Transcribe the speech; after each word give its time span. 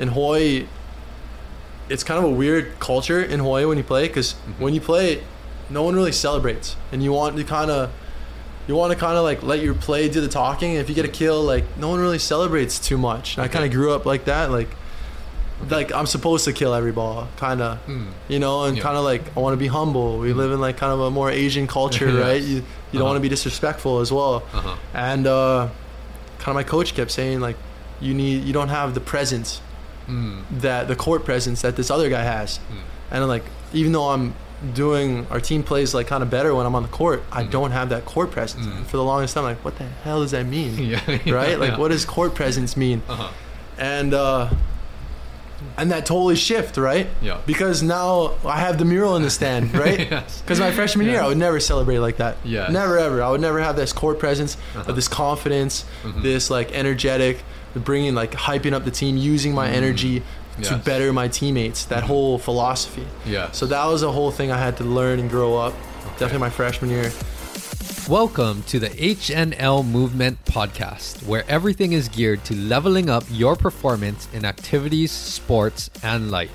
in 0.00 0.08
Hawaii, 0.08 0.66
it's 1.88 2.02
kind 2.04 2.18
of 2.18 2.24
a 2.24 2.34
weird 2.34 2.78
culture 2.80 3.20
in 3.22 3.40
Hawaii 3.40 3.64
when 3.64 3.78
you 3.78 3.84
play 3.84 4.06
because 4.08 4.34
Mm-hmm. 4.34 4.62
when 4.64 4.74
you 4.74 4.80
play, 4.80 5.22
no 5.68 5.82
one 5.82 5.94
really 5.94 6.12
celebrates, 6.12 6.76
and 6.92 7.02
you 7.02 7.12
want 7.12 7.36
to 7.36 7.44
kind 7.44 7.70
of. 7.70 7.90
You 8.68 8.76
want 8.76 8.92
to 8.92 8.98
kind 8.98 9.16
of 9.16 9.24
like 9.24 9.42
let 9.42 9.60
your 9.60 9.74
play 9.74 10.08
do 10.08 10.20
the 10.20 10.28
talking. 10.28 10.74
If 10.74 10.88
you 10.88 10.94
get 10.94 11.04
a 11.04 11.08
kill, 11.08 11.42
like 11.42 11.64
no 11.76 11.88
one 11.88 11.98
really 11.98 12.20
celebrates 12.20 12.78
too 12.78 12.96
much. 12.98 13.36
And 13.36 13.44
I 13.44 13.48
kind 13.48 13.64
of 13.64 13.72
grew 13.72 13.90
up 13.92 14.06
like 14.06 14.26
that. 14.26 14.52
Like, 14.52 14.68
like 15.68 15.92
I'm 15.92 16.06
supposed 16.06 16.44
to 16.44 16.52
kill 16.52 16.72
every 16.74 16.92
ball, 16.92 17.26
kind 17.36 17.60
of 17.60 17.84
Mm. 17.86 18.06
you 18.28 18.38
know, 18.38 18.64
and 18.64 18.76
Yeah. 18.76 18.82
kind 18.84 18.96
of 18.96 19.02
like 19.02 19.22
I 19.36 19.40
want 19.40 19.54
to 19.54 19.56
be 19.56 19.66
humble. 19.66 20.18
We 20.18 20.32
live 20.32 20.52
in 20.52 20.60
like 20.60 20.76
kind 20.76 20.92
of 20.92 21.00
a 21.00 21.10
more 21.10 21.30
Asian 21.30 21.66
culture, 21.66 22.10
Yes. 22.12 22.22
right? 22.22 22.42
You 22.42 22.56
you 22.56 22.62
don't 22.98 23.02
Uh-huh. 23.02 23.04
want 23.06 23.16
to 23.16 23.20
be 23.20 23.28
disrespectful 23.28 23.98
as 24.00 24.12
well. 24.12 24.42
Uh-huh. 24.54 24.76
And 24.94 25.26
uh, 25.26 25.68
kind 26.38 26.48
of 26.48 26.54
my 26.54 26.62
coach 26.62 26.94
kept 26.94 27.10
saying 27.10 27.40
like, 27.40 27.56
you 28.00 28.14
need 28.14 28.44
you 28.44 28.52
don't 28.52 28.68
have 28.68 28.94
the 28.94 29.00
presence 29.00 29.60
Mm. 30.10 30.42
that 30.62 30.88
the 30.88 30.96
court 30.96 31.24
presence 31.24 31.62
that 31.62 31.76
this 31.76 31.90
other 31.90 32.08
guy 32.10 32.22
has. 32.22 32.58
Mm. 32.58 32.62
And 33.12 33.28
like 33.28 33.44
even 33.72 33.92
though 33.92 34.08
I'm 34.10 34.34
doing 34.74 35.26
our 35.30 35.40
team 35.40 35.62
plays 35.62 35.94
like 35.94 36.06
kind 36.06 36.22
of 36.22 36.28
better 36.28 36.54
when 36.54 36.66
I'm 36.66 36.74
on 36.74 36.82
the 36.82 36.88
court, 37.00 37.22
I 37.32 37.44
Mm. 37.44 37.50
don't 37.50 37.70
have 37.70 37.88
that 37.90 38.04
court 38.04 38.30
presence. 38.30 38.66
Mm. 38.66 38.84
For 38.86 38.96
the 38.96 39.04
longest 39.04 39.34
time, 39.34 39.44
like 39.44 39.64
what 39.64 39.76
the 39.78 39.84
hell 40.04 40.20
does 40.20 40.32
that 40.32 40.46
mean? 40.46 40.76
Yeah. 40.92 41.00
right? 41.32 41.58
Like 41.58 41.72
yeah. 41.72 41.78
what 41.78 41.90
does 41.92 42.04
court 42.04 42.34
presence 42.34 42.76
mean? 42.76 43.02
Uh-huh. 43.08 43.28
and 43.78 44.12
uh 44.12 44.50
and 45.76 45.90
that 45.92 46.06
totally 46.06 46.36
shift 46.36 46.76
right 46.78 47.06
Yeah. 47.20 47.38
because 47.46 47.82
now 47.82 48.32
i 48.46 48.58
have 48.58 48.78
the 48.78 48.84
mural 48.86 49.14
in 49.16 49.22
the 49.22 49.30
stand 49.30 49.74
right 49.84 50.10
yes. 50.10 50.40
because 50.40 50.58
my 50.58 50.72
freshman 50.72 51.06
year 51.06 51.20
i 51.20 51.26
would 51.26 51.36
never 51.36 51.60
celebrate 51.60 51.98
like 51.98 52.16
that 52.16 52.36
Yeah. 52.44 52.68
never 52.68 52.98
ever 52.98 53.22
i 53.22 53.28
would 53.30 53.42
never 53.42 53.60
have 53.60 53.76
this 53.76 53.92
court 53.92 54.18
presence 54.18 54.56
Uh-huh. 54.74 54.88
of 54.88 54.96
this 54.96 55.06
confidence 55.08 55.84
Mhm. 56.02 56.22
this 56.22 56.48
like 56.50 56.72
energetic 56.72 57.42
bringing 57.74 58.14
like 58.14 58.32
hyping 58.32 58.72
up 58.72 58.84
the 58.84 58.90
team 58.90 59.16
using 59.16 59.54
my 59.54 59.68
Mm. 59.68 59.72
energy 59.74 60.22
to 60.62 60.70
Yes. 60.74 60.84
better 60.84 61.12
my 61.12 61.28
teammates 61.28 61.84
that 61.86 62.02
Mhm. 62.04 62.06
whole 62.08 62.38
philosophy 62.38 63.06
Yeah. 63.26 63.50
so 63.52 63.66
that 63.66 63.86
was 63.86 64.02
a 64.02 64.10
whole 64.12 64.30
thing 64.30 64.50
i 64.52 64.58
had 64.58 64.76
to 64.78 64.84
learn 64.84 65.18
and 65.20 65.30
grow 65.30 65.56
up 65.56 65.72
definitely 66.18 66.38
my 66.40 66.50
freshman 66.50 66.90
year 66.90 67.12
Welcome 68.08 68.64
to 68.64 68.80
the 68.80 68.88
HNL 68.88 69.84
Movement 69.84 70.44
Podcast, 70.44 71.24
where 71.24 71.44
everything 71.48 71.92
is 71.92 72.08
geared 72.08 72.42
to 72.46 72.56
leveling 72.56 73.08
up 73.08 73.22
your 73.30 73.54
performance 73.54 74.26
in 74.32 74.44
activities, 74.44 75.12
sports, 75.12 75.90
and 76.02 76.28
life. 76.28 76.50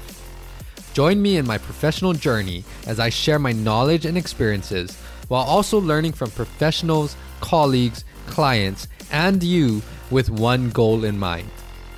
Join 0.93 1.21
me 1.21 1.37
in 1.37 1.47
my 1.47 1.57
professional 1.57 2.11
journey 2.13 2.65
as 2.85 2.99
I 2.99 3.09
share 3.09 3.39
my 3.39 3.53
knowledge 3.53 4.05
and 4.05 4.17
experiences 4.17 4.97
while 5.29 5.43
also 5.43 5.79
learning 5.79 6.11
from 6.13 6.29
professionals, 6.31 7.15
colleagues, 7.39 8.03
clients, 8.27 8.87
and 9.15 9.41
you 9.41 9.81
with 10.11 10.29
one 10.29 10.69
goal 10.71 11.05
in 11.05 11.17
mind 11.17 11.49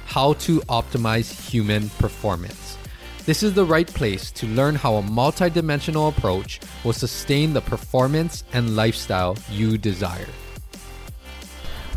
how 0.06 0.34
to 0.34 0.60
optimize 0.70 1.50
human 1.50 1.90
performance. 1.98 2.78
This 3.26 3.42
is 3.42 3.54
the 3.54 3.66
right 3.66 3.88
place 3.88 4.30
to 4.32 4.46
learn 4.46 4.76
how 4.76 4.96
a 4.96 5.02
multidimensional 5.02 6.16
approach 6.16 6.60
will 6.84 6.94
sustain 6.94 7.54
the 7.54 7.60
performance 7.60 8.44
and 8.54 8.76
lifestyle 8.76 9.36
you 9.52 9.80
desire. 9.80 10.30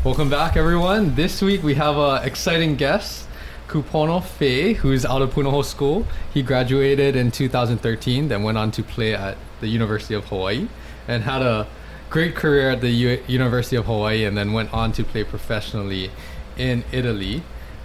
Welcome 0.03 0.31
back, 0.31 0.57
everyone. 0.57 1.15
This 1.15 1.43
week 1.43 1.63
we 1.63 1.75
have 1.75 1.99
an 1.99 2.25
exciting 2.25 2.77
guest, 2.77 3.29
Kupono 3.69 4.25
Fey, 4.25 4.73
who's 4.73 5.05
out 5.05 5.21
of 5.21 5.35
Punahou 5.35 5.65
School. 5.65 6.07
He 6.33 6.43
graduated 6.43 7.15
in 7.15 7.31
2013, 7.31 8.29
then 8.29 8.43
went 8.43 8.57
on 8.57 8.71
to 8.73 8.83
play 8.83 9.15
at 9.15 9.37
the 9.61 9.69
University 9.69 10.15
of 10.15 10.25
Hawaii 10.25 10.67
and 11.07 11.23
had 11.23 11.43
a 11.43 11.67
great 12.11 12.35
career 12.35 12.71
at 12.71 12.81
the 12.81 12.91
U- 12.91 13.23
University 13.29 13.77
of 13.77 13.87
Hawaii 13.87 14.25
and 14.25 14.37
then 14.37 14.53
went 14.53 14.75
on 14.75 14.91
to 14.93 15.05
play 15.05 15.23
professionally 15.23 16.11
in 16.59 16.85
Italy 16.91 17.43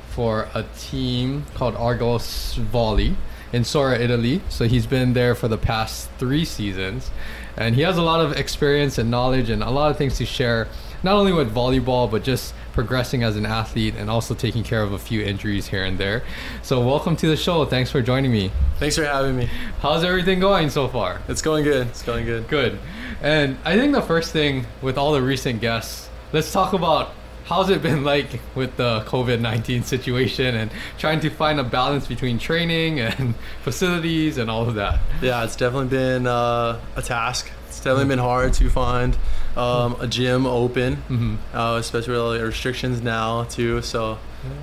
for 0.09 0.49
a 0.53 0.63
team 0.77 1.45
called 1.53 1.75
Argos 1.75 2.55
Volley 2.55 3.15
in 3.53 3.63
Sora, 3.63 3.99
Italy. 3.99 4.41
So 4.49 4.67
he's 4.67 4.87
been 4.87 5.13
there 5.13 5.35
for 5.35 5.47
the 5.47 5.57
past 5.57 6.09
three 6.17 6.43
seasons. 6.43 7.11
And 7.55 7.75
he 7.75 7.83
has 7.83 7.97
a 7.97 8.01
lot 8.01 8.19
of 8.19 8.33
experience 8.33 8.97
and 8.97 9.11
knowledge 9.11 9.50
and 9.50 9.61
a 9.61 9.69
lot 9.69 9.91
of 9.91 9.97
things 9.97 10.17
to 10.17 10.25
share, 10.25 10.67
not 11.03 11.16
only 11.16 11.31
with 11.31 11.53
volleyball, 11.53 12.09
but 12.09 12.23
just 12.23 12.53
progressing 12.75 13.24
as 13.24 13.36
an 13.38 13.46
athlete 13.46 13.96
and 13.97 14.09
also 14.09 14.36
taking 14.36 14.63
care 14.63 14.84
of 14.84 14.91
a 14.91 15.00
few 15.00 15.22
injuries 15.22 15.68
here 15.68 15.84
and 15.84 15.97
there. 15.97 16.24
So, 16.62 16.86
welcome 16.86 17.16
to 17.16 17.28
the 17.28 17.38
show. 17.38 17.66
Thanks 17.66 17.90
for 17.90 18.02
joining 18.02 18.31
me. 18.31 18.52
thanks 18.78 18.97
for 18.97 19.06
having 19.06 19.38
me 19.38 19.50
How's 19.80 20.03
everything 20.03 20.40
going 20.40 20.69
so 20.69 20.88
far? 20.88 21.22
it's 21.28 21.41
going 21.41 21.63
good 21.63 21.88
it's 21.88 22.03
going 22.03 22.25
good 22.25 22.47
Good. 22.50 22.78
And 23.22 23.58
I 23.63 23.78
think 23.78 23.94
the 23.94 24.02
first 24.02 24.31
thing 24.31 24.68
with 24.81 24.97
all 24.97 25.13
the 25.13 25.22
recent 25.22 25.62
guests, 25.62 26.09
let's 26.34 26.52
talk 26.52 26.74
about 26.74 27.13
how's 27.46 27.69
it 27.69 27.81
been 27.81 28.03
like 28.13 28.40
with 28.56 28.75
the 28.75 29.02
COVID 29.07 29.40
19 29.40 29.84
situation 29.84 30.56
and 30.56 30.69
trying 30.97 31.22
to 31.22 31.30
find 31.30 31.59
a 31.59 31.63
balance 31.63 32.07
between 32.07 32.38
training 32.38 33.00
and 33.00 33.36
facilities 33.63 34.38
and 34.38 34.52
all 34.52 34.68
of 34.68 34.75
that. 34.75 35.00
Yeah, 35.22 35.44
it's 35.44 35.56
definitely 35.56 35.90
been 35.90 36.28
uh, 36.28 36.80
a 36.96 37.02
task. 37.02 37.50
It's 37.85 37.91
definitely 37.91 38.16
been 38.16 38.25
hard 38.25 38.51
to 38.56 38.68
find 38.72 39.16
um, 39.56 39.96
a 40.00 40.07
gym 40.07 40.47
open, 40.47 40.97
Mhm. 41.07 41.38
uh, 41.53 41.78
especially 41.78 42.13
with 42.13 42.19
all 42.22 42.31
the 42.31 42.44
restrictions 42.44 43.00
now 43.03 43.44
too. 43.44 43.84
So 43.84 44.18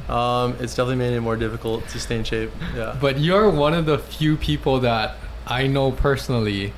um, 0.09 0.57
it's 0.59 0.75
definitely 0.75 0.97
made 0.97 1.13
it 1.15 1.21
more 1.21 1.37
difficult 1.37 1.87
to 1.91 2.01
stay 2.01 2.17
in 2.17 2.25
shape. 2.25 2.51
Yeah. 2.77 2.97
But 3.01 3.21
you're 3.21 3.49
one 3.49 3.75
of 3.75 3.87
the 3.87 3.99
few 3.99 4.37
people 4.37 4.81
that 4.81 5.15
I 5.47 5.69
know 5.69 5.93
personally 5.93 6.73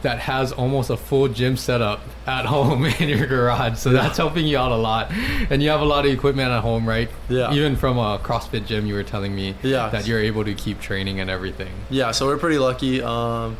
that 0.00 0.18
has 0.20 0.50
almost 0.52 0.88
a 0.88 0.96
full 0.96 1.28
gym 1.28 1.58
setup 1.58 2.00
at 2.26 2.46
home 2.54 2.86
in 2.86 3.10
your 3.10 3.26
garage. 3.26 3.76
So 3.76 3.90
that's 3.90 4.16
helping 4.16 4.46
you 4.46 4.56
out 4.56 4.72
a 4.72 4.76
lot. 4.76 5.10
And 5.50 5.62
you 5.62 5.68
have 5.68 5.82
a 5.82 5.84
lot 5.84 6.06
of 6.06 6.10
equipment 6.12 6.50
at 6.52 6.62
home, 6.62 6.88
right? 6.88 7.10
Yeah. 7.28 7.52
Even 7.52 7.76
from 7.76 7.98
a 7.98 8.18
CrossFit 8.18 8.64
gym, 8.64 8.86
you 8.86 8.94
were 8.94 9.02
telling 9.02 9.34
me 9.34 9.54
Yeah. 9.62 9.90
that 9.90 10.06
you're 10.06 10.20
able 10.20 10.42
to 10.44 10.54
keep 10.54 10.80
training 10.80 11.20
and 11.20 11.28
everything. 11.28 11.72
yeah, 11.90 12.12
so 12.12 12.24
we're 12.26 12.38
pretty 12.38 12.58
lucky. 12.58 13.02
Um, 13.02 13.58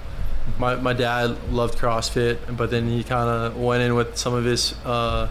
my, 0.58 0.76
my 0.76 0.92
dad 0.92 1.36
loved 1.50 1.78
CrossFit, 1.78 2.38
but 2.56 2.70
then 2.70 2.86
he 2.88 3.02
kind 3.04 3.28
of 3.28 3.56
went 3.56 3.82
in 3.82 3.94
with 3.94 4.16
some 4.16 4.32
of 4.34 4.44
his 4.44 4.74
uh, 4.84 5.26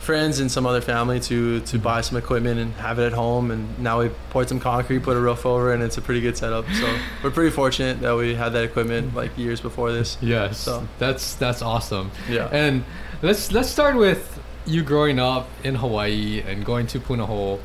friends 0.00 0.40
and 0.40 0.50
some 0.50 0.66
other 0.66 0.80
family 0.80 1.20
to, 1.20 1.60
to 1.60 1.78
buy 1.78 2.00
some 2.00 2.16
equipment 2.16 2.58
and 2.58 2.72
have 2.74 2.98
it 2.98 3.06
at 3.06 3.12
home. 3.12 3.50
And 3.50 3.78
now 3.78 4.00
we 4.00 4.08
poured 4.30 4.48
some 4.48 4.58
concrete, 4.58 5.00
put 5.02 5.16
a 5.16 5.20
roof 5.20 5.44
over, 5.46 5.72
and 5.72 5.82
it's 5.82 5.98
a 5.98 6.00
pretty 6.02 6.20
good 6.20 6.36
setup. 6.36 6.64
So 6.80 6.96
we're 7.22 7.30
pretty 7.30 7.50
fortunate 7.50 8.00
that 8.00 8.16
we 8.16 8.34
had 8.34 8.50
that 8.54 8.64
equipment 8.64 9.14
like 9.14 9.36
years 9.36 9.60
before 9.60 9.92
this. 9.92 10.16
Yes, 10.20 10.58
So- 10.58 10.86
that's 10.98 11.34
that's 11.34 11.62
awesome. 11.62 12.10
Yeah. 12.28 12.48
And 12.50 12.84
let's 13.22 13.52
let's 13.52 13.68
start 13.68 13.96
with 13.96 14.40
you 14.66 14.82
growing 14.82 15.18
up 15.18 15.48
in 15.64 15.74
Hawaii 15.76 16.42
and 16.46 16.64
going 16.64 16.86
to 16.88 17.00
Punahou, 17.00 17.58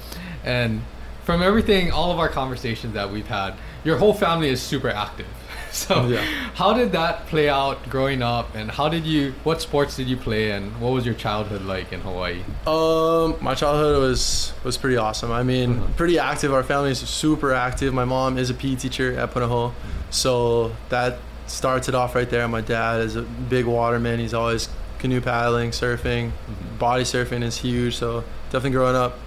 and 0.44 0.82
from 1.24 1.42
everything, 1.42 1.92
all 1.92 2.12
of 2.12 2.20
our 2.20 2.30
conversations 2.30 2.94
that 2.94 3.10
we've 3.12 3.28
had, 3.28 3.54
your 3.86 3.98
whole 3.98 4.14
family 4.14 4.50
is 4.50 4.62
super 4.62 4.90
active. 4.90 5.26
So, 5.84 6.06
Yeah. 6.08 6.22
how 6.54 6.74
did 6.74 6.92
that 6.92 7.26
play 7.28 7.50
out 7.50 7.90
growing 7.90 8.22
up, 8.22 8.54
and 8.56 8.70
how 8.70 8.90
did 8.90 9.06
you? 9.06 9.34
What 9.44 9.60
sports 9.60 9.96
did 9.98 10.08
you 10.08 10.18
play, 10.18 10.52
and 10.52 10.80
what 10.80 10.92
was 10.94 11.04
your 11.04 11.16
childhood 11.16 11.64
like 11.64 11.92
in 11.92 12.00
Hawaii? 12.02 12.42
Um, 12.68 13.36
my 13.42 13.56
childhood 13.56 14.00
was 14.00 14.54
was 14.64 14.78
pretty 14.78 14.98
awesome. 14.98 15.32
I 15.32 15.42
mean, 15.42 15.70
Mhm. 15.80 15.96
pretty 15.98 16.20
active. 16.20 16.54
Our 16.54 16.62
family 16.64 16.92
is 16.92 17.00
super 17.00 17.54
active. 17.54 17.92
My 17.94 18.06
mom 18.06 18.38
is 18.38 18.52
a 18.52 18.54
PE 18.54 18.76
teacher 18.76 19.18
at 19.20 19.34
Punahou, 19.34 19.72
so 20.12 20.72
that 20.90 21.18
starts 21.48 21.90
it 21.90 21.96
off 21.96 22.14
right 22.14 22.30
there. 22.30 22.48
My 22.48 22.62
dad 22.62 23.02
is 23.02 23.16
a 23.16 23.24
big 23.24 23.66
waterman. 23.66 24.20
He's 24.20 24.34
always 24.36 24.70
canoe 25.00 25.22
paddling, 25.22 25.72
surfing, 25.72 26.26
Mhm. 26.30 26.78
body 26.78 27.04
surfing 27.04 27.42
is 27.44 27.58
huge. 27.58 27.98
So 27.98 28.24
definitely 28.52 28.78
growing 28.78 28.96
up, 28.96 29.18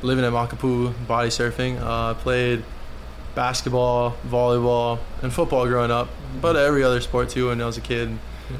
living 0.00 0.24
at 0.24 0.32
Makapu, 0.32 0.92
body 1.08 1.28
surfing. 1.28 1.82
Uh, 1.82 2.14
played 2.14 2.62
basketball, 3.34 4.16
volleyball, 4.28 4.98
and 5.22 5.32
football 5.32 5.66
growing 5.66 5.90
up, 5.90 6.08
but 6.40 6.56
every 6.56 6.82
other 6.84 7.00
sport 7.00 7.28
too 7.30 7.48
when 7.48 7.60
I 7.60 7.66
was 7.66 7.76
a 7.78 7.80
kid. 7.80 8.18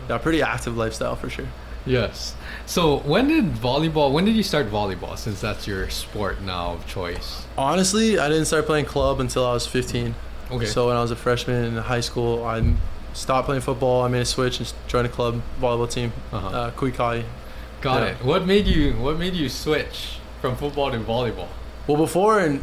Yeah, 0.08 0.18
pretty 0.18 0.42
active 0.42 0.76
lifestyle 0.76 1.16
for 1.16 1.28
sure. 1.28 1.46
Yes. 1.84 2.34
So, 2.64 2.98
when 3.00 3.26
did 3.28 3.52
volleyball? 3.54 4.12
When 4.12 4.24
did 4.24 4.36
you 4.36 4.42
start 4.44 4.70
volleyball? 4.70 5.18
Since 5.18 5.40
that's 5.40 5.66
your 5.66 5.90
sport 5.90 6.40
now 6.40 6.74
of 6.74 6.86
choice. 6.86 7.44
Honestly, 7.58 8.18
I 8.18 8.28
didn't 8.28 8.44
start 8.46 8.66
playing 8.66 8.84
club 8.86 9.20
until 9.20 9.44
I 9.44 9.52
was 9.52 9.66
15. 9.66 10.14
Okay. 10.52 10.64
So 10.66 10.86
when 10.86 10.96
I 10.96 11.02
was 11.02 11.10
a 11.10 11.16
freshman 11.16 11.64
in 11.64 11.76
high 11.76 12.00
school, 12.00 12.44
I 12.44 12.74
stopped 13.14 13.46
playing 13.46 13.62
football. 13.62 14.02
I 14.02 14.08
made 14.08 14.20
a 14.20 14.24
switch 14.24 14.60
and 14.60 14.72
joined 14.86 15.06
a 15.06 15.10
club 15.10 15.42
volleyball 15.60 15.90
team, 15.90 16.12
Uh-huh. 16.32 16.46
uh, 16.48 16.70
Kuikai. 16.72 17.24
Got 17.80 18.02
yeah. 18.02 18.08
it. 18.10 18.24
What 18.24 18.46
made 18.46 18.66
you 18.66 18.92
What 18.92 19.18
made 19.18 19.34
you 19.34 19.48
switch 19.48 20.18
from 20.40 20.56
football 20.56 20.90
to 20.92 20.98
volleyball? 20.98 21.48
Well, 21.86 21.96
before 21.96 22.38
and 22.40 22.62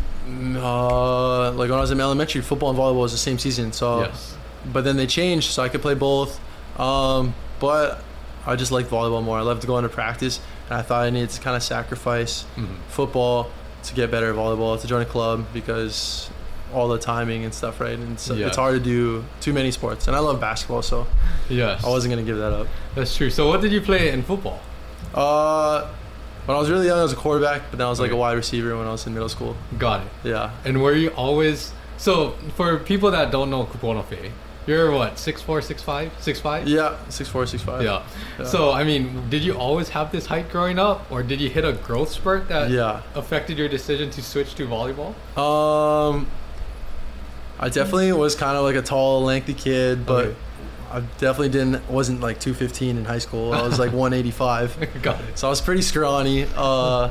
uh, 0.57 1.51
like 1.51 1.69
when 1.69 1.77
I 1.77 1.81
was 1.81 1.91
in 1.91 1.99
elementary, 1.99 2.41
football 2.41 2.69
and 2.69 2.77
volleyball 2.79 3.01
was 3.01 3.11
the 3.11 3.17
same 3.17 3.37
season. 3.39 3.71
So, 3.73 4.01
yes. 4.01 4.35
but 4.71 4.83
then 4.83 4.95
they 4.97 5.07
changed, 5.07 5.51
so 5.51 5.63
I 5.63 5.69
could 5.69 5.81
play 5.81 5.93
both. 5.95 6.39
Um, 6.79 7.33
but 7.59 8.01
I 8.45 8.55
just 8.55 8.71
liked 8.71 8.89
volleyball 8.89 9.23
more. 9.23 9.37
I 9.37 9.41
loved 9.41 9.65
going 9.67 9.83
to 9.83 9.89
practice, 9.89 10.39
and 10.69 10.77
I 10.77 10.81
thought 10.81 11.03
I 11.05 11.09
needed 11.09 11.29
to 11.31 11.41
kind 11.41 11.55
of 11.57 11.63
sacrifice 11.63 12.45
Mhm. 12.57 12.67
football 12.87 13.51
to 13.83 13.93
get 13.93 14.11
better 14.11 14.29
at 14.29 14.35
volleyball, 14.35 14.79
to 14.79 14.87
join 14.87 15.01
a 15.01 15.05
club 15.05 15.45
because 15.53 16.29
all 16.73 16.87
the 16.87 16.99
timing 16.99 17.43
and 17.43 17.53
stuff, 17.53 17.79
right? 17.81 17.97
And 17.97 18.19
so 18.19 18.35
Yeah. 18.35 18.47
it's 18.47 18.57
hard 18.57 18.75
to 18.75 18.79
do 18.79 19.25
too 19.41 19.53
many 19.53 19.71
sports. 19.71 20.07
And 20.07 20.15
I 20.15 20.19
love 20.19 20.39
basketball, 20.39 20.83
so 20.83 21.07
Yes. 21.49 21.83
I 21.83 21.89
wasn't 21.89 22.11
gonna 22.13 22.23
give 22.25 22.37
that 22.37 22.53
up. 22.53 22.67
That's 22.95 23.15
true. 23.17 23.29
So, 23.31 23.47
what 23.47 23.59
did 23.61 23.71
you 23.71 23.81
play 23.81 24.09
in 24.11 24.21
football? 24.21 24.59
Uh, 25.15 25.85
When 26.49 26.55
I 26.55 26.59
was 26.59 26.71
really 26.71 26.87
young, 26.87 26.97
I 26.97 27.03
was 27.03 27.13
a 27.13 27.15
quarterback, 27.15 27.61
but 27.69 27.77
then 27.77 27.85
I 27.85 27.91
was 27.91 27.99
like 27.99 28.09
a 28.09 28.15
wide 28.15 28.35
receiver 28.35 28.75
when 28.75 28.87
I 28.87 28.91
was 28.91 29.05
in 29.05 29.13
middle 29.13 29.29
school. 29.29 29.55
Got 29.77 30.01
it. 30.01 30.07
Yeah. 30.23 30.49
And 30.65 30.81
were 30.81 30.93
you 30.95 31.09
always 31.09 31.71
so 31.97 32.31
for 32.55 32.79
people 32.79 33.11
that 33.11 33.29
don't 33.29 33.51
know 33.51 33.65
Kupono 33.65 34.03
Fey, 34.03 34.31
you're 34.65 34.89
what, 34.89 35.17
6'4", 35.17 35.45
6'5", 35.61 36.09
6'5"? 36.19 36.63
Yeah, 36.65 36.97
six 37.09 37.29
four, 37.29 37.45
six 37.45 37.61
five. 37.61 37.83
Yeah. 37.83 38.01
Yeah. 38.39 38.45
So 38.45 38.71
I 38.71 38.83
mean, 38.83 39.29
did 39.29 39.43
you 39.43 39.53
always 39.53 39.89
have 39.89 40.11
this 40.11 40.25
height 40.25 40.49
growing 40.49 40.79
up, 40.79 41.11
or 41.11 41.21
did 41.21 41.39
you 41.39 41.49
hit 41.49 41.63
a 41.65 41.73
growth 41.73 42.09
spurt 42.09 42.47
that 42.49 42.71
Yeah. 42.71 43.01
affected 43.13 43.59
your 43.59 43.69
decision 43.69 44.09
to 44.09 44.23
switch 44.23 44.55
to 44.55 44.65
volleyball? 44.65 45.13
Um, 45.37 46.25
I 47.59 47.69
definitely 47.69 48.11
was 48.13 48.33
kind 48.33 48.57
of 48.57 48.63
like 48.63 48.75
a 48.75 48.81
tall, 48.81 49.21
lengthy 49.23 49.53
kid, 49.53 50.03
but 50.03 50.25
Okay. 50.25 50.35
I 50.91 51.01
definitely 51.19 51.49
didn't 51.49 51.89
wasn't 51.89 52.21
like 52.21 52.39
215 52.39 52.97
in 52.97 53.05
high 53.05 53.19
school. 53.19 53.53
I 53.53 53.61
was 53.61 53.77
like 53.79 53.91
185, 53.93 55.01
Got 55.01 55.21
it. 55.21 55.37
so 55.37 55.47
I 55.47 55.49
was 55.49 55.61
pretty 55.61 55.81
scrawny. 55.81 56.47
Uh, 56.55 57.09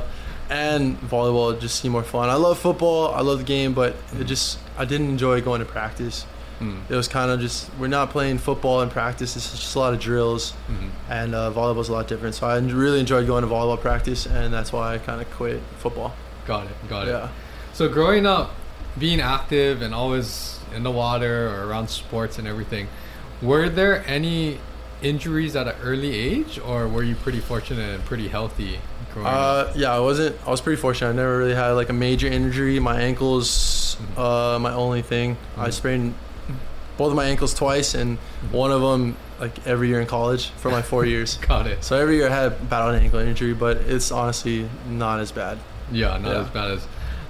and 0.49 0.99
volleyball 1.01 1.59
just 1.59 1.79
seemed 1.79 1.91
more 1.91 2.03
fun. 2.03 2.29
I 2.29 2.33
love 2.35 2.57
football. 2.57 3.13
I 3.13 3.21
love 3.21 3.37
the 3.39 3.43
game, 3.45 3.73
but 3.73 3.95
it 4.19 4.23
just 4.25 4.57
I 4.77 4.85
didn't 4.85 5.07
enjoy 5.09 5.41
going 5.41 5.59
to 5.59 5.65
practice. 5.65 6.25
Mm. 6.59 6.81
It 6.89 6.95
was 6.95 7.07
kind 7.07 7.31
of 7.31 7.39
just 7.39 7.69
we're 7.79 7.87
not 7.87 8.09
playing 8.09 8.39
football 8.39 8.81
in 8.81 8.89
practice. 8.89 9.37
It's 9.37 9.51
just 9.51 9.75
a 9.75 9.79
lot 9.79 9.93
of 9.93 9.99
drills, 9.99 10.53
Mhm. 10.69 10.89
and 11.09 11.35
uh, 11.35 11.51
volleyball's 11.51 11.87
a 11.89 11.93
lot 11.93 12.07
different. 12.07 12.35
So 12.35 12.47
I 12.47 12.57
really 12.57 12.99
enjoyed 12.99 13.27
going 13.27 13.43
to 13.43 13.47
volleyball 13.49 13.79
practice, 13.79 14.25
and 14.25 14.53
that's 14.53 14.73
why 14.73 14.95
I 14.95 14.97
kind 14.97 15.21
of 15.21 15.29
quit 15.31 15.61
football. 15.77 16.13
Got 16.47 16.65
it. 16.65 16.89
Got 16.89 17.07
it. 17.07 17.11
Yeah. 17.11 17.29
So 17.73 17.87
growing 17.87 18.25
up, 18.25 18.55
being 18.97 19.21
active 19.21 19.81
and 19.81 19.93
always 19.93 20.59
in 20.75 20.83
the 20.83 20.91
water 20.91 21.47
or 21.47 21.67
around 21.67 21.89
sports 21.89 22.39
and 22.39 22.47
everything, 22.47 22.87
were 23.41 23.69
there 23.69 24.03
any 24.07 24.59
injuries 25.01 25.55
at 25.55 25.67
an 25.67 25.75
early 25.81 26.13
age, 26.13 26.59
or 26.59 26.87
were 26.87 27.03
you 27.03 27.15
pretty 27.15 27.39
fortunate 27.39 27.95
and 27.95 28.05
pretty 28.05 28.27
healthy 28.27 28.79
growing 29.13 29.27
up? 29.27 29.67
Uh, 29.69 29.71
yeah, 29.75 29.93
I 29.95 29.99
wasn't. 29.99 30.35
I 30.45 30.49
was 30.51 30.61
pretty 30.61 30.81
fortunate. 30.81 31.09
I 31.11 31.13
never 31.13 31.37
really 31.37 31.55
had 31.55 31.71
like 31.71 31.89
a 31.89 31.93
major 31.93 32.27
injury. 32.27 32.79
My 32.79 32.99
ankles, 32.99 33.95
Mhm. 34.15 34.19
uh, 34.55 34.59
my 34.59 34.73
only 34.73 35.01
thing. 35.01 35.37
I 35.57 35.69
Mhm. 35.69 35.73
sprained 35.73 36.13
both 36.97 37.09
of 37.11 37.15
my 37.15 37.25
ankles 37.25 37.53
twice, 37.53 37.93
and 37.95 38.17
Mhm. 38.17 38.51
one 38.51 38.71
of 38.71 38.81
them 38.81 39.15
like 39.39 39.65
every 39.65 39.87
year 39.87 40.01
in 40.01 40.05
college 40.07 40.51
for 40.57 40.69
my 40.69 40.81
four 40.81 41.05
years. 41.05 41.37
Got 41.47 41.65
it. 41.65 41.81
So 41.81 41.95
every 41.97 42.17
year 42.17 42.27
I 42.27 42.33
had 42.35 42.51
about 42.61 42.93
an 42.93 43.01
ankle 43.01 43.19
injury, 43.19 43.53
but 43.53 43.77
it's 43.87 44.11
honestly 44.11 44.67
not 44.89 45.21
as 45.21 45.31
bad. 45.31 45.59
Yeah, 45.93 46.17
not 46.17 46.33
Yeah. 46.33 46.41
as 46.41 46.47
bad 46.49 46.71
as. 46.71 46.81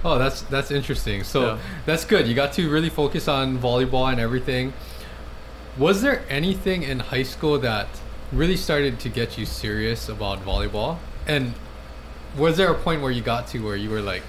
Oh, 0.04 0.18
that's 0.18 0.40
that's 0.42 0.72
interesting. 0.72 1.22
So 1.22 1.40
Yeah. 1.42 1.56
that's 1.86 2.04
good. 2.04 2.26
You 2.26 2.34
got 2.34 2.52
to 2.54 2.68
really 2.68 2.88
focus 2.88 3.28
on 3.28 3.58
volleyball 3.58 4.10
and 4.10 4.20
everything. 4.20 4.72
Was 5.78 6.02
there 6.02 6.24
anything 6.28 6.82
in 6.82 6.98
high 7.00 7.22
school 7.22 7.58
that 7.60 7.88
really 8.32 8.56
started 8.56 8.98
to 9.00 9.08
get 9.08 9.38
you 9.38 9.46
serious 9.46 10.08
about 10.08 10.44
volleyball? 10.44 10.98
And 11.26 11.54
was 12.36 12.56
there 12.56 12.70
a 12.70 12.74
point 12.74 13.02
where 13.02 13.10
you 13.10 13.22
got 13.22 13.46
to 13.48 13.58
where 13.64 13.76
you 13.76 13.90
were 13.90 14.00
like, 14.02 14.22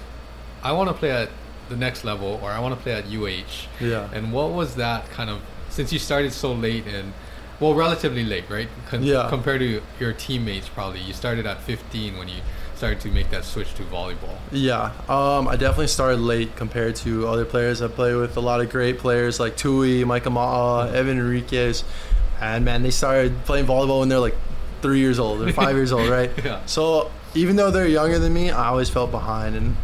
I 0.62 0.72
want 0.72 0.88
to 0.90 0.94
play 0.94 1.10
at 1.10 1.30
the 1.68 1.76
next 1.76 2.04
level, 2.04 2.38
or 2.42 2.50
I 2.50 2.58
want 2.60 2.76
to 2.76 2.80
play 2.82 2.92
at 2.92 3.06
UH? 3.06 3.66
Yeah. 3.84 4.08
And 4.12 4.32
what 4.32 4.50
was 4.52 4.76
that 4.76 5.08
kind 5.10 5.30
of? 5.30 5.40
Since 5.70 5.92
you 5.92 5.98
started 5.98 6.32
so 6.32 6.52
late 6.52 6.86
and, 6.86 7.12
well, 7.60 7.74
relatively 7.74 8.24
late, 8.24 8.44
right? 8.50 8.68
Con- 8.88 9.02
Yeah. 9.02 9.26
Compared 9.28 9.60
to 9.60 9.82
your 9.98 10.12
teammates, 10.12 10.68
probably 10.68 11.00
you 11.00 11.12
started 11.12 11.46
at 11.46 11.60
15 11.62 12.18
when 12.18 12.28
you 12.28 12.40
started 12.82 12.98
to 13.00 13.12
make 13.12 13.30
that 13.30 13.44
switch 13.44 13.72
to 13.74 13.84
volleyball. 13.84 14.36
Yeah, 14.50 14.90
um, 15.08 15.46
I 15.46 15.54
definitely 15.54 15.86
started 15.86 16.18
late 16.18 16.56
compared 16.56 16.96
to 16.96 17.28
other 17.28 17.44
players. 17.44 17.80
I 17.80 17.86
play 17.86 18.12
with 18.16 18.36
a 18.36 18.40
lot 18.40 18.60
of 18.60 18.70
great 18.70 18.98
players 18.98 19.38
like 19.38 19.56
Tui, 19.56 20.02
Micah 20.04 20.30
Ma'a, 20.30 20.92
Evan 20.92 21.16
Enriques, 21.16 21.84
and 22.40 22.64
man, 22.64 22.82
they 22.82 22.90
started 22.90 23.44
playing 23.44 23.66
volleyball 23.66 24.00
when 24.00 24.08
they're 24.08 24.18
like 24.18 24.34
three 24.80 24.98
years 24.98 25.20
old 25.20 25.42
or 25.42 25.52
five 25.52 25.76
years 25.76 25.92
old, 25.92 26.08
right? 26.08 26.32
Yeah. 26.44 26.66
So 26.66 27.12
even 27.36 27.54
though 27.54 27.70
they're 27.70 27.86
younger 27.86 28.18
than 28.18 28.34
me, 28.34 28.50
I 28.50 28.66
always 28.66 28.90
felt 28.90 29.12
behind. 29.12 29.54
And 29.54 29.76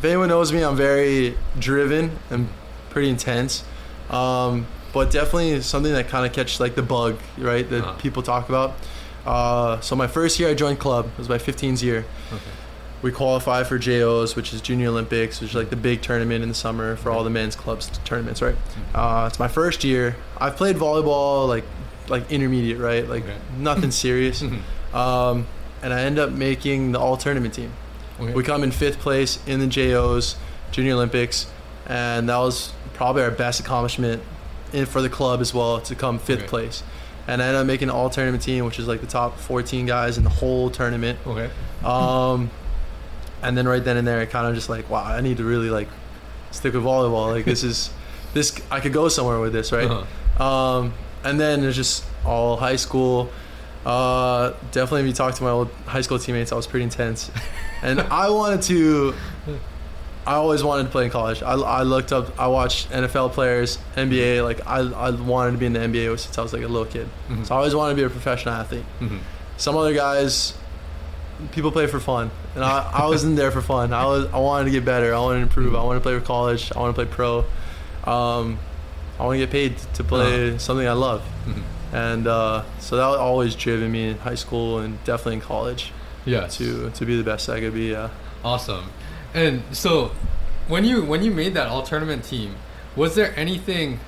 if 0.00 0.04
anyone 0.04 0.28
knows 0.28 0.52
me, 0.52 0.64
I'm 0.64 0.74
very 0.74 1.36
driven 1.60 2.18
and 2.28 2.48
pretty 2.90 3.08
intense. 3.08 3.62
Um, 4.10 4.66
but 4.92 5.12
definitely 5.12 5.60
something 5.62 5.92
that 5.92 6.08
kind 6.08 6.26
of 6.26 6.32
catches 6.32 6.58
like 6.58 6.74
the 6.74 6.82
bug, 6.82 7.18
right? 7.38 7.70
That 7.70 7.84
Uh-huh. 7.84 7.92
people 7.98 8.24
talk 8.24 8.48
about. 8.48 8.72
Uh, 9.26 9.80
so 9.80 9.94
my 9.96 10.06
first 10.06 10.38
year 10.40 10.48
I 10.48 10.54
joined 10.54 10.78
club. 10.80 11.06
It 11.06 11.18
was 11.18 11.28
my 11.28 11.38
15th 11.38 11.82
year 11.82 12.04
Okay. 12.32 12.42
we 13.02 13.12
qualify 13.12 13.62
for 13.64 13.78
JOs, 13.78 14.34
which 14.36 14.52
is 14.52 14.60
Junior 14.60 14.88
Olympics, 14.88 15.40
which 15.40 15.50
is 15.50 15.56
like 15.56 15.70
the 15.70 15.76
big 15.76 16.02
tournament 16.02 16.42
in 16.42 16.48
the 16.48 16.54
summer 16.54 16.96
for 16.96 17.10
all 17.10 17.22
the 17.24 17.30
men's 17.30 17.54
clubs 17.56 17.88
tournaments, 18.04 18.42
right? 18.42 18.56
Uh, 18.94 19.26
it's 19.28 19.38
my 19.38 19.48
first 19.48 19.84
year. 19.84 20.16
I've 20.38 20.56
played 20.56 20.76
volleyball 20.76 21.46
like 21.48 21.64
like 22.08 22.30
intermediate, 22.32 22.78
right? 22.78 23.08
Like 23.08 23.22
Okay. 23.24 23.36
nothing 23.58 23.90
serious. 24.04 24.42
Um, 24.92 25.46
and 25.82 25.92
I 25.92 26.02
end 26.02 26.18
up 26.18 26.30
making 26.30 26.92
the 26.92 26.98
all 27.00 27.16
tournament 27.16 27.54
team. 27.54 27.72
Okay. 28.20 28.32
We 28.34 28.42
come 28.42 28.62
in 28.62 28.70
fifth 28.72 28.98
place 28.98 29.38
in 29.46 29.60
the 29.60 29.66
JOs, 29.66 30.36
Junior 30.72 30.94
Olympics, 30.94 31.46
and 31.86 32.28
that 32.28 32.36
was 32.38 32.72
probably 32.94 33.22
our 33.22 33.30
best 33.30 33.58
accomplishment 33.60 34.22
in, 34.72 34.86
for 34.86 35.00
the 35.00 35.08
club 35.08 35.40
as 35.40 35.54
well 35.54 35.80
to 35.80 35.94
come 35.94 36.18
fifth 36.18 36.46
place. 36.46 36.82
And 37.28 37.40
I 37.40 37.46
ended 37.46 37.60
up 37.60 37.66
making 37.66 37.88
the 37.88 37.94
all 37.94 38.10
tournament 38.10 38.42
team, 38.42 38.64
which 38.64 38.78
is 38.78 38.88
like 38.88 39.00
the 39.00 39.06
top 39.06 39.38
14 39.38 39.86
guys 39.86 40.18
in 40.18 40.24
the 40.24 40.30
whole 40.30 40.70
tournament. 40.70 41.18
okay. 41.26 41.50
Um, 41.84 42.50
and 43.42 43.56
then 43.56 43.66
right 43.66 43.82
then 43.82 43.96
and 43.96 44.06
there, 44.06 44.20
I 44.20 44.26
kind 44.26 44.46
of 44.46 44.54
just 44.54 44.68
like, 44.68 44.88
wow, 44.88 45.04
I 45.04 45.20
need 45.20 45.36
to 45.38 45.44
really 45.44 45.70
like 45.70 45.88
stick 46.50 46.74
with 46.74 46.82
volleyball. 46.82 47.30
Like 47.30 47.44
this 47.44 47.64
is 47.64 47.90
this 48.34 48.60
I 48.70 48.80
could 48.80 48.92
go 48.92 49.08
somewhere 49.08 49.40
with 49.40 49.52
this, 49.52 49.72
right? 49.72 49.90
Uh-huh. 49.90 50.42
Um, 50.42 50.94
and 51.24 51.38
then 51.38 51.64
it's 51.64 51.76
just 51.76 52.04
all 52.24 52.56
high 52.56 52.76
school. 52.76 53.30
Uh, 53.84 54.54
definitely, 54.70 55.00
if 55.02 55.06
you 55.08 55.12
talk 55.12 55.34
to 55.34 55.42
my 55.42 55.50
old 55.50 55.70
high 55.86 56.00
school 56.00 56.18
teammates, 56.18 56.52
I 56.52 56.54
was 56.54 56.68
pretty 56.68 56.84
intense, 56.84 57.30
and 57.82 58.00
I 58.00 58.30
wanted 58.30 58.62
to. 58.62 59.14
I 60.26 60.34
always 60.34 60.62
wanted 60.62 60.84
to 60.84 60.88
play 60.90 61.04
in 61.06 61.10
college. 61.10 61.42
I, 61.42 61.52
I 61.54 61.82
looked 61.82 62.12
up, 62.12 62.38
I 62.38 62.46
watched 62.46 62.90
NFL 62.90 63.32
players, 63.32 63.78
NBA. 63.96 64.44
Like 64.44 64.64
I, 64.66 64.78
I 64.80 65.10
wanted 65.10 65.52
to 65.52 65.58
be 65.58 65.66
in 65.66 65.72
the 65.72 65.80
NBA 65.80 66.18
since 66.18 66.38
I 66.38 66.42
was 66.42 66.52
like 66.52 66.62
a 66.62 66.68
little 66.68 66.86
kid. 66.86 67.08
Mhm. 67.28 67.44
So 67.46 67.54
I 67.54 67.58
always 67.58 67.74
wanted 67.74 67.94
to 67.94 67.96
be 67.96 68.04
a 68.04 68.10
professional 68.10 68.54
athlete 68.54 68.84
Mhm. 69.00 69.18
some 69.56 69.76
other 69.76 69.92
guys 69.94 70.54
people 71.50 71.72
play 71.72 71.86
for 71.88 71.98
fun 71.98 72.30
and 72.54 72.62
I, 72.64 72.88
I 72.94 73.06
wasn't 73.06 73.34
there 73.36 73.50
for 73.50 73.60
fun 73.62 73.92
I 73.92 74.04
was 74.06 74.26
I 74.32 74.38
wanted 74.38 74.66
to 74.66 74.70
get 74.70 74.84
better 74.84 75.12
I 75.12 75.18
wanted 75.18 75.38
to 75.38 75.42
improve 75.42 75.74
I 75.74 75.82
wanted 75.82 75.98
to 76.00 76.02
play 76.04 76.16
for 76.18 76.24
college 76.24 76.70
I 76.74 76.78
want 76.78 76.94
to 76.94 77.04
play 77.04 77.10
pro 77.12 77.38
um, 78.04 78.58
I 79.18 79.24
want 79.24 79.34
to 79.34 79.38
get 79.38 79.50
paid 79.50 79.76
to 79.94 80.04
play 80.04 80.50
Uh-huh. 80.50 80.58
something 80.58 80.86
I 80.86 80.92
love 80.92 81.22
Mhm. 81.46 81.62
and 81.92 82.26
uh, 82.28 82.62
so 82.78 82.96
that 82.96 83.02
always 83.18 83.54
driven 83.56 83.90
me 83.90 84.10
in 84.10 84.18
high 84.18 84.36
school 84.36 84.78
and 84.78 85.02
definitely 85.04 85.34
in 85.34 85.40
college 85.40 85.90
Yes. 86.24 86.56
to 86.58 86.90
to 86.90 87.04
be 87.04 87.16
the 87.16 87.24
best 87.24 87.48
I 87.48 87.58
could 87.60 87.74
be 87.74 87.90
yeah 87.90 88.08
Awesome. 88.44 88.84
And 89.34 89.62
so, 89.72 90.12
when 90.68 90.84
you 90.84 91.02
when 91.04 91.22
you 91.22 91.30
made 91.30 91.54
that 91.54 91.68
all 91.68 91.82
tournament 91.82 92.24
team, 92.24 92.54
was 92.96 93.14
there 93.14 93.32
anything, 93.36 94.00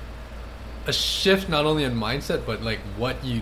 a 0.87 0.93
shift 0.93 1.49
not 1.49 1.65
only 1.65 1.83
in 1.83 1.95
mindset 1.95 2.45
but 2.45 2.61
like 2.61 2.79
what 2.97 3.23
you, 3.23 3.41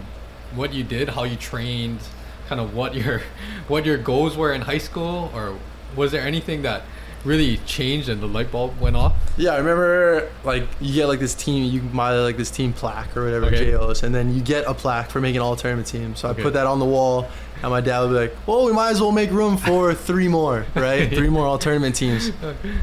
what 0.56 0.74
you 0.74 0.84
did, 0.84 1.10
how 1.10 1.24
you 1.24 1.36
trained, 1.36 2.00
kind 2.48 2.62
of 2.62 2.74
what 2.74 2.96
your, 2.96 3.22
what 3.68 3.86
your 3.86 3.98
goals 3.98 4.38
were 4.38 4.54
in 4.54 4.62
high 4.62 4.78
school, 4.78 5.32
or 5.34 5.58
was 5.96 6.12
there 6.12 6.22
anything 6.26 6.62
that 6.62 6.84
really 7.26 7.56
changed 7.66 8.10
and 8.10 8.22
the 8.22 8.28
light 8.28 8.52
bulb 8.52 8.78
went 8.82 8.96
off? 8.96 9.16
Yeah, 9.38 9.52
I 9.54 9.58
remember 9.58 10.30
like 10.44 10.68
you 10.82 10.94
get 10.94 11.08
like 11.08 11.20
this 11.20 11.36
team, 11.36 11.72
you 11.72 11.82
buy 11.82 12.18
like 12.18 12.38
this 12.38 12.52
team 12.52 12.74
plaque 12.74 13.16
or 13.16 13.26
whatever, 13.26 13.46
Okay. 13.48 13.72
JOs, 13.72 14.04
and 14.04 14.14
then 14.16 14.34
you 14.34 14.42
get 14.42 14.66
a 14.68 14.74
plaque 14.74 15.10
for 15.10 15.20
making 15.22 15.42
all 15.42 15.56
tournament 15.56 15.88
team. 15.88 16.16
So 16.16 16.30
Okay. 16.30 16.42
I 16.42 16.44
put 16.44 16.54
that 16.54 16.66
on 16.68 16.80
the 16.80 16.86
wall, 16.86 17.28
and 17.64 17.72
my 17.72 17.82
dad 17.82 18.02
would 18.02 18.10
be 18.10 18.16
like, 18.16 18.36
"Well, 18.46 18.66
we 18.66 18.74
might 18.74 18.92
as 18.92 19.02
well 19.02 19.12
make 19.12 19.32
room 19.32 19.58
for 19.58 19.94
three 20.10 20.28
more, 20.28 20.66
right? 20.76 21.10
three 21.10 21.30
more 21.30 21.48
all 21.48 21.58
tournament 21.58 21.96
teams." 21.96 22.32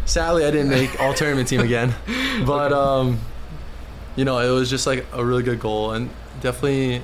Sadly, 0.07 0.45
I 0.45 0.51
didn't 0.51 0.71
make 0.71 0.99
all 1.01 1.15
tournament 1.15 1.49
team 1.49 1.61
again, 1.61 1.95
but 2.47 2.73
um, 2.73 3.21
you 4.17 4.25
know, 4.25 4.39
it 4.39 4.51
was 4.51 4.69
just 4.71 4.87
like 4.87 5.07
a 5.13 5.25
really 5.25 5.43
good 5.43 5.61
goal, 5.61 5.93
and 5.93 6.11
definitely 6.41 7.03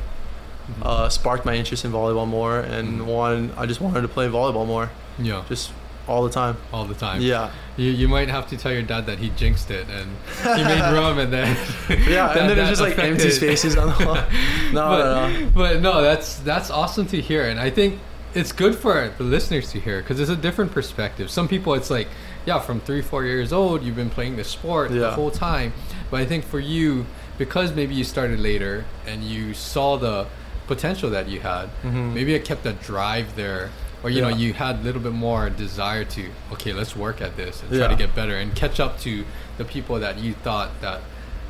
uh, 0.82 1.08
sparked 1.08 1.44
my 1.44 1.54
interest 1.54 1.84
in 1.84 1.92
volleyball 1.92 2.26
more, 2.26 2.58
and 2.60 3.06
wanted 3.06 3.56
I 3.56 3.66
just 3.66 3.80
wanted 3.80 4.00
to 4.02 4.08
play 4.08 4.26
volleyball 4.28 4.66
more, 4.66 4.90
Yeah, 5.18 5.44
just 5.48 5.70
all 6.08 6.22
the 6.24 6.30
time. 6.30 6.56
all 6.72 6.84
the 6.84 6.94
time. 6.94 7.20
Yeah. 7.20 7.50
You, 7.76 7.90
you 7.90 8.08
might 8.08 8.28
have 8.28 8.48
to 8.48 8.56
tell 8.56 8.72
your 8.72 8.82
dad 8.82 9.06
that 9.06 9.18
he 9.18 9.28
jinxed 9.30 9.70
it 9.70 9.86
and 9.90 10.08
he 10.56 10.64
made 10.64 10.92
room 10.98 11.18
and 11.18 11.32
then 11.32 11.56
Yeah, 11.90 12.28
that- 12.28 12.36
and 12.38 12.50
then 12.50 12.58
it's 12.58 12.68
just 12.70 12.80
like 12.82 12.98
empty 12.98 13.30
spaces 13.30 13.76
on 13.76 13.88
the 13.98 14.06
wall. 14.06 14.16
No, 14.72 14.88
but, 14.88 15.04
no, 15.04 15.38
no. 15.40 15.50
but 15.54 15.80
no, 15.82 16.02
that's 16.02 16.38
that's 16.40 16.70
awesome 16.70 17.06
to 17.08 17.20
hear, 17.20 17.44
and 17.48 17.60
I 17.60 17.70
think 17.70 18.00
it's 18.34 18.50
good 18.52 18.74
for 18.74 19.10
the 19.16 19.24
listeners 19.24 19.70
to 19.72 19.80
hear 19.80 20.00
because 20.02 20.18
it's 20.20 20.30
a 20.30 20.36
different 20.36 20.72
perspective. 20.72 21.30
Some 21.30 21.46
people, 21.48 21.72
it's 21.74 21.88
like, 21.90 22.08
yeah, 22.46 22.58
from 22.58 22.80
three, 22.80 23.00
four 23.00 23.24
years 23.24 23.52
old, 23.52 23.82
you've 23.82 23.96
been 23.96 24.10
playing 24.10 24.36
this 24.36 24.48
sport 24.48 24.90
the 24.90 25.10
whole 25.12 25.30
time. 25.30 25.72
But 26.10 26.20
I 26.20 26.26
think 26.26 26.44
for 26.44 26.58
you, 26.60 27.06
because 27.38 27.72
maybe 27.74 27.94
you 27.94 28.04
started 28.04 28.40
later 28.40 28.84
and 29.06 29.22
you 29.24 29.54
saw 29.54 29.96
the 29.96 30.26
potential 30.66 31.08
that 31.10 31.28
you 31.28 31.40
had, 31.40 31.70
Mhm. 31.84 32.12
maybe 32.12 32.34
it 32.34 32.44
kept 32.44 32.66
a 32.66 32.72
drive 32.72 33.36
there. 33.36 33.70
Or 34.06 34.10
you 34.10 34.20
know, 34.22 34.28
you 34.28 34.52
had 34.52 34.76
a 34.76 34.82
little 34.82 35.00
bit 35.02 35.12
more 35.12 35.50
desire 35.50 36.04
to 36.04 36.30
okay, 36.52 36.72
let's 36.72 36.94
work 36.94 37.20
at 37.20 37.36
this 37.36 37.62
and 37.62 37.70
try 37.70 37.88
to 37.88 37.96
get 37.96 38.14
better 38.14 38.36
and 38.36 38.54
catch 38.54 38.78
up 38.78 39.00
to 39.00 39.24
the 39.58 39.64
people 39.64 39.98
that 39.98 40.18
you 40.18 40.32
thought 40.34 40.70
that 40.80 41.00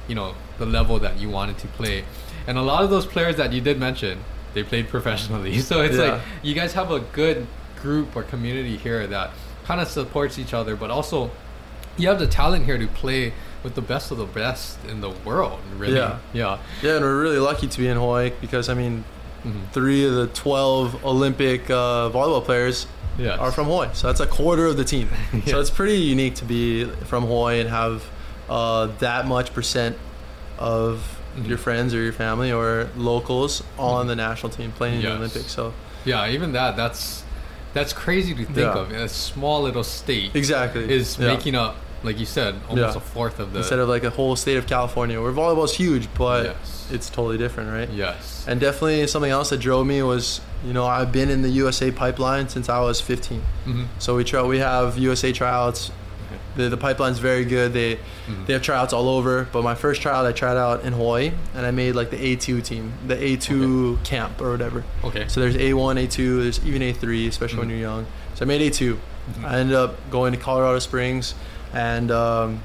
you 0.09 0.15
know 0.15 0.35
the 0.59 0.65
level 0.67 0.99
that 1.01 1.19
you 1.19 1.29
wanted 1.29 1.59
to 1.59 1.67
play 1.69 2.05
and 2.47 2.57
a 2.57 2.63
lot 2.63 2.83
of 2.85 2.89
those 2.91 3.05
players 3.05 3.37
that 3.37 3.53
you 3.53 3.61
did 3.61 3.79
mention 3.79 4.21
they 4.55 4.63
played 4.63 4.89
professionally 4.89 5.59
so 5.71 5.83
it's 5.83 5.97
Yeah. 5.99 6.05
like 6.13 6.21
you 6.43 6.55
guys 6.55 6.73
have 6.73 6.91
a 6.91 7.01
good 7.01 7.47
group 7.83 8.17
or 8.17 8.23
community 8.23 8.77
here 8.79 9.07
that 9.07 9.31
kind 9.67 9.81
of 9.81 9.89
supports 9.89 10.39
each 10.39 10.55
other, 10.55 10.77
but 10.77 10.91
also 10.91 11.31
you 11.99 12.09
have 12.09 12.19
the 12.19 12.27
talent 12.27 12.65
here 12.65 12.79
to 12.79 12.87
play 12.87 13.33
with 13.65 13.75
the 13.75 13.83
best 13.83 14.11
of 14.13 14.19
the 14.19 14.25
best 14.27 14.79
in 14.85 15.01
the 15.01 15.11
world. 15.11 15.59
Really, 15.77 15.97
Yeah. 15.97 16.19
yeah, 16.33 16.59
Yeah, 16.83 16.97
and 16.97 17.05
we're 17.05 17.21
really 17.21 17.39
lucky 17.39 17.67
to 17.67 17.79
be 17.79 17.89
in 17.89 17.97
Hawaii 17.97 18.31
because 18.41 18.69
I 18.69 18.75
mean, 18.75 19.05
Mhm. 19.47 19.71
three 19.73 20.05
of 20.07 20.15
the 20.15 20.27
twelve 20.29 21.05
Olympic 21.05 21.71
uh, 21.71 22.11
volleyball 22.11 22.45
players 22.45 22.87
Yes. 23.19 23.39
are 23.39 23.51
from 23.53 23.67
Hawaii, 23.67 23.89
so 23.95 24.09
that's 24.09 24.21
a 24.21 24.27
quarter 24.27 24.67
of 24.67 24.77
the 24.77 24.85
team. 24.85 25.09
Yeah. 25.33 25.41
So 25.47 25.61
it's 25.61 25.71
pretty 25.71 25.97
unique 25.99 26.35
to 26.37 26.45
be 26.45 26.85
from 27.11 27.25
Hawaii 27.27 27.61
and 27.61 27.71
have 27.71 28.05
uh, 28.49 28.89
that 28.99 29.27
much 29.27 29.53
percent 29.55 29.97
of 30.59 31.19
Mhm. 31.39 31.49
your 31.49 31.59
friends 31.59 31.95
or 31.95 32.03
your 32.03 32.13
family 32.13 32.51
or 32.53 32.89
locals 32.97 33.63
on 33.79 34.05
Mhm. 34.05 34.09
the 34.09 34.17
national 34.17 34.51
team 34.53 34.73
playing 34.73 34.97
in 34.97 35.03
the 35.03 35.13
Olympics. 35.17 35.51
So 35.53 35.73
yeah. 36.05 36.29
Even 36.29 36.53
that, 36.53 36.77
that's 36.77 37.23
that's 37.75 37.93
crazy 37.93 38.35
to 38.35 38.45
think 38.45 38.57
Yeah. 38.57 38.79
of. 38.79 38.91
A 38.91 39.09
small 39.09 39.63
little 39.63 39.85
state 39.85 40.31
exactly 40.35 40.91
is 40.91 41.19
Yeah. 41.19 41.27
making 41.29 41.55
up, 41.55 41.77
like 42.03 42.19
you 42.19 42.25
said, 42.27 42.55
almost 42.71 42.97
a 42.97 43.01
fourth 43.01 43.39
of 43.39 43.53
the. 43.53 43.59
instead 43.59 43.79
of 43.79 43.89
like 43.89 44.03
a 44.05 44.11
whole 44.11 44.35
state 44.37 44.57
of 44.57 44.67
California, 44.67 45.21
where 45.21 45.33
volleyball 45.33 45.65
is 45.67 45.75
huge, 45.75 46.09
but 46.17 46.45
Yes. 46.45 46.76
It's 46.91 47.09
totally 47.11 47.39
different, 47.39 47.71
right? 47.71 47.89
yes. 47.91 48.45
And 48.49 48.61
definitely 48.61 49.07
something 49.07 49.31
else 49.31 49.51
that 49.51 49.59
drove 49.61 49.87
me 49.87 50.03
was, 50.03 50.41
you 50.65 50.73
know, 50.73 50.85
I've 50.87 51.13
been 51.13 51.31
in 51.31 51.43
the 51.43 51.51
USA 51.51 51.91
pipeline 51.91 52.49
since 52.49 52.69
I 52.69 52.81
was 52.81 53.01
15. 53.01 53.41
hmm 53.65 53.85
So 53.99 54.17
we 54.17 54.25
try, 54.25 54.43
we 54.43 54.59
have 54.59 54.97
USA 54.99 55.33
tryouts. 55.33 55.91
The, 56.57 56.71
the 56.71 56.77
pipeline's 56.79 57.19
very 57.19 57.45
good. 57.45 57.75
They 57.75 57.97
Mhm. 58.27 58.47
they 58.47 58.53
have 58.55 58.63
tryouts 58.63 58.93
all 58.95 59.09
over. 59.11 59.47
But 59.53 59.63
my 59.63 59.75
first 59.75 60.01
tryout, 60.01 60.25
I 60.25 60.33
tried 60.33 60.57
out 60.57 60.85
in 60.85 60.95
Hawaii, 60.95 61.33
and 61.55 61.67
I 61.67 61.71
made 61.71 61.95
like 61.95 62.11
the 62.11 62.17
A2 62.17 62.63
team, 62.65 62.95
the 63.07 63.15
A2 63.15 64.03
camp 64.05 64.41
or 64.41 64.51
whatever. 64.53 64.83
Okay. 65.05 65.27
So 65.29 65.41
there's 65.41 65.55
A1, 65.57 65.97
A2, 65.99 66.43
there's 66.43 66.65
even 66.67 66.81
A3, 66.83 67.29
especially 67.29 67.59
when 67.59 67.69
Mhm. 67.69 67.73
you're 67.73 67.81
young. 67.81 68.07
So 68.35 68.45
I 68.45 68.49
made 68.49 68.63
A2. 68.63 68.97
Mhm. 69.39 69.45
I 69.45 69.59
ended 69.59 69.77
up 69.77 69.97
going 70.11 70.33
to 70.33 70.39
Colorado 70.39 70.79
Springs 70.79 71.35
and 71.75 72.11
um, 72.11 72.61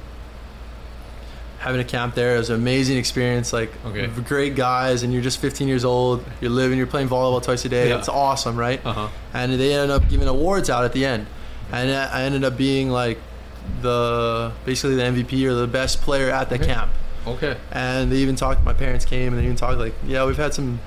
having 1.61 1.79
a 1.79 1.83
camp 1.85 2.15
there. 2.15 2.35
It 2.35 2.39
was 2.39 2.49
an 2.49 2.55
amazing 2.55 2.97
experience. 2.97 3.53
Like 3.53 3.71
Okay. 3.85 4.07
great 4.27 4.55
guys, 4.55 5.03
and 5.03 5.13
you're 5.13 5.21
just 5.21 5.39
15 5.39 5.67
years 5.67 5.85
old. 5.85 6.23
You're 6.41 6.49
living. 6.51 6.77
You're 6.77 6.87
playing 6.87 7.07
volleyball 7.09 7.41
twice 7.41 7.63
a 7.65 7.69
day. 7.69 7.89
Yeah. 7.89 7.99
It's 7.99 8.09
awesome, 8.09 8.55
right? 8.57 8.81
Uh 8.83 8.93
huh. 8.93 9.07
and 9.33 9.53
they 9.59 9.73
ended 9.73 9.91
up 9.91 10.09
giving 10.09 10.27
awards 10.27 10.69
out 10.69 10.83
at 10.85 10.91
the 10.93 11.05
end 11.05 11.25
and 11.71 11.89
i 11.89 12.23
ended 12.23 12.43
up 12.43 12.57
being 12.57 12.89
like 12.89 13.17
the 13.81 14.51
basically 14.65 14.95
the 14.95 15.03
mvp 15.03 15.45
or 15.45 15.53
the 15.53 15.67
best 15.67 16.01
player 16.01 16.29
at 16.29 16.49
the 16.49 16.55
Okay. 16.55 16.65
camp 16.65 16.91
Okay. 17.25 17.55
and 17.71 18.11
they 18.11 18.17
even 18.17 18.35
talked 18.35 18.65
my 18.65 18.73
parents 18.73 19.05
came 19.05 19.29
and 19.31 19.37
they 19.39 19.45
even 19.45 19.55
talked 19.55 19.77
like 19.79 19.93
yeah 20.05 20.25
we've 20.25 20.35
had 20.45 20.53
some 20.53 20.79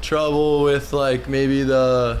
trouble 0.00 0.62
with 0.62 0.92
like 0.94 1.28
maybe 1.28 1.62
the 1.62 2.20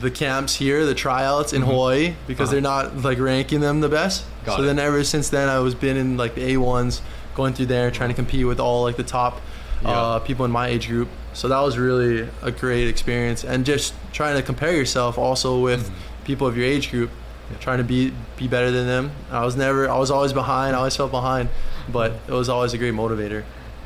the 0.00 0.10
camps 0.10 0.54
here 0.56 0.84
the 0.86 0.94
tryouts 0.94 1.52
in 1.52 1.62
Mhm. 1.62 1.66
hawaii 1.66 2.14
because 2.28 2.48
Uh-huh. 2.48 2.52
they're 2.52 2.60
not 2.60 3.02
like 3.02 3.18
ranking 3.18 3.60
them 3.60 3.80
the 3.80 3.88
best 3.88 4.24
Got 4.46 4.56
so 4.56 4.62
it. 4.62 4.66
then 4.66 4.78
ever 4.78 5.04
since 5.04 5.28
then 5.28 5.48
i 5.48 5.58
was 5.58 5.74
been 5.74 5.96
in 5.96 6.16
like 6.16 6.34
the 6.34 6.54
a1s 6.54 7.00
going 7.34 7.52
through 7.52 7.66
there 7.66 7.90
trying 7.90 8.08
to 8.08 8.14
compete 8.14 8.46
with 8.46 8.58
all 8.60 8.82
like 8.84 8.96
the 8.96 9.02
top 9.18 9.40
Yeah. 9.82 9.90
uh, 9.90 10.18
people 10.20 10.44
in 10.46 10.50
my 10.52 10.68
age 10.68 10.88
group 10.88 11.08
so 11.34 11.48
that 11.48 11.60
was 11.60 11.76
really 11.76 12.26
a 12.42 12.50
great 12.50 12.88
experience 12.88 13.44
and 13.44 13.66
just 13.66 13.92
trying 14.14 14.36
to 14.36 14.42
compare 14.42 14.72
yourself 14.74 15.18
also 15.18 15.58
with 15.60 15.90
Mhm. 15.90 16.24
people 16.24 16.46
of 16.46 16.56
your 16.56 16.64
age 16.66 16.90
group 16.90 17.10
Yeah. 17.50 17.58
trying 17.58 17.78
to 17.78 17.84
be 17.84 18.12
be 18.38 18.48
better 18.48 18.70
than 18.70 18.86
them 18.86 19.10
i 19.30 19.44
was 19.44 19.54
never 19.56 19.88
i 19.90 19.98
was 19.98 20.10
always 20.10 20.32
behind 20.32 20.74
i 20.74 20.78
always 20.78 20.96
felt 20.96 21.10
behind 21.10 21.48
but 21.92 22.12
it 22.26 22.32
was 22.32 22.48
always 22.48 22.72
a 22.72 22.78
great 22.78 22.94
motivator. 22.94 23.42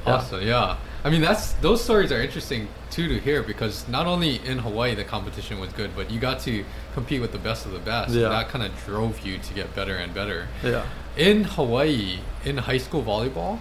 Awesome. 0.06 0.40
Yeah. 0.46 0.76
I 1.02 1.09
mean, 1.11 1.21
that's 1.23 1.52
those 1.54 1.83
stories 1.83 2.12
are 2.12 2.21
interesting 2.21 2.69
too 2.90 3.09
to 3.09 3.19
hear 3.19 3.42
because 3.42 3.88
not 3.88 4.07
only 4.07 4.37
in 4.45 4.59
Hawaii 4.59 4.95
the 4.95 5.04
competition 5.04 5.59
was 5.59 5.73
good, 5.73 5.90
but 5.97 6.11
you 6.11 6.21
got 6.21 6.40
to 6.40 6.64
compete 6.95 7.21
with 7.21 7.33
the 7.33 7.38
best 7.38 7.64
of 7.66 7.73
the 7.73 7.78
best. 7.78 8.12
Yeah. 8.12 8.28
That 8.28 8.49
kind 8.50 8.64
of 8.64 8.73
drove 8.85 9.21
you 9.21 9.38
to 9.38 9.54
get 9.54 9.75
better 9.75 9.97
and 9.97 10.12
better. 10.12 10.49
yeah 10.62 10.85
In 11.16 11.45
Hawaii, 11.45 12.19
in 12.45 12.59
high 12.59 12.78
school 12.78 13.02
volleyball, 13.02 13.61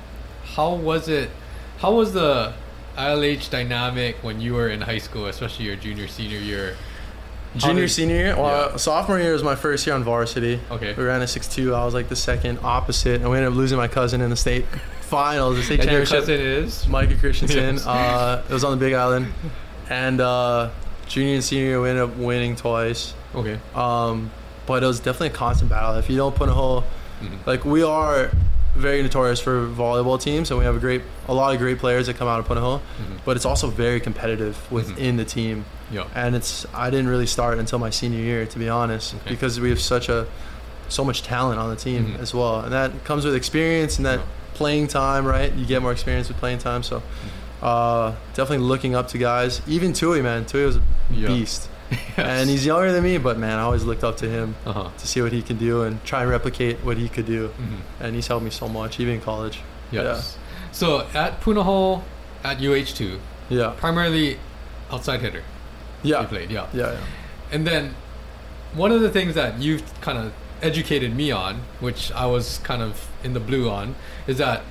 how 0.55 0.73
was 0.75 1.07
it? 1.07 1.29
How 1.77 1.93
was 1.93 2.11
the 2.13 2.53
ILH 2.97 3.49
dynamic 3.49 4.17
when 4.21 4.41
you 4.41 4.53
were 4.55 4.67
in 4.67 4.81
high 4.81 4.97
school, 4.97 5.27
especially 5.27 5.65
your 5.65 5.77
junior 5.77 6.07
senior 6.09 6.39
year? 6.39 6.75
Junior, 7.55 7.83
did- 7.83 7.89
senior 7.91 8.15
year. 8.15 8.35
Well, 8.35 8.71
Yeah. 8.71 8.75
sophomore 8.77 9.17
year 9.19 9.31
was 9.33 9.43
my 9.43 9.55
first 9.55 9.87
year 9.87 9.95
on 9.95 10.03
varsity. 10.03 10.59
Okay. 10.69 10.93
We 10.93 11.03
ran 11.05 11.21
a 11.21 11.27
six-two. 11.27 11.73
I 11.73 11.85
was 11.85 11.93
like 11.93 12.09
the 12.09 12.15
second 12.15 12.59
opposite, 12.63 13.21
and 13.21 13.29
we 13.31 13.37
ended 13.37 13.53
up 13.53 13.57
losing 13.57 13.77
my 13.77 13.87
cousin 13.87 14.19
in 14.21 14.29
the 14.29 14.35
state 14.35 14.65
finals, 15.13 15.57
the 15.57 15.63
state 15.63 15.79
And 15.81 15.91
your 15.91 16.05
championship. 16.05 16.19
cousin 16.37 16.39
is 16.63 16.87
Micah 16.87 17.15
Christenson. 17.15 17.75
Yes. 17.75 17.85
Uh, 17.87 18.43
it 18.47 18.53
was 18.53 18.63
on 18.63 18.71
the 18.71 18.77
Big 18.77 18.93
Island, 18.93 19.27
and 19.89 20.21
uh, 20.21 20.69
junior 21.07 21.35
and 21.35 21.43
senior 21.43 21.65
year 21.65 21.81
we 21.81 21.89
ended 21.89 22.03
up 22.03 22.15
winning 22.15 22.55
twice. 22.55 23.13
okay. 23.35 23.59
Um, 23.75 24.31
but 24.67 24.83
it 24.83 24.85
was 24.85 24.99
definitely 24.99 25.27
a 25.29 25.31
constant 25.31 25.69
battle. 25.71 25.95
If 25.95 26.09
you 26.09 26.15
don't 26.17 26.35
put 26.35 26.47
a 26.47 26.53
whole, 26.53 26.83
Mhm. 27.23 27.45
like 27.47 27.65
we 27.65 27.81
are 27.83 28.29
very 28.75 29.01
notorious 29.01 29.39
for 29.39 29.65
volleyball 29.67 30.21
teams, 30.21 30.51
and 30.51 30.59
we 30.59 30.65
have 30.65 30.75
a 30.75 30.79
great, 30.79 31.01
a 31.27 31.33
lot 31.33 31.51
of 31.53 31.59
great 31.59 31.79
players 31.79 32.05
that 32.05 32.17
come 32.17 32.27
out 32.27 32.39
of 32.39 32.47
Punahou. 32.47 32.77
Mhm. 32.79 33.17
But 33.25 33.35
it's 33.35 33.45
also 33.45 33.67
very 33.67 33.99
competitive 33.99 34.55
within 34.71 35.17
the 35.17 35.25
team 35.25 35.65
Yeah. 35.91 36.03
and 36.15 36.35
it's 36.35 36.67
I 36.73 36.91
didn't 36.91 37.07
really 37.09 37.25
start 37.25 37.57
until 37.57 37.79
my 37.79 37.89
senior 37.89 38.19
year 38.21 38.45
to 38.45 38.59
be 38.59 38.69
honest 38.69 39.15
Okay. 39.15 39.31
because 39.31 39.59
we 39.59 39.69
have 39.71 39.81
such 39.81 40.07
a 40.07 40.27
so 40.87 41.03
much 41.03 41.23
talent 41.23 41.59
on 41.59 41.69
the 41.71 41.75
team 41.75 42.15
Mhm. 42.15 42.21
as 42.21 42.31
well 42.33 42.59
and 42.61 42.71
that 42.71 43.03
comes 43.05 43.25
with 43.25 43.33
experience 43.35 43.97
and 43.97 44.05
that 44.05 44.19
Yeah. 44.19 44.25
Playing 44.59 44.87
time 44.87 45.23
right 45.25 45.51
you 45.59 45.65
get 45.73 45.81
more 45.81 45.91
experience 45.97 46.27
with 46.29 46.37
playing 46.43 46.59
time 46.69 46.83
so 46.83 46.95
Mm-hmm. 46.99 47.65
uh, 47.71 48.07
definitely 48.37 48.65
looking 48.73 48.93
up 48.99 49.07
to 49.11 49.17
guys 49.17 49.61
even 49.75 49.93
Tui 49.93 50.21
man 50.21 50.45
Tui 50.45 50.65
was 50.69 50.77
a 50.77 50.81
Yeah. 51.11 51.27
beast 51.29 51.61
Yes. 51.91 51.99
and 52.17 52.49
he's 52.51 52.65
younger 52.71 52.91
than 52.95 53.03
me 53.03 53.17
but 53.27 53.35
man 53.45 53.57
I 53.61 53.63
always 53.69 53.83
looked 53.89 54.03
up 54.09 54.15
to 54.23 54.27
him 54.37 54.47
Uh-huh. 54.65 54.89
to 55.01 55.05
see 55.11 55.21
what 55.25 55.31
he 55.37 55.41
can 55.49 55.57
do 55.57 55.73
and 55.85 55.93
try 56.09 56.19
and 56.23 56.29
replicate 56.37 56.75
what 56.87 56.97
he 57.03 57.07
could 57.15 57.25
do 57.37 57.41
Mhm. 57.49 57.79
and 58.03 58.09
he's 58.15 58.27
helped 58.31 58.45
me 58.49 58.51
so 58.61 58.67
much 58.79 58.99
even 59.01 59.13
in 59.15 59.21
college 59.31 59.57
Yes. 59.91 60.37
So 60.71 60.87
at 61.23 61.31
Punahou, 61.43 62.01
at 62.43 62.57
UH2, 62.67 62.99
yeah 63.49 63.73
primarily 63.83 64.37
outside 64.93 65.19
hitter. 65.25 65.43
yeah 66.03 66.21
You 66.21 66.27
played, 66.33 66.49
yeah. 66.57 66.67
yeah, 66.73 66.91
yeah. 66.97 67.53
And 67.53 67.61
then 67.69 67.83
one 68.83 68.91
of 68.95 69.01
the 69.05 69.09
things 69.17 69.33
that 69.41 69.51
you've 69.63 69.83
kind 70.07 70.17
of 70.23 70.27
educated 70.61 71.15
me 71.15 71.31
on, 71.31 71.61
which 71.79 72.11
I 72.11 72.25
was 72.25 72.59
kind 72.59 72.81
of 72.81 73.07
in 73.23 73.33
the 73.33 73.39
blue 73.39 73.69
on, 73.69 73.95
is 74.27 74.37
that 74.37 74.61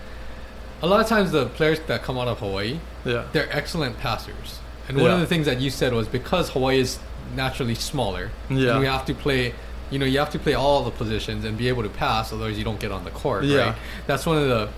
a 0.82 0.86
lot 0.86 1.00
of 1.00 1.06
times 1.06 1.32
the 1.32 1.46
players 1.46 1.80
that 1.86 2.02
come 2.02 2.18
out 2.18 2.28
of 2.28 2.38
Hawaii, 2.38 2.78
yeah 3.04 3.24
they're 3.32 3.48
excellent 3.56 3.98
passers. 3.98 4.60
And 4.88 4.96
one 4.98 5.10
of 5.10 5.20
the 5.20 5.26
things 5.26 5.44
that 5.46 5.60
you 5.60 5.68
said 5.70 5.92
was 5.92 6.08
because 6.08 6.50
Hawaii 6.50 6.78
is 6.80 6.98
naturally 7.36 7.74
smaller, 7.74 8.30
Yeah. 8.48 8.70
and 8.72 8.80
we 8.80 8.86
have 8.86 9.04
to 9.06 9.14
play, 9.14 9.54
you 9.90 9.98
know, 9.98 10.06
you 10.06 10.18
have 10.18 10.30
to 10.30 10.38
play 10.38 10.54
all 10.54 10.82
the 10.84 10.90
positions 10.90 11.44
and 11.44 11.58
be 11.58 11.68
able 11.68 11.82
to 11.82 11.88
pass, 11.90 12.32
otherwise 12.32 12.56
you 12.56 12.64
don't 12.64 12.80
get 12.80 12.90
on 12.92 13.04
the 13.04 13.10
court, 13.10 13.44
Yeah. 13.44 13.58
right? 13.58 13.74
That's 14.06 14.24
one 14.26 14.38
of 14.38 14.48
the 14.48 14.68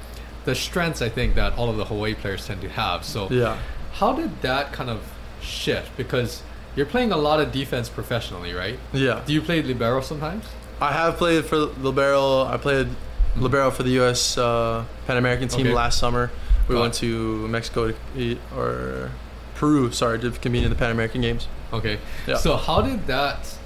the 0.46 0.54
strengths 0.54 1.02
I 1.02 1.10
think 1.10 1.34
that 1.34 1.52
all 1.58 1.68
of 1.68 1.76
the 1.76 1.84
Hawaii 1.84 2.14
players 2.14 2.46
tend 2.46 2.60
to 2.62 2.68
have. 2.70 3.04
So 3.04 3.28
yeah 3.30 3.58
how 3.92 4.12
did 4.14 4.40
that 4.42 4.72
kind 4.72 4.88
of 4.88 5.00
shift? 5.42 5.94
Because 5.98 6.42
you're 6.76 6.86
playing 6.86 7.12
a 7.12 7.16
lot 7.16 7.40
of 7.40 7.52
defense 7.52 7.88
professionally, 7.90 8.52
right? 8.54 8.78
yeah 8.92 9.20
Do 9.26 9.32
you 9.34 9.42
play 9.42 9.60
libero 9.62 10.00
sometimes? 10.00 10.44
I 10.80 10.92
have 10.92 11.16
played 11.16 11.44
for 11.44 11.56
libero. 11.58 12.44
I 12.44 12.56
played 12.56 12.88
libero 13.36 13.70
for 13.70 13.82
the 13.82 13.90
U.S. 14.02 14.38
Uh, 14.38 14.84
Pan 15.06 15.16
American 15.16 15.48
team 15.48 15.66
Okay. 15.66 15.74
last 15.74 15.98
summer. 15.98 16.30
We 16.68 16.74
Got 16.74 16.80
went 16.82 16.94
to 16.94 17.48
Mexico 17.48 17.92
to 18.16 18.38
or 18.56 19.10
Peru, 19.56 19.92
sorry, 19.92 20.18
to 20.20 20.30
compete 20.30 20.64
in 20.64 20.70
the 20.70 20.76
Pan 20.76 20.90
American 20.90 21.20
Games. 21.20 21.48
Okay. 21.72 21.98
Yeah. 22.26 22.36
So 22.36 22.56
how 22.56 22.80
did 22.80 23.06
that, 23.08 23.56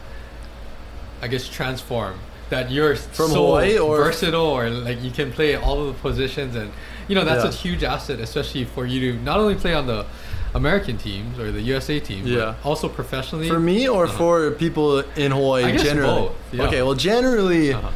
I 1.23 1.29
guess, 1.29 1.49
transform? 1.49 2.19
That 2.51 2.71
you're 2.71 2.95
From 2.97 3.31
so 3.31 3.47
Hawaii 3.47 3.79
or- 3.79 3.97
versatile, 3.97 4.43
or 4.47 4.69
like 4.69 5.03
you 5.03 5.11
can 5.11 5.33
play 5.33 5.57
all 5.57 5.81
of 5.81 5.87
the 5.95 6.01
positions, 6.03 6.55
and 6.57 6.71
you 7.09 7.15
know 7.15 7.25
that's 7.25 7.43
Yeah. 7.45 7.51
a 7.51 7.53
huge 7.53 7.83
asset, 7.83 8.21
especially 8.21 8.65
for 8.65 8.85
you 8.87 9.13
to 9.13 9.19
not 9.23 9.39
only 9.41 9.55
play 9.55 9.73
on 9.75 9.87
the 9.87 10.05
American 10.55 10.97
teams 10.99 11.39
or 11.39 11.51
the 11.51 11.61
USA 11.63 11.99
team, 12.01 12.27
Yeah. 12.27 12.55
but 12.63 12.69
also 12.69 12.89
professionally. 12.89 13.49
For 13.49 13.59
me 13.61 13.89
or 13.89 14.05
Uh-huh. 14.05 14.17
for 14.19 14.51
people 14.53 15.01
in 15.17 15.33
Hawaii 15.33 15.65
I 15.65 15.71
guess 15.73 15.83
generally? 15.83 16.21
both, 16.23 16.33
yeah. 16.53 16.63
Okay, 16.67 16.83
well, 16.83 16.95
generally 16.95 17.73
Uh-huh. 17.73 17.89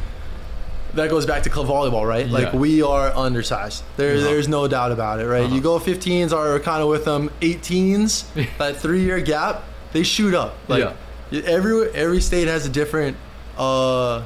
that 0.95 1.09
goes 1.09 1.25
back 1.25 1.43
to 1.43 1.49
club 1.49 1.67
volleyball, 1.67 2.05
right? 2.07 2.27
Like 2.27 2.51
we 2.53 2.81
are 2.81 3.11
undersized. 3.15 3.83
There, 3.97 4.15
Uh-huh. 4.15 4.23
there's 4.23 4.47
no 4.47 4.67
doubt 4.67 4.91
about 4.91 5.19
it, 5.21 5.27
right? 5.27 5.43
Uh-huh. 5.45 5.55
You 5.55 5.61
go 5.61 5.79
15s 5.79 6.33
are 6.33 6.59
kind 6.59 6.81
of 6.81 6.89
with 6.89 7.05
them. 7.05 7.29
18s, 7.41 8.25
that 8.57 8.75
three-year 8.77 9.19
gap, 9.21 9.63
they 9.93 10.03
shoot 10.03 10.33
up. 10.33 10.55
Like 10.67 10.83
Yeah. 11.31 11.41
every 11.45 11.89
every 11.95 12.21
state 12.21 12.47
has 12.47 12.65
a 12.65 12.69
different 12.69 13.15
uh, 13.57 14.21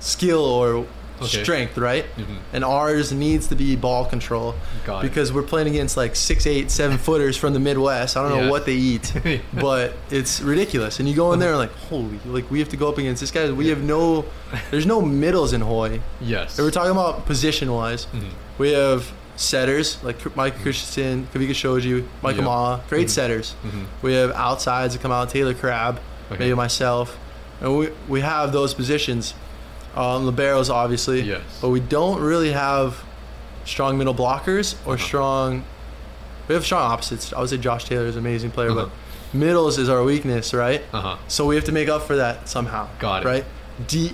skill 0.00 0.44
or 0.44 0.86
Okay. 1.22 1.42
strength, 1.42 1.76
right? 1.78 2.04
Mhm. 2.16 2.38
And 2.52 2.64
ours 2.64 3.12
needs 3.12 3.46
to 3.48 3.54
be 3.54 3.76
ball 3.76 4.04
control 4.04 4.54
Got 4.86 5.04
it. 5.04 5.08
because 5.08 5.32
we're 5.32 5.42
playing 5.42 5.68
against 5.68 5.96
like 5.96 6.16
six, 6.16 6.46
eight, 6.46 6.70
seven 6.70 6.98
footers 6.98 7.36
from 7.36 7.52
the 7.52 7.60
Midwest. 7.60 8.16
I 8.16 8.26
don't 8.28 8.38
know 8.44 8.50
what 8.50 8.66
they 8.66 8.74
eat, 8.74 9.12
but 9.52 9.94
it's 10.10 10.40
ridiculous. 10.40 10.98
And 10.98 11.08
you 11.08 11.14
go 11.14 11.32
in 11.32 11.38
there 11.40 11.50
and 11.50 11.58
like, 11.58 11.74
holy, 11.88 12.18
like 12.26 12.50
we 12.50 12.58
have 12.60 12.68
to 12.70 12.76
go 12.76 12.88
up 12.88 12.98
against 12.98 13.20
this 13.20 13.30
guy. 13.30 13.50
We 13.50 13.68
have 13.68 13.82
no, 13.82 14.24
there's 14.70 14.86
no 14.86 15.00
middles 15.02 15.52
in 15.52 15.60
Hawaii. 15.60 16.00
Yes. 16.20 16.58
If 16.58 16.64
we're 16.64 16.70
talking 16.70 16.92
about 16.92 17.26
position 17.26 17.72
wise, 17.72 18.06
Mhm. 18.14 18.30
we 18.58 18.72
have 18.72 19.10
setters 19.36 19.96
like 20.02 20.16
Micah 20.36 20.58
Christenson, 20.62 21.26
Kavika 21.32 21.54
Shoji, 21.54 22.04
Michael 22.22 22.42
Yeah. 22.42 22.44
Ma, 22.44 22.80
great 22.88 23.06
Mhm. 23.06 23.10
setters. 23.10 23.54
Mhm. 23.64 23.84
We 24.02 24.12
have 24.14 24.32
outsides 24.32 24.94
that 24.94 25.02
come 25.02 25.12
out, 25.12 25.30
Taylor 25.30 25.54
Crabb. 25.54 25.98
Okay. 26.32 26.44
maybe 26.44 26.54
myself, 26.54 27.16
and 27.60 27.76
we 27.76 27.88
we 28.08 28.20
have 28.20 28.52
those 28.52 28.72
positions. 28.72 29.34
Um, 29.96 30.30
liberos, 30.30 30.70
obviously, 30.70 31.22
Yes. 31.22 31.40
but 31.60 31.70
we 31.70 31.80
don't 31.80 32.20
really 32.20 32.52
have 32.52 33.02
strong 33.64 33.98
middle 33.98 34.14
blockers 34.14 34.74
or 34.86 34.94
Uh-huh. 34.94 35.04
strong. 35.04 35.64
We 36.48 36.54
have 36.54 36.64
strong 36.64 36.90
opposites. 36.92 37.32
I 37.32 37.40
would 37.40 37.50
say 37.50 37.58
Josh 37.58 37.84
Taylor 37.84 38.06
is 38.06 38.16
an 38.16 38.20
amazing 38.20 38.50
player, 38.52 38.70
Uh-huh. 38.70 38.86
but 38.86 38.90
middles 39.38 39.78
is 39.78 39.88
our 39.88 40.02
weakness, 40.02 40.52
right? 40.54 40.82
Uh 40.92 41.00
huh. 41.00 41.16
So 41.28 41.44
we 41.46 41.54
have 41.56 41.64
to 41.64 41.72
make 41.72 41.88
up 41.88 42.02
for 42.06 42.16
that 42.16 42.48
somehow. 42.48 42.88
Got 42.98 43.22
it. 43.22 43.26
Right? 43.26 43.44
D. 43.86 44.12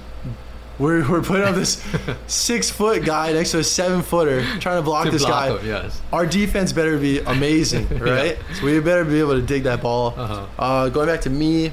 We're, 0.79 1.09
we're 1.11 1.23
putting 1.23 1.47
up 1.47 1.55
this 1.55 1.83
six 2.27 2.69
foot 2.69 3.03
guy 3.03 3.33
next 3.33 3.53
to 3.53 3.61
a 3.61 3.65
seven 3.65 4.03
footer 4.03 4.43
trying 4.61 4.77
to 4.77 4.83
block 4.83 5.07
To 5.07 5.11
this 5.11 5.25
block 5.25 5.49
guy. 5.49 5.57
him, 5.57 5.67
yes. 5.67 6.01
Our 6.13 6.27
defense 6.27 6.71
better 6.75 6.99
be 6.99 7.21
amazing, 7.21 7.89
right? 7.99 8.37
So 8.59 8.67
we 8.67 8.79
better 8.81 9.05
be 9.05 9.19
able 9.21 9.37
to 9.37 9.43
dig 9.43 9.63
that 9.63 9.81
ball. 9.81 10.13
Uh-huh. 10.17 10.47
Uh, 10.59 10.89
going 10.91 11.07
back 11.09 11.23
to 11.23 11.31
me, 11.31 11.73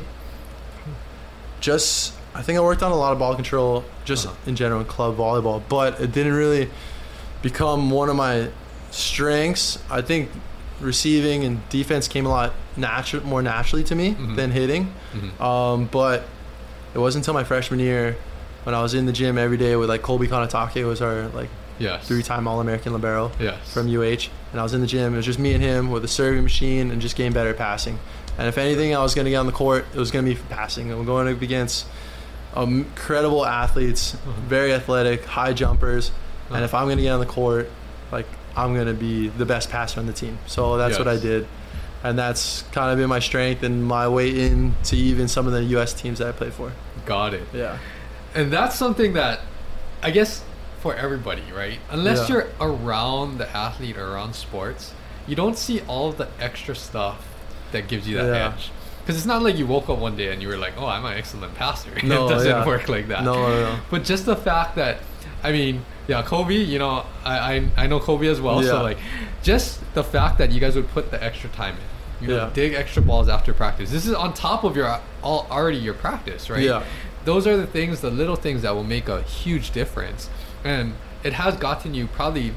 just 1.60 2.14
I 2.36 2.42
think 2.42 2.58
I 2.58 2.62
worked 2.62 2.82
on 2.84 2.92
a 2.92 2.96
lot 2.96 3.14
of 3.14 3.20
ball 3.20 3.36
control 3.36 3.84
just 4.06 4.26
Uh-huh. 4.26 4.36
in 4.48 4.56
general 4.56 4.82
in 4.82 4.88
club 4.88 5.18
volleyball, 5.18 5.62
but 5.70 6.00
it 6.00 6.12
didn't 6.12 6.34
really 6.34 6.70
become 7.42 7.90
one 7.92 8.10
of 8.10 8.16
my 8.16 8.48
strengths. 8.92 9.80
I 9.90 10.02
think 10.02 10.30
receiving 10.82 11.44
and 11.44 11.68
defense 11.70 12.08
came 12.08 12.26
a 12.26 12.30
lot 12.30 12.54
natural, 12.76 13.26
more 13.26 13.42
naturally 13.42 13.84
to 13.86 13.96
me 13.96 14.16
Mhm. 14.20 14.36
than 14.36 14.52
hitting. 14.52 14.94
Mhm. 15.14 15.42
Um, 15.44 15.90
but 15.92 16.26
it 16.94 17.00
wasn't 17.00 17.24
until 17.24 17.34
my 17.34 17.44
freshman 17.44 17.80
year 17.80 18.18
when 18.64 18.74
I 18.76 18.82
was 18.82 18.94
in 18.94 19.06
the 19.06 19.12
gym 19.12 19.38
every 19.38 19.58
day 19.58 19.76
with 19.76 19.90
like 19.90 20.02
Colby 20.02 20.28
Konatake 20.28 20.82
who 20.82 20.88
was 20.88 21.02
our 21.02 21.28
like 21.34 21.50
Yes. 21.80 22.08
three-time 22.08 22.48
All-American 22.48 22.94
libero 22.94 23.32
Yes. 23.40 23.56
from 23.74 23.88
UH, 23.88 24.30
and 24.52 24.60
I 24.60 24.64
was 24.64 24.74
in 24.74 24.82
the 24.82 24.88
gym. 24.88 25.14
It 25.14 25.18
was 25.18 25.26
just 25.26 25.40
me 25.40 25.54
and 25.54 25.64
him 25.64 25.90
with 25.92 26.04
a 26.06 26.08
serving 26.08 26.44
machine 26.44 26.92
and 26.92 27.02
just 27.02 27.16
getting 27.16 27.32
better 27.34 27.50
at 27.50 27.58
passing. 27.58 27.98
And 28.38 28.48
if 28.48 28.58
anything, 28.58 28.96
I 28.96 29.00
was 29.02 29.14
going 29.16 29.26
to 29.26 29.32
get 29.32 29.38
on 29.38 29.48
the 29.48 29.52
court, 29.52 29.86
it 29.94 29.98
was 30.00 30.12
going 30.12 30.24
to 30.26 30.30
be 30.32 30.36
for 30.36 30.46
passing. 30.54 30.92
I'm 30.92 31.04
going 31.06 31.28
up 31.34 31.42
against 31.42 31.86
incredible 32.56 33.46
athletes, 33.46 34.16
Mhm. 34.26 34.34
very 34.48 34.74
athletic, 34.74 35.26
high 35.26 35.54
jumpers. 35.54 36.10
Uh-huh. 36.10 36.56
And 36.56 36.64
if 36.66 36.74
I'm 36.74 36.86
going 36.86 36.98
to 36.98 37.04
get 37.04 37.12
on 37.12 37.20
the 37.20 37.26
court, 37.26 37.70
like 38.12 38.28
I'm 38.56 38.74
going 38.76 38.88
to 38.88 38.94
be 38.94 39.30
the 39.30 39.46
best 39.46 39.70
passer 39.70 40.00
on 40.00 40.06
the 40.06 40.14
team. 40.14 40.38
So 40.46 40.78
that's 40.78 41.00
what 41.00 41.08
I 41.08 41.18
did. 41.18 41.48
And 42.04 42.20
that's 42.20 42.64
kind 42.74 42.92
of 42.92 42.98
been 42.98 43.08
my 43.10 43.20
strength 43.20 43.64
and 43.64 43.84
my 43.86 44.08
way 44.08 44.30
into 44.48 44.96
even 44.96 45.28
some 45.28 45.48
of 45.48 45.54
the 45.54 45.64
U.S. 45.76 45.94
teams 45.94 46.20
that 46.20 46.28
I 46.28 46.32
played 46.34 46.54
for. 46.54 46.72
Got 47.06 47.34
it. 47.34 47.44
Yeah. 47.54 47.78
And 48.36 48.52
that's 48.52 48.76
something 48.76 49.14
that 49.14 49.40
I 50.04 50.12
guess 50.12 50.44
for 50.82 50.94
everybody, 50.96 51.44
right? 51.56 51.80
Unless 51.90 52.28
Yeah. 52.30 52.36
you're 52.36 52.48
around 52.60 53.38
the 53.38 53.50
athlete 53.56 53.98
or 53.98 54.06
around 54.14 54.36
sports, 54.36 54.92
you 55.26 55.36
don't 55.36 55.58
see 55.58 55.82
all 55.88 56.10
of 56.10 56.18
the 56.18 56.28
extra 56.42 56.76
stuff 56.76 57.20
that 57.72 57.88
gives 57.88 58.06
you 58.08 58.18
that 58.18 58.26
Yeah. 58.28 58.48
edge. 58.54 58.70
Because 59.04 59.18
it's 59.18 59.26
not 59.26 59.42
like 59.42 59.58
you 59.58 59.68
woke 59.68 59.90
up 59.90 60.00
one 60.00 60.16
day 60.16 60.32
and 60.32 60.42
you 60.42 60.48
were 60.48 60.58
like, 60.58 60.74
"Oh, 60.78 60.88
I'm 60.88 61.04
an 61.04 61.18
excellent 61.18 61.56
passer." 61.56 61.92
No, 62.04 62.28
it 62.28 62.30
doesn't 62.30 62.50
yeah. 62.50 62.66
work 62.66 62.88
like 62.88 63.10
that. 63.10 63.24
No, 63.24 63.36
no, 63.36 63.50
no. 63.50 63.80
But 63.92 64.06
just 64.06 64.26
the 64.26 64.36
fact 64.36 64.76
that, 64.76 65.00
I 65.44 65.52
mean, 65.52 65.84
yeah, 66.08 66.22
Kobe. 66.24 66.56
You 66.56 66.80
know, 66.80 67.06
I 67.26 67.56
I, 67.56 67.70
I 67.78 67.88
know 67.88 68.00
Kobe 68.00 68.28
as 68.28 68.40
well. 68.40 68.64
So 68.64 68.82
like, 68.82 68.98
just 69.42 69.82
the 69.94 70.04
fact 70.04 70.38
that 70.38 70.52
you 70.52 70.60
guys 70.60 70.76
would 70.76 70.88
put 70.90 71.12
the 71.12 71.22
extra 71.22 71.50
time 71.50 71.76
in, 71.76 72.28
you 72.28 72.36
know, 72.36 72.50
dig 72.54 72.74
extra 72.74 73.02
balls 73.02 73.28
after 73.28 73.54
practice. 73.54 73.92
This 73.92 74.06
is 74.06 74.14
on 74.14 74.34
top 74.34 74.64
of 74.64 74.76
your 74.78 75.00
all 75.22 75.48
already 75.52 75.78
your 75.78 75.96
practice, 75.96 76.50
right? 76.50 76.64
Yeah. 76.64 76.86
Those 77.26 77.48
are 77.48 77.56
the 77.56 77.68
things, 77.68 78.02
the 78.02 78.12
little 78.12 78.36
things 78.36 78.64
that 78.64 78.76
will 78.76 78.84
make 78.84 79.08
a 79.08 79.22
huge 79.22 79.72
difference, 79.72 80.30
and 80.64 80.94
it 81.24 81.34
has 81.34 81.56
gotten 81.56 81.94
you 81.94 82.08
probably 82.08 82.54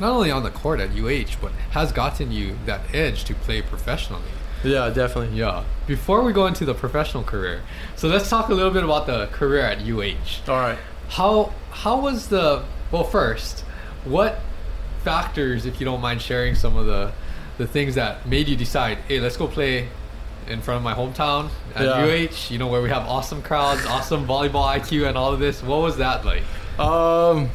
not 0.00 0.12
only 0.12 0.30
on 0.30 0.42
the 0.42 0.50
court 0.50 0.80
at 0.80 0.90
UH, 0.90 1.36
but 1.40 1.52
has 1.72 1.92
gotten 1.92 2.32
you 2.32 2.56
that 2.64 2.94
edge 2.94 3.24
to 3.24 3.34
play 3.34 3.60
professionally. 3.60 4.22
Yeah, 4.62 4.90
definitely. 4.90 5.36
Yeah. 5.38 5.64
Before 5.86 6.22
we 6.22 6.32
go 6.32 6.46
into 6.46 6.64
the 6.64 6.74
professional 6.74 7.22
career, 7.22 7.62
so 7.96 8.08
let's 8.08 8.28
talk 8.28 8.48
a 8.50 8.54
little 8.54 8.70
bit 8.72 8.84
about 8.84 9.06
the 9.06 9.26
career 9.32 9.62
at 9.62 9.78
UH. 9.80 10.48
All 10.50 10.56
right. 10.58 10.78
How 11.08 11.52
how 11.70 12.00
was 12.00 12.28
the 12.28 12.62
well 12.92 13.04
first, 13.04 13.60
what 14.04 14.40
factors, 15.04 15.64
if 15.66 15.80
you 15.80 15.84
don't 15.86 16.00
mind 16.00 16.20
sharing 16.20 16.54
some 16.54 16.76
of 16.76 16.86
the 16.86 17.12
the 17.58 17.66
things 17.66 17.94
that 17.94 18.26
made 18.26 18.48
you 18.48 18.56
decide, 18.56 18.98
hey, 19.08 19.20
let's 19.20 19.36
go 19.36 19.46
play 19.46 19.88
in 20.48 20.60
front 20.62 20.76
of 20.78 20.82
my 20.82 20.94
hometown 20.94 21.48
at 21.74 21.84
Yeah. 21.84 22.26
UH, 22.28 22.50
you 22.50 22.58
know, 22.58 22.66
where 22.66 22.82
we 22.82 22.88
have 22.88 23.06
awesome 23.06 23.42
crowds, 23.42 23.84
awesome 23.86 24.26
volleyball 24.26 24.66
IQ 24.78 25.06
and 25.08 25.16
all 25.16 25.32
of 25.32 25.40
this. 25.40 25.62
What 25.62 25.80
was 25.80 25.98
that 25.98 26.24
like? 26.24 26.42
Um, 26.78 27.50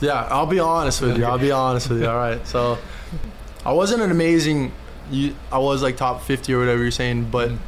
yeah, 0.00 0.26
I'll 0.30 0.46
be 0.46 0.58
honest 0.58 1.00
with 1.00 1.16
you. 1.16 1.24
I'll 1.24 1.38
be 1.38 1.52
honest 1.52 1.88
with 1.88 2.00
you. 2.02 2.08
All 2.08 2.16
right. 2.16 2.44
So, 2.46 2.76
I 3.64 3.72
wasn't 3.72 4.02
an 4.02 4.10
amazing. 4.10 4.72
You, 5.10 5.34
I 5.52 5.58
was 5.58 5.82
like 5.82 5.96
top 5.96 6.22
50 6.22 6.52
or 6.54 6.58
whatever 6.58 6.82
you're 6.82 6.90
saying, 6.90 7.28
but 7.30 7.50
Mhm. 7.50 7.58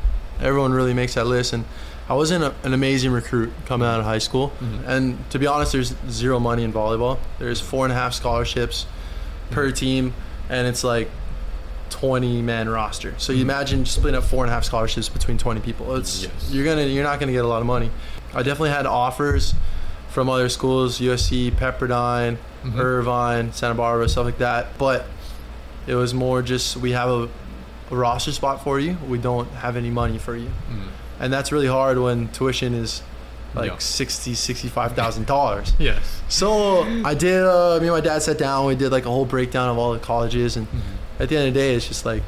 everyone 0.40 0.72
really 0.72 0.94
makes 0.94 1.14
that 1.14 1.26
list. 1.26 1.52
And 1.52 1.64
I 2.08 2.14
wasn't 2.14 2.42
a, 2.44 2.54
an 2.64 2.72
amazing 2.74 3.12
recruit 3.12 3.52
coming 3.66 3.86
out 3.86 4.00
of 4.00 4.06
high 4.06 4.18
school. 4.18 4.52
Mhm. 4.60 4.86
And 4.88 5.30
to 5.30 5.38
be 5.38 5.46
honest, 5.46 5.72
there's 5.72 5.94
zero 6.10 6.40
money 6.40 6.64
in 6.64 6.72
volleyball. 6.72 7.18
There's 7.38 7.60
four 7.60 7.84
and 7.84 7.92
a 7.92 7.96
half 7.96 8.14
scholarships 8.14 8.86
per 9.50 9.70
team, 9.70 10.14
and 10.48 10.66
it's 10.66 10.82
like 10.84 11.10
20 11.90 12.42
man 12.42 12.68
roster. 12.68 13.14
So 13.18 13.32
you 13.32 13.40
Mhm. 13.40 13.42
imagine 13.42 13.86
splitting 13.86 14.18
up 14.18 14.24
four 14.24 14.44
and 14.44 14.50
a 14.50 14.54
half 14.54 14.64
scholarships 14.64 15.08
between 15.08 15.38
20 15.38 15.60
people. 15.60 15.94
It's 15.96 16.22
Yes. 16.24 16.30
you're 16.50 16.64
gonna 16.64 16.82
you're 16.82 17.04
not 17.04 17.18
gonna 17.20 17.32
get 17.32 17.44
a 17.44 17.48
lot 17.48 17.60
of 17.60 17.66
money. 17.66 17.90
I 18.34 18.38
definitely 18.42 18.70
had 18.70 18.84
offers 18.86 19.54
from 20.10 20.28
other 20.28 20.48
schools, 20.48 21.00
USC, 21.00 21.50
Pepperdine, 21.50 22.36
Mhm. 22.64 22.78
Irvine, 22.78 23.52
Santa 23.52 23.74
Barbara, 23.74 24.08
stuff 24.08 24.24
like 24.26 24.38
that. 24.38 24.76
But 24.78 25.06
it 25.88 25.94
was 25.94 26.12
more 26.14 26.42
just 26.42 26.76
we 26.76 26.92
have 26.92 27.08
a, 27.10 27.28
a 27.90 27.96
roster 27.96 28.32
spot 28.32 28.62
for 28.62 28.78
you. 28.78 28.96
We 29.08 29.18
don't 29.18 29.48
have 29.64 29.76
any 29.76 29.90
money 29.90 30.18
for 30.18 30.36
you, 30.36 30.50
Mm. 30.70 30.88
and 31.20 31.32
that's 31.32 31.50
really 31.50 31.66
hard 31.66 31.98
when 31.98 32.28
tuition 32.28 32.74
is 32.74 33.02
like 33.54 33.70
Yeah. 33.70 33.78
sixty, 33.78 34.34
sixty-five 34.34 34.92
thousand 34.94 35.26
dollars. 35.26 35.72
Yes. 35.78 36.20
So 36.28 36.82
I 37.04 37.14
did. 37.14 37.42
Uh, 37.44 37.78
me 37.80 37.88
and 37.88 37.96
my 37.96 38.00
dad 38.02 38.20
sat 38.22 38.38
down. 38.38 38.66
We 38.66 38.74
did 38.76 38.92
like 38.92 39.06
a 39.06 39.10
whole 39.10 39.24
breakdown 39.24 39.68
of 39.70 39.78
all 39.78 39.92
the 39.94 39.98
colleges, 39.98 40.56
and 40.56 40.66
Mhm. 40.68 41.20
at 41.20 41.28
the 41.30 41.36
end 41.38 41.48
of 41.48 41.54
the 41.54 41.60
day, 41.60 41.74
it's 41.74 41.88
just 41.88 42.04
like, 42.04 42.22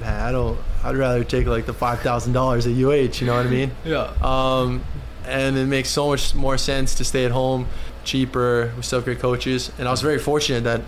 man, 0.00 0.20
I 0.20 0.30
don't. 0.32 0.56
I'd 0.84 0.96
rather 0.96 1.24
take 1.24 1.46
like 1.48 1.66
the 1.66 1.74
five 1.74 2.00
thousand 2.00 2.32
dollars 2.32 2.66
at 2.66 2.72
UH. 2.74 3.20
You 3.20 3.26
know 3.26 3.36
what 3.36 3.46
I 3.46 3.50
mean? 3.50 3.72
Yeah. 3.84 4.10
Um, 4.22 4.82
and 5.26 5.58
it 5.58 5.66
makes 5.66 5.88
so 5.88 6.06
much 6.10 6.34
more 6.36 6.56
sense 6.56 6.94
to 6.94 7.04
stay 7.04 7.24
at 7.24 7.32
home, 7.32 7.66
cheaper. 8.04 8.70
We 8.76 8.82
still 8.82 9.00
have 9.00 9.04
great 9.04 9.18
coaches, 9.18 9.72
and 9.78 9.88
I 9.88 9.90
was 9.90 10.00
very 10.00 10.20
fortunate 10.20 10.62
that 10.62 10.82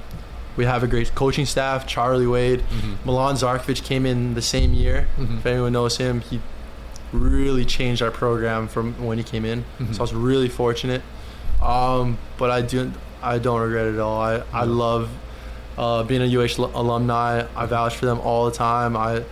we 0.59 0.64
have 0.66 0.83
a 0.83 0.87
great 0.88 1.14
coaching 1.14 1.47
staff. 1.47 1.87
Charlie 1.87 2.27
Wade, 2.27 2.62
Mhm. 2.71 2.97
Milan 3.07 3.37
Zarkovic 3.37 3.83
came 3.85 4.05
in 4.05 4.35
the 4.35 4.42
same 4.42 4.75
year. 4.75 5.07
Mhm. 5.18 5.38
If 5.38 5.47
anyone 5.47 5.73
knows 5.73 5.97
him, 5.97 6.21
he 6.21 6.40
really 7.12 7.64
changed 7.64 8.03
our 8.03 8.11
program 8.11 8.68
from 8.68 8.92
when 9.07 9.16
he 9.16 9.25
came 9.25 9.44
in. 9.47 9.64
Mhm. 9.81 9.94
So 9.94 10.01
I 10.01 10.03
was 10.03 10.12
really 10.12 10.49
fortunate. 10.49 11.01
Um, 11.62 12.18
but 12.37 12.51
I 12.51 12.61
do, 12.61 12.90
I 13.23 13.38
don't 13.38 13.61
regret 13.61 13.87
it 13.87 13.94
at 13.94 14.01
all. 14.01 14.21
I, 14.21 14.42
I 14.53 14.64
love 14.64 15.09
uh, 15.79 16.03
being 16.03 16.23
a 16.23 16.27
UH 16.27 16.59
l- 16.59 16.73
alumni. 16.75 17.44
I 17.57 17.66
vouch 17.66 17.94
for 17.97 18.07
them 18.07 18.18
all 18.21 18.47
the 18.47 18.57
time. 18.57 18.97
I, 18.97 19.23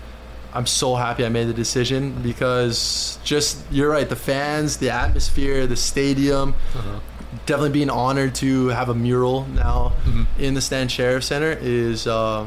I'm 0.55 0.65
so 0.67 0.95
happy 0.95 1.27
I 1.27 1.29
made 1.29 1.49
the 1.49 1.53
decision 1.53 2.13
because 2.23 3.19
just 3.25 3.59
you're 3.71 3.91
right. 3.91 4.09
The 4.09 4.15
fans, 4.17 4.77
the 4.77 4.91
atmosphere, 4.91 5.67
the 5.67 5.75
stadium. 5.77 6.55
Uh-huh. 6.79 7.01
Definitely 7.47 7.71
being 7.71 7.91
honored 7.91 8.35
to 8.37 8.69
have 8.69 8.89
a 8.89 8.95
mural 8.95 9.47
now 9.55 9.93
Mhm. 10.05 10.27
in 10.39 10.55
the 10.55 10.61
Stan 10.61 10.89
Sheriff 10.89 11.23
Center 11.25 11.57
is 11.61 12.07
uh, 12.07 12.45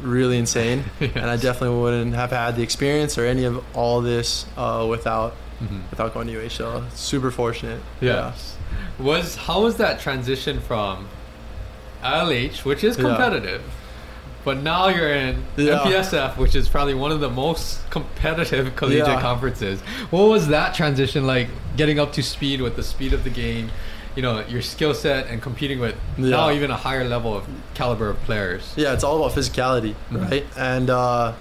really 0.00 0.38
insane. 0.38 0.84
And 1.00 1.26
I 1.30 1.36
definitely 1.36 1.76
wouldn't 1.78 2.14
have 2.14 2.30
had 2.30 2.56
the 2.56 2.62
experience 2.62 3.18
or 3.18 3.26
any 3.26 3.44
of 3.44 3.62
all 3.74 4.00
this 4.00 4.46
uh, 4.56 4.86
without 4.88 5.34
Mhm. 5.62 5.82
without 5.90 6.14
going 6.14 6.26
to 6.28 6.32
UHL. 6.32 6.84
Super 6.94 7.30
fortunate. 7.30 7.80
Yes. 8.00 8.56
Was 8.98 9.36
how 9.36 9.62
was 9.62 9.76
that 9.76 10.00
transition 10.00 10.60
from 10.60 11.06
LH, 12.02 12.64
which 12.64 12.82
is 12.82 12.96
Yeah. 12.96 13.02
competitive, 13.04 13.62
but 14.44 14.62
now 14.62 14.88
you're 14.88 15.12
in 15.14 15.44
Yeah. 15.56 15.80
MPSF, 15.84 16.36
which 16.36 16.54
is 16.56 16.68
probably 16.68 16.94
one 16.94 17.12
of 17.12 17.20
the 17.20 17.30
most 17.30 17.88
competitive 17.90 18.74
collegiate 18.76 19.06
Yeah. 19.06 19.20
conferences. 19.20 19.80
What 20.10 20.28
was 20.28 20.48
that 20.48 20.74
transition 20.74 21.26
like? 21.26 21.48
Getting 21.76 21.98
up 22.00 22.12
to 22.14 22.22
speed 22.22 22.60
with 22.60 22.76
the 22.76 22.82
speed 22.82 23.12
of 23.12 23.22
the 23.24 23.30
game, 23.30 23.70
you 24.16 24.22
know, 24.22 24.44
your 24.46 24.62
skill 24.62 24.94
set, 24.94 25.26
and 25.28 25.40
competing 25.40 25.80
with 25.80 25.94
now 26.18 26.50
even 26.50 26.70
a 26.70 26.76
higher 26.76 27.04
level 27.08 27.34
of 27.36 27.44
caliber 27.74 28.10
of 28.10 28.20
players. 28.24 28.72
Yeah, 28.76 28.92
it's 28.92 29.04
all 29.04 29.16
about 29.24 29.36
physicality, 29.36 29.94
Mhm. 30.10 30.30
right? 30.30 30.46
And 30.56 30.90
uh, 30.90 31.32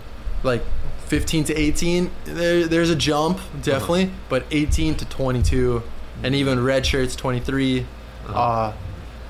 like 0.44 0.64
15 1.08 1.44
to 1.46 1.56
18, 1.56 2.10
there, 2.26 2.68
there's 2.68 2.90
a 2.90 2.96
jump 2.96 3.40
definitely, 3.62 4.04
Uh-huh. 4.06 4.14
but 4.30 4.46
18 4.52 4.96
to 4.96 5.06
22, 5.06 5.84
and 6.24 6.34
even 6.36 6.64
red 6.64 6.86
shirts 6.86 7.16
23. 7.16 7.86
Uh-huh. 8.30 8.40
Uh, 8.40 8.74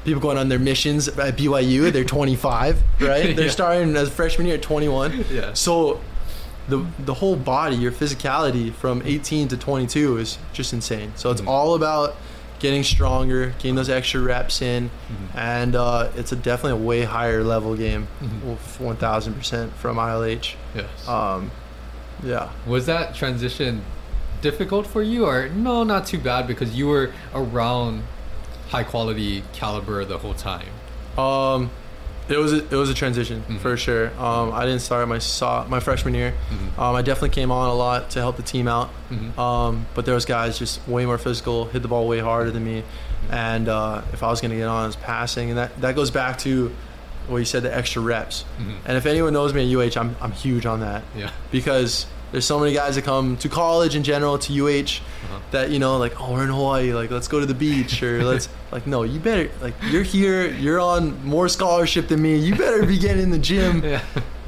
people 0.05 0.21
going 0.21 0.37
on 0.37 0.49
their 0.49 0.59
missions 0.59 1.07
at 1.07 1.35
BYU, 1.37 1.91
they're 1.91 2.03
25, 2.17 2.77
right? 2.99 3.35
They're 3.35 3.45
Yeah. 3.45 3.51
starting 3.51 3.95
as 3.95 4.09
freshman 4.09 4.45
year 4.47 4.55
at 4.57 4.61
21. 4.61 5.25
Yeah. 5.31 5.51
So 5.53 5.99
the 6.69 6.85
the 7.03 7.15
whole 7.15 7.35
body, 7.35 7.75
your 7.75 7.91
physicality 7.91 8.71
from 8.73 9.01
18 9.03 9.47
to 9.47 9.57
22 9.57 10.17
is 10.17 10.37
just 10.53 10.73
insane. 10.73 11.11
So 11.15 11.31
it's 11.31 11.41
Mhm. 11.41 11.47
all 11.47 11.73
about 11.73 12.15
getting 12.61 12.83
stronger, 12.83 13.47
getting 13.57 13.75
those 13.75 13.89
extra 13.89 14.21
reps 14.21 14.61
in, 14.61 14.89
Mhm. 15.09 15.35
and 15.35 15.75
uh, 15.75 16.07
it's 16.15 16.31
a 16.31 16.35
definitely 16.35 16.79
a 16.81 16.85
way 16.85 17.03
higher 17.03 17.43
level 17.43 17.75
game, 17.75 18.07
Mhm. 18.23 18.57
1,000 18.79 19.33
percent 19.33 19.73
from 19.77 19.97
ILH. 19.97 20.55
Yes. 20.75 21.07
Um, 21.07 21.51
yeah, 22.23 22.49
was 22.67 22.85
that 22.85 23.15
transition 23.15 23.81
difficult 24.41 24.85
for 24.87 25.01
you, 25.01 25.25
or 25.25 25.49
no, 25.49 25.83
not 25.83 26.05
too 26.05 26.19
bad 26.19 26.45
because 26.47 26.75
you 26.75 26.87
were 26.87 27.09
around 27.33 28.03
high 28.69 28.83
quality 28.83 29.43
caliber 29.53 30.05
the 30.05 30.19
whole 30.19 30.35
time? 30.35 30.67
Um, 31.17 31.71
it 32.31 32.39
was 32.39 32.53
a, 32.53 32.57
it 32.57 32.71
was 32.71 32.89
a 32.89 32.93
transition 32.93 33.43
Mhm. 33.47 33.59
for 33.59 33.75
sure. 33.77 34.07
Um, 34.19 34.51
I 34.53 34.65
didn't 34.65 34.81
start 34.81 35.07
my 35.07 35.19
saw 35.19 35.65
my 35.67 35.79
freshman 35.79 36.13
year. 36.13 36.33
Mhm. 36.49 36.79
Um, 36.81 36.95
I 36.95 37.01
definitely 37.01 37.29
came 37.29 37.51
on 37.51 37.69
a 37.69 37.73
lot 37.73 38.09
to 38.11 38.19
help 38.19 38.37
the 38.37 38.43
team 38.43 38.67
out. 38.67 38.89
Mhm. 39.11 39.37
Um, 39.37 39.85
but 39.95 40.05
there 40.05 40.15
was 40.15 40.25
guys 40.25 40.57
just 40.59 40.79
way 40.87 41.05
more 41.05 41.17
physical, 41.17 41.65
hit 41.65 41.81
the 41.81 41.87
ball 41.87 42.07
way 42.07 42.19
harder 42.19 42.51
than 42.51 42.63
me, 42.63 42.83
and 43.29 43.67
uh, 43.69 44.01
if 44.13 44.23
I 44.23 44.27
was 44.29 44.41
gonna 44.41 44.55
get 44.55 44.67
on, 44.67 44.83
it 44.83 44.87
was 44.87 44.95
passing, 44.95 45.49
and 45.49 45.57
that 45.57 45.79
that 45.81 45.95
goes 45.95 46.11
back 46.11 46.37
to 46.39 46.71
what 47.27 47.37
you 47.37 47.45
said, 47.45 47.63
the 47.63 47.75
extra 47.75 48.01
reps. 48.01 48.45
Mhm. 48.59 48.73
And 48.85 48.97
if 48.97 49.05
anyone 49.05 49.31
knows 49.33 49.53
me 49.53 49.61
at 49.61 49.67
UH, 49.69 49.97
I'm 49.99 50.15
I'm 50.21 50.31
huge 50.31 50.65
on 50.65 50.79
that 50.81 51.03
Yeah. 51.15 51.29
because 51.51 52.05
there's 52.31 52.45
so 52.45 52.59
many 52.59 52.73
guys 52.73 52.95
that 52.95 53.03
come 53.03 53.35
to 53.37 53.49
college 53.49 53.95
in 53.95 54.03
general 54.03 54.37
to 54.39 54.53
UH 54.53 55.01
Uh-huh. 55.23 55.39
that 55.51 55.69
you 55.69 55.79
know 55.79 55.97
like 55.97 56.19
oh 56.21 56.33
we're 56.33 56.43
in 56.43 56.49
Hawaii 56.49 56.93
like 56.93 57.11
let's 57.11 57.27
go 57.27 57.39
to 57.39 57.45
the 57.45 57.53
beach 57.53 58.01
or 58.03 58.23
let's 58.31 58.49
like 58.71 58.87
no 58.87 59.03
you 59.03 59.19
better 59.19 59.49
like 59.61 59.73
you're 59.91 60.03
here 60.03 60.47
you're 60.49 60.79
on 60.79 61.23
more 61.25 61.47
scholarship 61.49 62.07
than 62.07 62.21
me 62.21 62.35
you 62.37 62.55
better 62.55 62.85
be 62.85 62.97
getting 62.97 63.23
in 63.23 63.31
the 63.31 63.39
gym 63.39 63.83
Yeah. 63.93 64.01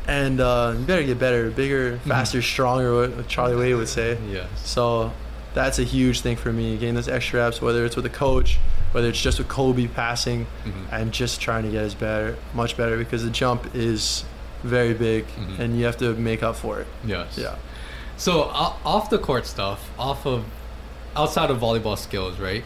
and 0.07 0.39
uh, 0.41 0.75
you 0.77 0.85
better 0.85 1.03
get 1.03 1.19
better 1.19 1.49
bigger 1.51 1.99
faster 2.07 2.41
stronger 2.41 2.89
what 2.95 3.27
Charlie 3.27 3.55
Wade 3.55 3.75
would 3.75 3.87
say 3.89 4.17
yeah 4.31 4.47
so 4.55 5.11
that's 5.53 5.77
a 5.79 5.83
huge 5.83 6.21
thing 6.21 6.35
for 6.37 6.51
me 6.51 6.77
getting 6.77 6.95
those 6.95 7.07
extra 7.07 7.39
reps 7.41 7.61
whether 7.61 7.85
it's 7.85 7.95
with 7.95 8.05
a 8.05 8.15
coach 8.25 8.57
whether 8.93 9.07
it's 9.09 9.21
just 9.21 9.37
with 9.39 9.47
Kobe 9.47 9.87
passing 9.87 10.45
Mhm. 10.65 10.85
and 10.91 11.11
just 11.11 11.39
trying 11.41 11.63
to 11.63 11.71
get 11.71 11.83
as 11.83 11.93
better 11.95 12.35
much 12.53 12.75
better 12.77 12.97
because 12.97 13.23
the 13.23 13.29
jump 13.29 13.61
is 13.75 14.23
very 14.63 14.93
big 14.93 15.25
Mhm. 15.27 15.59
and 15.59 15.77
you 15.77 15.85
have 15.85 15.97
to 15.97 16.13
make 16.15 16.41
up 16.43 16.55
for 16.55 16.79
it 16.81 16.87
Yes. 17.05 17.37
yeah 17.37 17.55
So 18.17 18.43
o- 18.43 18.77
off 18.85 19.09
the 19.09 19.17
court 19.19 19.45
stuff, 19.45 19.89
off 19.97 20.25
of 20.25 20.45
outside 21.15 21.49
of 21.51 21.59
volleyball 21.59 21.97
skills, 21.97 22.39
right? 22.39 22.63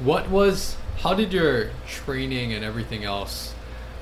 What 0.00 0.28
was 0.30 0.76
how 0.98 1.14
did 1.14 1.32
your 1.32 1.70
training 1.86 2.52
and 2.52 2.64
everything 2.64 3.04
else 3.04 3.54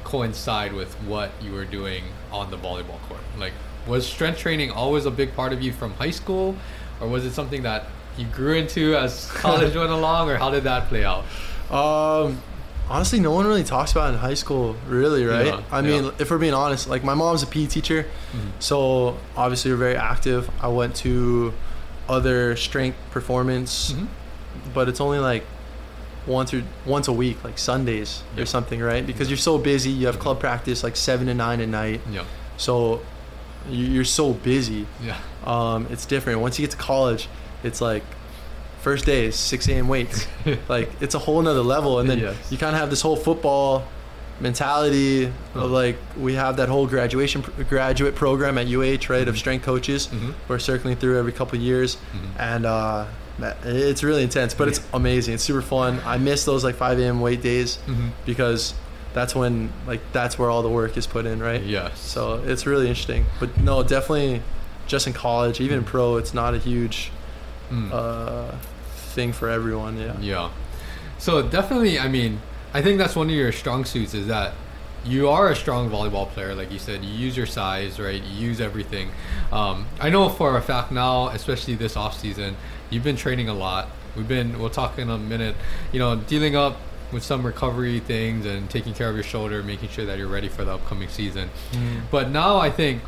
coincide 0.04 0.72
with 0.72 0.94
what 1.02 1.30
you 1.42 1.52
were 1.52 1.64
doing 1.64 2.04
on 2.32 2.50
the 2.50 2.56
volleyball 2.56 3.00
court? 3.08 3.20
Like 3.38 3.52
was 3.86 4.06
strength 4.06 4.38
training 4.38 4.70
always 4.70 5.06
a 5.06 5.10
big 5.10 5.34
part 5.34 5.52
of 5.52 5.62
you 5.62 5.72
from 5.72 5.92
high 5.94 6.10
school 6.10 6.56
or 7.00 7.08
was 7.08 7.24
it 7.24 7.32
something 7.32 7.62
that 7.62 7.84
you 8.18 8.24
grew 8.26 8.54
into 8.54 8.96
as 8.96 9.30
college 9.34 9.76
went 9.76 9.90
along 9.90 10.28
or 10.30 10.36
how 10.36 10.50
did 10.50 10.64
that 10.64 10.88
play 10.88 11.04
out? 11.04 11.24
Um, 11.70 12.40
honestly, 12.88 13.20
no 13.20 13.30
one 13.32 13.46
really 13.46 13.64
talks 13.64 13.92
about 13.92 14.10
it 14.10 14.14
in 14.14 14.18
high 14.20 14.34
school, 14.34 14.76
really, 14.88 15.24
right? 15.24 15.46
Yeah, 15.46 15.60
I 15.72 15.82
mean, 15.82 16.04
yeah. 16.04 16.10
if 16.18 16.30
we're 16.30 16.38
being 16.38 16.54
honest, 16.54 16.88
like 16.88 17.02
my 17.04 17.14
mom's 17.14 17.42
a 17.42 17.46
PE 17.46 17.66
teacher, 17.66 18.06
Mhm. 18.32 18.50
so 18.60 19.16
obviously 19.36 19.70
we're 19.72 19.76
very 19.78 19.96
active. 19.96 20.48
I 20.60 20.68
went 20.68 20.94
to 20.96 21.52
other 22.08 22.54
strength 22.56 22.96
performance, 23.10 23.92
Mhm. 23.92 24.06
but 24.72 24.88
it's 24.88 25.00
only 25.00 25.18
like 25.18 25.44
once 26.26 26.52
or 26.54 26.62
once 26.84 27.08
a 27.08 27.12
week, 27.12 27.42
like 27.44 27.58
Sundays 27.58 28.22
Yeah. 28.36 28.42
or 28.42 28.46
something, 28.46 28.80
right? 28.80 29.06
Because 29.06 29.28
you're 29.30 29.36
so 29.38 29.58
busy. 29.58 29.90
You 29.90 30.06
have 30.06 30.18
club 30.18 30.38
practice 30.40 30.82
like 30.82 30.96
seven 30.96 31.26
to 31.26 31.34
nine 31.34 31.60
at 31.60 31.68
night, 31.68 32.00
Yeah. 32.10 32.22
so 32.56 33.00
you- 33.70 33.86
you're 33.86 34.04
so 34.04 34.32
busy. 34.32 34.86
Yeah. 35.04 35.16
Um, 35.44 35.86
it's 35.90 36.04
different. 36.06 36.40
Once 36.40 36.58
you 36.58 36.64
get 36.66 36.70
to 36.72 36.76
college, 36.76 37.28
it's 37.64 37.80
like 37.80 38.02
first 38.86 39.04
day 39.04 39.26
is 39.26 39.34
6 39.34 39.68
a.m. 39.68 39.88
weights. 39.88 40.28
like 40.68 40.88
it's 41.00 41.14
a 41.16 41.18
whole 41.26 41.42
nother 41.42 41.62
level, 41.76 41.98
and 41.98 42.08
then 42.08 42.20
Yes. 42.20 42.36
you 42.52 42.56
kind 42.64 42.72
of 42.74 42.80
have 42.80 42.88
this 42.90 43.02
whole 43.02 43.16
football 43.16 43.82
mentality 44.40 45.32
of 45.54 45.70
like 45.70 45.96
we 46.16 46.34
have 46.34 46.56
that 46.58 46.68
whole 46.68 46.86
graduation 46.86 47.40
graduate 47.68 48.14
program 48.14 48.58
at 48.58 48.66
UH, 48.68 49.08
right, 49.12 49.26
of 49.26 49.36
strength 49.36 49.64
coaches. 49.64 50.06
Mhm. 50.08 50.34
We're 50.48 50.60
circling 50.60 50.96
through 50.96 51.18
every 51.18 51.32
couple 51.32 51.56
of 51.58 51.62
years, 51.64 51.96
Mhm. 51.96 52.40
and 52.52 52.66
uh, 52.66 53.04
it's 53.64 54.02
really 54.04 54.22
intense, 54.22 54.54
but 54.54 54.68
it's 54.68 54.80
amazing. 54.92 55.34
It's 55.34 55.42
super 55.42 55.62
fun. 55.62 56.00
I 56.06 56.16
miss 56.18 56.44
those 56.44 56.62
like 56.64 56.76
5 56.76 56.98
a.m. 57.00 57.20
weight 57.20 57.42
days 57.42 57.78
Mhm. 57.88 58.10
because 58.24 58.74
that's 59.14 59.34
when 59.34 59.70
like 59.86 60.00
that's 60.12 60.38
where 60.38 60.48
all 60.50 60.62
the 60.62 60.74
work 60.80 60.96
is 60.96 61.06
put 61.06 61.26
in, 61.26 61.40
right? 61.42 61.62
Yes. 61.62 61.92
So 61.98 62.40
it's 62.46 62.66
really 62.66 62.86
interesting. 62.88 63.26
But 63.40 63.50
no, 63.60 63.82
definitely 63.82 64.42
just 64.86 65.06
in 65.08 65.12
college, 65.12 65.60
even 65.60 65.78
in 65.78 65.84
pro, 65.84 66.16
it's 66.18 66.34
not 66.34 66.54
a 66.54 66.58
huge 66.58 67.10
Mm. 67.72 67.90
uh, 67.92 68.52
thing 69.16 69.32
for 69.32 69.48
everyone. 69.48 69.98
Yeah. 69.98 70.20
Yeah. 70.20 70.50
So 71.18 71.42
definitely, 71.42 71.98
I 71.98 72.06
mean, 72.06 72.40
I 72.72 72.82
think 72.82 72.98
that's 72.98 73.16
one 73.16 73.28
of 73.28 73.34
your 73.34 73.50
strong 73.50 73.84
suits 73.84 74.14
is 74.14 74.28
that 74.28 74.54
you 75.04 75.28
are 75.28 75.50
a 75.50 75.56
strong 75.56 75.90
volleyball 75.90 76.28
player. 76.28 76.54
Like 76.54 76.70
you 76.70 76.78
said, 76.78 77.04
you 77.04 77.12
use 77.12 77.36
your 77.36 77.46
size, 77.46 77.98
right? 77.98 78.22
You 78.22 78.48
use 78.48 78.60
everything. 78.60 79.10
Um, 79.50 79.86
I 80.00 80.10
know 80.10 80.28
for 80.28 80.56
a 80.56 80.62
fact 80.62 80.92
now, 80.92 81.28
especially 81.28 81.74
this 81.74 81.96
off 81.96 82.20
season, 82.20 82.56
you've 82.90 83.04
been 83.04 83.16
training 83.16 83.48
a 83.48 83.54
lot. 83.54 83.88
We've 84.14 84.28
been, 84.28 84.58
we'll 84.58 84.70
talk 84.70 84.98
in 84.98 85.10
a 85.10 85.18
minute, 85.18 85.56
you 85.92 85.98
know, 85.98 86.16
dealing 86.16 86.56
up 86.56 86.76
with 87.12 87.22
some 87.22 87.46
recovery 87.46 88.00
things 88.00 88.44
and 88.46 88.68
taking 88.68 88.94
care 88.94 89.08
of 89.08 89.14
your 89.14 89.24
shoulder, 89.24 89.62
making 89.62 89.90
sure 89.90 90.04
that 90.06 90.18
you're 90.18 90.28
ready 90.28 90.48
for 90.48 90.64
the 90.64 90.74
upcoming 90.74 91.08
season. 91.08 91.50
But 92.10 92.30
now 92.30 92.58
I 92.58 92.70
think 92.70 93.02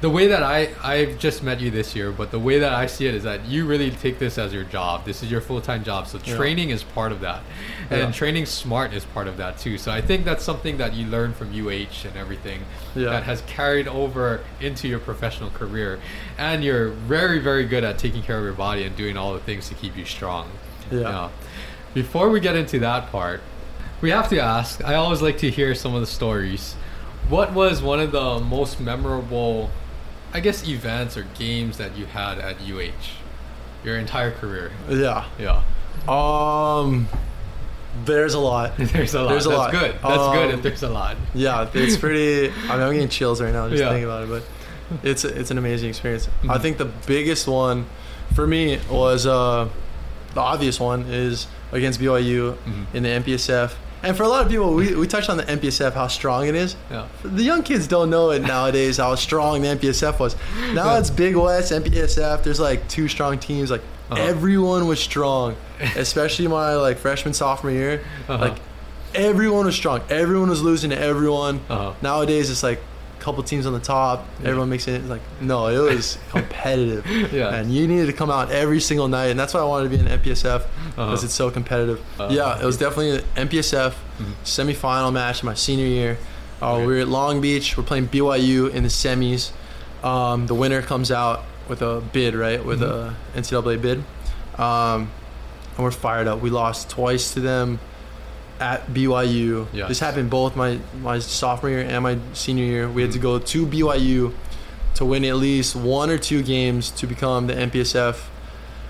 the 0.00 0.08
way 0.10 0.28
that 0.28 0.42
I 0.44 0.68
I've 0.82 1.18
just 1.18 1.42
met 1.42 1.60
you 1.60 1.70
this 1.72 1.96
year, 1.96 2.12
but 2.12 2.30
the 2.30 2.38
way 2.38 2.60
that 2.60 2.72
I 2.72 2.86
see 2.86 3.06
it 3.08 3.14
is 3.14 3.24
that 3.24 3.46
you 3.46 3.66
really 3.66 3.90
take 3.90 4.18
this 4.20 4.38
as 4.38 4.52
your 4.52 4.62
job. 4.64 5.04
This 5.04 5.22
is 5.24 5.30
your 5.30 5.40
full 5.40 5.60
time 5.60 5.82
job. 5.82 6.06
So 6.06 6.18
Yeah. 6.24 6.36
training 6.36 6.70
is 6.70 6.84
part 6.84 7.10
of 7.10 7.20
that, 7.22 7.42
and 7.90 8.00
Yeah. 8.00 8.10
training 8.12 8.46
smart 8.46 8.92
is 8.94 9.04
part 9.04 9.26
of 9.26 9.36
that 9.38 9.58
too. 9.58 9.76
So 9.76 9.90
I 9.90 10.00
think 10.00 10.24
that's 10.24 10.44
something 10.44 10.78
that 10.78 10.94
you 10.94 11.06
learn 11.06 11.32
from 11.34 11.52
UH 11.52 12.04
and 12.04 12.16
everything 12.16 12.60
Yeah. 12.94 13.10
that 13.10 13.24
has 13.24 13.42
carried 13.48 13.88
over 13.88 14.40
into 14.60 14.86
your 14.86 15.00
professional 15.00 15.50
career, 15.50 15.98
and 16.38 16.62
you're 16.62 16.88
very 16.90 17.40
very 17.40 17.64
good 17.64 17.82
at 17.82 17.98
taking 17.98 18.22
care 18.22 18.38
of 18.38 18.44
your 18.44 18.52
body 18.52 18.84
and 18.84 18.94
doing 18.96 19.16
all 19.16 19.32
the 19.32 19.40
things 19.40 19.68
to 19.68 19.74
keep 19.74 19.96
you 19.96 20.04
strong. 20.04 20.46
Yeah. 20.92 21.28
Before 21.92 22.28
we 22.28 22.38
get 22.38 22.54
into 22.54 22.78
that 22.80 23.10
part, 23.10 23.40
we 24.00 24.10
have 24.10 24.28
to 24.28 24.38
ask. 24.38 24.84
I 24.84 24.94
always 24.94 25.22
like 25.22 25.38
to 25.38 25.50
hear 25.50 25.74
some 25.74 25.94
of 25.94 26.00
the 26.00 26.06
stories. 26.06 26.76
What 27.28 27.52
was 27.52 27.82
one 27.82 27.98
of 27.98 28.12
the 28.12 28.38
most 28.38 28.78
memorable, 28.80 29.70
I 30.32 30.40
guess, 30.40 30.66
events 30.68 31.16
or 31.16 31.22
games 31.38 31.78
that 31.78 31.96
you 31.96 32.06
had 32.06 32.38
at 32.38 32.56
UH? 32.60 32.90
Your 33.84 33.96
entire 33.98 34.30
career. 34.32 34.70
Yeah. 34.88 35.24
Yeah. 35.38 35.62
Um, 36.08 37.08
there's 38.04 38.34
a 38.34 38.38
lot. 38.38 38.72
There's 38.78 39.14
a 39.14 39.22
lot. 39.22 39.28
There's 39.30 39.46
a 39.46 39.48
That's 39.50 39.58
lot. 39.58 39.70
good. 39.72 39.92
That's 40.02 40.02
good 40.36 40.48
if 40.50 40.54
Um, 40.56 40.62
there's 40.62 40.82
a 40.82 40.88
lot. 40.88 41.16
Yeah, 41.34 41.68
it's 41.74 41.96
pretty. 41.96 42.48
I 42.50 42.52
mean, 42.72 42.80
I'm 42.82 42.92
getting 42.92 43.08
chills 43.08 43.40
right 43.40 43.52
now 43.52 43.68
just 43.68 43.80
Yeah. 43.82 43.88
thinking 43.88 44.04
about 44.04 44.24
it, 44.24 44.28
but 44.28 44.42
it's 45.02 45.24
it's 45.24 45.50
an 45.50 45.58
amazing 45.58 45.88
experience. 45.88 46.28
I 46.44 46.58
Mhm. 46.58 46.62
think 46.62 46.78
the 46.78 46.84
biggest 47.06 47.46
one 47.48 47.86
for 48.34 48.46
me 48.46 48.78
was 48.90 49.26
uh, 49.26 49.68
the 50.34 50.40
obvious 50.40 50.78
one 50.78 51.06
is 51.10 51.46
against 51.72 51.98
BYU 52.00 52.56
Mhm. 52.66 52.86
in 52.94 53.02
the 53.02 53.08
MPSF. 53.10 53.72
And 54.02 54.16
for 54.16 54.22
a 54.22 54.28
lot 54.28 54.44
of 54.44 54.50
people, 54.50 54.74
we, 54.74 54.94
we 54.94 55.06
touched 55.06 55.28
on 55.28 55.36
the 55.38 55.42
MPSF, 55.44 55.92
how 55.92 56.06
strong 56.06 56.46
it 56.46 56.54
is. 56.54 56.76
Yeah. 56.90 57.08
The 57.24 57.42
young 57.42 57.62
kids 57.62 57.86
don't 57.86 58.10
know 58.10 58.30
it 58.30 58.42
nowadays 58.42 58.98
how 58.98 59.14
strong 59.16 59.60
the 59.62 59.68
MPSF 59.68 60.18
was. 60.20 60.36
Now 60.72 60.96
it's 60.98 61.10
Big 61.10 61.34
West, 61.36 61.72
MPSF. 61.72 62.42
There's 62.44 62.60
like 62.60 62.86
two 62.88 63.08
strong 63.08 63.38
teams. 63.38 63.70
Like 63.70 63.82
Uh-huh. 64.10 64.22
everyone 64.22 64.86
was 64.86 65.00
strong, 65.00 65.56
especially 65.96 66.46
my 66.48 66.74
like 66.76 66.98
freshman 66.98 67.34
sophomore 67.34 67.72
year. 67.72 68.04
Uh-huh. 68.28 68.38
Like 68.48 68.58
everyone 69.14 69.66
was 69.66 69.74
strong. 69.74 70.00
Everyone 70.08 70.48
was 70.48 70.62
losing 70.62 70.90
to 70.90 70.98
everyone. 70.98 71.60
Uh-huh. 71.68 71.92
Nowadays 72.00 72.50
it's 72.50 72.62
like 72.62 72.80
couple 73.20 73.42
teams 73.42 73.66
on 73.66 73.72
the 73.72 73.80
top. 73.80 74.26
Yeah. 74.40 74.48
Everyone 74.48 74.68
makes 74.70 74.86
it 74.88 75.04
like 75.06 75.20
no, 75.40 75.66
it 75.66 75.94
was 75.94 76.18
competitive. 76.30 77.06
Yeah. 77.32 77.54
And 77.54 77.72
you 77.72 77.86
needed 77.88 78.06
to 78.06 78.12
come 78.12 78.30
out 78.30 78.50
every 78.50 78.80
single 78.80 79.08
night, 79.08 79.26
and 79.26 79.38
that's 79.38 79.54
why 79.54 79.60
I 79.60 79.64
wanted 79.64 79.90
to 79.90 79.96
be 79.96 79.98
in 80.02 80.06
MPSF 80.08 80.62
because 80.62 80.98
Uh-huh. 80.98 81.18
it's 81.24 81.34
so 81.34 81.50
competitive. 81.50 82.00
Uh, 82.18 82.28
yeah, 82.30 82.60
it 82.60 82.64
was 82.64 82.76
definitely 82.76 83.18
an 83.18 83.24
MPSF 83.48 83.94
Mhm. 84.20 84.32
semifinal 84.44 85.12
match 85.12 85.42
in 85.42 85.46
my 85.46 85.54
senior 85.54 85.86
year. 85.86 86.18
Uh, 86.62 86.72
Okay. 86.74 86.86
We 86.86 86.94
were 86.94 87.00
at 87.00 87.08
Long 87.08 87.40
Beach. 87.40 87.76
We're 87.76 87.84
playing 87.84 88.06
BYU 88.08 88.66
in 88.66 88.82
the 88.82 88.88
semis. 88.88 89.50
Um, 90.02 90.46
the 90.46 90.54
winner 90.54 90.82
comes 90.82 91.10
out 91.12 91.44
with 91.68 91.82
a 91.82 92.00
bid, 92.12 92.34
right? 92.34 92.64
With 92.64 92.80
Mhm. 92.80 92.90
a 92.90 93.14
NCAA 93.36 93.76
bid, 93.76 94.02
um, 94.58 95.10
and 95.76 95.84
we're 95.84 95.90
fired 95.90 96.26
up. 96.26 96.40
We 96.40 96.50
lost 96.50 96.88
twice 96.88 97.32
to 97.34 97.40
them 97.40 97.78
at 98.60 98.88
BYU. 98.92 99.66
Yes. 99.72 99.88
This 99.88 100.00
happened 100.00 100.30
both 100.30 100.56
my 100.56 100.78
my 101.02 101.18
sophomore 101.18 101.70
year 101.70 101.80
and 101.80 102.02
my 102.02 102.18
senior 102.32 102.64
year. 102.64 102.88
We 102.88 103.02
had 103.02 103.12
to 103.12 103.18
Mhm. 103.18 103.22
go 103.22 103.38
to 103.38 103.66
BYU 103.66 104.32
to 104.94 105.04
win 105.04 105.24
at 105.24 105.36
least 105.36 105.76
one 105.76 106.10
or 106.10 106.18
two 106.18 106.42
games 106.42 106.90
to 106.90 107.06
become 107.06 107.46
the 107.46 107.54
MPSF 107.56 108.28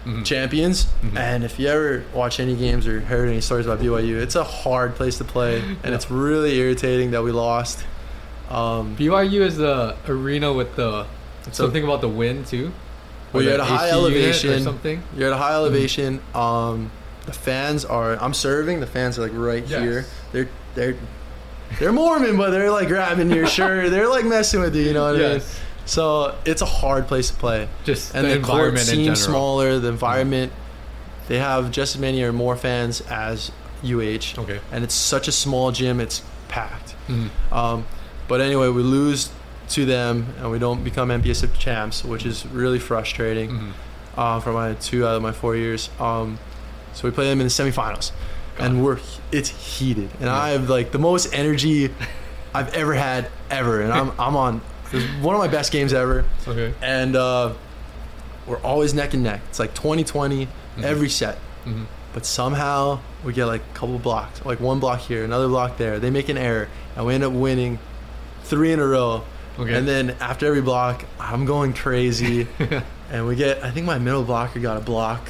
Mhm. 0.07 0.25
champions. 0.25 0.87
Mhm. 1.05 1.17
And 1.19 1.45
if 1.45 1.59
you 1.59 1.69
ever 1.69 2.05
watch 2.15 2.41
any 2.41 2.55
games 2.55 2.87
or 2.87 3.01
heard 3.01 3.29
any 3.29 3.41
stories 3.43 3.67
about 3.67 3.81
BYU, 3.81 4.17
it's 4.19 4.37
a 4.37 4.45
hard 4.45 4.95
place 4.95 5.19
to 5.19 5.25
play, 5.25 5.59
and 5.61 5.77
Yeah. 5.85 5.95
it's 5.95 6.11
really 6.11 6.59
irritating 6.59 7.11
that 7.11 7.23
we 7.23 7.31
lost. 7.33 7.85
Um, 8.51 8.95
BYU 8.97 9.43
is 9.43 9.57
the 9.59 9.95
arena 10.09 10.53
with 10.53 10.77
the 10.77 11.05
something 11.53 11.85
about 11.85 12.01
the 12.01 12.09
wind 12.09 12.47
too. 12.47 12.73
Well, 13.33 13.43
you're 13.43 13.53
at 13.55 13.61
a 13.61 13.65
high 13.65 13.89
AC 13.89 13.97
unit 13.97 14.13
or 14.13 14.17
elevation. 14.17 14.63
something. 14.63 15.03
you're 15.17 15.27
at 15.29 15.35
a 15.35 15.37
high 15.37 15.49
Mm-hmm. 15.51 15.55
elevation. 15.57 16.21
Um, 16.35 16.91
the 17.29 17.35
fans 17.35 17.85
are. 17.85 18.17
I'm 18.23 18.33
serving. 18.35 18.81
The 18.81 18.87
fans 18.87 19.19
are 19.19 19.23
like 19.23 19.33
right 19.35 19.65
Yes. 19.67 19.83
here. 19.83 20.07
They're 20.33 20.49
they're 20.75 20.97
they're 21.79 21.93
Mormon, 21.93 22.39
but 22.39 22.51
they're 22.51 22.71
like 22.71 22.89
grabbing 22.89 23.31
your 23.31 23.47
shirt. 23.57 23.91
They're 23.91 24.09
like 24.09 24.25
messing 24.25 24.61
with 24.61 24.75
you. 24.75 24.83
You 24.83 24.95
know 24.95 25.05
what 25.05 25.17
I 25.17 25.19
mean? 25.19 25.31
Yes. 25.35 25.61
So 25.85 26.35
it's 26.47 26.63
a 26.63 26.67
hard 26.67 27.07
place 27.07 27.29
to 27.31 27.37
play, 27.37 27.69
Just 27.85 28.15
and 28.15 28.27
the, 28.27 28.39
the, 28.39 28.47
court 28.47 28.79
seems 28.79 29.23
smaller. 29.23 29.79
The 29.79 29.89
environment, 29.89 30.53
they 31.29 31.39
have 31.39 31.71
just 31.71 31.95
as 31.97 32.01
many 32.01 32.23
or 32.23 32.33
more 32.33 32.57
fans 32.57 33.01
as 33.11 33.51
UH, 33.83 34.39
Okay. 34.39 34.61
and 34.73 34.85
it's 34.85 34.95
such 34.95 35.29
a 35.29 35.33
small 35.33 35.71
gym. 35.73 36.01
It's 36.01 36.23
packed. 36.49 36.95
Mhm. 37.09 37.29
Um, 37.53 37.87
but 38.27 38.41
anyway, 38.43 38.69
we 38.69 38.83
lose 38.83 39.31
to 39.71 39.85
them, 39.87 40.35
and 40.39 40.51
we 40.51 40.59
don't 40.59 40.83
become 40.85 41.11
MPSF 41.11 41.59
champs, 41.59 42.05
which 42.05 42.25
is 42.27 42.45
really 42.47 42.79
frustrating. 42.79 43.51
Mhm. 43.51 43.73
uh, 44.17 44.41
for 44.41 44.53
my 44.53 44.75
two 44.75 45.07
out 45.07 45.15
of 45.15 45.23
my 45.23 45.31
four 45.31 45.55
years. 45.55 45.91
Um, 46.01 46.39
so 46.99 47.07
we 47.07 47.13
play 47.15 47.27
them 47.27 47.41
in 47.41 47.47
the 47.47 47.51
semifinals, 47.53 48.11
Got 48.57 48.67
and 48.71 48.85
we're 48.85 48.99
it's 49.31 49.51
heated, 49.51 50.11
and 50.15 50.23
Yeah. 50.25 50.37
I 50.37 50.51
have 50.51 50.69
like 50.69 50.91
the 50.91 50.99
most 50.99 51.33
energy 51.33 51.91
I've 52.55 52.75
ever 52.75 52.95
had 52.95 53.31
ever, 53.51 53.81
and 53.83 53.93
I'm 53.93 54.11
I'm 54.19 54.35
on 54.37 54.61
one 55.23 55.35
of 55.35 55.39
my 55.41 55.49
best 55.49 55.71
games 55.71 55.93
ever, 55.93 56.25
Okay. 56.47 56.75
and 56.83 57.15
uh, 57.15 57.53
we're 58.47 58.59
always 58.61 58.95
neck 58.95 59.15
and 59.15 59.23
neck. 59.23 59.41
It's 59.51 59.59
like 59.59 59.75
20-20 59.75 60.49
Mhm. 60.79 60.83
every 60.83 61.09
set, 61.11 61.39
Mhm. 61.67 61.85
but 62.15 62.25
somehow 62.27 62.99
we 63.23 63.33
get 63.33 63.45
like 63.47 63.61
a 63.75 63.79
couple 63.79 63.99
blocks, 63.99 64.41
like 64.45 64.61
one 64.61 64.81
block 64.81 65.01
here, 65.01 65.25
another 65.25 65.47
block 65.49 65.77
there. 65.77 65.99
They 66.01 66.11
make 66.11 66.29
an 66.29 66.39
error, 66.39 66.69
and 66.97 67.05
we 67.07 67.15
end 67.15 67.23
up 67.23 67.33
winning 67.33 67.79
three 68.45 68.73
in 68.73 68.81
a 68.81 68.87
row. 68.87 69.23
Okay. 69.59 69.75
And 69.75 69.87
then 69.87 70.15
after 70.21 70.47
every 70.47 70.63
block, 70.63 71.05
I'm 71.21 71.45
going 71.45 71.75
crazy 71.75 72.47
and 73.13 73.27
we 73.27 73.35
get 73.37 73.63
I 73.63 73.71
think 73.73 73.85
my 73.87 73.99
middle 73.99 74.23
blocker 74.23 74.61
got 74.61 74.77
a 74.77 74.81
block 74.81 75.21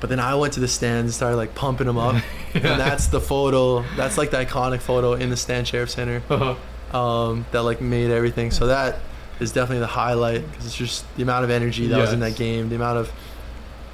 but 0.00 0.10
then 0.10 0.20
I 0.20 0.34
went 0.34 0.52
to 0.54 0.60
the 0.60 0.68
stands 0.68 1.04
and 1.10 1.14
started 1.14 1.36
like 1.36 1.54
pumping 1.54 1.86
them 1.86 1.98
up 1.98 2.22
and 2.54 2.62
that's 2.64 3.06
the 3.08 3.20
photo 3.20 3.82
that's 3.96 4.18
like 4.18 4.30
the 4.30 4.38
iconic 4.38 4.80
photo 4.80 5.14
in 5.14 5.30
the 5.30 5.36
Stan 5.36 5.64
sheriff 5.64 5.90
center 5.90 6.22
Uh-huh. 6.28 6.98
um, 6.98 7.46
that 7.52 7.62
like 7.62 7.80
made 7.80 8.10
everything 8.10 8.50
so 8.50 8.66
that 8.68 8.98
is 9.40 9.52
definitely 9.52 9.80
the 9.80 9.86
highlight 9.86 10.48
because 10.50 10.66
it's 10.66 10.76
just 10.76 11.04
the 11.16 11.22
amount 11.22 11.44
of 11.44 11.50
energy 11.50 11.86
that 11.88 11.98
was 11.98 12.12
in 12.12 12.20
that 12.20 12.36
game 12.36 12.68
the 12.68 12.76
amount 12.76 12.98
of 12.98 13.10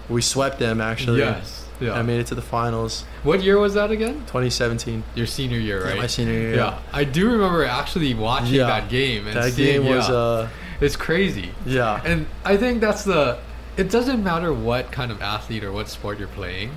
we 0.08 0.20
swept 0.22 0.58
them 0.58 0.80
actually 0.80 1.18
Yes. 1.20 1.60
Yeah. 1.80 1.94
I 1.94 2.02
made 2.02 2.20
it 2.20 2.26
to 2.28 2.36
the 2.36 2.42
finals 2.42 3.04
what 3.24 3.42
year 3.42 3.58
was 3.58 3.74
that 3.74 3.90
again? 3.90 4.14
2017 4.26 5.02
Your 5.16 5.26
senior 5.26 5.58
year, 5.58 5.80
Yeah, 5.80 5.88
right? 5.90 5.98
my 5.98 6.06
senior 6.06 6.32
year 6.34 6.54
Yeah. 6.56 6.78
I 6.92 7.02
do 7.04 7.28
remember 7.30 7.64
actually 7.64 8.14
watching 8.14 8.54
Yeah. 8.54 8.66
that 8.66 8.88
game. 8.88 9.26
And 9.26 9.36
that 9.36 9.52
seeing, 9.52 9.82
game 9.82 9.94
was 9.94 10.08
yeah, 10.08 10.14
uh 10.14 10.48
it's 10.80 10.96
crazy. 10.96 11.50
yeah 11.66 12.00
And 12.04 12.26
I 12.44 12.56
think 12.56 12.80
that's 12.80 13.04
the. 13.04 13.38
It 13.76 13.90
doesn't 13.90 14.22
matter 14.22 14.52
what 14.52 14.92
kind 14.92 15.10
of 15.10 15.22
athlete 15.22 15.64
or 15.64 15.72
what 15.72 15.88
sport 15.88 16.18
you're 16.18 16.28
playing, 16.28 16.72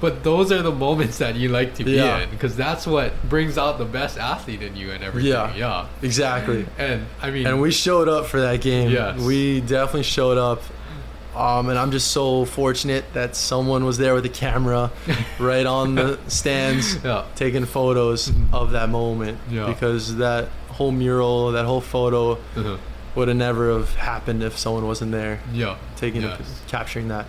but 0.00 0.22
those 0.24 0.52
are 0.52 0.60
the 0.62 0.72
moments 0.72 1.18
that 1.18 1.34
you 1.36 1.48
like 1.48 1.74
to 1.76 1.84
be 1.84 1.92
Yeah. 1.92 2.18
in 2.20 2.30
because 2.30 2.54
that's 2.56 2.86
what 2.86 3.12
brings 3.28 3.56
out 3.56 3.78
the 3.78 3.84
best 3.86 4.18
athlete 4.18 4.62
in 4.62 4.76
you 4.76 4.90
and 4.90 5.02
everything. 5.02 5.30
Yeah. 5.32 5.54
Yeah. 5.56 5.86
exactly 6.02 6.66
And 6.78 7.06
I 7.22 7.30
mean, 7.30 7.46
and 7.46 7.60
we 7.60 7.70
showed 7.70 8.08
up 8.08 8.26
for 8.26 8.40
that 8.42 8.60
game. 8.60 8.90
Yes. 8.90 9.18
We 9.20 9.60
definitely 9.60 10.02
showed 10.02 10.36
up. 10.38 10.62
Um, 11.34 11.68
and 11.68 11.76
I'm 11.76 11.90
just 11.90 12.12
so 12.12 12.44
fortunate 12.44 13.04
that 13.14 13.34
someone 13.34 13.84
was 13.84 13.98
there 13.98 14.14
with 14.14 14.24
a 14.24 14.28
camera 14.28 14.92
right 15.40 15.66
on 15.66 15.96
the 15.96 16.16
stands 16.28 16.96
yeah. 17.02 17.24
taking 17.34 17.64
photos 17.64 18.30
of 18.52 18.70
that 18.70 18.88
moment. 18.88 19.38
Yeah. 19.50 19.66
Because 19.66 20.14
that 20.18 20.48
whole 20.68 20.92
mural, 20.92 21.50
that 21.52 21.64
whole 21.64 21.80
photo 21.80 22.32
Uh-huh. 22.34 22.76
Would 23.14 23.28
have 23.28 23.36
never 23.36 23.72
have 23.72 23.94
happened 23.96 24.42
if 24.42 24.58
someone 24.58 24.86
wasn't 24.86 25.12
there 25.12 25.40
Yeah. 25.52 25.76
taking 25.96 26.22
Yes. 26.22 26.38
capturing 26.66 27.08
that. 27.08 27.26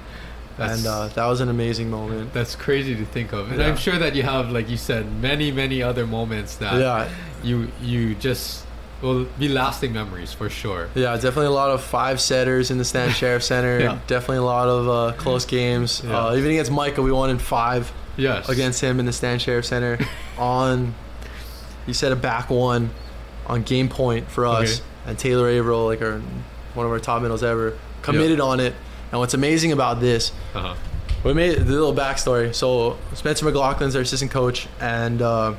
That's- 0.58 0.78
and 0.80 0.88
uh, 0.88 1.08
that 1.10 1.26
was 1.28 1.42
an 1.42 1.50
amazing 1.50 1.90
moment. 1.90 2.34
That's 2.34 2.56
crazy 2.56 2.96
to 2.96 3.06
think 3.06 3.34
of, 3.34 3.52
and 3.52 3.60
Yeah. 3.60 3.68
I'm 3.68 3.78
sure 3.78 3.98
that 4.00 4.16
you 4.16 4.24
have, 4.24 4.52
like 4.52 4.70
you 4.70 4.78
said, 4.78 5.06
many, 5.22 5.52
many 5.52 5.84
other 5.84 6.08
moments 6.08 6.56
that 6.56 6.76
Yeah, 6.80 7.08
you 7.44 7.68
you 7.82 8.16
just 8.16 8.64
will 9.02 9.26
be 9.38 9.50
lasting 9.50 9.92
memories 9.94 10.32
for 10.34 10.50
sure. 10.50 10.88
yeah, 10.96 11.14
definitely 11.16 11.48
a 11.48 11.52
lot 11.52 11.70
of 11.72 11.82
five 11.84 12.22
setters 12.22 12.72
in 12.72 12.78
the 12.78 12.86
Stan 12.86 13.12
Sheriff 13.20 13.44
Center. 13.44 13.80
Yeah. 13.80 13.98
Definitely 14.08 14.38
a 14.38 14.44
lot 14.44 14.70
of 14.70 14.88
uh, 14.90 15.12
close 15.18 15.46
games. 15.46 16.02
Yeah. 16.04 16.18
Uh, 16.28 16.36
even 16.36 16.50
against 16.52 16.72
Micah, 16.72 17.02
we 17.02 17.12
won 17.12 17.30
in 17.30 17.38
five. 17.38 17.92
Yes. 18.18 18.48
against 18.48 18.80
him 18.80 18.98
in 19.02 19.06
the 19.06 19.12
Stan 19.12 19.40
Sheriff 19.40 19.66
Center 19.66 20.00
on 20.38 20.96
he 21.86 21.92
set 21.92 22.14
a 22.14 22.16
back 22.16 22.50
one 22.50 22.92
on 23.46 23.62
game 23.64 23.90
point 23.90 24.32
for 24.32 24.46
us 24.48 24.76
Okay. 24.80 24.84
And 25.08 25.18
Taylor 25.20 25.48
Averill 25.50 25.86
like 25.86 26.02
our 26.02 26.20
one 26.74 26.86
of 26.86 26.92
our 26.92 27.00
top 27.00 27.22
middles 27.22 27.44
ever 27.44 27.78
committed 28.02 28.40
on 28.40 28.60
it 28.60 28.74
and 29.12 29.20
what's 29.20 29.34
amazing 29.34 29.72
about 29.72 30.00
this 30.00 30.32
Uh-huh. 30.54 30.76
we 31.24 31.34
made 31.34 31.58
the 31.60 31.64
little 31.72 31.94
backstory 31.94 32.54
so 32.54 32.98
Spencer 33.14 33.46
McLachlin's 33.46 33.96
our 33.96 34.02
assistant 34.02 34.32
coach 34.32 34.68
and 34.82 35.22
uh, 35.22 35.54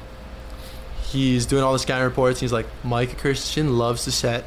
he's 1.11 1.47
doing 1.47 1.63
all 1.63 1.73
the 1.73 1.79
scouting 1.79 2.05
reports 2.05 2.41
he's 2.41 2.53
like 2.53 2.67
Mike 2.85 3.19
Christian 3.19 3.79
loves 3.79 4.05
to 4.05 4.13
set 4.13 4.45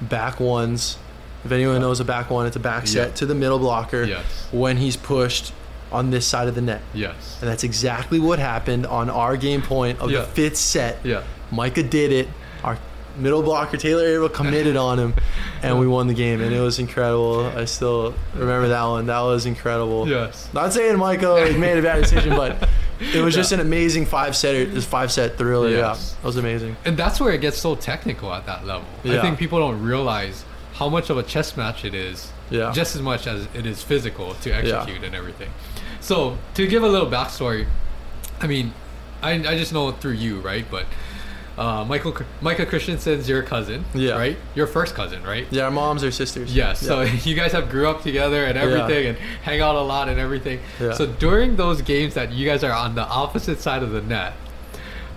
back 0.00 0.40
ones 0.40 0.98
if 1.44 1.52
anyone 1.52 1.80
knows 1.80 2.00
a 2.00 2.04
back 2.04 2.30
one 2.30 2.46
it's 2.46 2.56
a 2.56 2.60
back 2.60 2.86
set 2.86 3.08
Yeah. 3.08 3.14
to 3.14 3.26
the 3.26 3.34
middle 3.34 3.58
blocker 3.58 4.04
Yes. 4.04 4.24
when 4.52 4.76
he's 4.76 4.96
pushed 4.96 5.52
on 5.92 6.10
this 6.10 6.26
side 6.26 6.48
of 6.48 6.54
the 6.54 6.60
net 6.60 6.82
Yes. 6.94 7.38
and 7.40 7.48
that's 7.50 7.62
exactly 7.64 8.18
what 8.18 8.38
happened 8.38 8.86
on 8.86 9.08
our 9.10 9.36
game 9.36 9.62
point 9.62 10.00
of 10.00 10.10
Yeah. 10.10 10.20
the 10.20 10.26
fifth 10.26 10.56
set. 10.56 10.98
Yeah. 11.04 11.22
Micah 11.52 11.82
did 11.84 12.10
it. 12.10 12.28
Our 12.64 12.76
middle 13.18 13.42
blocker, 13.42 13.76
Taylor 13.76 14.02
Averill, 14.04 14.28
committed 14.28 14.76
on 14.88 14.98
him, 14.98 15.14
and 15.62 15.78
we 15.78 15.86
won 15.86 16.06
the 16.06 16.14
game. 16.14 16.40
And 16.40 16.52
it 16.54 16.60
was 16.60 16.78
incredible. 16.78 17.46
I 17.46 17.64
still 17.64 18.14
remember 18.34 18.68
that 18.68 18.84
one. 18.84 19.06
That 19.06 19.20
was 19.20 19.46
incredible. 19.46 20.08
Yes. 20.08 20.48
Not 20.52 20.72
saying 20.72 20.96
Michael 20.98 21.36
made 21.58 21.78
a 21.78 21.82
bad 21.82 22.02
decision, 22.02 22.30
but 22.36 22.68
it 23.00 23.20
was 23.22 23.34
just 23.34 23.52
an 23.52 23.60
amazing 23.60 24.06
five 24.06 24.36
setter, 24.36 24.64
this 24.64 24.84
five 24.86 25.10
set 25.12 25.36
thriller. 25.38 25.68
Yes. 25.70 26.12
Yeah, 26.16 26.22
that 26.22 26.26
was 26.26 26.36
amazing. 26.36 26.76
And 26.84 26.96
that's 26.96 27.20
where 27.20 27.32
it 27.32 27.40
gets 27.40 27.58
so 27.58 27.74
technical 27.74 28.32
at 28.32 28.46
that 28.46 28.66
level. 28.66 28.86
I 29.04 29.20
think 29.20 29.38
people 29.38 29.58
don't 29.58 29.82
realize 29.82 30.44
how 30.74 30.88
much 30.88 31.08
of 31.10 31.16
a 31.16 31.22
chess 31.22 31.56
match 31.56 31.84
it 31.86 31.94
is, 31.94 32.30
Yeah. 32.50 32.70
just 32.72 32.94
as 32.94 33.00
much 33.02 33.26
as 33.26 33.48
it 33.54 33.64
is 33.64 33.82
physical 33.82 34.34
to 34.42 34.50
execute 34.50 35.02
and 35.02 35.14
everything. 35.14 35.48
So 36.00 36.36
to 36.54 36.66
give 36.66 36.82
a 36.82 36.88
little 36.88 37.08
backstory, 37.10 37.66
I 38.40 38.46
mean, 38.46 38.74
I, 39.22 39.32
I 39.32 39.56
just 39.56 39.72
know 39.72 39.90
through 39.92 40.12
you, 40.12 40.40
right? 40.40 40.66
But 40.70 40.84
uh, 41.58 41.84
Michael 41.84 42.14
Micah 42.42 42.66
Christenson's 42.66 43.28
your 43.28 43.42
cousin, 43.42 43.84
Yeah. 43.94 44.12
right? 44.12 44.36
Your 44.54 44.66
first 44.66 44.94
cousin, 44.94 45.22
right? 45.22 45.46
Yeah, 45.50 45.64
our 45.64 45.70
moms 45.70 46.04
are 46.04 46.10
sisters. 46.10 46.54
Yes. 46.54 46.80
So 46.80 47.00
you 47.24 47.34
guys 47.34 47.52
have 47.52 47.70
grew 47.70 47.88
up 47.88 48.02
together 48.02 48.44
and 48.44 48.58
everything, 48.58 49.06
and 49.06 49.18
hang 49.42 49.60
out 49.62 49.74
a 49.74 49.80
lot 49.80 50.08
and 50.08 50.18
everything. 50.20 50.60
Yeah. 50.80 50.92
So 50.92 51.06
during 51.06 51.56
those 51.56 51.80
games 51.82 52.14
that 52.14 52.32
you 52.32 52.46
guys 52.46 52.62
are 52.62 52.72
on 52.72 52.94
the 52.94 53.06
opposite 53.06 53.60
side 53.60 53.82
of 53.82 53.90
the 53.90 54.02
net, 54.02 54.34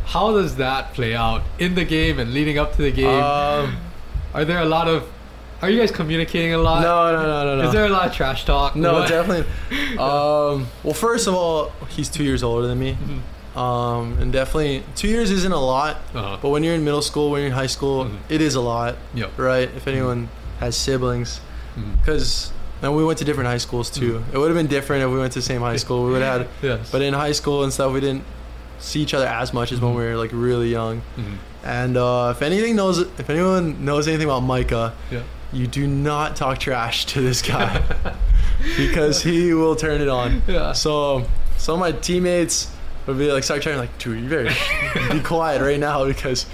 how 0.06 0.32
does 0.32 0.56
that 0.56 0.94
play 0.94 1.14
out 1.16 1.44
in 1.60 1.76
the 1.76 1.86
game 1.86 2.20
and 2.20 2.34
leading 2.34 2.58
up 2.58 2.76
to 2.78 2.82
the 2.82 2.92
game? 2.92 3.08
Um, 3.24 3.78
are 4.34 4.46
there 4.46 4.60
a 4.62 4.66
lot 4.66 4.88
of? 4.88 5.04
Are 5.62 5.70
you 5.70 5.78
guys 5.78 5.92
communicating 5.92 6.54
a 6.54 6.58
lot? 6.58 6.82
no, 6.82 7.12
no, 7.12 7.22
no, 7.28 7.44
no, 7.56 7.62
no. 7.62 7.68
Is 7.68 7.74
there 7.74 7.86
a 7.86 7.90
lot 7.90 8.08
of 8.08 8.14
trash 8.14 8.46
talk? 8.46 8.78
No, 8.78 8.94
What? 8.94 9.10
definitely. 9.10 9.46
Um, 10.00 10.68
well, 10.84 10.94
first 10.94 11.28
of 11.28 11.34
all, 11.34 11.72
he's 11.90 12.08
two 12.08 12.24
years 12.24 12.44
older 12.44 12.66
than 12.68 12.80
me. 12.80 12.94
Mhm. 12.94 13.20
Um, 13.60 14.18
and 14.22 14.32
definitely, 14.32 14.84
two 14.96 15.10
years 15.10 15.32
isn't 15.32 15.52
a 15.52 15.60
lot, 15.60 15.98
Uh-huh. 16.16 16.38
but 16.42 16.50
when 16.50 16.64
you're 16.64 16.76
in 16.76 16.86
middle 16.86 17.02
school, 17.02 17.30
when 17.32 17.42
you're 17.42 17.48
in 17.50 17.54
high 17.56 17.68
school, 17.68 18.06
Mhm. 18.06 18.18
it 18.30 18.40
is 18.42 18.56
a 18.56 18.62
lot, 18.62 18.96
Yep. 19.14 19.32
right? 19.38 19.70
If 19.76 19.86
anyone 19.88 20.30
has 20.62 20.78
siblings, 20.78 21.42
because 22.02 22.52
and 22.82 22.96
we 22.96 23.04
went 23.04 23.20
to 23.20 23.26
different 23.26 23.50
high 23.50 23.58
schools 23.58 23.90
too. 23.90 24.24
It 24.32 24.38
would 24.38 24.48
have 24.48 24.56
been 24.56 24.68
different 24.68 25.04
if 25.04 25.10
we 25.12 25.20
went 25.20 25.34
to 25.34 25.40
the 25.40 25.44
same 25.46 25.60
high 25.60 25.76
school. 25.76 26.06
We 26.06 26.12
would 26.14 26.22
have 26.22 26.38
had, 26.40 26.48
Yes. 26.62 26.80
but 26.90 27.02
in 27.02 27.14
high 27.14 27.34
school 27.34 27.64
and 27.66 27.74
stuff, 27.74 27.92
we 27.92 28.00
didn't 28.00 28.24
see 28.80 29.02
each 29.02 29.14
other 29.14 29.26
as 29.28 29.54
much 29.54 29.74
as 29.74 29.82
when 29.82 29.94
we 29.94 30.04
were 30.06 30.16
like 30.16 30.30
really 30.32 30.70
young. 30.72 31.02
Mhm. 31.18 31.38
And 31.66 31.98
uh, 31.98 32.30
if 32.34 32.42
anything 32.42 32.78
knows, 32.78 33.00
if 33.00 33.30
anyone 33.30 33.84
knows 33.84 34.08
anything 34.08 34.28
about 34.28 34.44
Micah, 34.44 34.94
Yeah. 35.12 35.20
you 35.52 35.68
do 35.68 35.86
not 35.88 36.38
talk 36.38 36.58
trash 36.60 37.06
to 37.08 37.20
this 37.22 37.42
guy 37.42 37.82
because 38.78 39.24
he 39.24 39.54
will 39.54 39.76
turn 39.76 40.00
it 40.00 40.08
on. 40.08 40.42
Yeah. 40.48 40.72
So 40.72 41.26
some 41.58 41.74
of 41.74 41.80
my 41.82 41.92
teammates 41.92 42.68
would 43.10 43.18
be 43.18 43.32
like 43.32 43.44
start 43.44 43.62
trying 43.62 43.78
like, 43.78 43.98
dude, 43.98 44.22
you 44.24 44.30
better 44.30 44.50
be 45.14 45.20
quiet 45.22 45.62
right 45.62 45.80
now 45.80 46.06
because 46.06 46.46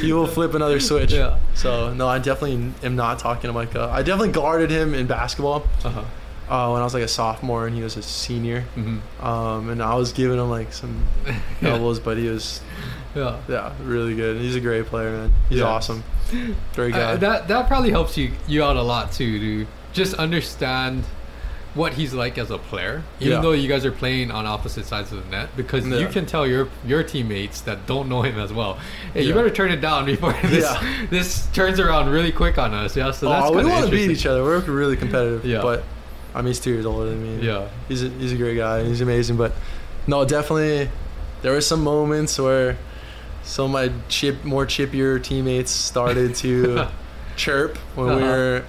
he 0.00 0.12
will 0.12 0.26
flip 0.26 0.54
another 0.54 0.80
switch. 0.80 1.12
Yeah. 1.12 1.38
So 1.54 1.92
no, 1.94 2.08
I 2.08 2.18
definitely 2.18 2.72
am 2.82 2.96
not 2.96 3.18
talking 3.18 3.48
to 3.48 3.52
Micah. 3.52 3.88
I 3.92 4.02
definitely 4.02 4.32
guarded 4.32 4.70
him 4.70 4.94
in 4.94 5.06
basketball 5.06 5.64
Uh-huh. 5.84 6.00
uh, 6.48 6.70
when 6.72 6.80
I 6.80 6.84
was 6.84 6.94
like 6.94 7.02
a 7.04 7.08
sophomore 7.08 7.66
and 7.66 7.76
he 7.76 7.82
was 7.82 7.96
a 7.96 8.02
senior. 8.02 8.64
Mhm. 8.76 9.00
Um, 9.22 9.68
and 9.70 9.82
I 9.82 9.94
was 9.94 10.12
giving 10.12 10.38
him 10.38 10.50
like 10.50 10.72
some 10.72 11.04
elbows, 11.62 12.00
but 12.00 12.16
he 12.16 12.28
was 12.28 12.60
Yeah. 13.14 13.36
yeah 13.48 13.72
really 13.84 14.14
good. 14.14 14.40
He's 14.40 14.56
a 14.56 14.60
great 14.60 14.86
player, 14.86 15.10
man. 15.12 15.32
He's 15.48 15.58
Yeah. 15.58 15.66
awesome. 15.66 16.02
Great 16.74 16.92
guy. 16.94 17.00
Uh, 17.00 17.16
that 17.16 17.48
that 17.48 17.66
probably 17.66 17.90
helps 17.90 18.16
you 18.16 18.30
you 18.48 18.62
out 18.64 18.76
a 18.76 18.82
lot 18.82 19.12
too 19.12 19.38
to 19.38 19.66
just 19.92 20.14
understand 20.14 21.04
what 21.74 21.92
he's 21.94 22.12
like 22.12 22.36
as 22.36 22.50
a 22.50 22.58
player, 22.58 23.02
even 23.20 23.34
Yeah. 23.34 23.40
though 23.40 23.52
you 23.52 23.68
guys 23.68 23.84
are 23.86 23.92
playing 23.92 24.30
on 24.32 24.44
opposite 24.46 24.86
sides 24.86 25.12
of 25.12 25.24
the 25.24 25.30
net, 25.30 25.50
because 25.56 25.86
you 25.86 26.08
can 26.08 26.26
tell 26.26 26.46
your 26.46 26.68
your 26.86 27.02
teammates 27.02 27.60
that 27.62 27.86
don't 27.86 28.08
know 28.08 28.22
him 28.22 28.38
as 28.40 28.52
well. 28.52 28.78
Hey, 29.14 29.22
you 29.22 29.34
better 29.34 29.50
turn 29.50 29.70
it 29.70 29.80
down 29.80 30.04
before 30.04 30.32
this 30.44 30.64
Yeah. 30.64 31.06
this 31.10 31.46
turns 31.52 31.78
around 31.78 32.08
really 32.10 32.32
quick 32.32 32.58
on 32.58 32.74
us. 32.74 32.96
Yeah, 32.96 33.12
so 33.12 33.28
that's 33.28 33.46
oh, 33.46 33.56
we 33.56 33.64
want 33.64 33.84
to 33.84 33.90
beat 33.90 34.10
each 34.10 34.26
other. 34.26 34.42
We're 34.42 34.58
really 34.60 34.96
competitive. 34.96 35.44
Yeah. 35.44 35.62
But 35.62 35.84
I 36.34 36.38
mean, 36.38 36.48
he's 36.48 36.60
two 36.60 36.70
years 36.72 36.86
older 36.86 37.10
than 37.10 37.22
me. 37.40 37.46
Yeah. 37.46 37.68
He's 37.88 38.02
a, 38.02 38.08
he's 38.08 38.32
a 38.32 38.36
great 38.36 38.56
guy. 38.56 38.84
He's 38.84 39.00
amazing. 39.00 39.36
But 39.36 39.52
no, 40.06 40.24
definitely, 40.24 40.88
there 41.42 41.52
were 41.52 41.60
some 41.60 41.82
moments 41.84 42.38
where 42.38 42.76
some 43.42 43.66
of 43.66 43.70
my 43.70 43.90
chip, 44.08 44.44
more 44.44 44.66
chippier 44.66 45.22
teammates 45.22 45.70
started 45.70 46.34
to 46.36 46.86
chirp 47.36 47.78
when 47.94 48.06
we 48.08 48.12
Uh-huh. 48.14 48.26
were 48.30 48.64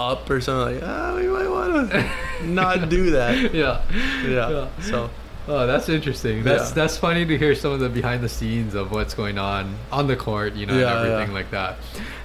up 0.00 0.28
or 0.30 0.40
something 0.40 0.76
like, 0.80 0.82
ah, 0.84 1.14
we 1.14 1.26
might 1.28 1.48
want 1.48 1.90
to 1.90 2.10
not 2.46 2.88
do 2.88 3.10
that. 3.10 3.52
yeah. 3.54 3.82
Yeah. 4.26 4.50
Yeah. 4.50 4.68
So 4.80 5.10
Oh, 5.48 5.66
that's 5.66 5.88
interesting. 5.88 6.44
That's 6.44 6.68
Yeah. 6.68 6.74
that's 6.74 6.96
funny 6.96 7.24
to 7.26 7.36
hear 7.38 7.54
some 7.54 7.72
of 7.72 7.80
the 7.80 7.88
behind 7.88 8.22
the 8.22 8.28
scenes 8.28 8.74
of 8.74 8.92
what's 8.92 9.14
going 9.14 9.38
on 9.38 9.74
on 9.90 10.06
the 10.06 10.14
court, 10.16 10.54
you 10.54 10.66
know, 10.66 10.78
Yeah, 10.78 10.96
and 10.96 11.06
everything 11.08 11.30
yeah. 11.30 11.34
like 11.40 11.50
that. 11.50 11.76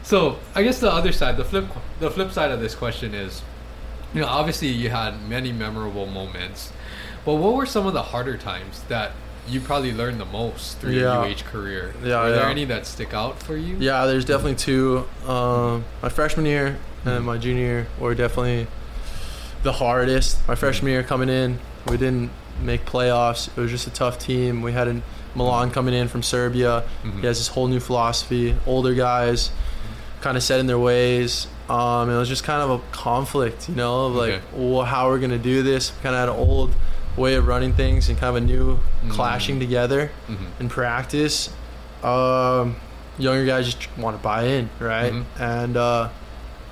So 0.03 0.37
I 0.53 0.61
guess 0.63 0.79
the 0.79 0.91
other 0.91 1.11
side, 1.11 1.37
the 1.37 1.45
flip, 1.45 1.65
the 1.99 2.11
flip 2.11 2.31
side 2.31 2.51
of 2.51 2.59
this 2.59 2.75
question 2.75 3.13
is, 3.15 3.41
you 4.13 4.21
know, 4.21 4.27
obviously 4.27 4.67
you 4.67 4.89
had 4.89 5.27
many 5.27 5.51
memorable 5.51 6.05
moments, 6.05 6.71
but 7.25 7.35
what 7.35 7.55
were 7.55 7.65
some 7.65 7.87
of 7.87 7.93
the 7.93 8.03
harder 8.03 8.37
times 8.37 8.83
that 8.89 9.11
you 9.47 9.59
probably 9.61 9.93
learned 9.93 10.19
the 10.19 10.25
most 10.25 10.79
through 10.79 10.91
Yeah. 10.93 11.23
your 11.23 11.31
UH 11.31 11.43
career? 11.51 11.93
Yeah, 12.03 12.23
Were 12.23 12.31
there 12.31 12.45
any 12.45 12.65
that 12.65 12.85
stick 12.85 13.13
out 13.13 13.41
for 13.41 13.55
you? 13.55 13.75
yeah, 13.79 14.05
there's 14.05 14.25
definitely 14.25 14.55
two. 14.55 15.05
Um, 15.27 15.85
my 16.01 16.09
freshman 16.09 16.45
year 16.45 16.77
Mhm. 17.05 17.17
and 17.17 17.25
my 17.25 17.37
junior 17.37 17.63
year 17.63 17.87
were 17.99 18.15
definitely 18.15 18.67
the 19.63 19.73
hardest. 19.73 20.37
My 20.47 20.55
freshman 20.55 20.91
year 20.91 21.03
coming 21.03 21.29
in, 21.29 21.59
we 21.87 21.97
didn't 21.97 22.31
make 22.61 22.85
playoffs. 22.85 23.49
It 23.55 23.59
was 23.59 23.71
just 23.71 23.87
a 23.87 23.91
tough 23.91 24.17
team. 24.19 24.61
We 24.61 24.71
had 24.71 24.87
a 24.87 25.01
Milan 25.35 25.69
coming 25.69 25.93
in 25.93 26.07
from 26.07 26.23
Serbia. 26.23 26.83
Mhm. 27.03 27.19
He 27.21 27.27
has 27.27 27.37
this 27.39 27.49
whole 27.49 27.67
new 27.67 27.79
philosophy. 27.81 28.55
Older 28.65 28.93
guys, 28.93 29.51
kind 30.21 30.37
of 30.37 30.43
set 30.43 30.59
in 30.59 30.67
their 30.67 30.79
ways. 30.79 31.47
Um, 31.69 32.09
it 32.09 32.17
was 32.17 32.29
just 32.29 32.43
kind 32.43 32.61
of 32.61 32.69
a 32.71 32.79
conflict, 32.91 33.67
you 33.69 33.75
know, 33.75 34.05
of 34.05 34.15
like, 34.15 34.33
Okay. 34.35 34.41
well, 34.53 34.85
how 34.85 35.07
we're 35.09 35.19
gonna 35.19 35.37
do 35.37 35.61
this. 35.61 35.91
Kind 36.01 36.15
of 36.15 36.19
had 36.21 36.29
an 36.29 36.35
old 36.35 36.71
way 37.17 37.35
of 37.35 37.47
running 37.47 37.73
things 37.73 38.09
and 38.09 38.17
kind 38.17 38.35
of 38.37 38.43
a 38.43 38.45
new 38.45 38.79
Mm. 39.05 39.09
clashing 39.11 39.59
together 39.59 40.11
Mhm. 40.29 40.47
in 40.59 40.69
practice. 40.69 41.49
Um, 42.03 42.75
younger 43.17 43.45
guys 43.45 43.65
just 43.73 43.87
want 43.97 44.17
to 44.17 44.21
buy 44.21 44.43
in, 44.43 44.69
right? 44.79 45.13
Mhm. 45.13 45.23
And 45.39 45.77
uh, 45.77 46.09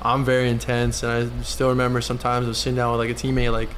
I'm 0.02 0.26
very 0.26 0.50
intense, 0.50 1.02
and 1.04 1.12
I 1.12 1.44
still 1.44 1.70
remember 1.70 2.02
sometimes 2.02 2.46
I 2.46 2.50
was 2.50 2.58
sitting 2.58 2.76
down 2.76 2.92
with 2.92 3.00
like 3.08 3.10
a 3.10 3.20
teammate, 3.20 3.52
like 3.54 3.70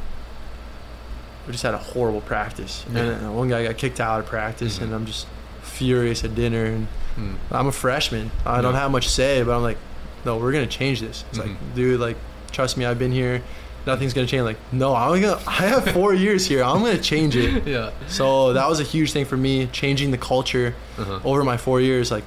we 1.45 1.51
just 1.51 1.63
had 1.63 1.75
a 1.75 1.77
horrible 1.77 2.21
practice, 2.21 2.83
Yeah. 2.91 3.01
and 3.01 3.27
uh, 3.27 3.31
one 3.31 3.47
guy 3.49 3.63
got 3.65 3.77
kicked 3.77 3.99
out 3.99 4.19
of 4.19 4.25
practice, 4.25 4.79
and 4.79 4.93
I'm 4.93 5.05
just 5.05 5.27
furious 5.61 6.23
at 6.23 6.33
dinner, 6.33 6.65
and 6.65 6.87
Mm. 7.17 7.35
I'm 7.51 7.67
a 7.67 7.71
freshman, 7.71 8.31
I 8.45 8.59
don't 8.61 8.73
have 8.75 8.89
much 8.91 9.07
say, 9.07 9.41
but 9.43 9.55
I'm 9.55 9.61
like, 9.61 9.77
no, 10.25 10.37
we're 10.37 10.51
gonna 10.51 10.65
change 10.65 10.99
this. 11.01 11.23
It's 11.29 11.39
like, 11.39 11.51
dude, 11.75 11.99
like 11.99 12.17
trust 12.51 12.75
me, 12.77 12.85
I've 12.85 12.97
been 12.99 13.11
here. 13.11 13.41
Nothing's 13.85 14.13
gonna 14.13 14.27
change. 14.27 14.43
Like, 14.43 14.57
no, 14.71 14.95
I'm 14.95 15.21
gonna. 15.21 15.39
I 15.47 15.67
have 15.67 15.89
four 15.91 16.13
years 16.13 16.45
here. 16.47 16.63
I'm 16.63 16.79
gonna 16.81 16.97
change 16.97 17.35
it. 17.35 17.67
yeah. 17.67 17.91
So 18.07 18.53
that 18.53 18.67
was 18.67 18.79
a 18.79 18.83
huge 18.83 19.11
thing 19.11 19.25
for 19.25 19.37
me, 19.37 19.67
changing 19.67 20.11
the 20.11 20.17
culture 20.17 20.73
Uh-huh. 20.97 21.19
over 21.23 21.43
my 21.43 21.57
four 21.57 21.79
years. 21.81 22.09
Like 22.11 22.23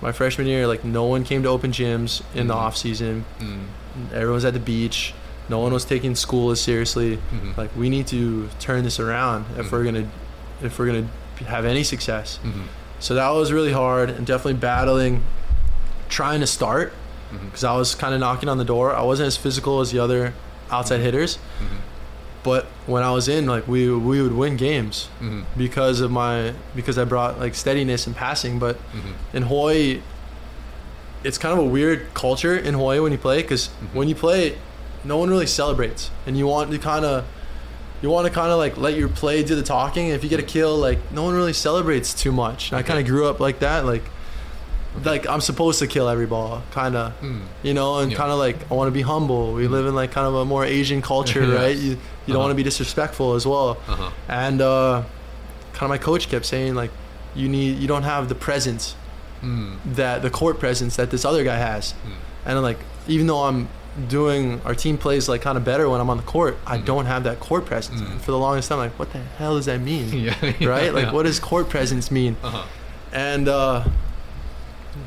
my 0.00 0.12
freshman 0.12 0.46
year, 0.46 0.66
like 0.66 0.84
no 0.84 1.04
one 1.04 1.24
came 1.24 1.42
to 1.42 1.48
open 1.48 1.72
gyms 1.72 2.22
in 2.34 2.46
the 2.48 2.54
Mhm. 2.54 2.58
off 2.58 2.76
season. 2.76 3.24
Mm. 3.40 4.12
Everyone's 4.12 4.44
at 4.44 4.54
the 4.54 4.60
beach. 4.60 5.14
No 5.48 5.58
one 5.60 5.72
was 5.72 5.84
taking 5.84 6.14
school 6.14 6.50
as 6.50 6.60
seriously. 6.60 7.18
Mhm. 7.32 7.56
Like 7.56 7.70
we 7.76 7.88
need 7.90 8.06
to 8.08 8.48
turn 8.58 8.82
this 8.84 8.98
around 8.98 9.44
if 9.58 9.66
Mhm. 9.66 9.72
we're 9.72 9.84
gonna 9.84 10.06
if 10.62 10.78
we're 10.78 10.86
gonna 10.86 11.08
have 11.46 11.64
any 11.66 11.82
success. 11.84 12.38
Mhm. 12.44 12.62
So 12.98 13.14
that 13.14 13.28
was 13.30 13.52
really 13.52 13.72
hard 13.72 14.08
and 14.08 14.24
definitely 14.26 14.54
battling, 14.54 15.22
trying 16.08 16.40
to 16.40 16.46
start 16.46 16.92
because 17.44 17.64
I 17.64 17.76
was 17.76 17.94
kind 17.94 18.14
of 18.14 18.20
knocking 18.20 18.48
on 18.48 18.56
the 18.58 18.64
door. 18.64 18.94
I 18.94 19.02
wasn't 19.02 19.26
as 19.26 19.36
physical 19.36 19.80
as 19.80 19.90
the 19.90 19.98
other 19.98 20.32
outside 20.70 21.00
hitters, 21.00 21.38
Mhm. 21.60 21.78
but 22.42 22.66
when 22.86 23.02
I 23.02 23.10
was 23.10 23.28
in, 23.28 23.46
like 23.46 23.66
we 23.68 23.90
we 23.90 24.20
would 24.22 24.34
win 24.34 24.56
games 24.56 25.08
Mhm. 25.22 25.44
because 25.56 26.00
of 26.00 26.10
my 26.10 26.52
because 26.74 26.98
I 26.98 27.04
brought 27.04 27.38
like 27.40 27.54
steadiness 27.54 28.06
and 28.06 28.14
passing. 28.16 28.58
But 28.58 28.76
in 29.32 29.42
Hawaii, 29.44 30.00
it's 31.22 31.38
kind 31.38 31.52
of 31.58 31.64
a 31.64 31.68
weird 31.68 32.12
culture 32.14 32.56
in 32.56 32.74
Hawaii 32.74 33.00
when 33.00 33.12
you 33.12 33.18
play 33.18 33.42
because 33.42 33.68
when 33.92 34.08
you 34.08 34.14
play, 34.14 34.58
no 35.04 35.16
one 35.16 35.30
really 35.30 35.46
celebrates, 35.46 36.10
and 36.26 36.36
you 36.36 36.46
want 36.46 36.70
to 36.70 36.78
kind 36.78 37.04
of 37.04 37.24
you 38.02 38.10
want 38.10 38.26
to 38.26 38.32
kind 38.32 38.50
of 38.52 38.58
like 38.58 38.76
let 38.76 38.94
your 38.94 39.08
play 39.08 39.42
do 39.42 39.54
the 39.54 39.62
talking. 39.62 40.08
If 40.08 40.22
you 40.22 40.28
get 40.28 40.38
a 40.40 40.42
kill, 40.42 40.76
like 40.76 40.98
no 41.12 41.22
one 41.22 41.34
really 41.34 41.54
celebrates 41.54 42.12
too 42.12 42.32
much. 42.32 42.70
And 42.70 42.78
I 42.78 42.82
kind 42.82 42.98
of 43.00 43.06
grew 43.06 43.26
up 43.26 43.40
like 43.40 43.60
that, 43.60 43.86
like 43.86 44.04
like 45.02 45.26
I'm 45.28 45.40
supposed 45.40 45.78
to 45.80 45.86
kill 45.86 46.08
every 46.08 46.26
ball, 46.26 46.62
kind 46.70 46.94
of 46.94 47.12
Mm. 47.20 47.40
you 47.62 47.74
know, 47.74 47.98
and 47.98 48.12
Yeah. 48.12 48.18
kind 48.18 48.30
of 48.30 48.38
like 48.38 48.56
I 48.70 48.74
want 48.74 48.88
to 48.88 48.92
be 48.92 49.02
humble. 49.02 49.52
We 49.52 49.66
Mhm. 49.66 49.70
live 49.70 49.86
in 49.86 49.94
like 49.94 50.12
kind 50.12 50.26
of 50.26 50.34
a 50.34 50.44
more 50.44 50.64
Asian 50.64 51.02
culture, 51.02 51.44
Yes. 51.46 51.58
right? 51.60 51.76
You 51.76 51.90
you 52.26 52.32
don't 52.32 52.36
Uh-huh. 52.36 52.38
want 52.44 52.50
to 52.52 52.54
be 52.54 52.62
disrespectful 52.62 53.34
as 53.34 53.44
well. 53.46 53.76
Uh-huh. 53.88 54.08
And 54.28 54.62
uh, 54.62 55.02
kind 55.72 55.82
of 55.82 55.88
my 55.90 55.98
coach 55.98 56.28
kept 56.30 56.46
saying 56.46 56.74
like, 56.74 56.90
you 57.34 57.48
need 57.48 57.78
you 57.80 57.88
don't 57.88 58.04
have 58.04 58.28
the 58.28 58.34
presence 58.34 58.94
Mm. 59.42 59.76
that 59.96 60.22
the 60.22 60.30
court 60.30 60.58
presence 60.58 60.96
that 60.96 61.10
this 61.10 61.24
other 61.24 61.44
guy 61.44 61.56
has. 61.56 61.92
Mm. 61.92 62.12
And 62.46 62.58
I'm 62.58 62.62
like, 62.62 62.78
even 63.08 63.26
though 63.26 63.42
I'm 63.44 63.68
doing 64.08 64.60
our 64.64 64.74
team 64.74 64.96
plays 64.98 65.28
like 65.28 65.42
kind 65.42 65.56
of 65.58 65.64
better 65.64 65.88
when 65.88 66.00
I'm 66.00 66.08
on 66.10 66.16
the 66.16 66.22
court, 66.36 66.56
I 66.66 66.78
Mhm. 66.78 66.84
don't 66.86 67.06
have 67.06 67.24
that 67.24 67.40
court 67.40 67.64
presence. 67.66 68.00
And 68.00 68.20
for 68.22 68.30
the 68.30 68.38
longest 68.38 68.68
time, 68.68 68.78
like, 68.78 68.98
what 68.98 69.12
the 69.12 69.20
hell 69.38 69.54
does 69.56 69.66
that 69.66 69.80
mean? 69.80 70.06
Yeah, 70.26 70.34
yeah, 70.58 70.68
right? 70.68 70.94
Like, 70.94 71.06
yeah. 71.06 71.12
what 71.12 71.24
does 71.26 71.38
court 71.38 71.68
presence 71.68 72.10
mean? 72.10 72.36
Uh-huh. 72.42 72.62
And 73.12 73.48
uh, 73.48 73.84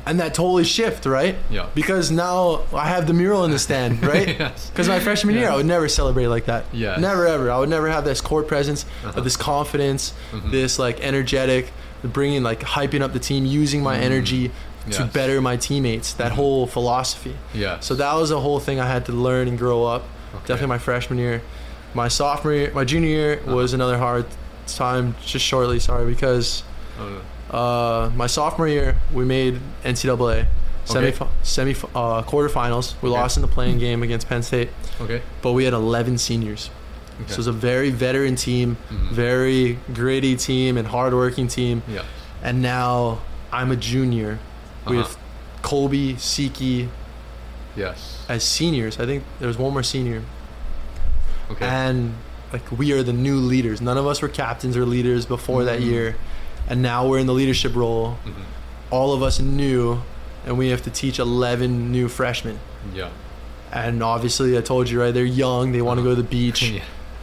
and 0.06 0.20
that 0.20 0.34
totally 0.34 0.64
shift, 0.64 1.06
right? 1.06 1.36
Yeah. 1.50 1.66
Because 1.74 2.10
now 2.10 2.62
I 2.74 2.88
have 2.88 3.06
the 3.06 3.12
mural 3.14 3.44
in 3.44 3.50
the 3.50 3.58
stand, 3.58 4.02
right? 4.14 4.38
yes. 4.38 4.70
Because 4.70 4.88
my 4.88 5.00
freshman 5.00 5.34
year, 5.34 5.50
I 5.50 5.56
would 5.56 5.66
never 5.66 5.88
celebrate 5.88 6.26
like 6.28 6.46
that. 6.46 6.64
Yeah. 6.72 6.96
Never 6.96 7.26
ever. 7.26 7.50
I 7.50 7.58
would 7.58 7.68
never 7.68 7.88
have 7.88 8.04
this 8.04 8.20
court 8.20 8.48
presence, 8.48 8.84
Uh-huh. 9.04 9.18
of 9.18 9.24
this 9.24 9.36
confidence, 9.36 10.12
Mhm. 10.32 10.50
this 10.50 10.78
like 10.78 11.00
energetic, 11.00 11.72
bringing 12.02 12.42
like 12.42 12.60
hyping 12.60 13.00
up 13.02 13.12
the 13.12 13.18
team, 13.18 13.44
using 13.46 13.82
my 13.82 13.96
Mm. 13.98 14.02
energy 14.02 14.50
to 14.92 15.04
better 15.04 15.40
my 15.42 15.56
teammates. 15.56 16.12
That 16.14 16.32
Mhm. 16.32 16.36
whole 16.36 16.66
philosophy. 16.66 17.36
Yeah. 17.52 17.80
So 17.80 17.94
that 17.96 18.14
was 18.14 18.30
a 18.30 18.40
whole 18.40 18.58
thing 18.60 18.80
I 18.80 18.86
had 18.86 19.04
to 19.06 19.12
learn 19.12 19.48
and 19.48 19.58
grow 19.58 19.84
up. 19.84 20.02
Okay. 20.34 20.40
Definitely 20.46 20.68
my 20.68 20.78
freshman 20.78 21.18
year. 21.18 21.42
My 21.94 22.08
sophomore 22.08 22.52
year, 22.54 22.70
my 22.74 22.84
junior 22.84 23.08
year 23.08 23.40
Uh-huh. 23.44 23.56
was 23.56 23.72
another 23.74 23.98
hard 23.98 24.26
time. 24.66 25.14
Just 25.26 25.44
shortly, 25.44 25.78
sorry, 25.78 26.06
because 26.06 26.62
Uh, 26.98 27.20
uh, 27.50 28.10
my 28.14 28.26
sophomore 28.26 28.68
year 28.68 28.96
we 29.12 29.24
made 29.24 29.60
NCAA 29.84 30.46
semi 30.84 31.08
Okay. 31.08 31.26
semi 31.42 31.72
uh, 31.94 32.22
quarterfinals. 32.22 32.94
We 33.02 33.08
Okay. 33.10 33.18
lost 33.18 33.36
in 33.36 33.42
the 33.42 33.48
playing 33.48 33.78
game 33.78 34.02
against 34.02 34.28
Penn 34.28 34.42
State, 34.42 34.70
okay. 35.00 35.22
but 35.42 35.52
we 35.52 35.64
had 35.64 35.74
11 35.74 36.18
seniors. 36.18 36.70
Okay. 37.20 37.28
So 37.28 37.32
it 37.34 37.38
was 37.38 37.46
a 37.48 37.52
very 37.52 37.90
veteran 37.90 38.36
team, 38.36 38.76
Mhm. 38.90 39.10
very 39.12 39.78
gritty 39.92 40.36
team, 40.36 40.76
and 40.78 40.86
hardworking 40.88 41.48
team. 41.48 41.82
yeah. 41.88 42.02
And 42.42 42.62
now 42.62 43.18
I'm 43.52 43.70
a 43.72 43.76
junior. 43.76 44.38
Uh-huh. 44.86 44.96
have 45.02 45.16
Colby, 45.60 46.14
Siki 46.14 46.88
Yes. 47.76 48.18
as 48.28 48.42
seniors. 48.44 48.98
I 48.98 49.04
think 49.04 49.24
there's 49.40 49.58
one 49.58 49.72
more 49.72 49.82
senior. 49.82 50.22
Okay. 51.50 51.64
and 51.66 52.14
like 52.52 52.62
we 52.70 52.92
are 52.92 53.02
the 53.02 53.12
new 53.12 53.36
leaders. 53.36 53.80
None 53.80 53.96
of 53.98 54.06
us 54.06 54.20
were 54.22 54.28
captains 54.28 54.76
or 54.76 54.84
leaders 54.86 55.24
before 55.26 55.64
that 55.64 55.80
Mhm. 55.80 55.84
year, 55.86 56.16
and 56.68 56.82
now 56.82 57.06
we're 57.06 57.18
in 57.18 57.26
the 57.26 57.34
leadership 57.34 57.74
role. 57.74 58.18
Mhm. 58.24 58.32
All 58.90 59.12
of 59.12 59.22
us 59.22 59.40
new, 59.40 60.02
and 60.46 60.56
we 60.58 60.68
have 60.68 60.82
to 60.82 60.90
teach 60.90 61.18
11 61.18 61.90
new 61.92 62.08
freshmen. 62.08 62.58
Yeah. 62.94 63.08
And 63.72 64.02
obviously, 64.02 64.56
I 64.56 64.60
told 64.62 64.88
you 64.88 65.00
right, 65.02 65.12
they're 65.12 65.24
young. 65.24 65.72
They 65.72 65.82
want 65.82 65.98
to 65.98 66.02
Uh-huh. 66.02 66.10
go 66.10 66.16
to 66.16 66.22
the 66.22 66.28
beach, 66.28 66.62
yeah. 66.70 66.80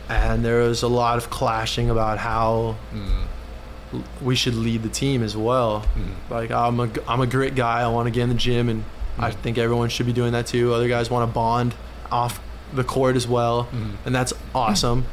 and 0.09 0.43
there 0.45 0.59
was 0.61 0.83
a 0.83 0.87
lot 0.87 1.17
of 1.17 1.29
clashing 1.29 1.89
about 1.89 2.17
how 2.19 2.75
Mm. 2.93 4.01
we 4.21 4.35
should 4.35 4.55
lead 4.55 4.83
the 4.83 4.89
team 4.89 5.23
as 5.23 5.35
well. 5.37 5.85
Mm. 5.97 6.31
Like 6.31 6.51
I'm 6.51 6.79
a 6.79 6.89
I'm 7.07 7.21
a 7.21 7.27
grit 7.27 7.55
guy. 7.55 7.81
I 7.81 7.87
want 7.87 8.05
to 8.07 8.11
get 8.11 8.23
in 8.23 8.29
the 8.29 8.35
gym, 8.35 8.67
and 8.69 8.83
I 9.17 9.31
Mhm. 9.31 9.35
think 9.35 9.57
everyone 9.57 9.89
should 9.89 10.05
be 10.05 10.13
doing 10.13 10.33
that 10.33 10.45
too. 10.47 10.73
Other 10.73 10.87
guys 10.89 11.09
want 11.09 11.27
to 11.29 11.33
bond 11.33 11.73
off 12.11 12.39
the 12.73 12.83
court 12.83 13.15
as 13.15 13.27
well, 13.27 13.67
and 14.05 14.13
that's 14.13 14.33
awesome. 14.53 15.05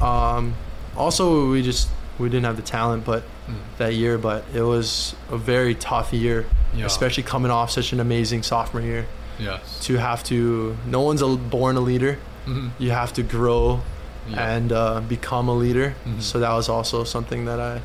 Um, 0.00 0.54
also, 0.96 1.50
we 1.50 1.62
just 1.62 1.88
we 2.18 2.28
didn't 2.28 2.44
have 2.44 2.56
the 2.56 2.62
talent, 2.62 3.04
but 3.04 3.22
Mm. 3.48 3.54
that 3.78 3.94
year, 3.94 4.18
but 4.18 4.44
it 4.54 4.62
was 4.62 5.14
a 5.30 5.36
very 5.36 5.74
tough 5.74 6.12
year, 6.12 6.46
Yeah. 6.74 6.86
especially 6.86 7.22
coming 7.22 7.50
off 7.50 7.70
such 7.70 7.92
an 7.92 8.00
amazing 8.00 8.42
sophomore 8.42 8.82
year. 8.82 9.06
Yes. 9.38 9.78
To 9.86 9.96
have 9.98 10.24
to, 10.24 10.76
no 10.86 11.00
one's 11.02 11.22
a, 11.22 11.28
born 11.28 11.76
a 11.76 11.80
leader. 11.80 12.18
Mhm. 12.46 12.70
You 12.78 12.90
have 12.90 13.12
to 13.14 13.22
grow 13.22 13.82
Yeah. 14.28 14.54
and 14.54 14.72
uh, 14.72 15.00
become 15.00 15.48
a 15.48 15.54
leader. 15.54 15.94
Mhm. 16.06 16.22
So 16.22 16.40
that 16.40 16.52
was 16.52 16.68
also 16.68 17.04
something 17.04 17.44
that 17.44 17.60
I 17.60 17.80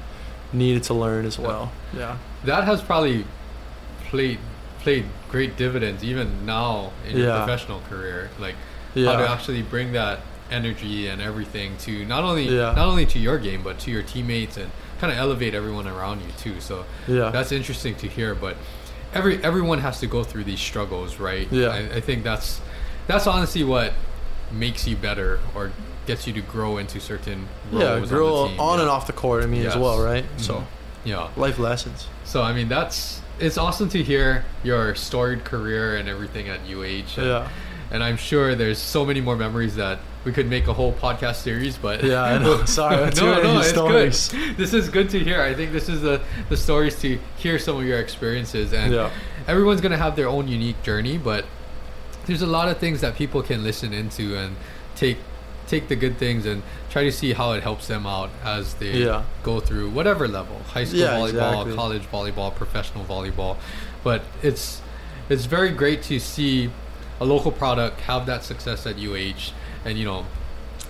needed 0.53 0.83
to 0.83 0.93
learn 0.93 1.25
as 1.25 1.37
Yeah. 1.37 1.47
well. 1.47 1.71
Yeah. 1.95 2.15
that 2.43 2.63
has 2.63 2.81
probably 2.81 3.25
played 4.09 4.39
played 4.81 5.05
great 5.29 5.55
dividends 5.57 6.03
even 6.03 6.43
now 6.43 6.89
in 7.07 7.15
your 7.19 7.37
professional 7.37 7.81
career. 7.87 8.31
Like 8.39 8.55
how 8.95 9.15
to 9.15 9.29
actually 9.29 9.61
bring 9.61 9.91
that 9.93 10.21
energy 10.61 11.07
and 11.07 11.21
everything 11.21 11.77
to 11.79 12.05
not 12.05 12.23
only 12.23 12.47
Yeah. 12.47 12.73
not 12.73 12.87
only 12.87 13.05
to 13.07 13.19
your 13.19 13.37
game 13.37 13.61
but 13.63 13.79
to 13.79 13.91
your 13.91 14.03
teammates 14.03 14.57
and 14.57 14.69
kind 14.99 15.11
of 15.11 15.17
elevate 15.17 15.53
everyone 15.55 15.87
around 15.87 16.21
you 16.21 16.27
too. 16.37 16.59
So 16.59 16.85
Yeah. 17.07 17.29
that's 17.29 17.51
interesting 17.51 17.95
to 17.95 18.07
hear. 18.07 18.35
But 18.35 18.57
every 19.13 19.43
everyone 19.43 19.79
has 19.79 19.99
to 20.01 20.07
go 20.07 20.23
through 20.23 20.43
these 20.43 20.59
struggles, 20.59 21.19
right? 21.19 21.47
Yeah. 21.51 21.69
I, 21.69 21.79
I 21.97 22.01
think 22.01 22.23
that's 22.23 22.61
that's 23.07 23.25
honestly 23.27 23.63
what 23.63 23.93
makes 24.51 24.87
you 24.87 24.95
better 24.95 25.39
or 25.55 25.71
gets 26.05 26.27
you 26.27 26.33
to 26.33 26.41
grow 26.41 26.77
into 26.77 26.99
certain 26.99 27.47
roles 27.71 27.83
yeah, 27.83 27.93
on 27.93 28.07
grow 28.07 28.47
team. 28.47 28.59
on, 28.59 28.77
Yeah. 28.77 28.81
and 28.81 28.89
off 28.89 29.07
the 29.07 29.13
court. 29.13 29.43
I 29.43 29.47
mean, 29.47 29.65
as 29.65 29.75
well, 29.77 29.99
right? 30.01 30.25
Mhm. 30.37 30.41
So 30.41 30.63
Yeah. 31.03 31.27
life 31.37 31.57
lessons. 31.57 32.07
So 32.25 32.41
I 32.43 32.53
mean, 32.53 32.67
that's 32.67 33.21
it's 33.39 33.57
awesome 33.57 33.89
to 33.89 34.03
hear 34.03 34.43
your 34.63 34.93
storied 34.93 35.43
career 35.45 35.95
and 35.95 36.07
everything 36.07 36.47
at 36.49 36.59
UH. 36.67 37.17
And, 37.17 37.25
Yeah. 37.27 37.47
And 37.93 38.03
I'm 38.03 38.15
sure 38.17 38.55
there's 38.55 38.77
so 38.77 39.03
many 39.05 39.19
more 39.19 39.35
memories 39.35 39.75
that 39.75 39.99
we 40.23 40.31
could 40.31 40.47
make 40.47 40.67
a 40.67 40.73
whole 40.73 40.93
podcast 40.93 41.35
series, 41.37 41.77
but 41.77 42.03
Yeah, 42.03 42.21
I 42.23 42.37
know. 42.37 42.63
Sorry, 42.65 42.95
no, 42.97 43.05
that's 43.05 43.19
no, 43.21 43.59
it's 43.59 43.69
stories. 43.69 44.29
good. 44.29 44.57
This 44.57 44.73
is 44.73 44.89
good 44.89 45.09
to 45.11 45.19
hear. 45.19 45.41
I 45.41 45.53
think 45.53 45.71
this 45.71 45.89
is 45.89 46.01
the 46.01 46.21
the 46.49 46.57
stories 46.57 46.99
to 47.01 47.17
hear 47.37 47.57
some 47.59 47.77
of 47.77 47.85
your 47.85 47.99
experiences, 47.99 48.73
and 48.73 48.93
Yeah. 48.93 49.09
everyone's 49.47 49.81
gonna 49.81 49.97
have 49.97 50.15
their 50.15 50.27
own 50.27 50.47
unique 50.47 50.81
journey, 50.83 51.17
but 51.17 51.45
there's 52.27 52.41
a 52.43 52.47
lot 52.47 52.67
of 52.69 52.77
things 52.77 53.01
that 53.01 53.15
people 53.15 53.41
can 53.41 53.63
listen 53.63 53.93
into 53.93 54.35
and 54.37 54.55
take 54.95 55.17
take 55.67 55.87
the 55.87 55.95
good 55.95 56.17
things 56.17 56.45
and 56.45 56.61
try 56.89 57.03
to 57.03 57.11
see 57.11 57.31
how 57.33 57.53
it 57.53 57.63
helps 57.63 57.87
them 57.87 58.05
out 58.05 58.29
as 58.43 58.73
they 58.75 58.91
Yeah. 59.05 59.23
go 59.41 59.59
through 59.61 59.89
whatever 59.89 60.27
level 60.27 60.61
high 60.73 60.83
school 60.83 60.99
Yeah, 60.99 61.13
volleyball 61.17 61.29
exactly. 61.65 61.75
college 61.75 62.03
volleyball 62.11 62.53
professional 62.53 63.05
volleyball 63.05 63.55
but 64.03 64.21
it's 64.43 64.81
it's 65.29 65.45
very 65.45 65.69
great 65.71 66.03
to 66.03 66.19
see 66.19 66.69
a 67.21 67.25
local 67.25 67.51
product 67.51 68.01
have 68.01 68.25
that 68.25 68.43
success 68.43 68.85
at 68.85 68.97
UH 68.99 69.53
and 69.85 69.97
you 69.97 70.05
know 70.05 70.25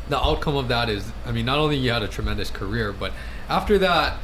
the 0.09 0.17
outcome 0.17 0.55
of 0.55 0.67
that 0.67 0.89
is 0.89 1.11
I 1.25 1.31
mean 1.31 1.45
not 1.45 1.57
only 1.59 1.77
you 1.77 1.91
had 1.91 2.03
a 2.03 2.07
tremendous 2.07 2.49
career 2.49 2.91
but 2.91 3.11
after 3.49 3.77
that 3.79 4.17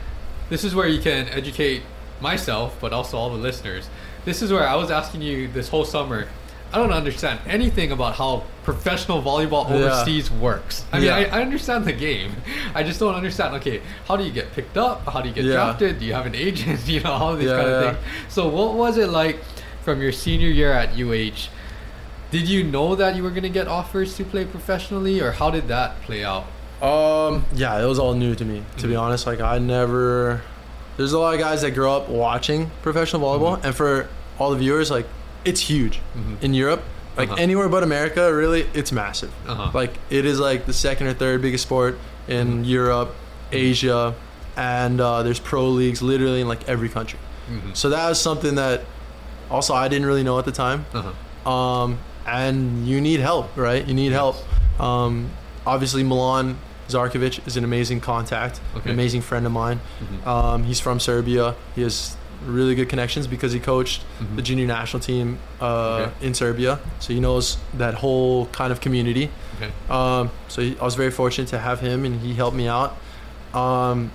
this 0.50 0.64
is 0.64 0.74
where 0.76 0.88
you 0.88 1.02
can 1.02 1.28
educate 1.30 1.82
myself 2.22 2.76
but 2.82 2.92
also 2.94 3.18
all 3.18 3.30
the 3.30 3.38
listeners 3.38 3.90
this 4.26 4.42
is 4.42 4.52
where 4.52 4.68
I 4.68 4.76
was 4.76 4.92
asking 4.92 5.22
you 5.22 5.48
this 5.48 5.70
whole 5.70 5.86
summer 5.86 6.28
I 6.74 6.80
don't 6.80 6.92
understand 6.92 7.40
anything 7.48 7.94
about 7.94 8.16
how 8.16 8.44
professional 8.64 9.22
volleyball 9.24 9.70
Yeah. 9.70 9.76
overseas 9.76 10.30
works. 10.30 10.84
I 10.92 10.98
mean, 10.98 11.06
Yeah. 11.06 11.16
I, 11.16 11.40
I 11.40 11.42
understand 11.42 11.86
the 11.86 11.94
game. 11.94 12.34
I 12.76 12.84
just 12.84 13.00
don't 13.00 13.16
understand. 13.16 13.56
Okay, 13.56 13.80
how 14.06 14.18
do 14.18 14.26
you 14.26 14.32
get 14.32 14.52
picked 14.52 14.76
up? 14.76 15.08
How 15.08 15.22
do 15.22 15.30
you 15.30 15.34
get 15.34 15.46
Yeah. 15.46 15.54
drafted? 15.54 15.98
Do 16.00 16.06
you 16.06 16.14
have 16.14 16.26
an 16.26 16.36
agent? 16.36 16.82
You 16.86 17.00
know, 17.00 17.14
all 17.14 17.32
of 17.32 17.40
these 17.40 17.48
Yeah, 17.48 17.56
kind 17.56 17.70
of 17.70 17.84
yeah. 17.84 17.92
things. 17.94 18.06
So, 18.28 18.50
what 18.50 18.74
was 18.74 18.98
it 18.98 19.08
like 19.08 19.40
from 19.86 20.02
your 20.02 20.12
senior 20.12 20.50
year 20.50 20.74
at 20.74 20.90
UH? 20.98 21.48
Did 22.32 22.48
you 22.50 22.64
know 22.64 22.96
that 22.96 23.16
you 23.16 23.24
were 23.24 23.30
going 23.30 23.44
to 23.44 23.50
get 23.50 23.68
offers 23.68 24.16
to 24.18 24.26
play 24.26 24.46
professionally, 24.46 25.22
or 25.22 25.32
how 25.32 25.50
did 25.50 25.68
that 25.70 26.02
play 26.02 26.24
out? 26.26 26.44
Um, 26.82 27.46
yeah, 27.54 27.82
it 27.82 27.86
was 27.86 28.00
all 28.00 28.14
new 28.14 28.36
to 28.36 28.46
me. 28.46 28.64
To 28.78 28.88
be 28.88 28.94
Mhm. 28.94 29.02
honest, 29.02 29.26
like 29.26 29.40
I 29.42 29.58
never. 29.60 30.42
There's 30.98 31.14
a 31.14 31.20
lot 31.20 31.34
of 31.34 31.40
guys 31.40 31.62
that 31.62 31.72
grow 31.72 31.96
up 31.96 32.10
watching 32.10 32.72
professional 32.82 33.22
volleyball, 33.22 33.58
Mhm. 33.60 33.66
and 33.66 33.76
for 33.76 34.08
all 34.40 34.52
the 34.52 34.58
viewers, 34.58 34.92
like 34.92 35.08
it's 35.46 35.62
huge 35.62 36.00
Mhm. 36.16 36.38
in 36.44 36.54
Europe. 36.54 36.84
Like 37.16 37.30
Uh-huh. 37.30 37.38
anywhere 37.42 37.70
but 37.70 37.82
America, 37.82 38.32
really, 38.34 38.68
it's 38.76 38.92
massive. 38.92 39.32
Uh-huh. 39.48 39.72
Like 39.74 39.98
it 40.10 40.26
is 40.26 40.40
like 40.40 40.66
the 40.68 40.74
second 40.74 41.08
or 41.08 41.14
third 41.14 41.42
biggest 41.42 41.64
sport 41.64 41.98
in 42.28 42.64
Mhm. 42.64 42.68
Europe, 42.68 43.16
Asia, 43.52 44.14
and 44.56 45.00
uh, 45.02 45.24
there's 45.24 45.40
pro 45.40 45.68
leagues 45.68 46.02
literally 46.02 46.42
in 46.42 46.48
like 46.48 46.68
every 46.68 46.90
country. 46.90 47.18
Mhm. 47.50 47.76
So 47.76 47.90
that 47.90 48.08
was 48.10 48.20
something 48.22 48.56
that 48.56 48.82
also 49.50 49.74
I 49.74 49.88
didn't 49.88 50.06
really 50.06 50.24
know 50.24 50.38
at 50.38 50.46
the 50.46 50.52
time. 50.52 50.86
Uh-huh. 50.94 51.50
Um, 51.50 51.98
and 52.28 52.86
you 52.88 53.00
need 53.02 53.20
help, 53.22 53.56
right? 53.56 53.88
You 53.88 53.94
need 53.94 54.12
help. 54.12 54.36
Um, 54.80 55.32
obviously, 55.66 56.04
Milan 56.04 56.58
Zarkovic 56.90 57.46
is 57.48 57.58
an 57.58 57.64
amazing 57.64 58.02
contact, 58.02 58.60
Okay. 58.76 58.90
an 58.90 58.96
amazing 58.96 59.22
friend 59.22 59.46
of 59.46 59.52
mine. 59.52 59.80
Mhm. 60.02 60.28
Um, 60.28 60.64
he's 60.66 60.80
from 60.80 61.00
Serbia. 61.00 61.56
He 61.76 61.82
has 61.84 62.16
really 62.46 62.76
good 62.76 62.88
connections 62.88 63.26
because 63.28 63.52
he 63.52 63.60
coached 63.60 64.02
Mhm. 64.22 64.36
the 64.36 64.42
junior 64.42 64.68
national 64.68 65.02
team 65.02 65.40
uh, 65.60 65.66
Okay. 65.66 66.12
in 66.28 66.34
Serbia. 66.34 66.80
So 67.00 67.14
he 67.14 67.20
knows 67.20 67.58
that 67.74 67.96
whole 67.96 68.46
kind 68.48 68.72
of 68.72 68.80
community. 68.80 69.32
Okay. 69.60 69.72
Um, 69.90 70.30
so 70.48 70.62
he, 70.62 70.78
I 70.80 70.84
was 70.86 70.96
very 70.96 71.10
fortunate 71.12 71.48
to 71.50 71.60
have 71.60 71.80
him, 71.80 72.06
and 72.06 72.22
he 72.22 72.36
helped 72.36 72.56
me 72.56 72.68
out. 72.68 72.96
Um, 73.54 74.12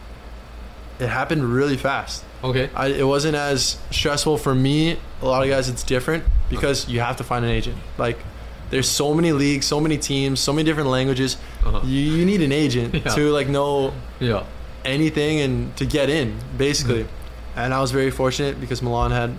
it 1.00 1.08
happened 1.08 1.52
really 1.52 1.76
fast. 1.76 2.22
Okay. 2.44 2.70
I, 2.76 2.86
it 2.88 3.06
wasn't 3.06 3.34
as 3.36 3.76
stressful 3.90 4.36
for 4.38 4.54
me. 4.54 4.98
A 5.22 5.26
lot 5.26 5.42
of 5.42 5.48
guys, 5.48 5.68
it's 5.68 5.84
different 5.84 6.24
because 6.50 6.88
you 6.88 7.00
have 7.00 7.16
to 7.18 7.24
find 7.24 7.44
an 7.44 7.50
agent. 7.50 7.76
Like, 7.96 8.18
there's 8.70 8.88
so 8.88 9.14
many 9.14 9.32
leagues, 9.32 9.66
so 9.66 9.80
many 9.80 9.96
teams, 9.98 10.40
so 10.40 10.52
many 10.52 10.64
different 10.64 10.88
languages. 10.88 11.36
Uh-huh. 11.64 11.80
You, 11.84 12.00
you 12.00 12.24
need 12.26 12.42
an 12.42 12.52
agent 12.52 12.94
Yeah. 12.94 13.14
to 13.14 13.30
like 13.30 13.48
know 13.48 13.92
Yeah. 14.18 14.44
anything 14.84 15.40
and 15.40 15.76
to 15.76 15.84
get 15.86 16.08
in, 16.10 16.36
basically. 16.58 17.04
Mm-hmm. 17.04 17.58
And 17.60 17.74
I 17.74 17.80
was 17.80 17.90
very 17.92 18.10
fortunate 18.10 18.60
because 18.60 18.82
Milan 18.82 19.10
had 19.10 19.34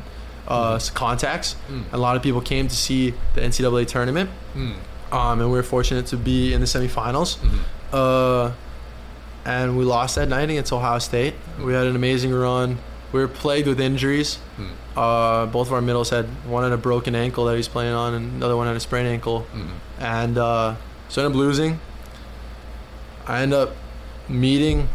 uh, 0.47 0.75
s- 0.75 0.89
contacts. 0.89 1.55
Mm. 1.71 1.83
A 1.93 1.97
lot 1.97 2.15
of 2.17 2.21
people 2.21 2.41
came 2.41 2.67
to 2.67 2.75
see 2.75 3.13
the 3.33 3.41
NCAA 3.41 3.87
tournament, 3.87 4.29
Mm. 4.55 4.75
um, 5.11 5.39
and 5.41 5.49
we 5.49 5.57
were 5.57 5.63
fortunate 5.63 6.05
to 6.07 6.17
be 6.17 6.53
in 6.53 6.59
the 6.61 6.67
semifinals. 6.67 7.37
Mhm. 7.37 7.59
Uh, 7.91 8.51
and 9.45 9.77
we 9.77 9.83
lost 9.85 10.15
that 10.15 10.29
night 10.29 10.49
against 10.49 10.71
Ohio 10.71 10.99
State. 10.99 11.33
We 11.59 11.73
had 11.73 11.87
an 11.87 11.95
amazing 11.95 12.31
run. 12.33 12.77
We 13.13 13.19
were 13.21 13.27
plagued 13.29 13.67
with 13.67 13.79
injuries. 13.79 14.39
Mm. 14.57 14.69
Uh, 14.97 15.45
both 15.45 15.67
of 15.67 15.73
our 15.73 15.81
middles 15.81 16.09
had 16.09 16.25
one 16.45 16.63
had 16.63 16.73
a 16.73 16.77
broken 16.77 17.15
ankle 17.15 17.45
that 17.45 17.55
he's 17.55 17.67
playing 17.67 17.93
on, 17.93 18.13
and 18.13 18.33
another 18.33 18.57
one 18.57 18.67
had 18.67 18.75
a 18.75 18.79
sprained 18.81 19.07
ankle. 19.07 19.45
Mhm. 19.53 19.69
And 19.99 20.37
uh, 20.37 20.75
so 21.09 21.21
I 21.21 21.25
ended 21.25 21.35
up 21.35 21.39
losing. 21.39 21.79
I 23.27 23.41
ended 23.43 23.59
up 23.59 23.75
meeting 24.27 24.89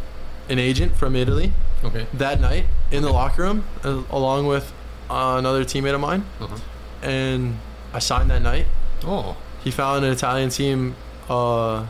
an 0.48 0.58
agent 0.58 0.96
from 0.96 1.14
Italy 1.16 1.52
Okay. 1.84 2.06
that 2.12 2.40
night 2.40 2.66
in 2.90 3.02
the 3.02 3.10
locker 3.10 3.42
room, 3.42 3.64
uh, 3.84 4.02
along 4.10 4.46
with 4.46 4.72
uh, 5.10 5.36
another 5.38 5.64
teammate 5.64 5.94
of 5.94 6.00
mine, 6.00 6.24
Uh-huh. 6.40 6.56
and 7.02 7.58
I 7.94 7.98
signed 8.00 8.30
that 8.30 8.42
night. 8.42 8.66
Oh. 9.06 9.36
He 9.64 9.70
found 9.70 10.04
an 10.04 10.12
Italian 10.12 10.50
team 10.50 10.94
uh, 11.30 11.86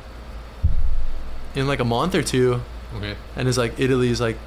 in 1.55 1.67
like 1.67 1.81
a 1.81 1.85
month 1.85 2.15
or 2.15 2.23
two, 2.23 2.61
Okay. 2.97 3.17
and 3.37 3.49
is 3.49 3.57
like 3.59 3.79
Italy's 3.81 4.21
like 4.21 4.39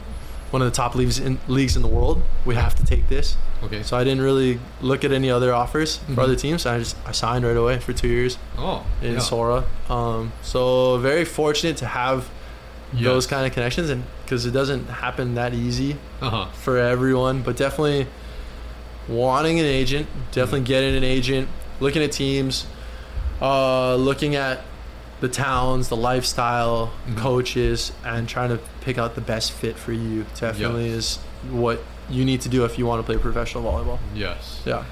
one 0.52 0.62
of 0.62 0.70
the 0.70 0.76
top 0.76 0.96
leagues 0.96 1.18
in 1.20 1.40
leagues 1.48 1.76
in 1.76 1.82
the 1.82 1.88
world. 1.88 2.22
We 2.46 2.56
have 2.56 2.76
to 2.76 2.84
take 2.86 3.08
this. 3.10 3.36
Okay. 3.64 3.84
So 3.84 3.98
I 3.98 4.04
didn't 4.04 4.22
really 4.22 4.60
look 4.82 5.04
at 5.04 5.12
any 5.12 5.30
other 5.32 5.54
offers 5.54 6.00
Mhm. 6.10 6.16
for 6.16 6.22
other 6.22 6.36
teams. 6.36 6.66
I 6.66 6.80
just 6.80 6.96
I 7.06 7.12
signed 7.12 7.46
right 7.46 7.56
away 7.58 7.80
for 7.80 7.94
two 7.94 8.08
years 8.10 8.38
Oh. 8.58 8.84
in 9.02 9.14
yeah. 9.14 9.20
Sora. 9.20 9.64
Um, 9.90 10.32
so 10.44 10.98
very 10.98 11.26
fortunate 11.26 11.78
to 11.78 11.86
have 11.88 12.30
those 12.94 13.26
kind 13.26 13.46
of 13.48 13.54
connections, 13.54 13.90
and 13.90 14.04
because 14.26 14.46
it 14.46 14.52
doesn't 14.52 14.88
happen 14.90 15.36
that 15.36 15.54
easy 15.54 15.96
Uh-huh. 16.22 16.48
for 16.54 16.78
everyone, 16.78 17.42
but 17.42 17.56
definitely 17.56 18.08
wanting 19.08 19.60
an 19.60 19.66
agent, 19.66 20.08
definitely 20.32 20.62
getting 20.62 20.96
an 20.98 21.04
agent, 21.04 21.48
looking 21.80 22.04
at 22.04 22.12
teams, 22.12 22.66
uh, 23.42 23.96
looking 23.96 24.36
at 24.36 24.62
the 25.22 25.28
towns, 25.30 25.88
the 25.88 25.96
lifestyle, 25.96 26.92
Mhm. 27.08 27.18
coaches, 27.18 27.92
and 28.06 28.28
trying 28.28 28.50
to 28.50 28.60
pick 28.82 28.98
out 28.98 29.16
the 29.16 29.22
best 29.22 29.52
fit 29.52 29.78
for 29.78 29.94
you. 29.94 30.26
Definitely 30.40 30.90
is 30.90 31.18
what 31.50 31.82
you 32.10 32.26
need 32.26 32.42
to 32.42 32.50
do 32.50 32.66
if 32.66 32.78
you 32.78 32.86
want 32.86 33.00
to 33.00 33.06
play 33.06 33.18
professional 33.22 33.64
volleyball. 33.64 34.00
Yes. 34.14 34.62
Yeah. 34.66 34.84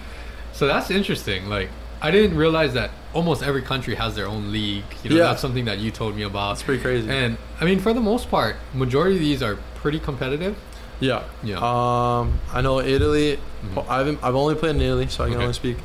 So 0.54 0.68
that's 0.68 0.90
interesting. 0.92 1.48
Like 1.50 1.70
I 2.02 2.12
didn't 2.12 2.38
realize 2.38 2.74
that 2.76 2.92
almost 3.14 3.44
every 3.44 3.62
country 3.62 3.96
has 3.96 4.16
their 4.16 4.28
own 4.28 4.52
league. 4.52 4.86
You 5.04 5.10
know, 5.10 5.16
Yeah. 5.18 5.24
that's 5.24 5.42
something 5.42 5.66
that 5.66 5.80
you 5.80 5.92
told 5.92 6.16
me 6.16 6.24
about. 6.24 6.54
It's 6.54 6.64
pretty 6.64 6.82
crazy. 6.82 7.10
And 7.10 7.38
I 7.60 7.66
mean, 7.66 7.80
for 7.80 7.94
the 7.94 8.00
most 8.02 8.30
part, 8.30 8.56
majority 8.74 9.16
of 9.16 9.22
these 9.22 9.44
are 9.44 9.58
pretty 9.76 10.00
competitive. 10.00 10.56
Yeah. 11.02 11.24
Yeah. 11.44 11.58
Um, 11.58 12.40
I 12.54 12.62
know 12.62 12.80
Italy. 12.80 13.40
Mhm. 13.66 13.86
I 13.90 13.98
haven't. 14.00 14.20
I've 14.24 14.36
only 14.36 14.56
played 14.56 14.76
in 14.76 14.82
Italy, 14.82 15.08
so 15.08 15.24
I 15.24 15.28
can 15.28 15.36
Okay. 15.36 15.44
only 15.44 15.54
speak 15.54 15.78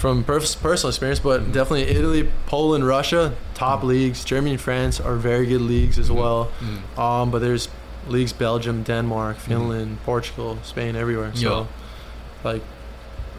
from 0.00 0.24
personal 0.24 0.88
experience. 0.88 1.20
But 1.20 1.42
Mhm. 1.42 1.52
definitely 1.52 1.88
Italy, 1.94 2.28
Poland, 2.46 2.86
Russia, 2.86 3.32
top 3.54 3.82
Mhm. 3.82 3.88
leagues. 3.88 4.24
Germany 4.24 4.52
and 4.52 4.60
France 4.60 4.98
are 4.98 5.14
very 5.16 5.46
good 5.46 5.60
leagues 5.60 5.98
as 5.98 6.08
Mhm. 6.08 6.14
well. 6.16 6.48
Mm. 6.60 6.98
Um, 6.98 7.30
but 7.30 7.40
there's 7.40 7.68
leagues 8.08 8.32
Belgium, 8.32 8.82
Denmark, 8.82 9.36
Finland, 9.38 9.98
Portugal, 10.04 10.58
Spain, 10.62 10.96
everywhere. 10.96 11.32
So, 11.34 11.68
like, 12.42 12.62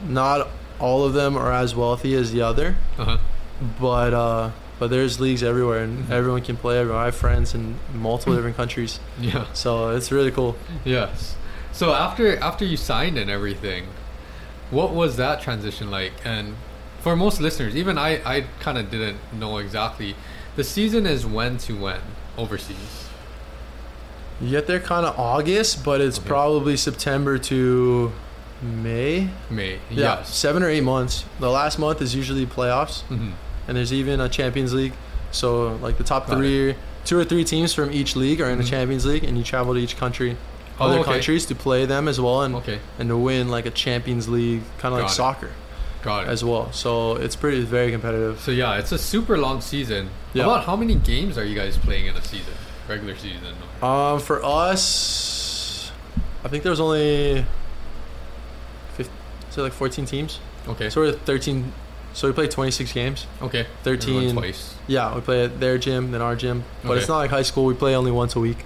not 0.08 0.48
all 0.80 1.04
of 1.04 1.14
them 1.14 1.36
are 1.38 1.52
as 1.52 1.76
wealthy 1.76 2.16
as 2.16 2.32
the 2.32 2.42
other, 2.42 2.76
Uh-huh. 2.98 3.18
but 3.80 4.14
uh, 4.14 4.50
but 4.80 4.90
there's 4.90 5.20
leagues 5.20 5.44
everywhere, 5.44 5.84
and 5.84 6.08
Mhm. 6.08 6.12
everyone 6.12 6.42
can 6.42 6.58
play. 6.58 6.80
Everywhere. 6.80 7.02
I 7.02 7.06
have 7.06 7.16
friends 7.16 7.54
in 7.54 7.76
multiple 7.94 8.34
different 8.36 8.58
countries, 8.58 9.00
Yeah. 9.22 9.46
so 9.54 9.90
it's 9.90 10.12
really 10.12 10.32
cool. 10.32 10.56
Yes. 10.86 11.36
So 11.72 11.94
after 11.94 12.38
after 12.40 12.66
you 12.66 12.78
signed 12.78 13.18
and 13.18 13.30
everything, 13.30 13.84
what 14.72 14.94
was 14.94 15.18
that 15.18 15.42
transition 15.42 15.92
like? 15.92 16.14
And 16.26 16.56
for 17.02 17.16
most 17.16 17.40
listeners, 17.40 17.76
even 17.76 17.98
I, 17.98 18.22
I 18.26 18.42
kind 18.60 18.78
of 18.78 18.90
didn't 18.90 19.18
know 19.34 19.58
exactly. 19.60 20.16
The 20.56 20.64
season 20.64 21.06
is 21.06 21.26
when 21.26 21.58
to 21.60 21.74
when 21.78 22.02
overseas. 22.38 23.08
You 24.40 24.50
get 24.50 24.66
there 24.68 24.80
kind 24.80 25.06
of 25.06 25.20
August, 25.20 25.84
but 25.86 26.02
it's 26.02 26.18
Okay. 26.18 26.28
probably 26.28 26.76
September 26.76 27.38
to 27.38 28.12
May. 28.62 29.30
May. 29.50 29.74
Yeah, 29.90 30.18
Yes. 30.20 30.36
seven 30.36 30.64
or 30.64 30.70
eight 30.70 30.84
months. 30.84 31.26
The 31.40 31.50
last 31.50 31.78
month 31.80 32.02
is 32.02 32.16
usually 32.16 32.46
playoffs, 32.46 33.04
Mhm. 33.10 33.34
and 33.68 33.78
there's 33.78 33.94
even 33.94 34.20
a 34.20 34.30
Champions 34.30 34.74
League. 34.74 34.94
So 35.32 35.78
like 35.82 35.98
the 35.98 36.04
top 36.04 36.28
Got 36.28 36.38
three, 36.38 36.76
two 37.06 37.18
or 37.20 37.24
three 37.24 37.44
teams 37.44 37.74
from 37.74 37.92
each 37.92 38.16
league 38.16 38.42
are 38.42 38.50
in 38.50 38.58
Mhm. 38.60 38.64
the 38.64 38.68
Champions 38.70 39.06
League, 39.06 39.24
and 39.24 39.38
you 39.38 39.44
travel 39.44 39.74
to 39.76 39.80
each 39.80 39.98
country, 39.98 40.38
Oh, 40.82 40.88
other 40.88 41.00
okay. 41.00 41.12
countries 41.14 41.46
to 41.48 41.56
play 41.56 41.86
them 41.86 42.08
as 42.08 42.20
well, 42.20 42.42
and 42.42 42.56
Okay. 42.56 42.80
and 43.00 43.10
to 43.10 43.18
win 43.18 43.50
like 43.50 43.66
a 43.66 43.72
Champions 43.72 44.28
League, 44.28 44.62
kind 44.80 44.94
of 44.94 45.02
like 45.02 45.10
it. 45.12 45.14
soccer 45.14 45.52
Got 46.04 46.24
it. 46.28 46.30
as 46.30 46.44
well. 46.44 46.72
So 46.72 47.16
it's 47.16 47.36
pretty 47.36 47.62
very 47.62 47.92
competitive. 47.92 48.40
So 48.40 48.52
yeah, 48.52 48.78
it's 48.80 48.92
a 48.92 48.98
super 48.98 49.38
long 49.38 49.62
season. 49.62 50.10
Yeah. 50.34 50.44
About 50.44 50.66
how 50.66 50.76
many 50.76 50.96
games 50.96 51.38
are 51.38 51.46
you 51.46 51.56
guys 51.56 51.78
playing 51.78 52.08
in 52.08 52.16
a 52.16 52.22
season? 52.24 52.54
Regular 52.90 53.16
season. 53.16 53.54
Um, 53.82 54.20
for 54.20 54.44
us, 54.44 55.92
I 56.44 56.48
think 56.48 56.64
there's 56.64 56.80
only, 56.80 57.46
15, 58.96 59.14
so 59.52 59.64
like 59.64 59.74
14 59.74 60.06
teams. 60.06 60.40
Okay. 60.68 60.90
So 60.90 61.02
we're 61.02 61.12
13. 61.14 61.72
So 62.14 62.28
we 62.28 62.34
played 62.34 62.52
26 62.52 62.92
games. 62.92 63.26
okay. 63.42 63.66
13. 63.84 64.34
Twice. 64.34 64.76
Yeah, 64.88 65.16
we 65.16 65.22
play 65.22 65.46
at 65.46 65.60
their 65.62 65.78
gym, 65.78 66.12
then 66.12 66.22
our 66.22 66.36
gym. 66.36 66.64
But 66.84 66.92
Okay. 66.92 67.00
it's 67.00 67.08
not 67.08 67.18
like 67.20 67.30
high 67.30 67.44
school. 67.44 67.66
We 67.66 67.74
play 67.74 67.96
only 67.96 68.12
once 68.12 68.36
a 68.36 68.40
week 68.40 68.58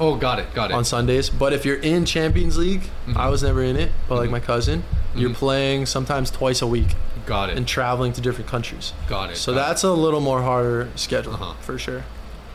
Oh, 0.00 0.16
got 0.16 0.38
it. 0.40 0.52
Got 0.54 0.70
it. 0.70 0.74
on 0.74 0.84
Sundays. 0.84 1.30
But 1.30 1.52
if 1.52 1.64
you're 1.64 1.76
in 1.76 2.04
Champions 2.04 2.56
League, 2.58 2.90
Mhm. 3.06 3.16
I 3.16 3.28
was 3.28 3.42
never 3.42 3.62
in 3.62 3.76
it, 3.76 3.92
but 4.08 4.16
like 4.16 4.28
Mhm. 4.28 4.32
my 4.32 4.40
cousin, 4.40 4.82
you're 5.14 5.30
Mhm. 5.30 5.34
playing 5.34 5.86
sometimes 5.86 6.30
twice 6.30 6.60
a 6.62 6.66
week 6.66 6.96
got 7.26 7.50
it. 7.50 7.56
and 7.56 7.66
traveling 7.66 8.12
to 8.14 8.20
different 8.20 8.50
countries. 8.50 8.92
got 9.08 9.30
it. 9.30 9.36
So 9.36 9.52
got 9.54 9.58
it. 9.60 9.66
that's 9.68 9.82
a 9.84 9.92
little 9.92 10.20
more 10.20 10.42
harder 10.42 10.88
schedule 10.96 11.34
Uh-huh. 11.34 11.52
for 11.60 11.78
sure. 11.78 12.02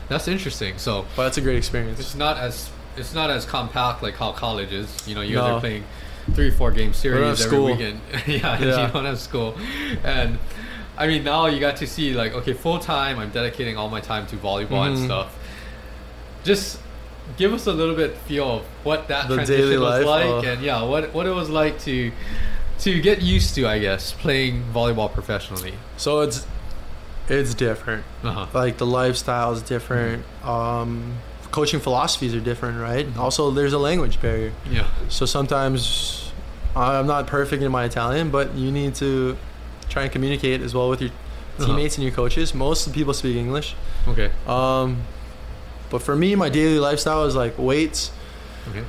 that's 0.08 0.28
interesting. 0.28 0.74
So 0.76 1.06
But 1.16 1.24
that's 1.24 1.38
a 1.38 1.40
great 1.40 1.56
experience. 1.56 1.98
it's 2.00 2.14
not 2.14 2.36
as 2.36 2.68
it's 2.96 3.14
not 3.14 3.30
as 3.30 3.44
compact 3.46 4.02
like 4.02 4.16
how 4.18 4.32
college 4.32 4.72
is. 4.72 4.88
You 5.06 5.14
know, 5.14 5.20
you 5.22 5.36
guys 5.36 5.48
No. 5.48 5.56
are 5.56 5.60
playing 5.60 5.84
three, 6.34 6.50
four 6.50 6.70
game 6.72 6.92
series 6.92 7.40
every 7.46 7.58
weekend. 7.60 8.00
yeah, 8.26 8.58
Yeah. 8.60 8.86
you 8.86 8.92
don't 8.92 9.04
have 9.06 9.18
school, 9.18 9.54
and 10.04 10.38
I 10.98 11.06
mean 11.06 11.24
now 11.24 11.46
you 11.46 11.58
got 11.60 11.76
to 11.76 11.86
see 11.86 12.12
like 12.12 12.34
okay, 12.34 12.52
full 12.52 12.78
time. 12.80 13.18
I'm 13.18 13.30
dedicating 13.30 13.78
all 13.78 13.88
my 13.88 14.00
time 14.00 14.26
to 14.26 14.36
volleyball 14.36 14.86
and 14.86 14.98
Mhm. 14.98 15.04
stuff. 15.06 15.28
Just 16.44 16.78
give 17.36 17.52
us 17.52 17.66
a 17.66 17.72
little 17.72 17.94
bit 17.94 18.16
feel 18.16 18.48
of 18.58 18.62
what 18.84 19.08
that 19.08 19.28
The 19.28 19.34
transition 19.36 19.80
was 19.80 20.04
life, 20.04 20.06
like, 20.06 20.44
uh. 20.44 20.48
and 20.48 20.62
yeah, 20.62 20.82
what 20.82 21.12
what 21.14 21.26
it 21.26 21.34
was 21.34 21.48
like 21.50 21.78
to 21.80 22.12
to 22.80 23.00
get 23.00 23.20
used 23.22 23.54
to, 23.56 23.66
I 23.68 23.78
guess, 23.78 24.12
playing 24.12 24.64
volleyball 24.72 25.12
professionally. 25.12 25.74
So 25.96 26.20
it's 26.20 26.46
it's 27.28 27.54
different. 27.54 28.04
Uh 28.24 28.32
huh. 28.32 28.46
Like 28.52 28.78
the 28.78 28.86
lifestyle 28.86 29.52
is 29.52 29.62
different. 29.62 30.24
Um, 30.44 31.18
coaching 31.50 31.80
philosophies 31.80 32.34
are 32.34 32.40
different, 32.40 32.80
right? 32.80 33.06
Mhm. 33.06 33.16
Also, 33.18 33.50
there's 33.50 33.72
a 33.72 33.78
language 33.78 34.20
barrier. 34.20 34.52
Yeah. 34.70 34.86
So 35.08 35.26
sometimes 35.26 36.32
I'm 36.76 37.06
not 37.06 37.26
perfect 37.26 37.62
in 37.62 37.70
my 37.72 37.84
Italian, 37.84 38.30
but 38.30 38.54
you 38.54 38.70
need 38.70 38.94
to 38.96 39.36
try 39.88 40.02
and 40.04 40.12
communicate 40.12 40.60
as 40.62 40.74
well 40.74 40.88
with 40.88 41.00
your 41.02 41.10
Uh-huh. 41.10 41.66
teammates 41.66 41.96
and 41.98 42.04
your 42.04 42.14
coaches. 42.14 42.54
Most 42.54 42.86
of 42.86 42.92
the 42.92 42.98
people 42.98 43.12
speak 43.12 43.36
English. 43.36 43.74
Okay. 44.08 44.30
Um, 44.46 44.98
but 45.90 46.00
for 46.02 46.16
me, 46.16 46.34
my 46.34 46.48
daily 46.48 46.78
lifestyle 46.78 47.24
is 47.24 47.34
like 47.34 47.58
weights 47.58 48.10
Okay. 48.70 48.84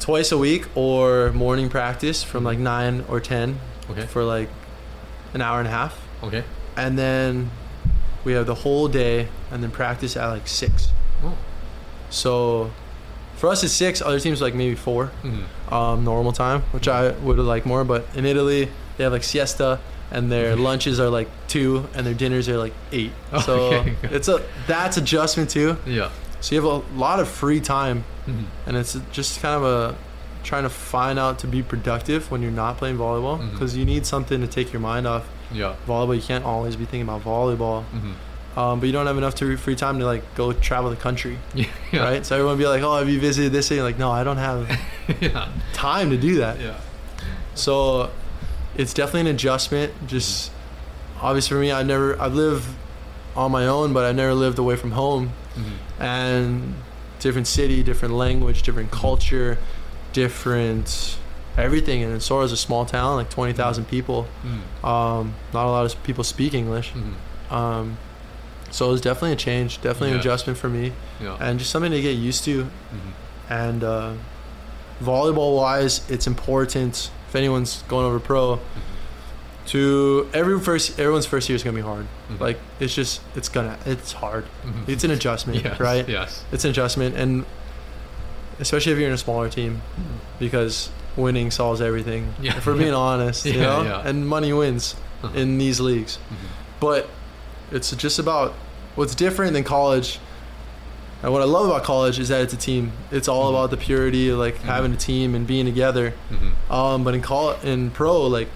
twice 0.00 0.30
a 0.32 0.38
week 0.38 0.66
or 0.74 1.32
morning 1.32 1.68
practice 1.68 2.22
from 2.22 2.44
like 2.44 2.58
nine 2.58 3.04
or 3.08 3.20
ten 3.20 3.58
Okay. 3.90 4.06
for 4.06 4.24
like 4.24 4.48
an 5.34 5.40
hour 5.42 5.58
and 5.58 5.68
a 5.68 5.70
half, 5.70 5.98
Okay. 6.22 6.44
and 6.76 6.98
then 6.98 7.50
we 8.24 8.32
have 8.32 8.46
the 8.46 8.54
whole 8.54 8.88
day, 8.88 9.28
and 9.50 9.62
then 9.62 9.70
practice 9.70 10.16
at 10.16 10.28
like 10.28 10.46
six. 10.48 10.88
Oh. 11.24 11.34
So 12.10 12.70
for 13.36 13.48
us, 13.50 13.62
it's 13.64 13.72
six. 13.74 14.00
Other 14.00 14.20
teams 14.20 14.40
like 14.40 14.54
maybe 14.54 14.74
four. 14.76 15.10
Mhm. 15.22 15.44
um, 15.72 16.04
normal 16.04 16.30
time, 16.32 16.62
which 16.72 16.86
I 16.88 17.10
would 17.10 17.38
like 17.38 17.66
more. 17.66 17.84
But 17.84 18.06
in 18.14 18.24
Italy, 18.26 18.68
they 18.96 19.04
have 19.04 19.12
like 19.12 19.24
siesta, 19.24 19.80
and 20.14 20.30
their 20.32 20.56
lunches 20.68 20.98
are 21.00 21.10
like 21.10 21.28
two, 21.48 21.88
and 21.94 22.06
their 22.06 22.14
dinners 22.14 22.48
are 22.48 22.56
like 22.58 22.74
eight. 22.92 23.12
So 23.44 23.54
Okay. 23.74 23.94
it's 24.04 24.28
a 24.28 24.42
that's 24.66 24.96
adjustment 24.96 25.50
too. 25.50 25.76
Yeah. 25.86 26.10
So 26.40 26.54
you 26.54 26.62
have 26.62 26.70
a 26.70 26.96
lot 26.98 27.20
of 27.20 27.28
free 27.28 27.60
time, 27.60 28.04
Mhm. 28.26 28.44
and 28.66 28.76
it's 28.76 28.96
just 29.12 29.40
kind 29.42 29.54
of 29.56 29.64
a 29.64 29.94
trying 30.42 30.62
to 30.64 30.68
find 30.70 31.18
out 31.18 31.38
to 31.38 31.46
be 31.46 31.62
productive 31.62 32.30
when 32.30 32.42
you're 32.42 32.50
not 32.64 32.76
playing 32.76 32.98
volleyball 32.98 33.38
because 33.52 33.74
you 33.76 33.84
need 33.86 34.04
something 34.04 34.40
to 34.42 34.46
take 34.46 34.72
your 34.74 34.80
mind 34.80 35.06
off 35.06 35.24
Yeah. 35.50 35.74
volleyball. 35.88 36.14
You 36.16 36.22
can't 36.22 36.44
always 36.44 36.76
be 36.76 36.84
thinking 36.84 37.08
about 37.08 37.24
volleyball, 37.24 37.84
hmm 37.84 38.12
um, 38.56 38.78
but 38.78 38.86
you 38.86 38.92
don't 38.92 39.06
have 39.08 39.18
enough 39.18 39.34
to 39.36 39.56
free 39.56 39.74
time 39.74 39.98
to 39.98 40.04
like 40.06 40.22
go 40.36 40.52
travel 40.52 40.88
the 40.90 40.96
country, 40.96 41.38
yeah. 41.54 41.66
right? 41.92 42.24
So 42.26 42.36
everyone 42.36 42.56
be 42.58 42.66
like, 42.68 42.82
"Oh, 42.84 42.96
have 42.98 43.08
you 43.08 43.18
visited 43.18 43.50
this 43.52 43.66
city?" 43.68 43.82
Like, 43.82 43.98
no, 43.98 44.10
I 44.12 44.22
don't 44.22 44.36
have 44.50 44.60
yeah. 45.20 45.48
time 45.72 46.10
to 46.10 46.16
do 46.16 46.36
that. 46.36 46.60
Yeah. 46.60 46.76
So 47.54 48.10
it's 48.76 48.92
definitely 48.94 49.20
an 49.30 49.34
adjustment. 49.36 49.92
Just 50.06 50.50
obvious 51.20 51.48
for 51.48 51.54
me, 51.56 51.70
I 51.72 51.82
never 51.82 52.20
I 52.20 52.26
live 52.28 52.74
on 53.36 53.50
my 53.52 53.66
own, 53.66 53.92
but 53.92 54.04
I 54.04 54.12
never 54.12 54.34
lived 54.34 54.58
away 54.58 54.76
from 54.76 54.92
home. 54.92 55.32
hmm 55.54 56.02
And 56.02 56.74
different 57.20 57.46
city, 57.46 57.82
different 57.82 58.14
language, 58.14 58.62
different 58.62 58.90
culture, 58.90 59.58
different 60.12 61.18
everything. 61.56 62.02
And 62.02 62.22
Sora's 62.22 62.52
a 62.52 62.56
small 62.56 62.84
town, 62.84 63.16
like 63.16 63.30
twenty 63.30 63.52
thousand 63.52 63.86
people. 63.88 64.26
hmm 64.42 64.86
Um, 64.86 65.34
not 65.52 65.66
a 65.66 65.70
lot 65.70 65.84
of 65.86 66.02
people 66.02 66.24
speak 66.24 66.54
English. 66.54 66.90
hmm 66.90 67.54
Um, 67.54 67.98
so 68.70 68.88
it 68.88 68.92
was 68.92 69.00
definitely 69.00 69.32
a 69.32 69.36
change, 69.36 69.80
definitely 69.82 70.12
an 70.12 70.18
adjustment 70.18 70.58
for 70.58 70.68
me, 70.68 70.92
Yeah. 71.22 71.36
and 71.40 71.60
just 71.60 71.70
something 71.70 71.92
to 71.92 72.00
get 72.02 72.16
used 72.16 72.44
to. 72.44 72.64
hmm 72.64 73.12
And 73.52 73.84
uh, 73.84 74.12
volleyball 75.02 75.56
wise, 75.56 76.00
it's 76.08 76.26
important 76.26 77.10
if 77.34 77.38
anyone's 77.38 77.82
going 77.88 78.06
over 78.06 78.20
pro 78.20 78.60
to 79.66 80.30
every 80.32 80.60
first 80.60 81.00
everyone's 81.00 81.26
first 81.26 81.48
year 81.48 81.56
is 81.56 81.64
gonna 81.64 81.74
be 81.74 81.80
hard. 81.82 82.06
Mhm. 82.30 82.38
Like 82.38 82.60
it's 82.78 82.94
just 82.94 83.20
it's 83.34 83.48
gonna 83.48 83.76
it's 83.86 84.12
hard. 84.12 84.44
Mhm. 84.64 84.88
It's 84.88 85.02
an 85.02 85.10
adjustment, 85.10 85.64
Yes, 85.64 85.80
right? 85.80 86.08
Yes. 86.08 86.44
It's 86.52 86.64
an 86.64 86.70
adjustment, 86.70 87.16
and 87.16 87.44
especially 88.60 88.92
if 88.92 88.98
you're 88.98 89.08
in 89.08 89.14
a 89.14 89.18
smaller 89.18 89.48
team, 89.48 89.82
because 90.38 90.90
winning 91.16 91.50
solves 91.50 91.80
everything. 91.80 92.34
Yeah, 92.40 92.56
If 92.56 92.66
we're 92.66 92.74
being 92.76 92.88
yeah. 92.90 92.94
honest, 92.94 93.46
you 93.46 93.54
Yeah, 93.54 93.62
know, 93.62 93.82
yeah. 93.82 94.08
and 94.08 94.28
money 94.28 94.52
wins 94.52 94.94
Uh-huh. 95.24 95.36
in 95.38 95.58
these 95.58 95.80
leagues. 95.80 96.18
Mhm. 96.30 96.36
But 96.78 97.08
it's 97.72 97.90
just 97.96 98.18
about 98.20 98.52
what's 98.94 99.14
different 99.16 99.54
than 99.54 99.64
college. 99.64 100.20
And 101.24 101.32
what 101.32 101.40
I 101.40 101.46
love 101.46 101.64
about 101.64 101.84
college 101.84 102.18
is 102.18 102.28
that 102.28 102.42
it's 102.42 102.52
a 102.52 102.56
team. 102.58 102.92
It's 103.10 103.28
all 103.28 103.46
Mhm. 103.46 103.54
about 103.56 103.70
the 103.70 103.78
purity 103.78 104.28
of 104.28 104.38
like 104.38 104.58
Mhm. 104.58 104.64
having 104.66 104.92
a 104.92 104.96
team 104.96 105.34
and 105.34 105.46
being 105.46 105.64
together. 105.64 106.12
Mhm. 106.30 106.70
Um, 106.70 107.02
but 107.02 107.14
in 107.14 107.22
call 107.22 107.52
in 107.64 107.90
pro, 107.92 108.26
like 108.26 108.48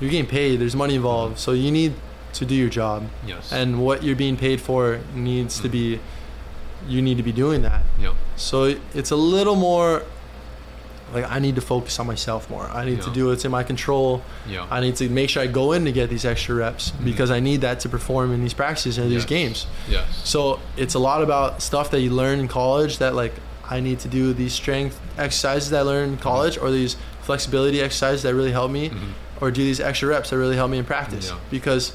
you're 0.00 0.08
getting 0.08 0.26
paid. 0.26 0.60
There's 0.60 0.76
money 0.76 0.94
involved, 0.94 1.40
so 1.40 1.50
you 1.50 1.72
need 1.72 1.94
to 2.34 2.44
do 2.44 2.54
your 2.54 2.68
job, 2.68 3.08
Yes. 3.26 3.50
and 3.50 3.80
what 3.80 4.04
you're 4.04 4.14
being 4.14 4.36
paid 4.36 4.60
for 4.60 5.00
needs 5.16 5.58
to 5.62 5.68
Mhm. 5.68 5.72
be. 5.72 5.98
You 6.88 7.02
need 7.02 7.16
to 7.16 7.24
be 7.24 7.32
doing 7.32 7.62
that. 7.62 7.82
yeah. 8.00 8.10
So 8.36 8.74
it's 8.94 9.10
a 9.10 9.16
little 9.16 9.56
more. 9.56 10.02
Like 11.12 11.30
I 11.30 11.38
need 11.38 11.54
to 11.56 11.60
focus 11.60 11.98
on 11.98 12.06
myself 12.06 12.48
more. 12.48 12.64
I 12.72 12.84
need 12.84 13.02
to 13.02 13.10
do 13.10 13.26
what's 13.28 13.44
in 13.44 13.50
my 13.50 13.62
control. 13.62 14.22
Yeah. 14.48 14.66
I 14.70 14.80
need 14.80 14.96
to 14.96 15.08
make 15.08 15.28
sure 15.30 15.42
I 15.42 15.46
go 15.46 15.72
in 15.72 15.84
to 15.84 15.92
get 15.92 16.08
these 16.10 16.24
extra 16.24 16.54
reps 16.54 16.90
Mhm. 16.92 17.04
because 17.04 17.30
I 17.30 17.40
need 17.40 17.60
that 17.60 17.80
to 17.80 17.88
perform 17.88 18.32
in 18.32 18.40
these 18.42 18.54
practices 18.54 18.98
and 18.98 19.10
these 19.10 19.24
games. 19.26 19.66
yes. 19.88 20.06
So 20.24 20.58
it's 20.76 20.94
a 20.94 20.98
lot 20.98 21.22
about 21.22 21.60
stuff 21.62 21.90
that 21.90 22.00
you 22.00 22.10
learn 22.10 22.38
in 22.40 22.48
college 22.48 22.98
that 22.98 23.14
like 23.14 23.34
I 23.68 23.80
need 23.80 24.00
to 24.00 24.08
do 24.08 24.32
these 24.32 24.52
strength 24.52 24.98
exercises 25.18 25.70
that 25.70 25.80
I 25.80 25.82
learned 25.82 26.12
in 26.14 26.18
college 26.18 26.56
or 26.58 26.70
these 26.70 26.96
flexibility 27.22 27.80
exercises 27.80 28.22
that 28.22 28.34
really 28.34 28.52
help 28.52 28.70
me 28.70 28.88
Mhm. 28.90 29.12
or 29.40 29.50
do 29.50 29.62
these 29.62 29.80
extra 29.80 30.08
reps 30.08 30.30
that 30.30 30.36
really 30.38 30.56
help 30.56 30.70
me 30.70 30.78
in 30.78 30.84
practice 30.84 31.28
Yeah. 31.28 31.36
because 31.50 31.92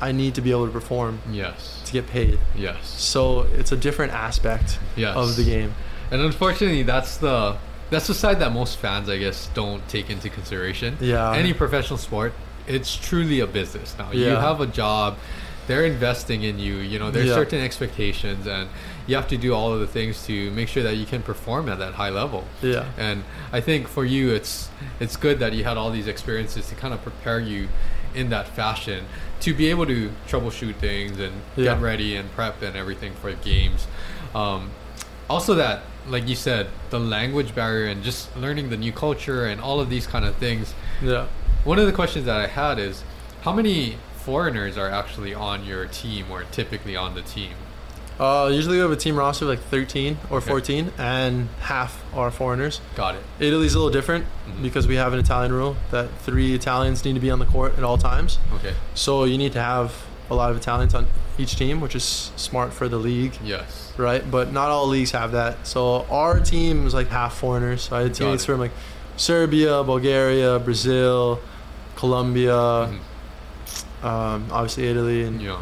I 0.00 0.12
need 0.12 0.34
to 0.34 0.40
be 0.40 0.50
able 0.50 0.66
to 0.66 0.72
perform 0.72 1.20
Yes. 1.32 1.80
to 1.86 1.92
get 1.92 2.06
paid. 2.08 2.38
Yes. 2.56 2.76
So 2.98 3.46
it's 3.56 3.72
a 3.72 3.76
different 3.76 4.12
aspect 4.12 4.78
Yes. 4.96 5.16
of 5.16 5.36
the 5.36 5.44
game. 5.44 5.74
And 6.10 6.20
unfortunately, 6.20 6.82
that's 6.82 7.16
the 7.16 7.56
that's 7.94 8.08
the 8.08 8.14
side 8.14 8.38
that 8.40 8.52
most 8.52 8.78
fans, 8.78 9.08
I 9.08 9.18
guess, 9.18 9.48
don't 9.54 9.86
take 9.88 10.10
into 10.10 10.28
consideration. 10.28 10.96
Yeah. 11.00 11.32
Any 11.32 11.52
professional 11.54 11.98
sport, 11.98 12.32
it's 12.66 12.94
truly 12.96 13.38
a 13.40 13.46
business 13.46 13.94
now. 13.98 14.10
You 14.12 14.30
have 14.48 14.60
a 14.60 14.66
job. 14.66 15.16
They're 15.66 15.84
investing 15.86 16.42
in 16.42 16.58
you. 16.58 16.74
You 16.76 16.98
know, 16.98 17.10
there's 17.10 17.28
Yeah. 17.28 17.34
certain 17.42 17.60
expectations, 17.60 18.46
and 18.46 18.68
you 19.06 19.14
have 19.16 19.28
to 19.28 19.36
do 19.38 19.54
all 19.54 19.72
of 19.72 19.80
the 19.80 19.86
things 19.86 20.26
to 20.26 20.50
make 20.50 20.68
sure 20.68 20.82
that 20.82 20.96
you 20.96 21.06
can 21.06 21.22
perform 21.22 21.68
at 21.70 21.78
that 21.78 21.94
high 21.94 22.10
level. 22.10 22.44
Yeah. 22.60 22.84
And 22.98 23.24
I 23.52 23.60
think 23.60 23.88
for 23.88 24.04
you, 24.04 24.24
it's 24.38 24.68
it's 25.00 25.16
good 25.16 25.38
that 25.38 25.52
you 25.54 25.64
had 25.64 25.76
all 25.78 25.90
these 25.90 26.06
experiences 26.06 26.68
to 26.70 26.74
kind 26.74 26.92
of 26.92 27.00
prepare 27.02 27.40
you 27.40 27.68
in 28.14 28.28
that 28.30 28.46
fashion 28.48 29.00
to 29.40 29.54
be 29.54 29.70
able 29.70 29.86
to 29.86 30.10
troubleshoot 30.28 30.76
things 30.76 31.18
and 31.18 31.32
Yeah. 31.56 31.64
get 31.74 31.80
ready 31.82 32.14
and 32.16 32.26
prep 32.36 32.60
and 32.62 32.76
everything 32.76 33.12
for 33.22 33.32
games. 33.32 33.86
Um, 34.34 34.70
also, 35.28 35.54
that 35.54 35.82
like 36.08 36.28
you 36.28 36.34
said, 36.36 36.66
the 36.90 37.00
language 37.00 37.54
barrier 37.54 37.86
and 37.86 38.02
just 38.02 38.36
learning 38.36 38.68
the 38.70 38.76
new 38.76 38.92
culture 38.92 39.46
and 39.46 39.60
all 39.60 39.80
of 39.80 39.88
these 39.88 40.06
kind 40.06 40.24
of 40.24 40.36
things. 40.36 40.74
Yeah. 41.02 41.26
One 41.64 41.78
of 41.78 41.86
the 41.86 41.92
questions 41.92 42.26
that 42.26 42.36
I 42.36 42.46
had 42.46 42.78
is, 42.78 43.02
how 43.42 43.52
many 43.54 43.96
foreigners 44.16 44.76
are 44.76 44.90
actually 44.90 45.32
on 45.34 45.64
your 45.64 45.86
team 45.86 46.26
or 46.30 46.44
typically 46.44 46.94
on 46.94 47.14
the 47.14 47.22
team? 47.22 47.52
Uh, 48.20 48.48
usually 48.52 48.76
we 48.76 48.82
have 48.82 48.92
a 48.92 48.96
team 48.96 49.16
roster 49.16 49.44
of 49.46 49.48
like 49.48 49.60
13 49.70 50.18
or 50.30 50.38
Okay. 50.38 50.48
14 50.50 50.92
and 50.98 51.48
half 51.60 52.04
are 52.14 52.30
foreigners. 52.30 52.80
Got 52.94 53.16
it. 53.16 53.22
Italy's 53.40 53.74
a 53.74 53.78
little 53.78 53.90
different 53.90 54.26
Mhm. 54.46 54.62
because 54.62 54.86
we 54.86 54.96
have 54.96 55.12
an 55.14 55.18
Italian 55.18 55.52
rule 55.52 55.76
that 55.90 56.08
three 56.20 56.54
Italians 56.54 57.04
need 57.04 57.14
to 57.14 57.20
be 57.20 57.30
on 57.30 57.38
the 57.40 57.46
court 57.46 57.76
at 57.76 57.82
all 57.82 57.98
times. 57.98 58.38
Okay. 58.56 58.74
So 58.94 59.24
you 59.24 59.36
need 59.36 59.52
to 59.54 59.60
have 59.62 59.92
a 60.30 60.34
lot 60.34 60.50
of 60.50 60.56
Italians 60.56 60.94
on 60.94 61.06
each 61.38 61.56
team, 61.56 61.80
which 61.80 61.94
is 61.94 62.30
smart 62.36 62.72
for 62.72 62.88
the 62.88 62.96
league, 62.96 63.34
Yes. 63.44 63.92
right? 63.96 64.28
But 64.30 64.52
not 64.52 64.70
all 64.70 64.86
leagues 64.86 65.10
have 65.12 65.32
that. 65.32 65.66
So 65.66 66.06
our 66.10 66.40
team 66.40 66.86
is 66.86 66.94
like 66.94 67.08
half 67.08 67.34
foreigners. 67.36 67.82
So 67.82 67.96
I 67.96 68.02
had 68.02 68.14
teammates 68.14 68.44
from 68.44 68.60
like 68.60 68.72
Serbia, 69.16 69.82
Bulgaria, 69.84 70.58
Brazil, 70.58 71.40
Colombia, 71.96 72.52
Mhm. 72.52 72.98
um, 74.04 74.46
obviously 74.50 74.88
Italy 74.88 75.24
and 75.24 75.40
Yeah. 75.42 75.56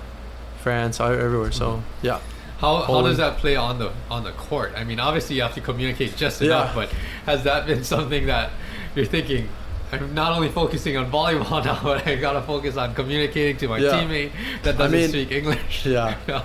France, 0.62 1.00
everywhere. 1.00 1.50
So 1.52 1.66
Mhm. 1.70 1.82
yeah, 2.02 2.18
How, 2.60 2.82
how 2.82 3.02
does 3.02 3.16
that 3.16 3.38
play 3.38 3.56
on 3.56 3.80
the 3.80 3.90
on 4.08 4.22
the 4.22 4.30
court? 4.30 4.72
I 4.76 4.84
mean, 4.84 5.00
obviously 5.00 5.34
you 5.34 5.42
have 5.42 5.54
to 5.54 5.60
communicate 5.60 6.16
just 6.16 6.40
Yeah. 6.40 6.46
enough, 6.46 6.74
but 6.76 6.90
has 7.26 7.42
that 7.42 7.66
been 7.66 7.82
something 7.82 8.26
that 8.26 8.50
you're 8.94 9.04
thinking? 9.04 9.48
I'm 9.92 10.14
not 10.14 10.32
only 10.32 10.48
focusing 10.48 10.96
on 10.96 11.10
volleyball 11.10 11.64
now, 11.64 11.78
but 11.82 12.06
I 12.06 12.16
gotta 12.16 12.42
focus 12.42 12.76
on 12.76 12.94
communicating 12.94 13.56
to 13.58 13.68
my 13.68 13.78
Yeah. 13.78 13.90
teammate 13.92 14.32
that 14.62 14.74
I 14.76 14.78
doesn't 14.78 14.98
mean, 14.98 15.08
speak 15.10 15.30
English. 15.32 15.86
yeah. 15.86 16.16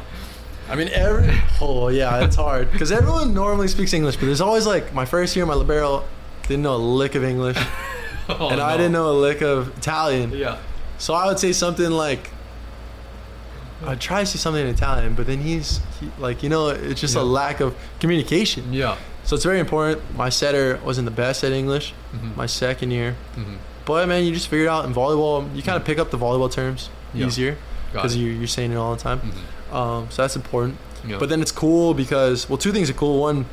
I 0.70 0.76
mean, 0.76 0.90
every 0.90 1.34
oh 1.62 1.88
yeah, 1.88 2.26
it's 2.26 2.36
hard 2.36 2.70
because 2.74 2.92
everyone 2.92 3.34
normally 3.34 3.70
speaks 3.70 3.94
English, 3.94 4.18
but 4.18 4.26
there's 4.26 4.42
always 4.42 4.66
like 4.68 4.94
my 4.94 5.06
first 5.06 5.34
year, 5.36 5.46
my 5.46 5.54
libero 5.54 6.04
didn't 6.44 6.64
know 6.64 6.76
a 6.76 6.78
lick 6.78 7.16
of 7.16 7.24
English, 7.24 7.58
Oh, 8.30 8.50
and 8.50 8.60
I 8.60 8.76
didn't 8.76 8.92
know 8.92 9.10
a 9.10 9.18
lick 9.18 9.42
of 9.42 9.78
Italian. 9.78 10.32
Yeah. 10.32 10.58
So 10.98 11.14
I 11.14 11.26
would 11.28 11.40
say 11.40 11.54
something 11.54 11.90
like, 11.90 12.30
I'd 13.86 14.00
try 14.02 14.22
to 14.22 14.26
say 14.26 14.38
something 14.40 14.62
in 14.62 14.74
Italian, 14.74 15.14
but 15.14 15.28
then 15.28 15.40
he's 15.42 15.82
he, 16.00 16.10
like, 16.20 16.42
you 16.44 16.50
know, 16.50 16.70
it's 16.70 17.00
just 17.00 17.16
Yeah. 17.16 17.22
a 17.22 17.24
lack 17.24 17.60
of 17.60 17.76
communication. 18.00 18.74
Yeah. 18.74 18.96
So 19.24 19.36
it's 19.36 19.46
very 19.46 19.60
important. 19.60 20.02
My 20.16 20.30
setter 20.30 20.80
wasn't 20.84 21.06
the 21.06 21.12
best 21.12 21.44
at 21.44 21.52
English 21.52 21.94
Mhm. 22.16 22.36
my 22.36 22.46
second 22.48 22.92
year, 22.92 23.16
Mhm. 23.36 23.58
but 23.86 24.08
man, 24.08 24.24
you 24.26 24.34
just 24.34 24.48
figure 24.48 24.66
it 24.66 24.70
out 24.70 24.86
in 24.86 24.94
volleyball. 24.94 25.46
You 25.56 25.62
kind 25.62 25.76
of 25.78 25.84
pick 25.86 26.00
up 26.00 26.10
the 26.12 26.18
volleyball 26.18 26.52
terms 26.52 26.90
Yeah. 27.14 27.28
easier 27.28 27.58
because 27.94 28.16
you're, 28.16 28.32
you're 28.34 28.48
saying 28.48 28.72
it 28.72 28.78
all 28.78 28.96
the 28.96 29.02
time. 29.02 29.22
Mhm. 29.22 29.76
Um, 29.76 30.08
so 30.10 30.22
that's 30.24 30.36
important. 30.36 30.78
Yeah. 31.08 31.18
But 31.20 31.30
then 31.30 31.42
it's 31.42 31.52
cool 31.52 31.94
because 31.94 32.50
well, 32.50 32.58
two 32.58 32.72
things 32.72 32.90
are 32.90 32.94
cool. 32.94 33.20
One, 33.22 33.46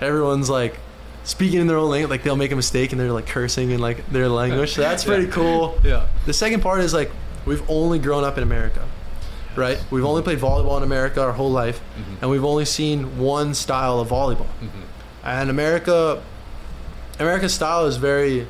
everyone's 0.00 0.50
like 0.50 0.78
speaking 1.24 1.60
in 1.60 1.66
their 1.68 1.76
own 1.78 1.90
language. 1.90 2.10
Like 2.10 2.22
they'll 2.24 2.36
make 2.36 2.52
a 2.52 2.56
mistake 2.56 2.92
and 2.92 3.00
they're 3.00 3.12
like 3.12 3.26
cursing 3.26 3.70
in 3.70 3.80
like 3.80 4.10
their 4.12 4.28
language. 4.28 4.74
So 4.74 4.82
that's 4.82 5.04
pretty 5.10 5.26
cool. 5.28 5.78
yeah. 5.84 6.06
The 6.26 6.32
second 6.32 6.60
part 6.60 6.80
is 6.80 6.92
like 6.92 7.10
we've 7.46 7.62
only 7.68 7.98
grown 7.98 8.24
up 8.24 8.36
in 8.36 8.42
America, 8.42 8.80
right? 9.56 9.78
We've 9.90 10.04
only 10.04 10.22
played 10.22 10.38
volleyball 10.38 10.76
in 10.78 10.82
America 10.82 11.20
our 11.22 11.32
whole 11.32 11.50
life, 11.50 11.80
Mhm. 11.96 12.22
and 12.22 12.30
we've 12.30 12.44
only 12.44 12.64
seen 12.64 13.18
one 13.18 13.54
style 13.54 14.00
of 14.00 14.08
volleyball. 14.08 14.46
Mhm. 14.62 14.68
And 15.24 15.50
America, 15.50 16.20
America's 17.18 17.54
style 17.54 17.86
is 17.86 17.96
very 17.96 18.46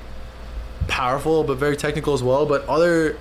powerful, 0.88 1.44
but 1.44 1.58
very 1.58 1.76
technical 1.76 2.14
as 2.14 2.22
well. 2.22 2.46
But 2.46 2.66
other 2.68 3.16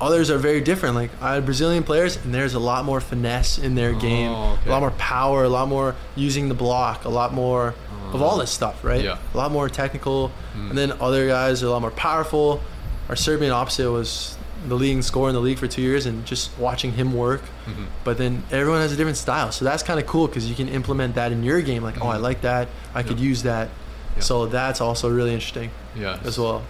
others 0.00 0.28
are 0.30 0.38
very 0.38 0.60
different. 0.60 0.96
Like 0.96 1.10
I 1.22 1.34
had 1.34 1.44
Brazilian 1.44 1.82
players, 1.84 2.16
and 2.16 2.34
there's 2.34 2.54
a 2.54 2.58
lot 2.58 2.84
more 2.84 3.00
finesse 3.00 3.58
in 3.58 3.74
their 3.74 3.92
game, 3.92 4.32
Oh, 4.32 4.52
okay. 4.60 4.68
a 4.68 4.72
lot 4.72 4.80
more 4.80 4.90
power, 4.92 5.44
a 5.44 5.48
lot 5.48 5.68
more 5.68 5.94
using 6.16 6.48
the 6.48 6.54
block, 6.54 7.04
a 7.04 7.08
lot 7.08 7.32
more 7.32 7.74
of 8.12 8.20
all 8.20 8.36
this 8.38 8.50
stuff, 8.50 8.84
right? 8.84 9.02
Yeah. 9.02 9.16
A 9.32 9.36
lot 9.36 9.50
more 9.50 9.68
technical. 9.68 10.30
Mm. 10.56 10.68
And 10.70 10.78
then 10.78 10.92
other 11.00 11.26
guys 11.26 11.62
are 11.62 11.66
a 11.66 11.70
lot 11.70 11.80
more 11.80 11.90
powerful. 11.90 12.60
Our 13.08 13.16
Serbian 13.16 13.50
opposite 13.52 13.90
was 13.90 14.36
the 14.66 14.74
leading 14.74 15.02
scorer 15.02 15.28
in 15.28 15.34
the 15.34 15.40
league 15.40 15.58
for 15.58 15.66
two 15.66 15.82
years, 15.82 16.06
and 16.06 16.24
just 16.24 16.50
watching 16.58 16.92
him 16.92 17.12
work. 17.12 17.42
Mhm. 17.66 17.86
But 18.02 18.18
then 18.18 18.42
everyone 18.50 18.80
has 18.80 18.92
a 18.92 18.96
different 18.96 19.16
style, 19.18 19.52
so 19.52 19.64
that's 19.64 19.82
kind 19.82 20.00
of 20.00 20.06
cool 20.06 20.26
because 20.26 20.46
you 20.48 20.54
can 20.54 20.68
implement 20.68 21.14
that 21.16 21.32
in 21.32 21.42
your 21.44 21.60
game. 21.60 21.82
Like, 21.82 22.00
oh, 22.02 22.08
I 22.08 22.16
Mhm. 22.16 22.22
like 22.22 22.40
that. 22.42 22.68
I 22.94 23.02
could 23.02 23.20
use 23.20 23.42
that. 23.42 23.68
Yeah. 24.16 24.22
So 24.22 24.46
that's 24.46 24.80
also 24.80 25.08
really 25.10 25.34
interesting 25.34 25.70
Yeah. 25.96 26.18
as 26.24 26.38
well 26.38 26.62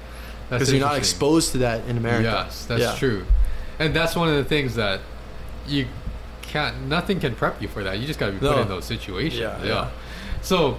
because 0.51 0.73
you're 0.73 0.81
not 0.81 0.97
exposed 0.97 1.53
to 1.53 1.59
that 1.59 1.83
in 1.89 1.97
America. 1.99 2.45
Yes, 2.47 2.65
that's 2.67 2.81
Yeah. 2.81 2.95
true. 2.97 3.25
And 3.79 3.95
that's 3.95 4.17
one 4.17 4.29
of 4.29 4.37
the 4.37 4.45
things 4.45 4.75
that 4.77 5.01
you 5.67 5.87
can't 6.43 6.89
nothing 6.89 7.21
can 7.21 7.35
prep 7.35 7.61
you 7.61 7.69
for 7.69 7.83
that. 7.85 7.99
You 7.99 8.07
just 8.07 8.19
got 8.21 8.27
to 8.27 8.33
be 8.33 8.39
put 8.39 8.59
in 8.59 8.69
those 8.69 8.85
situations. 8.85 9.41
Yeah, 9.41 9.57
Yeah. 9.63 9.69
yeah. 9.69 9.87
So 10.43 10.77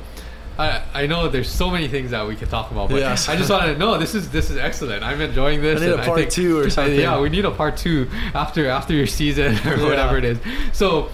I 0.58 0.82
I 0.93 1.08
know 1.08 1.28
there's 1.28 1.49
so 1.49 1.70
many 1.70 1.88
things 1.88 2.12
that 2.12 2.26
we 2.28 2.36
can 2.36 2.47
talk 2.47 2.72
about, 2.72 2.89
but 2.89 2.99
Yes. 2.99 3.28
I 3.28 3.36
just 3.36 3.49
want 3.49 3.64
to 3.66 3.78
know 3.78 3.97
this 3.97 4.16
is 4.16 4.30
this 4.30 4.49
is 4.49 4.58
excellent. 4.58 5.03
I'm 5.03 5.20
enjoying 5.22 5.62
this. 5.62 5.82
I 5.82 5.86
need 5.86 5.91
a 5.93 5.97
part 6.03 6.18
think- 6.20 6.32
two 6.32 6.60
or 6.60 6.70
something. 6.70 6.99
yeah, 6.99 7.20
we 7.20 7.30
need 7.30 7.45
a 7.45 7.51
part 7.51 7.78
two 7.78 8.10
after 8.34 8.68
after 8.70 8.93
your 8.93 9.08
season 9.08 9.56
or 9.68 9.76
Yeah. 9.78 9.84
whatever 9.84 10.18
it 10.18 10.26
is. 10.26 10.38
So 10.74 11.10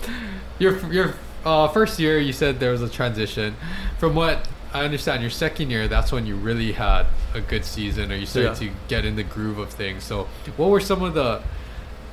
your 0.59 0.77
your 0.91 1.15
uh, 1.43 1.67
first 1.69 1.99
year, 1.99 2.19
you 2.19 2.33
said 2.33 2.59
there 2.59 2.71
was 2.71 2.83
a 2.83 2.89
transition. 2.89 3.55
From 3.97 4.13
what 4.13 4.47
I 4.73 4.85
understand, 4.85 5.21
your 5.21 5.31
second 5.31 5.71
year, 5.71 5.87
that's 5.87 6.11
when 6.11 6.25
you 6.27 6.35
really 6.35 6.71
had 6.73 7.07
a 7.33 7.41
good 7.41 7.65
season, 7.65 8.11
or 8.11 8.15
you 8.15 8.25
started 8.27 8.61
Yeah. 8.61 8.69
to 8.69 8.75
get 8.87 9.05
in 9.05 9.15
the 9.15 9.23
groove 9.23 9.57
of 9.57 9.69
things. 9.69 10.03
So, 10.03 10.27
what 10.55 10.69
were 10.69 10.79
some 10.79 11.01
of 11.03 11.13
the 11.15 11.41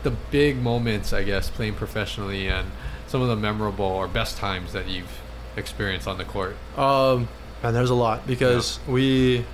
the 0.02 0.10
big 0.30 0.56
moments, 0.62 1.12
I 1.12 1.24
guess, 1.24 1.50
playing 1.50 1.74
professionally, 1.74 2.48
and 2.48 2.70
some 3.06 3.20
of 3.20 3.28
the 3.28 3.36
memorable 3.36 3.84
or 3.84 4.08
best 4.08 4.38
times 4.38 4.72
that 4.72 4.88
you've 4.88 5.20
experienced 5.58 6.06
on 6.08 6.16
the 6.18 6.24
court? 6.24 6.56
Um, 6.76 7.28
and 7.62 7.74
there's 7.74 7.90
a 7.90 7.94
lot 7.94 8.26
because 8.26 8.78
we. 8.88 9.44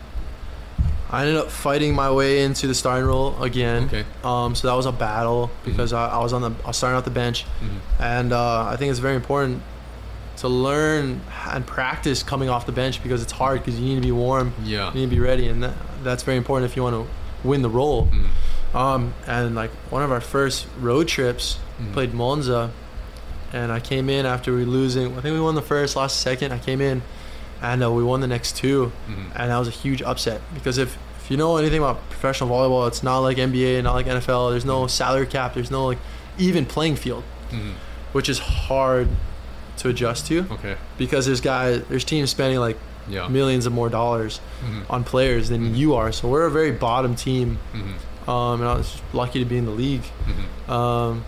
I 1.11 1.21
ended 1.23 1.37
up 1.37 1.51
fighting 1.51 1.95
my 1.95 2.11
way 2.11 2.43
into 2.43 2.67
the 2.67 2.75
starting 2.75 3.07
role 3.07 3.41
again. 3.43 3.85
Okay. 3.85 4.05
Um, 4.25 4.55
so 4.57 4.67
that 4.69 4.75
was 4.75 4.87
a 4.87 4.91
battle 4.93 5.51
because 5.65 5.93
I, 5.93 6.09
I 6.09 6.19
was 6.19 6.33
on 6.33 6.43
the 6.43 6.51
I 6.65 6.69
was 6.69 6.77
starting 6.77 6.97
off 6.97 7.05
the 7.05 7.11
bench, 7.11 7.45
Mhm. 7.45 7.79
and 8.01 8.33
uh, 8.33 8.65
I 8.67 8.77
think 8.77 8.91
it's 8.91 8.99
very 9.01 9.15
important 9.15 9.63
to 10.39 10.49
learn 10.49 11.21
and 11.51 11.65
practice 11.65 12.25
coming 12.25 12.49
off 12.49 12.67
the 12.67 12.73
bench 12.73 13.01
because 13.03 13.23
it's 13.23 13.31
hard 13.33 13.61
because 13.61 13.79
you 13.79 13.87
need 13.87 13.95
to 13.95 14.01
be 14.01 14.11
warm, 14.11 14.53
Yeah. 14.65 14.89
you 14.93 15.01
need 15.01 15.11
to 15.11 15.17
be 15.17 15.21
ready, 15.21 15.47
and 15.49 15.63
that, 15.63 15.75
that's 16.03 16.25
very 16.25 16.37
important 16.37 16.69
if 16.69 16.77
you 16.77 16.83
want 16.83 16.97
to 16.97 17.49
win 17.49 17.63
the 17.63 17.71
role. 17.71 18.09
Mhm. 18.11 18.77
Um, 18.77 19.15
and 19.29 19.55
like 19.55 19.71
one 19.91 20.03
of 20.03 20.11
our 20.11 20.21
first 20.21 20.67
road 20.81 21.07
trips, 21.07 21.59
Mhm. 21.81 21.93
played 21.93 22.13
Monza, 22.15 22.71
and 23.55 23.71
I 23.73 23.81
came 23.81 24.11
in 24.11 24.27
after 24.27 24.53
we 24.55 24.65
losing. 24.65 25.07
I 25.17 25.21
think 25.21 25.33
we 25.35 25.41
won 25.41 25.55
the 25.55 25.63
first, 25.63 25.97
lost 25.97 26.21
second. 26.21 26.53
I 26.53 26.59
came 26.59 26.81
in, 26.81 27.03
and 27.63 27.83
uh, 27.85 27.91
we 27.91 28.03
won 28.03 28.21
the 28.21 28.27
next 28.27 28.57
two, 28.57 28.93
Mhm. 29.09 29.27
and 29.37 29.51
that 29.51 29.59
was 29.59 29.69
a 29.69 29.77
huge 29.85 30.03
upset 30.03 30.41
because 30.53 30.77
if 30.79 30.97
if 31.25 31.31
you 31.31 31.39
know 31.39 31.57
anything 31.57 31.79
about 31.79 31.97
professional 32.11 32.51
volleyball, 32.51 32.87
it's 32.87 33.03
not 33.03 33.21
like 33.21 33.39
NBA, 33.39 33.81
not 33.83 33.95
like 33.95 34.07
NFL. 34.07 34.51
There's 34.51 34.67
no 34.67 34.87
salary 34.87 35.27
cap. 35.27 35.55
There's 35.55 35.71
no 35.71 35.87
like 35.87 35.99
even 36.37 36.67
playing 36.67 36.97
field, 36.97 37.23
Mhm. 37.51 37.73
which 38.13 38.29
is 38.29 38.39
hard 38.69 39.09
to 39.79 39.89
adjust 39.89 40.27
to 40.27 40.45
Okay. 40.51 40.77
because 40.99 41.25
there's 41.25 41.41
guys, 41.41 41.81
there's 41.89 42.05
teams 42.05 42.29
spending 42.31 42.61
like 42.61 42.77
Yeah. 43.09 43.29
millions 43.29 43.65
of 43.65 43.73
more 43.73 43.89
dollars 43.89 44.41
Mhm. 44.63 44.83
on 44.91 45.05
players 45.05 45.49
than 45.49 45.61
Mhm. 45.73 45.77
you 45.79 45.95
are. 45.95 46.13
So 46.13 46.29
we're 46.29 46.45
a 46.45 46.51
very 46.51 46.73
bottom 46.73 47.15
team, 47.15 47.57
Mhm. 47.73 48.29
um, 48.31 48.61
and 48.61 48.69
I 48.69 48.75
was 48.75 49.01
lucky 49.15 49.39
to 49.39 49.45
be 49.47 49.57
in 49.57 49.65
the 49.65 49.71
league. 49.85 50.05
Mhm. 50.29 50.71
Um, 50.71 51.25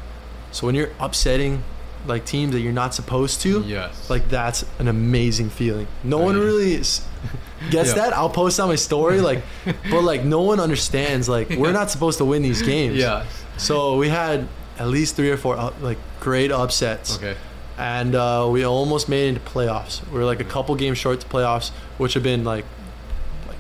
so 0.52 0.66
when 0.66 0.74
you're 0.74 0.90
upsetting 1.00 1.62
like 2.06 2.24
teams 2.24 2.52
that 2.52 2.60
you're 2.60 2.72
not 2.72 2.94
supposed 2.94 3.40
to, 3.42 3.62
Yes. 3.66 4.08
like 4.10 4.28
that's 4.28 4.64
an 4.78 4.88
amazing 4.88 5.50
feeling. 5.50 5.86
No 6.04 6.18
one 6.18 6.36
Right. 6.36 6.44
really 6.44 6.76
s- 6.78 7.04
gets 7.70 7.88
Yeah. 7.90 7.94
that. 7.96 8.12
I'll 8.16 8.30
post 8.30 8.60
on 8.60 8.68
my 8.68 8.76
story, 8.76 9.20
like, 9.20 9.42
but 9.90 10.02
like 10.02 10.24
no 10.24 10.40
one 10.42 10.60
understands. 10.60 11.28
Like 11.28 11.50
we're 11.50 11.72
not 11.72 11.90
supposed 11.90 12.18
to 12.18 12.24
win 12.24 12.42
these 12.42 12.62
games. 12.62 12.96
Yeah. 12.96 13.24
So 13.56 13.96
we 13.96 14.08
had 14.08 14.46
at 14.78 14.88
least 14.88 15.16
three 15.16 15.30
or 15.30 15.36
four 15.36 15.56
up, 15.58 15.74
like 15.82 15.98
great 16.20 16.52
upsets, 16.52 17.16
Okay. 17.16 17.34
and 17.78 18.14
uh, 18.14 18.46
we 18.50 18.64
almost 18.64 19.08
made 19.08 19.24
it 19.26 19.28
into 19.28 19.40
playoffs. 19.40 20.06
We 20.10 20.18
were 20.18 20.24
like 20.26 20.40
a 20.40 20.44
couple 20.44 20.74
games 20.76 20.98
short 20.98 21.20
to 21.20 21.26
playoffs, 21.26 21.70
which 21.98 22.14
have 22.14 22.22
been 22.22 22.44
like, 22.44 22.64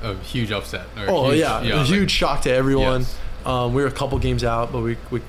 A 0.02 0.14
huge 0.16 0.52
upset. 0.52 0.86
oh 1.08 1.30
huge- 1.30 1.40
yeah, 1.40 1.62
a 1.62 1.76
like- 1.78 1.86
huge 1.86 2.10
shock 2.10 2.42
to 2.42 2.52
everyone. 2.52 3.00
Yes. 3.02 3.16
Um, 3.46 3.74
we 3.74 3.82
were 3.82 3.88
a 3.88 3.92
couple 3.92 4.18
games 4.18 4.44
out, 4.44 4.72
but 4.72 4.82
we, 4.82 4.96
we 5.10 5.20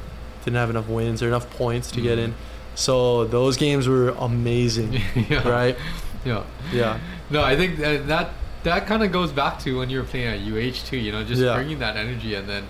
didn't 0.43 0.57
have 0.57 0.69
enough 0.69 0.87
wins 0.87 1.21
or 1.23 1.27
enough 1.27 1.49
points 1.51 1.91
to 1.91 2.01
get 2.01 2.17
Mhm. 2.17 2.23
in. 2.25 2.35
So 2.77 3.25
those 3.25 3.57
games 3.57 3.87
were 3.87 4.09
amazing, 4.09 4.93
yeah. 5.29 5.47
right? 5.49 5.75
Yeah. 6.23 6.43
Yeah, 6.71 6.99
No, 7.31 7.41
I 7.43 7.55
think 7.55 7.77
that 7.79 8.07
that, 8.07 8.29
that 8.63 8.85
kind 8.85 9.01
of 9.03 9.11
goes 9.11 9.31
back 9.31 9.59
to 9.59 9.79
when 9.79 9.89
you 9.89 9.97
were 9.99 10.03
playing 10.03 10.27
at 10.27 10.39
UH 10.41 10.85
too. 10.85 10.97
You 10.97 11.11
know, 11.11 11.23
just 11.23 11.41
Yeah. 11.41 11.55
bringing 11.55 11.79
that 11.79 11.95
energy 11.97 12.35
and 12.35 12.47
then 12.47 12.63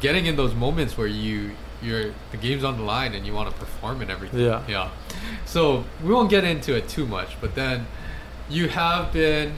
getting 0.00 0.26
in 0.26 0.36
those 0.36 0.54
moments 0.54 0.96
where 0.96 1.06
you 1.06 1.50
you're 1.82 2.12
the 2.30 2.38
game's 2.38 2.64
on 2.64 2.78
the 2.78 2.82
line 2.82 3.12
and 3.14 3.26
you 3.26 3.34
want 3.34 3.50
to 3.50 3.56
perform 3.60 4.00
and 4.00 4.10
everything. 4.10 4.40
Yeah. 4.40 4.62
Yeah. 4.66 4.88
So 5.44 5.84
we 6.02 6.10
won't 6.12 6.30
get 6.30 6.44
into 6.44 6.74
it 6.74 6.88
too 6.88 7.04
much, 7.06 7.36
but 7.42 7.54
then 7.54 7.86
you 8.48 8.68
have 8.68 9.12
been, 9.12 9.52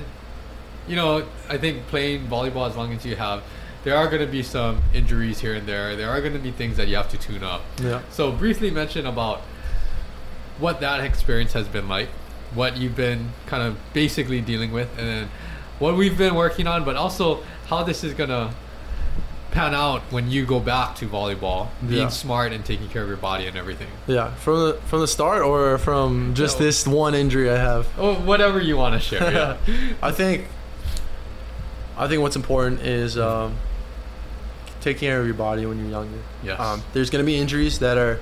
you 0.88 0.96
know, 0.96 1.24
I 1.48 1.58
think 1.58 1.86
playing 1.86 2.26
volleyball 2.26 2.68
as 2.68 2.74
long 2.76 2.92
as 2.92 3.04
you 3.06 3.14
have, 3.14 3.42
there 3.84 3.96
are 3.96 4.08
going 4.08 4.22
to 4.26 4.32
be 4.32 4.42
some 4.42 4.82
injuries 4.94 5.38
here 5.40 5.54
and 5.54 5.68
there. 5.68 5.94
There 5.94 6.10
are 6.10 6.20
going 6.20 6.32
to 6.32 6.40
be 6.40 6.50
things 6.50 6.76
that 6.78 6.88
you 6.88 6.96
have 6.96 7.08
to 7.10 7.18
tune 7.18 7.44
up. 7.44 7.62
yeah. 7.80 8.00
So 8.10 8.32
briefly 8.32 8.70
mention 8.72 9.06
about 9.06 9.42
what 10.58 10.80
that 10.80 11.00
experience 11.00 11.52
has 11.52 11.68
been 11.68 11.88
like, 11.88 12.08
what 12.54 12.76
you've 12.76 12.96
been 12.96 13.30
kind 13.46 13.62
of 13.62 13.76
basically 13.92 14.40
dealing 14.40 14.72
with, 14.72 14.88
and 14.98 15.06
then 15.08 15.28
what 15.78 15.96
we've 15.96 16.16
been 16.16 16.34
working 16.34 16.66
on, 16.66 16.84
but 16.84 16.96
also 16.96 17.42
how 17.66 17.82
this 17.82 18.02
is 18.04 18.14
gonna 18.14 18.54
pan 19.50 19.74
out 19.74 20.02
when 20.10 20.30
you 20.30 20.44
go 20.44 20.60
back 20.60 20.94
to 20.96 21.06
volleyball, 21.06 21.68
being 21.86 22.02
Yeah. 22.02 22.08
smart 22.08 22.52
and 22.52 22.64
taking 22.64 22.88
care 22.88 23.02
of 23.02 23.08
your 23.08 23.16
body 23.16 23.46
and 23.46 23.56
everything. 23.56 23.88
Yeah, 24.06 24.34
from 24.34 24.54
the 24.60 24.78
from 24.86 25.00
the 25.00 25.06
start 25.08 25.42
or 25.42 25.78
from 25.78 26.34
just 26.34 26.58
No. 26.58 26.66
this 26.66 26.86
one 26.86 27.14
injury 27.14 27.50
I 27.50 27.56
have. 27.56 27.86
Oh, 27.98 28.14
whatever 28.14 28.60
you 28.60 28.76
want 28.76 28.94
to 28.94 29.00
share. 29.00 29.32
Yeah. 29.32 29.56
I 30.02 30.10
think 30.12 30.46
I 31.98 32.06
think 32.08 32.20
what's 32.20 32.36
important 32.36 32.80
is 32.82 33.16
um, 33.18 33.54
taking 34.82 35.08
care 35.08 35.18
of 35.20 35.24
your 35.26 35.34
body 35.34 35.64
when 35.64 35.78
you're 35.78 35.88
younger. 35.88 36.18
Yes. 36.42 36.60
Um, 36.60 36.82
there's 36.92 37.08
going 37.08 37.24
to 37.24 37.26
be 37.26 37.36
injuries 37.38 37.78
that 37.78 37.96
are 37.96 38.20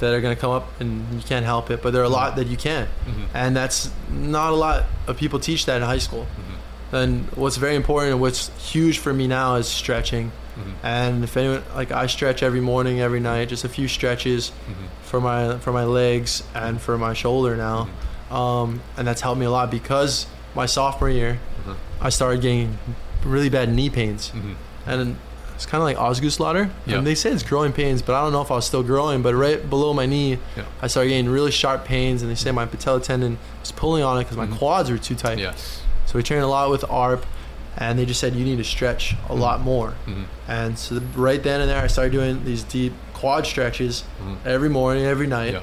that 0.00 0.12
are 0.12 0.20
going 0.20 0.34
to 0.34 0.40
come 0.40 0.50
up 0.50 0.68
and 0.80 1.06
you 1.14 1.22
can't 1.26 1.44
help 1.44 1.70
it, 1.70 1.80
but 1.82 1.92
there 1.92 2.02
are 2.02 2.06
a 2.06 2.08
lot 2.20 2.36
that 2.36 2.46
you 2.48 2.56
can, 2.56 2.86
Mhm. 3.06 3.26
and 3.34 3.56
that's 3.56 3.90
not 4.10 4.52
a 4.52 4.56
lot 4.56 4.84
of 5.06 5.16
people 5.16 5.38
teach 5.38 5.66
that 5.66 5.76
in 5.76 5.82
high 5.82 5.98
school. 5.98 6.26
Mhm. 6.26 6.96
And 7.00 7.28
what's 7.36 7.56
very 7.56 7.76
important 7.76 8.12
and 8.12 8.20
what's 8.20 8.50
huge 8.58 8.98
for 8.98 9.12
me 9.12 9.26
now 9.28 9.54
is 9.56 9.68
stretching. 9.68 10.32
Mhm. 10.58 10.72
And 10.82 11.24
if 11.24 11.36
anyone 11.36 11.62
like 11.76 11.92
I 11.92 12.06
stretch 12.06 12.42
every 12.42 12.60
morning, 12.60 13.00
every 13.00 13.20
night, 13.20 13.48
just 13.48 13.64
a 13.64 13.68
few 13.68 13.86
stretches, 13.88 14.50
Mhm. 14.68 14.88
for 15.04 15.20
my 15.20 15.58
for 15.58 15.72
my 15.72 15.84
legs 15.84 16.42
and 16.54 16.80
for 16.80 16.98
my 16.98 17.12
shoulder 17.14 17.56
now, 17.56 17.88
um, 18.30 18.80
and 18.96 19.06
that's 19.06 19.20
helped 19.20 19.38
me 19.38 19.46
a 19.46 19.50
lot 19.50 19.70
because 19.70 20.26
my 20.54 20.66
sophomore 20.66 21.10
year, 21.10 21.38
Uh-huh. 21.66 21.74
I 22.00 22.08
started 22.10 22.40
getting 22.42 22.78
really 23.24 23.48
bad 23.50 23.68
knee 23.72 23.90
pains, 23.90 24.32
Mhm. 24.34 24.54
and 24.86 25.16
it's 25.62 25.66
kind 25.70 25.82
of 25.82 25.84
like 25.84 25.98
Osgood-Schlatter. 25.98 26.70
Yeah. 26.86 26.96
And 26.96 27.06
they 27.06 27.14
say 27.14 27.30
it's 27.30 27.42
growing 27.42 27.72
pains, 27.74 28.00
but 28.00 28.14
I 28.14 28.22
don't 28.22 28.32
know 28.32 28.40
if 28.40 28.50
I 28.50 28.54
was 28.54 28.64
still 28.64 28.82
growing. 28.82 29.20
But 29.20 29.34
right 29.34 29.68
below 29.68 29.92
my 29.92 30.06
knee, 30.06 30.38
Yeah. 30.56 30.62
I 30.80 30.86
started 30.86 31.10
getting 31.10 31.28
really 31.28 31.50
sharp 31.50 31.84
pains, 31.84 32.22
and 32.22 32.30
they 32.30 32.34
say 32.34 32.50
my 32.50 32.64
patella 32.64 32.98
tendon 33.00 33.36
was 33.60 33.70
pulling 33.70 34.02
on 34.02 34.16
it 34.16 34.20
because 34.24 34.38
my 34.38 34.46
Mhm. 34.46 34.56
quads 34.56 34.90
were 34.90 34.96
too 34.96 35.14
tight. 35.14 35.38
Yes. 35.38 35.82
So 36.06 36.12
we 36.16 36.22
trained 36.22 36.44
a 36.44 36.46
lot 36.46 36.70
with 36.70 36.82
ARP, 36.88 37.26
and 37.76 37.98
they 37.98 38.06
just 38.06 38.20
said 38.20 38.34
you 38.34 38.42
need 38.44 38.56
to 38.56 38.64
stretch 38.64 39.14
a 39.28 39.34
Mhm. 39.34 39.38
lot 39.38 39.60
more. 39.60 39.92
Mhm. 40.06 40.24
And 40.48 40.78
so 40.78 40.94
the, 40.94 41.02
right 41.14 41.42
then 41.42 41.60
and 41.60 41.68
there, 41.68 41.82
I 41.82 41.88
started 41.88 42.12
doing 42.12 42.40
these 42.46 42.62
deep 42.62 42.94
quad 43.12 43.46
stretches 43.46 44.04
Mhm. 44.24 44.36
every 44.46 44.70
morning, 44.70 45.04
every 45.04 45.26
night, 45.26 45.52
Yeah. 45.52 45.60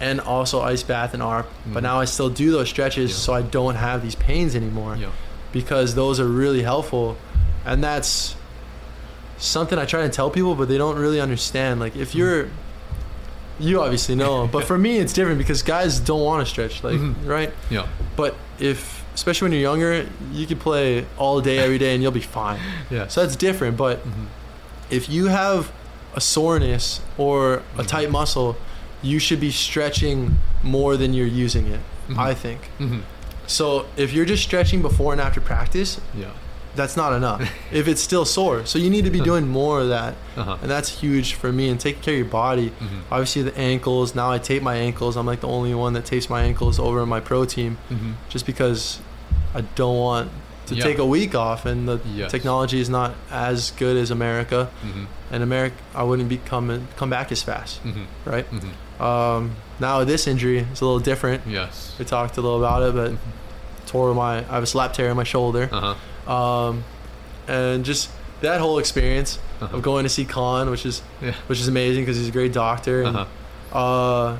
and 0.00 0.20
also 0.20 0.62
ice 0.62 0.84
bath 0.84 1.14
and 1.14 1.22
ARP. 1.22 1.48
But 1.66 1.80
Mhm. 1.80 1.82
now 1.82 1.98
I 1.98 2.04
still 2.04 2.28
do 2.28 2.52
those 2.52 2.68
stretches 2.68 3.10
Yeah. 3.10 3.16
so 3.16 3.34
I 3.34 3.42
don't 3.42 3.74
have 3.74 4.02
these 4.04 4.14
pains 4.14 4.54
anymore 4.54 4.96
Yeah. 5.00 5.08
because 5.50 5.96
those 5.96 6.20
are 6.20 6.28
really 6.28 6.62
helpful. 6.62 7.16
And 7.64 7.82
that's 7.82 8.36
something 9.38 9.78
I 9.78 9.84
try 9.84 10.02
to 10.02 10.08
tell 10.08 10.30
people, 10.30 10.54
but 10.54 10.68
they 10.68 10.78
don't 10.78 10.96
really 10.98 11.20
understand. 11.20 11.80
Like 11.80 11.96
if 11.96 12.14
you're, 12.14 12.48
you 13.58 13.80
obviously 13.80 14.14
know, 14.14 14.46
but 14.52 14.64
for 14.64 14.78
me 14.78 14.98
it's 14.98 15.12
different 15.12 15.38
because 15.38 15.62
guys 15.62 15.98
don't 16.00 16.22
want 16.22 16.46
to 16.46 16.50
stretch, 16.50 16.82
like 16.84 16.96
Mhm. 16.96 17.26
right. 17.26 17.52
Yeah. 17.70 17.86
But 18.16 18.34
if, 18.58 19.04
especially 19.14 19.46
when 19.46 19.52
you're 19.52 19.60
younger, 19.62 20.06
you 20.32 20.46
can 20.46 20.58
play 20.58 21.06
all 21.18 21.40
day, 21.40 21.58
every 21.58 21.78
day, 21.78 21.94
and 21.94 22.02
you'll 22.02 22.12
be 22.12 22.20
fine. 22.20 22.60
Yeah. 22.90 23.08
So 23.08 23.22
that's 23.22 23.36
different. 23.36 23.76
But 23.76 24.06
Mhm. 24.06 24.26
if 24.90 25.08
you 25.08 25.26
have 25.26 25.72
a 26.14 26.20
soreness 26.20 27.00
or 27.18 27.62
a 27.76 27.82
Mhm. 27.82 27.86
tight 27.86 28.10
muscle, 28.10 28.56
you 29.02 29.18
should 29.18 29.40
be 29.40 29.50
stretching 29.50 30.38
more 30.62 30.96
than 30.96 31.12
you're 31.12 31.26
using 31.26 31.66
it. 31.66 31.80
Mhm. 32.08 32.18
I 32.18 32.34
think. 32.34 32.70
Mhm. 32.80 33.02
So 33.46 33.86
if 33.96 34.12
you're 34.12 34.24
just 34.24 34.42
stretching 34.42 34.80
before 34.82 35.12
and 35.12 35.20
after 35.20 35.40
practice, 35.40 36.00
Yeah. 36.18 36.30
That's 36.76 36.96
not 36.96 37.12
enough. 37.12 37.40
if 37.72 37.88
it's 37.88 38.00
still 38.02 38.24
sore, 38.24 38.64
so 38.66 38.78
you 38.78 38.90
need 38.90 39.04
to 39.04 39.10
be 39.10 39.20
doing 39.20 39.48
more 39.48 39.80
of 39.80 39.88
that, 39.88 40.14
Uh-huh. 40.36 40.56
and 40.62 40.70
that's 40.70 40.88
huge 41.00 41.34
for 41.34 41.50
me. 41.52 41.68
And 41.68 41.80
taking 41.80 42.02
care 42.02 42.14
of 42.14 42.18
your 42.18 42.28
body. 42.28 42.70
Mhm. 42.80 43.00
Obviously, 43.10 43.42
the 43.42 43.56
ankles. 43.58 44.14
Now 44.14 44.30
I 44.30 44.38
tape 44.38 44.62
my 44.62 44.76
ankles. 44.76 45.16
I'm 45.16 45.26
like 45.26 45.40
the 45.40 45.48
only 45.48 45.74
one 45.74 45.92
that 45.94 46.04
tapes 46.04 46.28
my 46.30 46.42
ankles 46.42 46.78
over 46.78 47.02
in 47.02 47.08
my 47.08 47.20
pro 47.20 47.44
team, 47.44 47.78
Mhm. 47.90 48.14
just 48.28 48.46
because 48.46 48.98
I 49.54 49.62
don't 49.74 49.96
want 49.98 50.30
to 50.66 50.74
Yeah. 50.74 50.82
take 50.84 50.98
a 50.98 51.06
week 51.06 51.34
off, 51.34 51.64
and 51.66 51.88
the 51.88 52.00
Yes. 52.14 52.30
technology 52.30 52.80
is 52.80 52.88
not 52.88 53.14
as 53.30 53.70
good 53.78 53.96
as 53.96 54.10
America. 54.10 54.68
Mhm. 54.84 55.06
And 55.30 55.42
America, 55.42 55.76
I 55.94 56.02
wouldn't 56.02 56.28
be 56.28 56.38
come 56.38 56.88
come 56.96 57.10
back 57.10 57.30
as 57.32 57.42
fast, 57.42 57.80
Mhm. 57.84 58.06
right? 58.24 58.46
Mhm. 58.52 58.72
Um, 59.02 59.50
now 59.80 60.04
this 60.04 60.26
injury 60.26 60.58
is 60.72 60.80
a 60.80 60.84
little 60.84 61.00
different. 61.00 61.42
Yes. 61.46 61.92
We 61.98 62.04
talked 62.04 62.36
a 62.36 62.40
little 62.40 62.58
about 62.64 62.82
it, 62.82 62.94
but 62.94 63.12
tore 63.86 64.12
my 64.14 64.38
I 64.50 64.54
have 64.58 64.62
a 64.64 64.66
slap 64.66 64.92
tear 64.94 65.08
in 65.10 65.16
my 65.16 65.24
shoulder. 65.24 65.68
Uh-huh. 65.72 65.94
Um, 66.26 66.84
and 67.48 67.84
just 67.84 68.10
that 68.40 68.60
whole 68.60 68.78
experience 68.78 69.38
Uh-huh. 69.60 69.76
of 69.76 69.82
going 69.82 70.02
to 70.04 70.08
see 70.10 70.24
Khan, 70.24 70.68
which 70.70 70.84
is 70.84 71.02
Yeah. 71.22 71.32
which 71.46 71.60
is 71.60 71.68
amazing 71.68 72.02
because 72.04 72.16
he's 72.18 72.28
a 72.28 72.32
great 72.32 72.52
doctor, 72.52 73.02
and 73.02 73.16
Uh-huh. 73.16 73.78
uh, 73.78 74.36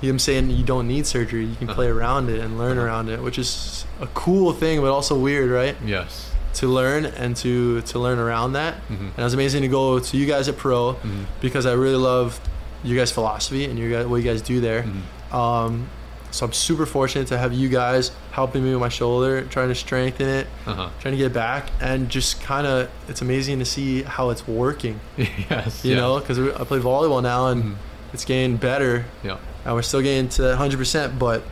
him 0.00 0.18
saying 0.18 0.50
you 0.50 0.64
don't 0.64 0.86
need 0.88 1.06
surgery, 1.06 1.44
you 1.44 1.56
can 1.56 1.68
play 1.68 1.88
Uh-huh. 1.90 1.98
around 1.98 2.28
it 2.28 2.40
and 2.40 2.58
learn 2.58 2.76
Uh-huh. 2.78 2.86
around 2.86 3.08
it, 3.08 3.22
which 3.22 3.38
is 3.38 3.84
a 4.00 4.06
cool 4.08 4.52
thing, 4.52 4.80
but 4.80 4.90
also 4.90 5.14
weird, 5.16 5.50
right? 5.50 5.76
Yes. 5.84 6.30
To 6.54 6.66
learn 6.68 7.04
and 7.04 7.36
to 7.36 7.82
to 7.82 7.98
learn 7.98 8.18
around 8.18 8.54
that, 8.54 8.74
Mhm. 8.90 8.98
and 9.14 9.18
it 9.18 9.22
was 9.22 9.34
amazing 9.34 9.62
to 9.62 9.68
go 9.68 9.98
to 9.98 10.16
you 10.16 10.26
guys 10.26 10.48
at 10.48 10.56
Pro 10.56 10.94
Mhm. 10.94 11.26
because 11.40 11.66
I 11.66 11.72
really 11.72 11.96
love 12.12 12.40
you 12.82 12.96
guys' 12.98 13.10
philosophy 13.12 13.64
and 13.66 13.78
you 13.78 13.90
guys 13.92 14.06
what 14.06 14.16
you 14.16 14.22
guys 14.30 14.42
do 14.42 14.60
there. 14.60 14.84
Mhm. 14.84 15.34
Um, 15.34 15.88
so 16.30 16.44
I'm 16.46 16.52
super 16.52 16.86
fortunate 16.86 17.28
to 17.28 17.38
have 17.38 17.52
you 17.52 17.68
guys 17.68 18.10
helping 18.32 18.62
me 18.64 18.70
with 18.72 18.80
my 18.80 18.88
shoulder, 18.88 19.42
trying 19.44 19.68
to 19.68 19.74
strengthen 19.74 20.28
it, 20.28 20.46
Uh-huh. 20.66 20.88
trying 21.00 21.12
to 21.12 21.18
get 21.18 21.32
back, 21.32 21.70
and 21.80 22.08
just 22.08 22.40
kind 22.42 22.66
of 22.66 22.88
it's 23.08 23.22
amazing 23.22 23.58
to 23.60 23.64
see 23.64 24.02
how 24.02 24.30
it's 24.30 24.46
working. 24.46 25.00
yes. 25.16 25.84
You 25.84 25.94
know, 25.96 26.18
because 26.20 26.38
I 26.38 26.64
play 26.64 26.78
volleyball 26.80 27.22
now 27.22 27.48
and 27.48 27.62
Mhm. 27.64 27.74
it's 28.12 28.24
getting 28.24 28.56
better, 28.56 29.04
Yeah. 29.22 29.36
and 29.64 29.74
we're 29.74 29.82
still 29.82 30.02
getting 30.02 30.28
to 30.30 30.56
hundred 30.56 30.78
percent. 30.78 31.18
But 31.18 31.42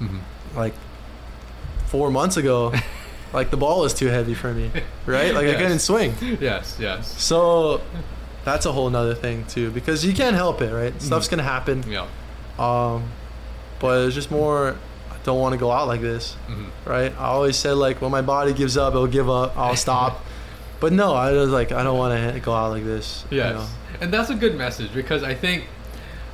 Mhm. 0.00 0.20
like 0.54 0.74
four 1.86 2.10
months 2.10 2.36
ago, 2.36 2.72
like 3.32 3.50
the 3.50 3.56
ball 3.56 3.80
was 3.80 3.94
too 3.94 4.06
heavy 4.08 4.34
for 4.34 4.52
me, 4.52 4.70
right? 5.06 5.34
Like 5.34 5.46
I 5.48 5.54
couldn't 5.54 5.80
swing. 5.80 6.14
Yes. 6.40 6.76
Yes. 6.78 7.14
So 7.22 7.80
that's 8.44 8.64
a 8.66 8.72
whole 8.72 8.88
nother 8.90 9.14
thing 9.14 9.44
too, 9.48 9.70
because 9.70 10.04
you 10.04 10.12
can't 10.14 10.36
help 10.36 10.62
it, 10.62 10.72
right? 10.72 10.94
Stuff's 11.02 11.26
Mhm. 11.26 11.30
gonna 11.30 11.42
happen. 11.42 11.84
Yeah. 11.88 12.06
Um, 12.58 13.04
but 13.80 14.06
it's 14.06 14.14
just 14.14 14.30
more. 14.30 14.76
I 15.10 15.16
don't 15.24 15.38
want 15.40 15.52
to 15.52 15.58
go 15.58 15.70
out 15.70 15.86
like 15.88 16.00
this. 16.00 16.36
Mhm. 16.48 16.66
right? 16.86 17.12
I 17.18 17.24
always 17.26 17.56
said 17.56 17.72
like 17.74 18.00
when 18.00 18.10
my 18.10 18.22
body 18.22 18.52
gives 18.54 18.76
up, 18.76 18.94
it'll 18.94 19.06
give 19.06 19.28
up. 19.28 19.56
I'll 19.56 19.76
stop. 19.88 20.24
but 20.80 20.92
no, 20.92 21.12
I 21.14 21.32
was 21.32 21.50
like 21.50 21.72
I 21.72 21.82
don't 21.82 21.98
want 21.98 22.34
to 22.34 22.40
go 22.40 22.54
out 22.54 22.70
like 22.70 22.84
this. 22.84 23.24
you 23.30 23.38
Yes. 23.38 23.54
know? 23.56 23.66
And 24.00 24.12
that's 24.12 24.30
a 24.30 24.34
good 24.34 24.56
message 24.56 24.94
because 24.94 25.22
I 25.22 25.34
think 25.34 25.66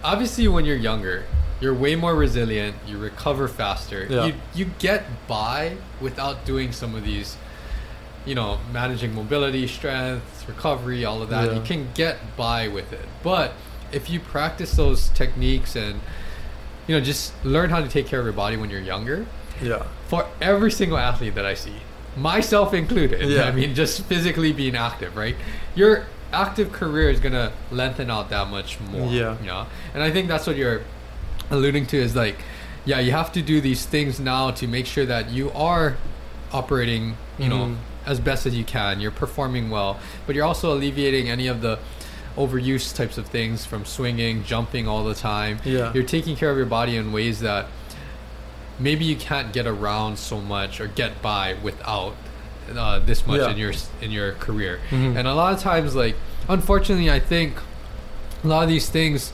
obviously 0.05 0.47
when 0.47 0.65
you're 0.65 0.77
younger, 0.77 1.25
you're 1.61 1.75
way 1.75 1.97
more 1.97 2.15
resilient, 2.15 2.77
you 2.87 2.97
recover 2.99 3.49
faster. 3.49 4.07
Yeah. 4.09 4.27
You 4.27 4.35
you 4.55 4.65
get 4.79 5.05
by 5.27 5.77
without 6.01 6.45
doing 6.45 6.71
some 6.73 6.95
of 6.95 7.05
these 7.05 7.37
you 8.25 8.35
know, 8.35 8.59
managing 8.73 9.15
mobility, 9.15 9.69
strength, 9.69 10.45
recovery, 10.49 11.05
all 11.05 11.23
of 11.23 11.29
that. 11.31 11.47
Yeah. 11.47 11.55
You 11.59 11.61
can 11.61 11.89
get 11.95 12.19
by 12.37 12.67
with 12.67 12.93
it. 12.93 13.05
But 13.23 13.53
if 13.93 14.11
you 14.11 14.19
practice 14.19 14.75
those 14.75 15.11
techniques 15.11 15.77
and 15.77 16.01
you 16.87 16.95
know, 16.97 17.01
just 17.05 17.33
learn 17.45 17.71
how 17.71 17.81
to 17.81 17.89
take 17.89 18.07
care 18.07 18.21
of 18.21 18.27
your 18.27 18.33
body 18.33 18.57
when 18.57 18.71
you're 18.71 18.81
younger, 18.81 19.27
Yeah. 19.63 19.83
for 20.09 20.27
every 20.41 20.71
single 20.71 20.99
athlete 20.99 21.35
that 21.35 21.47
I 21.47 21.55
see, 21.55 21.77
myself 22.17 22.73
included. 22.75 23.21
Yeah. 23.29 23.45
I 23.45 23.53
mean, 23.53 23.75
just 23.75 24.03
physically 24.05 24.53
being 24.53 24.77
active, 24.77 25.17
right? 25.17 25.37
Your 25.75 26.07
active 26.33 26.73
career 26.73 27.11
is 27.11 27.21
gonna 27.21 27.53
lengthen 27.71 28.11
out 28.11 28.31
that 28.31 28.49
much 28.49 28.79
more. 28.81 29.11
Yeah. 29.11 29.37
You 29.41 29.47
know? 29.47 29.67
And 29.95 30.03
I 30.03 30.11
think 30.11 30.29
that's 30.29 30.47
what 30.47 30.57
you're 30.57 30.83
alluding 31.51 31.87
to 31.87 31.97
is 31.97 32.15
like, 32.17 32.39
yeah, 32.85 33.01
you 33.01 33.13
have 33.13 33.33
to 33.33 33.43
do 33.43 33.61
these 33.61 33.85
things 33.85 34.21
now 34.21 34.51
to 34.53 34.67
make 34.69 34.87
sure 34.87 35.07
that 35.07 35.31
you 35.31 35.51
are 35.53 35.97
operating, 36.53 37.17
you 37.39 37.49
know, 37.49 37.57
Mhm. 37.67 37.77
as 38.07 38.21
best 38.21 38.47
as 38.47 38.55
you 38.55 38.65
can. 38.65 39.01
You're 39.01 39.11
performing 39.11 39.71
well, 39.71 39.99
but 40.27 40.37
you're 40.37 40.45
also 40.45 40.73
alleviating 40.73 41.29
any 41.29 41.49
of 41.49 41.61
the 41.63 41.79
overuse 42.37 42.95
types 42.95 43.19
of 43.19 43.27
things 43.27 43.65
from 43.65 43.85
swinging, 43.85 44.45
jumping 44.45 44.87
all 44.87 45.05
the 45.05 45.15
time. 45.15 45.59
Yeah. 45.65 45.93
You're 45.95 46.03
taking 46.05 46.37
care 46.37 46.51
of 46.51 46.57
your 46.57 46.67
body 46.67 46.97
in 46.97 47.13
ways 47.13 47.41
that 47.41 47.67
maybe 48.79 49.05
you 49.05 49.17
can't 49.17 49.53
get 49.53 49.67
around 49.67 50.19
so 50.19 50.41
much 50.41 50.81
or 50.81 50.87
get 50.87 51.23
by 51.23 51.55
without 51.63 52.15
uh, 52.77 52.99
this 52.99 53.27
much 53.27 53.41
Yeah. 53.41 53.51
in 53.51 53.57
your 53.59 53.73
in 54.03 54.11
your 54.11 54.33
career. 54.33 54.81
Mhm. 54.91 55.17
And 55.17 55.29
a 55.29 55.35
lot 55.35 55.53
of 55.55 55.61
times, 55.61 55.95
like 55.95 56.17
unfortunately, 56.49 57.11
I 57.11 57.21
think 57.21 57.55
a 58.45 58.47
lot 58.49 58.65
of 58.65 58.69
these 58.69 58.89
things, 58.91 59.33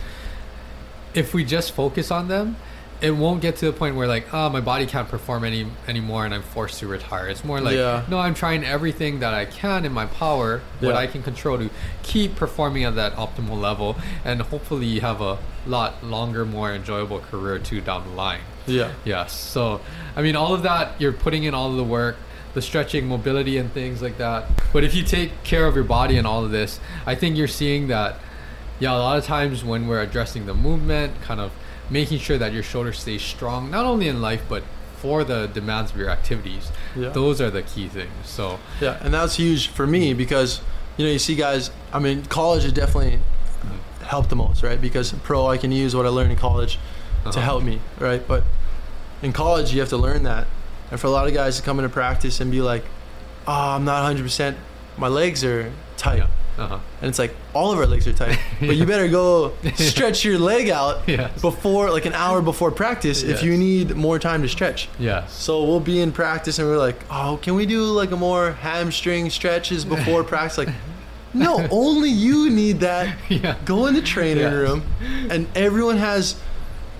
if 1.14 1.34
we 1.34 1.44
just 1.44 1.72
focus 1.72 2.10
on 2.10 2.28
them, 2.28 2.56
it 3.02 3.10
won't 3.10 3.42
get 3.42 3.56
to 3.56 3.66
the 3.66 3.72
point 3.72 3.96
where 3.96 4.06
like, 4.06 4.32
oh, 4.32 4.48
my 4.48 4.60
body 4.60 4.86
can't 4.86 5.08
perform 5.08 5.42
any 5.44 5.66
anymore, 5.88 6.24
and 6.24 6.32
I'm 6.32 6.42
forced 6.42 6.78
to 6.78 6.86
retire. 6.86 7.28
It's 7.28 7.44
more 7.44 7.60
like, 7.60 7.74
Yeah. 7.76 8.04
no, 8.08 8.18
I'm 8.18 8.32
trying 8.34 8.64
everything 8.64 9.18
that 9.20 9.34
I 9.34 9.44
can 9.44 9.84
in 9.84 9.92
my 9.92 10.06
power, 10.06 10.60
what 10.80 10.94
I 10.94 11.08
can 11.08 11.22
control 11.22 11.58
to 11.58 11.68
keep 12.04 12.36
performing 12.36 12.84
at 12.84 12.94
that 12.94 13.14
optimal 13.16 13.60
level, 13.60 13.96
and 14.24 14.40
hopefully 14.40 14.86
you 14.86 15.00
have 15.00 15.20
a 15.20 15.38
lot 15.66 16.04
longer, 16.04 16.44
more 16.44 16.72
enjoyable 16.72 17.18
career 17.18 17.58
too 17.58 17.80
down 17.80 18.04
the 18.08 18.14
line. 18.14 18.40
Yeah. 18.66 18.92
Yes. 19.04 19.32
So, 19.32 19.80
I 20.14 20.22
mean, 20.22 20.36
all 20.36 20.54
of 20.54 20.62
that, 20.62 21.00
you're 21.00 21.12
putting 21.12 21.42
in 21.42 21.54
all 21.54 21.70
of 21.70 21.76
the 21.76 21.84
work, 21.84 22.16
the 22.54 22.62
stretching, 22.62 23.08
mobility, 23.08 23.58
and 23.58 23.72
things 23.72 24.00
like 24.00 24.18
that. 24.18 24.46
But 24.72 24.84
if 24.84 24.94
you 24.94 25.02
take 25.02 25.42
care 25.42 25.66
of 25.66 25.74
your 25.74 25.84
body 25.84 26.18
and 26.18 26.26
all 26.26 26.44
of 26.44 26.52
this, 26.52 26.78
I 27.04 27.16
think 27.16 27.36
you're 27.36 27.48
seeing 27.48 27.88
that, 27.88 28.20
yeah, 28.78 28.92
a 28.94 28.98
lot 28.98 29.18
of 29.18 29.24
times 29.24 29.64
when 29.64 29.88
we're 29.88 30.02
addressing 30.02 30.46
the 30.46 30.54
movement, 30.54 31.20
kind 31.22 31.40
of 31.40 31.50
making 31.92 32.18
sure 32.18 32.38
that 32.38 32.52
your 32.52 32.62
shoulder 32.62 32.92
stays 32.92 33.22
strong, 33.22 33.70
not 33.70 33.84
only 33.84 34.08
in 34.08 34.20
life, 34.22 34.42
but 34.48 34.62
for 34.96 35.24
the 35.24 35.46
demands 35.48 35.90
of 35.90 35.96
your 35.98 36.08
activities. 36.08 36.70
Yeah. 36.96 37.10
Those 37.10 37.40
are 37.40 37.50
the 37.50 37.62
key 37.62 37.88
things. 37.88 38.12
So, 38.24 38.58
Yeah, 38.80 38.98
and 39.02 39.12
that's 39.12 39.36
huge 39.36 39.68
for 39.68 39.86
me 39.86 40.14
because 40.14 40.60
you 40.96 41.04
know 41.04 41.12
you 41.12 41.18
see 41.18 41.34
guys. 41.36 41.70
I 41.92 41.98
mean, 41.98 42.24
college 42.26 42.62
has 42.64 42.72
definitely 42.72 43.18
helped 44.04 44.30
the 44.30 44.36
most, 44.36 44.62
right? 44.62 44.80
Because 44.80 45.12
pro, 45.22 45.46
I 45.46 45.58
can 45.58 45.70
use 45.72 45.94
what 45.94 46.06
I 46.06 46.08
learned 46.08 46.32
in 46.32 46.38
college 46.38 46.78
to 47.24 47.28
Uh-huh. 47.30 47.40
help 47.40 47.62
me, 47.62 47.80
right? 47.98 48.26
But 48.26 48.42
in 49.22 49.32
college, 49.32 49.72
you 49.72 49.80
have 49.80 49.88
to 49.90 49.96
learn 49.96 50.22
that, 50.24 50.46
and 50.90 50.98
for 51.00 51.06
a 51.06 51.10
lot 51.10 51.26
of 51.28 51.34
guys 51.34 51.56
to 51.58 51.62
come 51.62 51.78
into 51.78 51.88
practice 51.88 52.40
and 52.40 52.50
be 52.50 52.60
like, 52.62 52.84
"Oh, 53.46 53.76
I'm 53.76 53.84
not 53.84 54.02
100. 54.02 54.22
percent 54.22 54.56
My 54.96 55.08
legs 55.08 55.42
are 55.44 55.72
tight," 55.96 56.18
yeah. 56.18 56.26
Uh-huh. 56.58 56.78
and 57.00 57.08
it's 57.08 57.18
like 57.18 57.34
all 57.54 57.72
of 57.72 57.78
our 57.78 57.86
legs 57.86 58.06
are 58.06 58.12
tight, 58.12 58.38
but 58.60 58.76
you 58.76 58.84
better 58.84 59.08
go 59.08 59.52
stretch 59.74 60.24
your 60.24 60.38
leg 60.38 60.68
out 60.68 61.02
Yes. 61.08 61.40
before, 61.40 61.90
like 61.90 62.04
an 62.04 62.12
hour 62.12 62.42
before 62.42 62.70
practice, 62.70 63.22
if 63.22 63.42
you 63.42 63.56
need 63.56 63.96
more 63.96 64.18
time 64.18 64.42
to 64.42 64.48
stretch. 64.48 64.88
Yeah. 64.98 65.26
So 65.26 65.64
we'll 65.64 65.80
be 65.80 66.00
in 66.00 66.12
practice 66.12 66.58
and 66.58 66.68
we're 66.68 66.76
like, 66.78 66.96
oh, 67.10 67.38
can 67.42 67.54
we 67.54 67.64
do 67.66 67.82
like 67.84 68.10
a 68.10 68.16
more 68.16 68.52
hamstring 68.52 69.30
stretches 69.30 69.84
before 69.84 70.24
practice? 70.32 70.58
Like, 70.58 70.68
No, 71.34 71.66
only 71.70 72.10
you 72.10 72.50
need 72.50 72.80
that. 72.80 73.16
Yeah. 73.30 73.56
Go 73.64 73.86
in 73.86 73.94
the 73.94 74.02
training 74.02 74.42
Yes. 74.44 74.52
room, 74.52 74.82
and 75.30 75.46
everyone 75.56 75.96
has, 75.96 76.38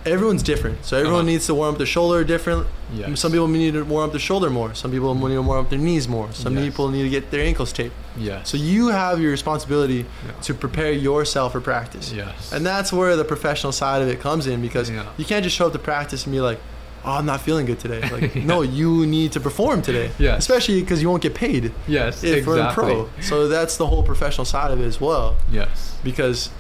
everyone's 0.05 0.43
different. 0.43 0.85
So 0.85 0.97
everyone 0.97 1.21
Uh-huh. 1.21 1.27
needs 1.33 1.47
to 1.47 1.55
warm 1.55 1.73
up 1.75 1.79
their 1.79 1.87
shoulder 1.87 2.25
different. 2.25 2.67
Yes. 2.95 3.21
Some 3.21 3.33
people 3.33 3.49
need 3.49 3.75
to 3.75 3.83
warm 3.85 4.07
up 4.07 4.11
their 4.13 4.21
shoulder 4.21 4.51
more. 4.51 4.75
Some 4.75 4.91
people 4.91 5.15
need 5.15 5.35
to 5.35 5.43
warm 5.43 5.61
up 5.65 5.71
their 5.71 5.79
knees 5.79 6.09
more. 6.09 6.29
Some 6.33 6.55
Yes. 6.57 6.65
people 6.65 6.89
need 6.89 7.03
to 7.05 7.09
get 7.09 7.31
their 7.31 7.45
ankles 7.45 7.73
taped. 7.73 7.95
Yes. 8.19 8.49
So 8.51 8.57
you 8.57 8.89
have 8.89 9.21
your 9.21 9.31
responsibility 9.31 10.05
Yeah. 10.27 10.33
to 10.43 10.55
prepare 10.55 10.93
yourself 10.93 11.53
for 11.53 11.61
practice. 11.61 12.13
Yes. 12.15 12.53
And 12.53 12.67
that's 12.67 12.93
where 12.93 13.17
the 13.17 13.25
professional 13.25 13.73
side 13.73 14.03
of 14.03 14.09
it 14.09 14.21
comes 14.21 14.47
in 14.47 14.61
because 14.61 14.91
Yeah. 14.91 15.05
you 15.17 15.25
can't 15.25 15.45
just 15.45 15.57
show 15.57 15.67
up 15.67 15.73
to 15.73 15.79
practice 15.79 16.25
and 16.25 16.33
be 16.35 16.41
like, 16.41 16.59
"Oh, 17.05 17.13
I'm 17.13 17.27
not 17.27 17.41
feeling 17.41 17.67
good 17.67 17.79
today." 17.79 18.03
Like, 18.13 18.35
no, 18.53 18.63
you 18.63 19.07
need 19.07 19.33
to 19.33 19.41
perform 19.41 19.83
today. 19.83 20.11
Yes. 20.19 20.39
Especially 20.41 20.81
because 20.81 21.01
you 21.01 21.09
won't 21.09 21.23
get 21.23 21.35
paid 21.35 21.73
yes. 21.87 22.23
if 22.25 22.47
we're 22.47 22.59
in 22.59 22.73
pro. 22.75 23.09
So 23.21 23.49
that's 23.49 23.77
the 23.77 23.87
whole 23.87 24.03
professional 24.03 24.45
side 24.45 24.71
of 24.73 24.81
it 24.81 24.87
as 24.87 25.01
well. 25.01 25.37
Yes. 25.51 25.93
Because 26.05 26.51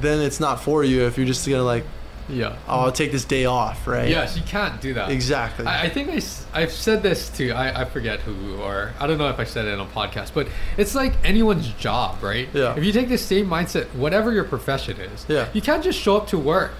then 0.00 0.20
it's 0.20 0.40
not 0.40 0.62
for 0.62 0.84
you 0.84 1.02
if 1.06 1.16
you're 1.18 1.26
just 1.26 1.46
gonna 1.48 1.62
like, 1.64 1.84
Yeah. 2.32 2.56
"Oh, 2.66 2.80
I'll 2.80 2.92
take 2.92 3.12
this 3.12 3.24
day 3.24 3.44
off," 3.44 3.86
right? 3.86 4.08
Yes, 4.08 4.36
you 4.36 4.42
can't 4.44 4.80
do 4.80 4.94
that. 4.94 5.10
Exactly. 5.10 5.66
I, 5.66 5.84
I 5.84 5.88
think 5.88 6.08
I, 6.54 6.60
have 6.60 6.72
said 6.72 7.02
this 7.02 7.28
to, 7.36 7.50
I, 7.52 7.82
I 7.82 7.84
forget 7.84 8.20
who, 8.20 8.56
or 8.56 8.92
I 8.98 9.06
don't 9.06 9.18
know 9.18 9.28
if 9.28 9.38
I 9.38 9.44
said 9.44 9.66
it 9.66 9.78
on 9.78 9.86
a 9.86 9.90
podcast, 9.90 10.32
but 10.34 10.48
it's 10.76 10.94
like 10.94 11.12
anyone's 11.24 11.68
job, 11.74 12.22
right? 12.22 12.48
Yeah. 12.54 12.74
If 12.76 12.84
you 12.84 12.92
take 12.92 13.08
the 13.08 13.18
same 13.18 13.46
mindset, 13.48 13.86
whatever 13.94 14.32
your 14.32 14.44
profession 14.44 14.98
is, 15.00 15.26
Yeah. 15.28 15.48
you 15.52 15.60
can't 15.62 15.84
just 15.84 15.98
show 16.00 16.16
up 16.16 16.26
to 16.28 16.38
work 16.38 16.72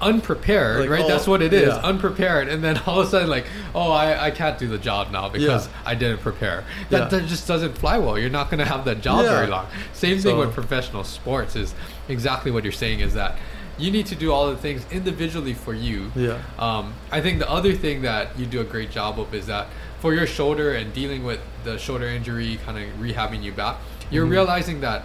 unprepared, 0.00 0.80
Like, 0.80 0.90
right? 0.90 1.04
oh, 1.04 1.08
That's 1.08 1.26
what 1.26 1.40
it 1.40 1.52
is, 1.52 1.68
yeah. 1.68 1.76
unprepared. 1.76 2.48
And 2.48 2.62
then 2.62 2.78
all 2.86 3.00
of 3.00 3.06
a 3.06 3.10
sudden, 3.10 3.28
like, 3.30 3.46
oh, 3.74 3.90
I, 3.90 4.26
I 4.26 4.30
can't 4.30 4.58
do 4.58 4.68
the 4.68 4.76
job 4.78 5.10
now 5.10 5.28
because 5.28 5.66
Yeah. 5.66 5.72
I 5.86 5.94
didn't 5.94 6.18
prepare. 6.20 6.64
That, 6.90 7.12
Yeah. 7.12 7.18
that 7.20 7.28
just 7.28 7.46
doesn't 7.48 7.78
fly 7.78 7.98
well. 7.98 8.18
You're 8.18 8.30
not 8.30 8.50
going 8.50 8.58
to 8.58 8.64
have 8.66 8.84
that 8.86 9.00
job 9.00 9.24
very 9.24 9.46
long. 9.46 9.66
Same 9.92 10.18
thing 10.18 10.36
with 10.36 10.52
professional 10.52 11.04
sports 11.04 11.56
is 11.56 11.74
exactly 12.08 12.50
what 12.50 12.64
you're 12.64 12.72
saying 12.72 13.00
is 13.00 13.14
that 13.14 13.36
you 13.78 13.90
need 13.90 14.06
to 14.06 14.14
do 14.14 14.32
all 14.32 14.48
the 14.50 14.56
things 14.56 14.84
individually 14.90 15.54
for 15.54 15.74
you 15.74 16.10
yeah. 16.14 16.38
um, 16.58 16.94
I 17.10 17.20
think 17.20 17.38
the 17.40 17.50
other 17.50 17.72
thing 17.72 18.02
that 18.02 18.38
you 18.38 18.46
do 18.46 18.60
a 18.60 18.64
great 18.64 18.90
job 18.90 19.18
of 19.18 19.34
is 19.34 19.46
that 19.46 19.66
for 20.00 20.14
your 20.14 20.26
shoulder 20.26 20.74
and 20.74 20.92
dealing 20.92 21.24
with 21.24 21.40
the 21.64 21.78
shoulder 21.78 22.06
injury, 22.06 22.58
kind 22.66 22.76
of 22.76 22.84
rehabbing 23.00 23.42
you 23.42 23.52
back, 23.52 23.76
you're 24.10 24.26
Mhm. 24.26 24.30
realizing 24.30 24.80
that 24.82 25.02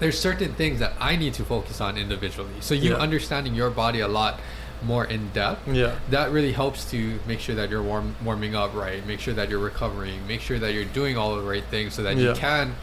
there's 0.00 0.18
certain 0.18 0.54
things 0.54 0.80
that 0.80 0.94
I 0.98 1.14
need 1.16 1.34
to 1.34 1.44
focus 1.44 1.78
on 1.80 1.98
individually. 1.98 2.56
So 2.60 2.72
you 2.74 2.92
Yeah. 2.92 2.96
understanding 2.96 3.54
your 3.54 3.68
body 3.70 4.00
a 4.00 4.08
lot 4.08 4.40
more 4.82 5.04
in 5.04 5.28
depth. 5.34 5.68
Yeah. 5.68 5.92
That 6.10 6.32
really 6.32 6.52
helps 6.52 6.84
to 6.90 7.20
make 7.28 7.38
sure 7.40 7.54
that 7.54 7.68
you're 7.70 7.82
warm, 7.82 8.16
warming 8.24 8.54
up 8.56 8.74
right, 8.74 9.06
make 9.06 9.20
sure 9.20 9.34
that 9.34 9.50
you're 9.50 9.58
recovering, 9.58 10.26
make 10.26 10.40
sure 10.40 10.58
that 10.58 10.72
you're 10.72 10.84
doing 10.86 11.16
all 11.18 11.36
the 11.36 11.42
right 11.42 11.64
things 11.70 11.92
so 11.94 12.02
that 12.02 12.16
you 12.16 12.32
can, 12.34 12.74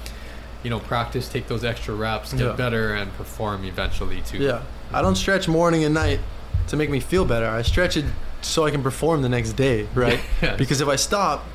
you 0.63 0.69
know, 0.69 0.79
practice, 0.79 1.27
take 1.27 1.47
those 1.47 1.63
extra 1.63 1.93
reps, 1.95 2.33
get 2.33 2.45
Yeah. 2.45 2.51
better, 2.53 2.93
and 2.93 3.15
perform 3.17 3.65
eventually 3.65 4.21
too. 4.21 4.37
Yeah. 4.37 4.59
I 4.93 5.01
don't 5.01 5.15
stretch 5.15 5.47
morning 5.47 5.83
and 5.83 5.93
night 5.93 6.19
to 6.67 6.75
make 6.77 6.89
me 6.89 6.99
feel 6.99 7.25
better. 7.25 7.47
I 7.47 7.61
stretch 7.61 7.97
it 7.97 8.05
so 8.41 8.65
I 8.65 8.71
can 8.71 8.81
perform 8.83 9.21
the 9.21 9.29
next 9.29 9.53
day, 9.53 9.87
right? 9.95 10.19
Yes. 10.41 10.57
Because 10.57 10.81
if 10.81 10.87
I 10.87 10.95
stop, 10.95 11.45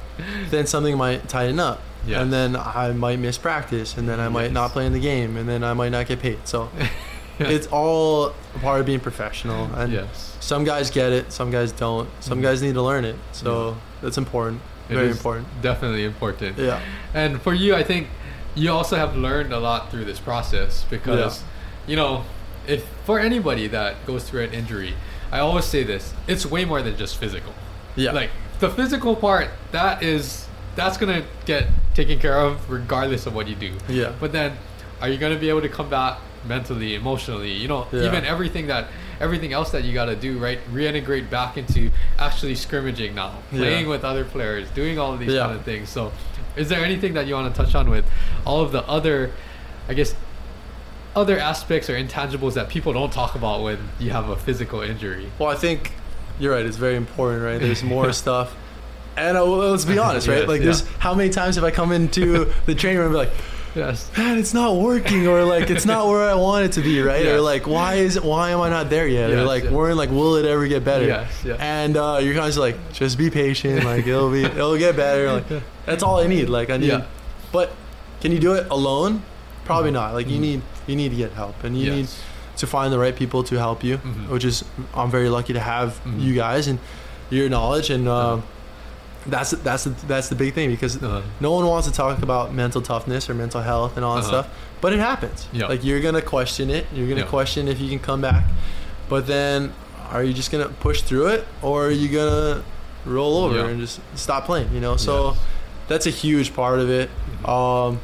then 0.50 0.66
something 0.66 0.96
might 0.96 1.28
tighten 1.28 1.58
up. 1.60 1.80
Yes. 2.06 2.20
And 2.22 2.32
then 2.32 2.54
I 2.56 2.92
might 2.92 3.18
miss 3.18 3.36
practice 3.36 3.96
and 3.96 4.08
then 4.08 4.20
I 4.20 4.28
might 4.28 4.44
Yes. 4.44 4.52
not 4.52 4.70
play 4.70 4.86
in 4.86 4.92
the 4.92 5.00
game 5.00 5.36
and 5.36 5.48
then 5.48 5.64
I 5.64 5.74
might 5.74 5.88
not 5.90 6.06
get 6.06 6.20
paid. 6.20 6.38
So 6.46 6.70
it's 7.40 7.66
all 7.66 8.32
a 8.54 8.58
part 8.60 8.80
of 8.80 8.86
being 8.86 9.00
professional. 9.00 9.64
And 9.74 9.92
yes. 9.92 10.36
some 10.40 10.62
guys 10.64 10.90
get 10.90 11.12
it, 11.12 11.32
some 11.32 11.50
guys 11.50 11.72
don't. 11.72 12.08
Some 12.20 12.38
Mhm. 12.38 12.42
guys 12.42 12.62
need 12.62 12.74
to 12.74 12.82
learn 12.82 13.04
it. 13.04 13.16
So 13.32 13.76
that's 14.02 14.18
important. 14.18 14.60
It 14.88 14.94
Very 14.94 15.10
important. 15.10 15.48
Definitely 15.62 16.04
important. 16.04 16.56
Yeah. 16.58 16.80
And 17.12 17.42
for 17.42 17.52
you, 17.52 17.74
I 17.74 17.82
think 17.82 18.06
you 18.54 18.70
also 18.70 18.94
have 18.96 19.16
learned 19.16 19.52
a 19.52 19.58
lot 19.58 19.90
through 19.90 20.04
this 20.04 20.20
process 20.20 20.84
because, 20.88 21.42
you 21.88 21.96
know, 21.96 22.24
if 22.66 22.84
for 23.04 23.18
anybody 23.18 23.66
that 23.68 24.04
goes 24.06 24.28
through 24.28 24.42
an 24.44 24.52
injury, 24.52 24.94
I 25.32 25.38
always 25.40 25.64
say 25.64 25.82
this: 25.82 26.12
it's 26.26 26.46
way 26.46 26.64
more 26.64 26.82
than 26.82 26.96
just 26.96 27.16
physical. 27.18 27.52
Yeah. 27.96 28.12
Like 28.12 28.30
the 28.60 28.70
physical 28.70 29.16
part, 29.16 29.48
that 29.72 30.02
is 30.02 30.46
that's 30.76 30.96
gonna 30.98 31.24
get 31.46 31.68
taken 31.94 32.18
care 32.18 32.38
of 32.38 32.70
regardless 32.70 33.26
of 33.26 33.34
what 33.34 33.48
you 33.48 33.54
do. 33.54 33.72
Yeah. 33.88 34.12
But 34.20 34.32
then, 34.32 34.56
are 35.00 35.08
you 35.08 35.18
gonna 35.18 35.38
be 35.38 35.48
able 35.48 35.62
to 35.62 35.68
come 35.68 35.88
back 35.88 36.18
mentally, 36.46 36.94
emotionally? 36.94 37.52
You 37.52 37.68
know, 37.68 37.86
Yeah. 37.92 38.02
even 38.06 38.24
everything 38.24 38.66
that 38.68 38.88
everything 39.18 39.54
else 39.54 39.70
that 39.70 39.82
you 39.82 39.94
got 39.94 40.04
to 40.06 40.14
do, 40.14 40.36
right? 40.38 40.58
Reintegrate 40.70 41.30
back 41.30 41.56
into 41.56 41.90
actually 42.18 42.54
scrimmaging 42.54 43.14
now, 43.14 43.32
Yeah. 43.50 43.60
playing 43.60 43.88
with 43.88 44.04
other 44.04 44.24
players, 44.24 44.68
doing 44.74 44.98
all 44.98 45.14
of 45.14 45.20
these 45.20 45.32
Yeah. 45.32 45.44
kind 45.46 45.56
of 45.56 45.62
things. 45.62 45.88
So, 45.88 46.12
is 46.54 46.68
there 46.68 46.84
anything 46.84 47.14
that 47.14 47.26
you 47.26 47.34
want 47.34 47.54
to 47.54 47.62
touch 47.64 47.74
on 47.74 47.88
with 47.88 48.04
all 48.44 48.60
of 48.60 48.72
the 48.72 48.82
other, 48.86 49.30
I 49.88 49.94
guess, 49.94 50.14
other 51.16 51.38
aspects 51.38 51.88
or 51.90 51.94
intangibles 51.94 52.54
that 52.54 52.68
people 52.68 52.92
don't 52.92 53.12
talk 53.12 53.34
about 53.34 53.62
when 53.62 53.78
you 53.98 54.10
have 54.10 54.28
a 54.28 54.36
physical 54.36 54.82
injury? 54.82 55.28
Well, 55.38 55.48
I 55.48 55.54
think 55.56 55.92
you're 56.38 56.52
right. 56.52 56.64
It's 56.66 56.76
very 56.76 56.96
important, 56.96 57.42
right? 57.42 57.58
There's 57.60 57.82
more 57.94 58.12
stuff. 58.12 58.54
And 59.16 59.36
uh, 59.38 59.40
well, 59.44 59.70
let's 59.70 59.84
be 59.86 59.98
honest, 60.06 60.28
right? 60.28 60.40
Yes, 60.40 60.48
like, 60.48 60.58
yeah. 60.60 60.64
there's 60.66 60.86
how 60.98 61.14
many 61.14 61.30
times 61.30 61.54
have 61.56 61.64
I 61.64 61.70
come 61.70 61.90
into 61.90 62.52
the 62.66 62.74
training 62.74 62.98
room 62.98 63.06
and 63.06 63.14
be 63.14 63.18
like, 63.18 63.32
Yes. 63.74 64.10
man, 64.16 64.38
it's 64.38 64.54
not 64.54 64.76
working, 64.76 65.26
or 65.26 65.44
like 65.44 65.68
it's 65.68 65.84
not 65.84 66.06
where 66.08 66.22
I 66.30 66.32
want 66.32 66.64
it 66.64 66.72
to 66.72 66.80
be, 66.80 67.02
right? 67.02 67.26
Or 67.26 67.42
like, 67.42 67.66
why 67.66 67.96
is 67.96 68.16
it? 68.16 68.24
Why 68.24 68.50
am 68.52 68.60
I 68.62 68.70
not 68.70 68.88
there 68.88 69.06
yet? 69.06 69.30
or 69.30 69.44
like, 69.44 69.64
yes. 69.64 69.72
we're 69.72 69.90
in 69.90 69.98
like, 69.98 70.08
will 70.08 70.36
it 70.36 70.46
ever 70.46 70.66
get 70.66 70.82
better? 70.82 71.04
Yes, 71.06 71.44
yeah. 71.44 71.56
And 71.60 71.94
uh, 71.94 72.18
you're 72.22 72.34
kind 72.34 72.48
of 72.48 72.56
like, 72.56 72.92
just 72.94 73.18
be 73.18 73.28
patient. 73.28 73.84
Like 73.84 74.06
it'll 74.06 74.30
be, 74.30 74.44
it'll 74.44 74.78
get 74.78 74.96
better. 74.96 75.30
Like 75.30 75.62
that's 75.84 76.02
all 76.02 76.20
I 76.20 76.26
need. 76.26 76.48
Like 76.48 76.70
I 76.70 76.78
need. 76.78 76.86
Yeah. 76.88 77.04
But 77.52 77.70
can 78.22 78.32
you 78.32 78.38
do 78.38 78.54
it 78.54 78.66
alone? 78.70 79.22
Probably 79.66 79.90
not. 79.90 80.14
Like 80.14 80.28
you 80.28 80.38
Mhm. 80.38 80.40
need, 80.40 80.62
you 80.86 80.96
need 80.96 81.10
to 81.10 81.16
get 81.16 81.32
help, 81.32 81.62
and 81.64 81.78
you 81.78 81.90
need 81.90 82.08
to 82.56 82.66
find 82.66 82.92
the 82.92 82.98
right 82.98 83.14
people 83.14 83.42
to 83.44 83.56
help 83.58 83.84
you, 83.84 83.98
Mhm. 83.98 84.28
which 84.28 84.44
is 84.44 84.64
I'm 84.94 85.10
very 85.10 85.28
lucky 85.28 85.52
to 85.52 85.60
have 85.60 86.00
Mhm. 86.04 86.20
you 86.22 86.34
guys 86.34 86.66
and 86.68 86.78
your 87.30 87.48
knowledge, 87.48 87.90
and 87.90 88.08
uh, 88.08 88.12
Uh-huh. 88.14 88.40
that's 89.26 89.50
that's 89.50 89.84
the, 89.84 89.90
that's 90.06 90.28
the 90.28 90.34
big 90.36 90.54
thing 90.54 90.70
because 90.70 91.02
Uh, 91.02 91.22
no 91.40 91.50
one 91.52 91.66
wants 91.66 91.86
to 91.88 91.92
talk 91.92 92.22
about 92.22 92.54
mental 92.54 92.80
toughness 92.80 93.28
or 93.28 93.34
mental 93.34 93.60
health 93.62 93.96
and 93.96 94.04
all 94.04 94.14
that 94.14 94.20
Uh-huh. 94.24 94.42
stuff, 94.42 94.46
but 94.80 94.92
it 94.92 95.00
happens. 95.00 95.48
Yeah. 95.52 95.66
Like 95.66 95.84
you're 95.84 96.00
gonna 96.00 96.22
question 96.22 96.70
it, 96.70 96.86
you're 96.94 97.08
gonna 97.08 97.20
Yeah. 97.22 97.26
question 97.36 97.68
if 97.68 97.78
you 97.80 97.88
can 97.88 97.98
come 97.98 98.20
back, 98.20 98.44
but 99.08 99.26
then 99.26 99.72
are 100.12 100.22
you 100.22 100.32
just 100.32 100.50
gonna 100.52 100.68
push 100.68 101.02
through 101.02 101.26
it 101.26 101.46
or 101.62 101.86
are 101.86 101.90
you 101.90 102.08
gonna 102.08 102.62
roll 103.04 103.38
over 103.44 103.56
Yeah. 103.56 103.66
and 103.66 103.80
just 103.80 103.98
stop 104.14 104.46
playing? 104.46 104.70
You 104.72 104.80
know, 104.80 104.96
so 104.96 105.14
Yes. 105.30 105.36
that's 105.88 106.06
a 106.06 106.10
huge 106.10 106.54
part 106.54 106.78
of 106.78 106.88
it. 106.88 107.10
Mhm. 107.42 107.48
Um, 107.48 108.00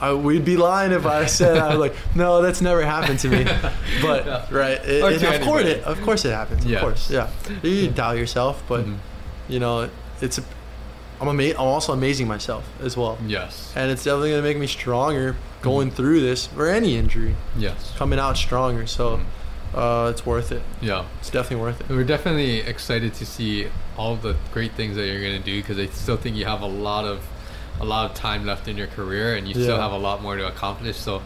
I, 0.00 0.14
we'd 0.14 0.44
be 0.44 0.56
lying 0.56 0.92
if 0.92 1.04
I 1.06 1.26
said 1.26 1.58
I 1.58 1.68
was 1.68 1.78
like, 1.78 1.94
no, 2.14 2.40
that's 2.42 2.60
never 2.60 2.82
happened 2.84 3.18
to 3.20 3.28
me. 3.28 3.44
But 4.02 4.24
Yeah. 4.26 4.46
right, 4.50 4.78
it, 4.84 5.22
it- 5.22 5.22
of 5.22 5.42
course 5.42 5.64
it, 5.64 5.84
of 5.84 6.00
course 6.02 6.24
it 6.24 6.30
happens. 6.32 6.64
Yes. 6.64 6.76
Of 6.76 6.82
course, 6.82 7.10
yeah. 7.10 7.28
You 7.62 7.88
doubt 7.90 8.16
yourself, 8.16 8.62
but 8.68 8.86
Mhm. 8.86 8.96
you 9.48 9.58
know, 9.60 9.90
it's 10.20 10.38
a. 10.38 10.42
I'm 11.20 11.28
ama- 11.28 11.54
I'm 11.58 11.66
also 11.76 11.92
amazing 11.92 12.28
myself 12.28 12.64
as 12.82 12.96
well, 12.96 13.18
Yes. 13.26 13.72
and 13.76 13.90
it's 13.90 14.04
definitely 14.04 14.30
gonna 14.30 14.42
make 14.42 14.56
me 14.58 14.66
stronger 14.66 15.36
going 15.60 15.90
through 15.90 16.20
this 16.20 16.48
or 16.56 16.66
any 16.68 16.96
injury, 16.96 17.34
Yes. 17.58 17.92
coming 17.98 18.18
out 18.18 18.38
stronger. 18.38 18.86
So, 18.86 19.20
uh, 19.74 20.08
it's 20.10 20.24
worth 20.24 20.50
it. 20.50 20.62
Yeah. 20.80 21.04
It's 21.20 21.28
definitely 21.28 21.62
worth 21.62 21.82
it. 21.82 21.90
We're 21.90 22.04
definitely 22.04 22.60
excited 22.60 23.12
to 23.14 23.26
see 23.26 23.66
all 23.98 24.16
the 24.16 24.34
great 24.54 24.72
things 24.72 24.96
that 24.96 25.06
you're 25.06 25.20
going 25.20 25.38
to 25.38 25.44
do 25.44 25.60
because 25.60 25.78
I 25.78 25.86
still 25.92 26.16
think 26.16 26.36
you 26.36 26.46
have 26.46 26.62
a 26.62 26.66
lot 26.66 27.04
of 27.04 27.20
a 27.80 27.84
lot 27.84 28.10
of 28.10 28.14
time 28.16 28.44
left 28.44 28.68
in 28.68 28.76
your 28.76 28.86
career 28.88 29.36
and 29.36 29.48
you 29.48 29.54
still 29.54 29.78
have 29.80 29.92
a 29.92 29.98
lot 29.98 30.22
more 30.22 30.36
to 30.36 30.46
accomplish. 30.46 30.96
So 30.96 31.22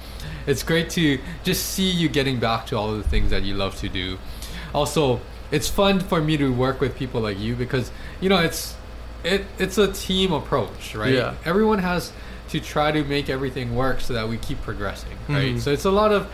it's 0.46 0.62
great 0.62 0.88
to 0.90 1.18
just 1.42 1.66
see 1.70 1.90
you 1.90 2.09
getting 2.09 2.38
back 2.38 2.66
to 2.66 2.76
all 2.76 2.90
of 2.92 3.02
the 3.02 3.09
things 3.09 3.30
that 3.30 3.42
you 3.42 3.55
love 3.55 3.74
to 3.80 3.88
do. 3.88 4.18
Also, 4.72 5.20
it's 5.50 5.68
fun 5.68 6.00
for 6.00 6.20
me 6.20 6.36
to 6.36 6.52
work 6.52 6.80
with 6.80 6.96
people 6.96 7.20
like 7.20 7.38
you 7.38 7.55
because 7.55 7.90
you 8.20 8.28
know 8.28 8.38
it's 8.38 8.76
it 9.24 9.44
it's 9.59 9.78
a 9.78 9.92
team 9.92 10.32
approach, 10.32 10.94
right? 10.94 11.12
Yeah. 11.14 11.34
Everyone 11.44 11.78
has 11.80 12.12
to 12.50 12.61
try 12.61 12.92
to 12.92 13.02
make 13.05 13.28
everything 13.28 13.74
work 13.74 14.00
so 14.00 14.12
that 14.12 14.28
we 14.28 14.36
keep 14.36 14.61
progressing, 14.62 15.16
right? 15.28 15.55
Mhm. 15.55 15.61
So 15.61 15.72
it's 15.72 15.84
a 15.84 15.90
lot 15.90 16.12
of 16.12 16.28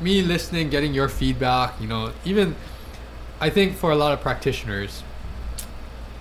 me 0.00 0.22
listening, 0.22 0.70
getting 0.70 0.94
your 0.94 1.08
feedback, 1.08 1.74
you 1.80 1.86
know, 1.86 2.12
even 2.24 2.54
I 3.40 3.50
think 3.50 3.76
for 3.76 3.90
a 3.90 3.96
lot 3.96 4.12
of 4.12 4.20
practitioners, 4.20 5.02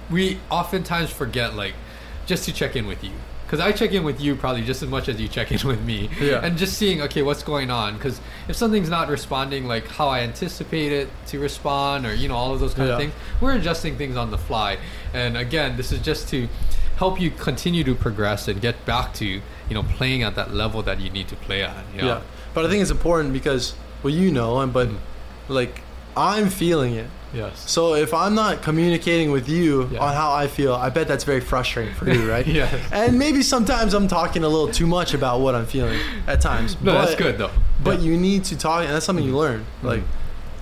we 0.09 0.39
oftentimes 0.49 1.09
forget 1.09 1.55
like 1.55 1.73
just 2.25 2.43
to 2.45 2.51
check 2.53 2.75
in 2.75 2.87
with 2.87 3.03
you. 3.03 3.11
Because 3.45 3.59
I 3.59 3.71
check 3.71 3.91
in 3.91 4.03
with 4.03 4.19
you 4.19 4.35
probably 4.35 4.63
just 4.63 4.81
as 4.81 4.89
much 4.89 5.07
as 5.07 5.21
you 5.21 5.27
check 5.27 5.51
in 5.51 5.67
with 5.67 5.81
me. 5.83 6.09
Yeah. 6.19 6.43
And 6.43 6.57
just 6.57 6.77
seeing, 6.77 7.01
okay, 7.03 7.21
what's 7.21 7.43
going 7.43 7.69
on. 7.69 7.93
Because 7.95 8.19
if 8.47 8.55
something's 8.55 8.89
not 8.89 9.07
responding 9.07 9.67
like 9.67 9.87
how 9.87 10.07
I 10.07 10.21
anticipate 10.21 10.91
it 10.91 11.09
to 11.27 11.39
respond 11.39 12.05
or, 12.07 12.13
you 12.15 12.27
know, 12.27 12.35
all 12.35 12.53
of 12.53 12.59
those 12.59 12.73
kind 12.73 12.89
of 12.89 12.97
things, 12.99 13.13
we're 13.41 13.53
adjusting 13.55 13.97
things 13.97 14.15
on 14.17 14.31
the 14.31 14.37
fly. 14.37 14.77
And 15.13 15.37
again, 15.37 15.77
this 15.77 15.91
is 15.91 15.99
just 15.99 16.27
to 16.29 16.47
help 16.97 17.19
you 17.21 17.29
continue 17.29 17.83
to 17.83 17.93
progress 17.93 18.47
and 18.47 18.59
get 18.61 18.83
back 18.85 19.13
to, 19.15 19.25
you 19.25 19.41
know, 19.69 19.83
playing 19.83 20.23
at 20.23 20.35
that 20.35 20.53
level 20.53 20.81
that 20.81 20.99
you 20.99 21.09
need 21.11 21.27
to 21.27 21.35
play 21.35 21.61
at. 21.61 21.83
You 21.93 22.01
know? 22.01 22.07
Yeah. 22.07 22.21
But 22.55 22.65
I 22.65 22.69
think 22.69 22.81
it's 22.81 22.91
important 22.91 23.31
because, 23.33 23.75
well, 24.01 24.13
you 24.13 24.31
know, 24.31 24.59
and 24.61 24.73
but 24.73 24.87
Mhm. 24.89 24.97
like 25.49 25.81
I'm 26.17 26.49
feeling 26.49 26.95
it. 26.95 27.09
Yes. 27.33 27.69
So 27.69 27.95
if 27.95 28.13
I'm 28.13 28.33
not 28.35 28.61
communicating 28.61 29.31
with 29.31 29.49
you 29.49 29.89
Yeah. 29.91 29.99
on 29.99 30.13
how 30.13 30.31
I 30.33 30.47
feel, 30.47 30.73
I 30.73 30.89
bet 30.89 31.07
that's 31.07 31.23
very 31.25 31.41
frustrating 31.41 31.93
for 31.95 32.09
you, 32.09 32.29
right? 32.29 32.45
yeah. 32.59 32.69
And 32.91 33.19
maybe 33.19 33.41
sometimes 33.41 33.93
I'm 33.93 34.07
talking 34.07 34.43
a 34.43 34.47
little 34.49 34.69
too 34.69 34.87
much 34.87 35.13
about 35.13 35.41
what 35.41 35.53
I'm 35.55 35.65
feeling 35.65 35.99
at 36.27 36.39
times. 36.41 36.75
No, 36.81 36.93
but, 36.93 37.01
that's 37.05 37.15
good 37.15 37.37
though. 37.37 37.51
But 37.83 37.99
Yeah. 37.99 38.05
you 38.11 38.17
need 38.17 38.45
to 38.45 38.57
talk, 38.57 38.83
and 38.85 38.93
that's 38.93 39.05
something 39.05 39.25
you 39.25 39.35
learn. 39.37 39.65
Like, 39.83 40.03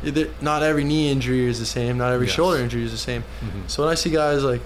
either, 0.04 0.30
not 0.42 0.64
every 0.64 0.84
knee 0.84 1.12
injury 1.12 1.46
is 1.46 1.60
the 1.60 1.66
same. 1.66 1.98
Not 1.98 2.12
every 2.12 2.26
Yes. 2.28 2.36
shoulder 2.36 2.58
injury 2.58 2.84
is 2.84 2.92
the 2.92 2.98
same. 2.98 3.24
Mhm. 3.44 3.70
So 3.70 3.84
when 3.84 3.92
I 3.92 3.96
see 3.96 4.10
guys 4.10 4.44
like 4.44 4.62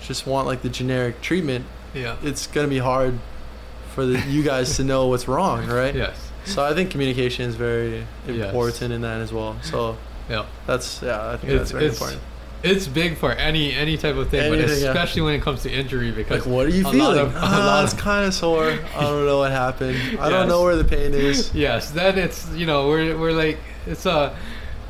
just 0.00 0.26
want 0.26 0.46
like 0.46 0.62
the 0.62 0.68
generic 0.68 1.20
treatment, 1.22 1.64
yeah. 1.94 2.16
it's 2.22 2.46
gonna 2.46 2.68
be 2.68 2.78
hard 2.78 3.18
for 3.94 4.06
the, 4.06 4.20
you 4.28 4.42
guys 4.42 4.76
to 4.76 4.84
know 4.84 5.06
what's 5.08 5.26
wrong, 5.28 5.66
right? 5.66 5.94
Yes. 6.04 6.16
So 6.44 6.64
I 6.64 6.72
think 6.72 6.90
communication 6.90 7.46
is 7.48 7.56
very 7.56 8.06
Yes. 8.26 8.46
important 8.46 8.92
in 8.92 9.02
that 9.02 9.20
as 9.20 9.32
well. 9.32 9.56
So 9.60 9.98
Yeah. 10.28 10.44
that's 10.66 11.00
yeah, 11.02 11.30
I 11.32 11.36
think 11.36 11.44
It's- 11.52 11.58
that's 11.58 11.70
very 11.72 11.84
it's- 11.86 11.98
important. 11.98 12.22
It's 12.64 12.88
big 12.88 13.16
for 13.16 13.30
any 13.30 13.72
any 13.72 13.96
type 13.96 14.16
of 14.16 14.30
thing, 14.30 14.50
but 14.50 14.58
Anything, 14.58 14.82
yeah. 14.82 14.88
especially 14.90 15.22
when 15.22 15.34
it 15.34 15.42
comes 15.42 15.62
to 15.62 15.70
injury 15.70 16.10
because 16.10 16.44
Like, 16.44 16.52
what 16.52 16.66
are 16.66 16.70
you 16.70 16.82
feeling? 16.82 17.18
of- 17.20 17.32
ah, 17.36 17.84
it's 17.84 17.94
kind 18.08 18.26
of 18.26 18.34
sore. 18.34 18.76
I 18.96 19.00
don't 19.02 19.26
know 19.26 19.38
what 19.38 19.52
happened. 19.52 19.96
I 20.18 20.28
don't 20.28 20.48
know 20.48 20.62
where 20.62 20.74
the 20.74 20.82
pain 20.84 21.14
is. 21.14 21.54
yes, 21.66 21.92
then 21.92 22.18
it's 22.18 22.48
you 22.54 22.66
know 22.66 22.88
we're 22.88 23.16
we're 23.16 23.30
like 23.30 23.58
it's 23.86 24.06
a 24.06 24.34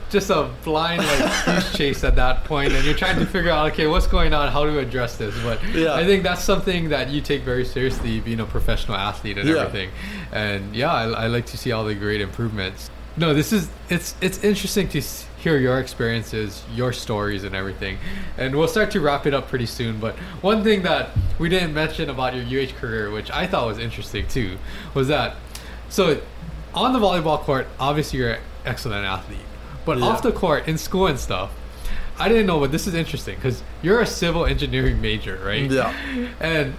just 0.08 0.30
a 0.30 0.48
blind 0.64 1.04
like 1.04 1.44
goose 1.44 1.70
chase 1.76 2.02
at 2.04 2.16
that 2.16 2.44
point, 2.44 2.72
and 2.72 2.82
you're 2.86 2.94
trying 2.96 3.18
to 3.18 3.26
figure 3.26 3.50
out 3.50 3.70
okay 3.72 3.86
what's 3.86 4.06
going 4.06 4.32
on, 4.32 4.50
how 4.50 4.64
to 4.64 4.78
address 4.78 5.16
this. 5.18 5.34
But 5.44 5.62
Yeah. 5.74 5.92
I 5.92 6.06
think 6.06 6.22
that's 6.22 6.42
something 6.42 6.88
that 6.88 7.10
you 7.10 7.20
take 7.20 7.42
very 7.42 7.66
seriously, 7.66 8.18
being 8.20 8.40
a 8.40 8.46
professional 8.46 8.96
athlete 8.96 9.36
and 9.36 9.46
Yeah. 9.46 9.56
everything. 9.56 9.90
And 10.32 10.74
yeah, 10.74 10.90
I, 10.90 11.04
I 11.24 11.26
like 11.26 11.44
to 11.52 11.58
see 11.58 11.70
all 11.72 11.84
the 11.84 11.94
great 11.94 12.22
improvements. 12.22 12.88
No, 13.18 13.34
this 13.34 13.52
is 13.52 13.68
it's 13.90 14.14
it's 14.22 14.42
interesting 14.42 14.88
to 14.88 14.98
s- 15.00 15.26
hear 15.38 15.56
your 15.56 15.78
experiences, 15.78 16.62
your 16.74 16.92
stories, 16.92 17.44
and 17.44 17.54
everything. 17.54 17.98
And 18.36 18.54
we'll 18.56 18.68
start 18.68 18.90
to 18.92 19.00
wrap 19.00 19.26
it 19.26 19.34
up 19.34 19.48
pretty 19.48 19.66
soon. 19.66 19.98
But 20.00 20.16
one 20.40 20.64
thing 20.64 20.82
that 20.82 21.10
we 21.38 21.48
didn't 21.48 21.74
mention 21.74 22.10
about 22.10 22.34
your 22.34 22.44
UH 22.44 22.72
career, 22.80 23.10
which 23.10 23.30
I 23.30 23.46
thought 23.46 23.66
was 23.66 23.78
interesting 23.78 24.26
too, 24.26 24.58
was 24.94 25.08
that 25.08 25.36
so 25.88 26.20
on 26.74 26.92
the 26.92 26.98
volleyball 26.98 27.38
court, 27.38 27.66
obviously 27.78 28.18
you're 28.18 28.32
an 28.32 28.40
excellent 28.64 29.04
athlete, 29.06 29.38
but 29.84 29.98
Yeah. 29.98 30.04
off 30.04 30.22
the 30.22 30.32
court 30.32 30.66
in 30.68 30.76
school 30.76 31.06
and 31.06 31.18
stuff. 31.18 31.50
I 32.18 32.28
didn't 32.28 32.46
know, 32.46 32.58
but 32.58 32.72
this 32.72 32.88
is 32.88 32.94
interesting 32.94 33.36
because 33.36 33.62
you're 33.80 34.00
a 34.00 34.06
civil 34.06 34.44
engineering 34.44 35.00
major, 35.00 35.40
right? 35.44 35.70
Yeah. 35.70 35.94
And 36.40 36.74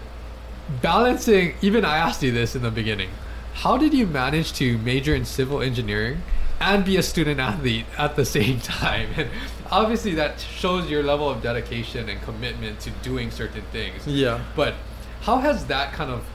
balancing, 0.82 1.56
even 1.62 1.86
I 1.86 1.98
asked 1.98 2.22
you 2.22 2.32
this 2.32 2.56
in 2.56 2.62
the 2.62 2.72
beginning. 2.72 3.10
How 3.54 3.78
did 3.78 3.94
you 3.94 4.06
manage 4.06 4.54
to 4.54 4.78
major 4.80 5.16
in 5.16 5.24
civil 5.26 5.62
engineering 5.62 6.22
and 6.60 6.84
be 6.86 6.98
a 6.98 7.04
student 7.04 7.40
athlete 7.40 7.86
at 7.98 8.16
the 8.16 8.26
same 8.26 8.60
time? 8.62 9.10
And 9.16 9.30
obviously, 9.72 10.16
that 10.16 10.40
shows 10.40 10.90
your 10.90 11.04
level 11.04 11.30
of 11.30 11.42
dedication 11.42 12.10
and 12.10 12.22
commitment 12.22 12.80
to 12.82 12.92
doing 13.02 13.32
certain 13.32 13.64
things. 13.72 14.06
Yeah. 14.08 14.42
But 14.56 14.76
how 15.22 15.38
has 15.40 15.66
that 15.68 15.94
kind 15.94 16.12
of, 16.12 16.26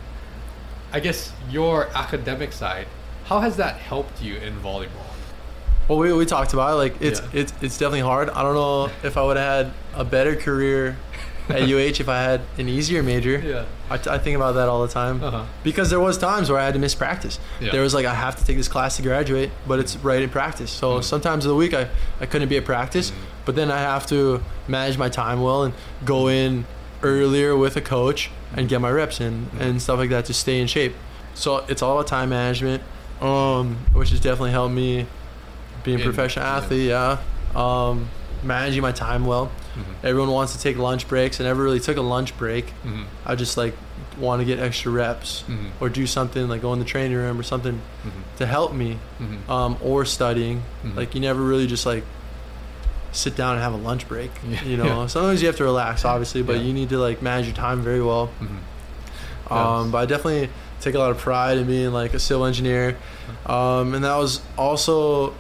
I 0.92 1.00
guess, 1.00 1.32
your 1.50 1.88
academic 1.94 2.52
side, 2.52 2.86
how 3.24 3.40
has 3.40 3.56
that 3.56 3.76
helped 3.76 4.22
you 4.22 4.36
in 4.36 4.54
volleyball? 4.60 4.88
Well, 5.88 5.98
we, 5.98 6.12
we 6.12 6.24
talked 6.24 6.52
about 6.54 6.72
it. 6.72 6.76
Like 6.76 7.02
it's 7.02 7.20
Yeah. 7.20 7.28
it's 7.40 7.52
it's 7.60 7.78
definitely 7.78 8.00
hard. 8.00 8.30
I 8.30 8.42
don't 8.42 8.54
know 8.54 8.90
if 9.02 9.16
I 9.18 9.22
would 9.22 9.36
have 9.36 9.66
had 9.66 9.74
a 9.94 10.04
better 10.04 10.34
career 10.34 10.96
at 11.48 11.62
UH 11.62 12.00
if 12.00 12.08
I 12.08 12.22
had 12.22 12.40
an 12.58 12.68
easier 12.68 13.02
major. 13.02 13.38
Yeah. 13.38 13.64
I, 13.90 13.94
I 14.14 14.18
think 14.18 14.34
about 14.36 14.52
that 14.52 14.68
all 14.68 14.82
the 14.86 14.92
time 14.92 15.22
Uh-huh. 15.22 15.44
because 15.62 15.90
there 15.90 16.00
was 16.00 16.16
times 16.16 16.48
where 16.50 16.58
I 16.58 16.64
had 16.64 16.74
to 16.74 16.80
miss 16.80 16.94
practice. 16.94 17.38
Yeah. 17.60 17.70
There 17.72 17.82
was 17.82 17.92
like 17.94 18.06
I 18.06 18.14
have 18.14 18.36
to 18.36 18.44
take 18.44 18.56
this 18.56 18.68
class 18.68 18.96
to 18.96 19.02
graduate, 19.02 19.50
but 19.66 19.78
it's 19.78 19.96
right 19.96 20.22
in 20.22 20.30
practice. 20.30 20.70
So 20.70 20.98
Mhm. 20.98 21.04
sometimes 21.04 21.44
of 21.44 21.50
the 21.50 21.54
week 21.56 21.74
I, 21.74 21.88
I 22.20 22.26
couldn't 22.26 22.48
be 22.48 22.56
at 22.56 22.64
practice, 22.64 23.10
Mhm. 23.10 23.14
but 23.44 23.56
then 23.56 23.70
I 23.70 23.78
have 23.78 24.06
to 24.06 24.42
manage 24.68 24.96
my 24.96 25.08
time 25.10 25.42
well 25.42 25.64
and 25.64 25.74
go 26.04 26.28
in 26.28 26.64
earlier 27.02 27.54
with 27.54 27.76
a 27.76 27.82
coach 27.82 28.30
and 28.56 28.68
get 28.68 28.80
my 28.80 28.90
reps 28.90 29.20
in 29.20 29.46
Mhm. 29.54 29.60
and 29.60 29.82
stuff 29.82 29.98
like 29.98 30.10
that 30.10 30.24
to 30.26 30.34
stay 30.34 30.60
in 30.60 30.66
shape. 30.66 30.94
So 31.34 31.64
it's 31.68 31.82
all 31.82 31.92
about 31.98 32.06
time 32.06 32.30
management, 32.30 32.82
um, 33.20 33.76
which 33.92 34.10
has 34.10 34.20
definitely 34.20 34.52
helped 34.52 34.74
me 34.74 35.06
being 35.82 36.00
a 36.00 36.04
professional 36.04 36.46
athlete. 36.46 36.88
Yeah, 36.88 37.18
um, 37.54 38.08
managing 38.42 38.80
my 38.82 38.92
time 38.92 39.26
well. 39.26 39.50
Mm-hmm. 39.74 40.06
Everyone 40.06 40.30
wants 40.30 40.52
to 40.54 40.60
take 40.60 40.76
lunch 40.78 41.08
breaks. 41.08 41.40
I 41.40 41.44
never 41.44 41.62
really 41.62 41.80
took 41.80 41.96
a 41.96 42.00
lunch 42.02 42.36
break. 42.38 42.66
Mm-hmm. 42.84 43.02
I 43.26 43.34
just 43.34 43.56
like 43.56 43.74
want 44.18 44.40
to 44.40 44.44
get 44.46 44.58
extra 44.60 44.92
reps 44.92 45.42
Mm-hmm. 45.48 45.82
or 45.84 45.88
do 45.88 46.06
something 46.06 46.48
like 46.48 46.62
go 46.62 46.72
in 46.72 46.78
the 46.78 46.84
training 46.84 47.16
room 47.16 47.38
or 47.38 47.42
something 47.42 47.74
Mm-hmm. 48.06 48.20
to 48.38 48.46
help 48.46 48.72
me 48.72 48.98
Mm-hmm. 49.20 49.50
um, 49.50 49.76
or 49.82 50.04
studying 50.04 50.62
Mhm. 50.84 50.96
like 50.96 51.14
you 51.14 51.20
never 51.20 51.42
really 51.42 51.66
just 51.66 51.84
like 51.86 52.04
sit 53.12 53.36
down 53.36 53.54
and 53.54 53.62
have 53.62 53.72
a 53.74 53.76
lunch 53.76 54.08
break 54.08 54.30
Yeah. 54.48 54.62
you 54.64 54.76
know 54.76 54.84
Yeah. 55.02 55.06
sometimes 55.06 55.40
you 55.42 55.46
have 55.48 55.56
to 55.56 55.64
relax 55.64 56.04
obviously 56.04 56.42
but 56.42 56.56
Yeah. 56.56 56.62
you 56.62 56.72
need 56.72 56.88
to 56.90 56.98
like 56.98 57.22
manage 57.22 57.46
your 57.46 57.54
time 57.56 57.82
very 57.82 58.02
well 58.02 58.28
Mm-hmm. 58.40 59.52
um, 59.52 59.90
but 59.90 59.98
i 59.98 60.06
definitely 60.06 60.48
take 60.80 60.94
a 60.94 60.98
lot 60.98 61.10
of 61.10 61.18
pride 61.18 61.58
in 61.58 61.66
being 61.66 61.92
like 61.92 62.14
a 62.14 62.18
civil 62.18 62.44
engineer 62.46 62.96
um, 63.46 63.94
and 63.94 64.04
that 64.04 64.16
was 64.16 64.40
also 64.58 65.34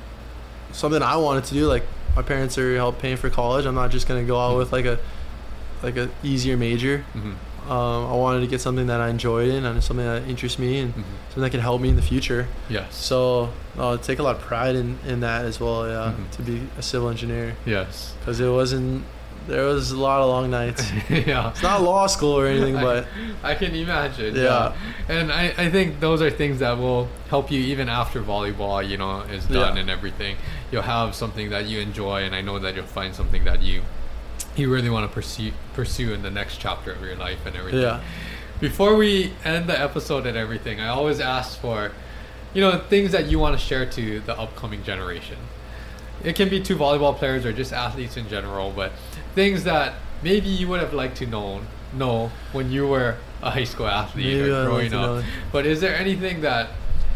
something 0.72 1.02
i 1.02 1.16
wanted 1.16 1.44
to 1.44 1.54
do 1.54 1.66
like 1.66 1.84
my 2.16 2.22
parents 2.22 2.56
are 2.58 2.74
help 2.76 2.98
paying 2.98 3.16
for 3.16 3.28
college 3.30 3.64
i'm 3.66 3.74
not 3.74 3.90
just 3.90 4.06
going 4.08 4.20
to 4.22 4.26
go 4.26 4.38
out 4.38 4.52
Mhm. 4.54 4.58
with 4.58 4.72
like 4.72 4.84
a 4.86 4.98
like 5.82 5.96
a 5.96 6.08
easier 6.22 6.56
major 6.56 7.04
Mm-hmm. 7.14 7.70
um, 7.70 8.06
I 8.12 8.14
wanted 8.24 8.40
to 8.40 8.46
get 8.46 8.60
something 8.60 8.86
that 8.88 9.00
I 9.00 9.08
enjoyed 9.08 9.48
in 9.48 9.64
and 9.64 9.82
something 9.82 10.04
that 10.06 10.22
interests 10.28 10.58
me 10.58 10.78
and 10.80 10.90
Mm-hmm. 10.92 11.02
something 11.28 11.42
that 11.42 11.50
can 11.50 11.60
help 11.60 11.80
me 11.80 11.88
in 11.88 11.96
the 11.96 12.02
future. 12.12 12.46
Yes. 12.68 12.94
So 12.94 13.50
uh, 13.78 13.96
take 13.98 14.18
a 14.18 14.22
lot 14.22 14.36
of 14.36 14.42
pride 14.42 14.76
in, 14.76 14.98
in 15.06 15.20
that 15.20 15.44
as 15.46 15.60
well. 15.60 15.86
Yeah, 15.88 16.12
Mhm. 16.12 16.30
to 16.36 16.42
be 16.42 16.56
a 16.78 16.82
civil 16.82 17.08
engineer 17.08 17.56
Yes. 17.66 18.12
because 18.20 18.38
it 18.40 18.50
wasn't. 18.50 19.04
There 19.46 19.64
was 19.66 19.90
a 19.90 19.96
lot 19.98 20.20
of 20.20 20.28
long 20.28 20.50
nights. 20.50 20.90
yeah. 21.10 21.50
It's 21.50 21.62
not 21.62 21.82
law 21.82 22.06
school 22.06 22.32
or 22.38 22.46
anything, 22.46 22.74
but 22.88 23.06
I, 23.42 23.52
I 23.52 23.54
can 23.54 23.74
imagine. 23.74 24.34
Yeah. 24.36 24.74
And 25.08 25.30
I, 25.30 25.52
I 25.58 25.70
think 25.70 26.00
those 26.00 26.22
are 26.22 26.30
things 26.30 26.60
that 26.60 26.78
will 26.78 27.08
help 27.28 27.50
you 27.50 27.60
even 27.60 27.88
after 27.88 28.22
volleyball, 28.22 28.86
you 28.86 28.96
know, 28.96 29.20
is 29.20 29.44
done 29.46 29.74
Yeah. 29.76 29.80
and 29.82 29.90
everything. 29.90 30.36
You'll 30.72 30.82
have 30.82 31.14
something 31.14 31.50
that 31.50 31.66
you 31.66 31.80
enjoy 31.80 32.22
and 32.24 32.34
I 32.34 32.40
know 32.40 32.58
that 32.58 32.74
you'll 32.74 32.86
find 32.86 33.14
something 33.14 33.44
that 33.44 33.62
you 33.62 33.82
you 34.56 34.72
really 34.72 34.88
want 34.90 35.08
to 35.08 35.12
pursue 35.12 35.50
pursue 35.74 36.12
in 36.14 36.22
the 36.22 36.30
next 36.30 36.58
chapter 36.58 36.92
of 36.92 37.02
your 37.02 37.16
life 37.16 37.44
and 37.44 37.56
everything. 37.56 37.80
yeah, 37.82 38.00
Before 38.60 38.94
we 38.94 39.32
end 39.44 39.68
the 39.68 39.78
episode 39.78 40.26
and 40.26 40.36
everything, 40.36 40.80
I 40.80 40.88
always 40.88 41.18
ask 41.20 41.58
for, 41.60 41.90
you 42.54 42.60
know, 42.60 42.78
things 42.88 43.10
that 43.12 43.26
you 43.26 43.38
want 43.40 43.58
to 43.58 43.64
share 43.64 43.84
to 43.84 44.20
the 44.20 44.38
upcoming 44.38 44.82
generation. 44.84 45.38
It 46.22 46.36
can 46.36 46.48
be 46.48 46.60
to 46.62 46.76
volleyball 46.76 47.16
players 47.16 47.44
or 47.44 47.52
just 47.52 47.72
athletes 47.72 48.16
in 48.16 48.28
general, 48.28 48.72
but 48.74 48.92
things 49.34 49.64
that 49.64 49.94
maybe 50.22 50.48
you 50.48 50.68
would 50.68 50.80
have 50.80 50.94
liked 50.94 51.16
to 51.18 51.26
know 51.26 51.60
know 51.92 52.30
when 52.52 52.70
you 52.72 52.86
were 52.86 53.16
a 53.42 53.50
high 53.50 53.64
school 53.64 53.86
athlete 53.86 54.26
Maybe 54.26 54.50
or 54.50 54.64
growing 54.64 54.94
up. 54.94 55.24
But 55.52 55.66
is 55.66 55.80
there 55.80 55.94
anything 55.94 56.40
that 56.40 56.70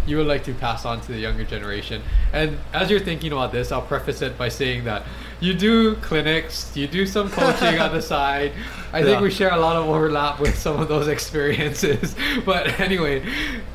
you 0.07 0.17
would 0.17 0.27
like 0.27 0.45
to 0.45 0.55
pass 0.55 0.85
on 0.85 1.01
to 1.03 1.13
the 1.13 1.19
younger 1.19 1.45
generation? 1.45 2.03
And 2.33 2.59
as 2.73 2.91
you're 2.91 3.01
thinking 3.01 3.33
about 3.33 3.53
this, 3.53 3.73
I'll 3.73 3.83
preface 3.83 4.23
it 4.23 4.39
by 4.39 4.49
saying 4.49 4.85
that 4.85 5.05
you 5.41 5.55
do 5.55 5.97
clinics, 5.97 6.77
you 6.77 6.87
do 6.87 7.07
some 7.07 7.31
coaching 7.39 7.79
on 7.79 7.93
the 7.93 8.03
side. 8.03 8.53
I 8.93 9.03
think 9.03 9.21
we 9.21 9.31
share 9.31 9.53
a 9.53 9.59
lot 9.59 9.77
of 9.77 9.87
overlap 9.87 10.41
with 10.41 10.57
some 10.59 10.81
of 10.81 10.89
those 10.89 11.09
experiences. 11.17 12.15
But 12.45 12.81
anyway, 12.81 13.27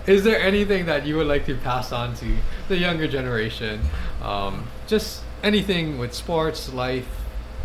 is 0.08 0.24
there 0.24 0.39
anything 0.39 0.86
that 0.86 1.06
you 1.06 1.18
would 1.18 1.28
like 1.28 1.46
to 1.46 1.56
pass 1.56 1.91
on 1.91 2.16
to 2.16 2.26
the 2.68 2.78
younger 2.78 3.08
generation? 3.08 3.82
Um, 4.22 4.68
just 4.88 5.22
anything 5.44 6.00
with 6.00 6.14
sports, 6.14 6.74
life, 6.74 7.22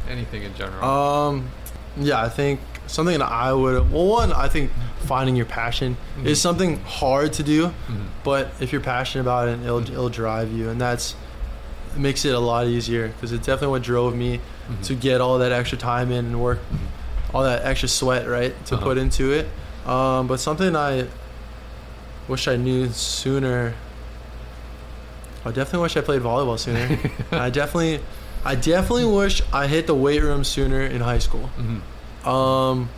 anything 0.09 0.43
in 0.43 0.55
general. 0.55 0.85
um, 0.85 1.51
yeah. 1.97 2.23
I 2.23 2.29
think 2.29 2.61
something 2.87 3.19
that 3.19 3.25
I 3.31 3.53
would. 3.53 3.91
Well, 3.93 4.07
one, 4.07 4.33
I 4.33 4.49
think 4.49 4.71
finding 5.01 5.37
your 5.37 5.47
passion 5.47 5.97
Mhm. 6.19 6.27
is 6.27 6.41
something 6.41 6.81
hard 6.85 7.33
to 7.35 7.43
do, 7.43 7.67
Mhm. 7.89 8.07
but 8.25 8.51
if 8.61 8.73
you're 8.73 8.81
passionate 8.81 9.23
about 9.23 9.49
it, 9.49 9.61
it'll 9.63 9.81
Mhm. 9.83 9.93
it'll 9.93 10.09
drive 10.09 10.53
you, 10.53 10.69
and 10.69 10.81
that's 10.81 11.15
it 11.95 12.01
makes 12.01 12.25
it 12.25 12.35
a 12.35 12.39
lot 12.39 12.67
easier 12.67 13.09
because 13.09 13.33
it's 13.33 13.47
definitely 13.47 13.69
what 13.73 13.83
drove 13.83 14.15
me 14.15 14.41
Mhm. 14.71 14.85
to 14.87 14.95
get 14.95 15.21
all 15.21 15.39
that 15.39 15.53
extra 15.53 15.79
time 15.79 16.11
in 16.13 16.27
and 16.27 16.41
work 16.41 16.59
Mhm. 16.73 16.79
all 17.35 17.43
that 17.43 17.65
extra 17.65 17.89
sweat 17.89 18.29
right 18.29 18.55
to 18.67 18.75
Uh-huh. 18.77 18.85
put 18.85 18.99
into 18.99 19.33
it 19.33 19.49
um, 19.87 20.27
but 20.27 20.39
something 20.39 20.77
i 20.77 21.07
wish 22.29 22.47
i 22.47 22.57
knew 22.57 22.91
sooner 22.93 23.73
i 25.45 25.51
definitely 25.51 25.81
wish 25.81 25.97
i 25.97 26.01
played 26.03 26.21
volleyball 26.23 26.59
sooner 26.59 26.99
i 27.33 27.49
definitely 27.51 28.01
i 28.45 28.55
definitely 28.55 29.05
wish 29.05 29.43
i 29.53 29.67
hit 29.67 29.87
the 29.87 29.95
weight 29.95 30.23
room 30.23 30.45
sooner 30.45 30.81
in 30.83 31.01
high 31.01 31.19
school 31.19 31.51
Mhm. 31.59 32.27
um, 32.29 32.89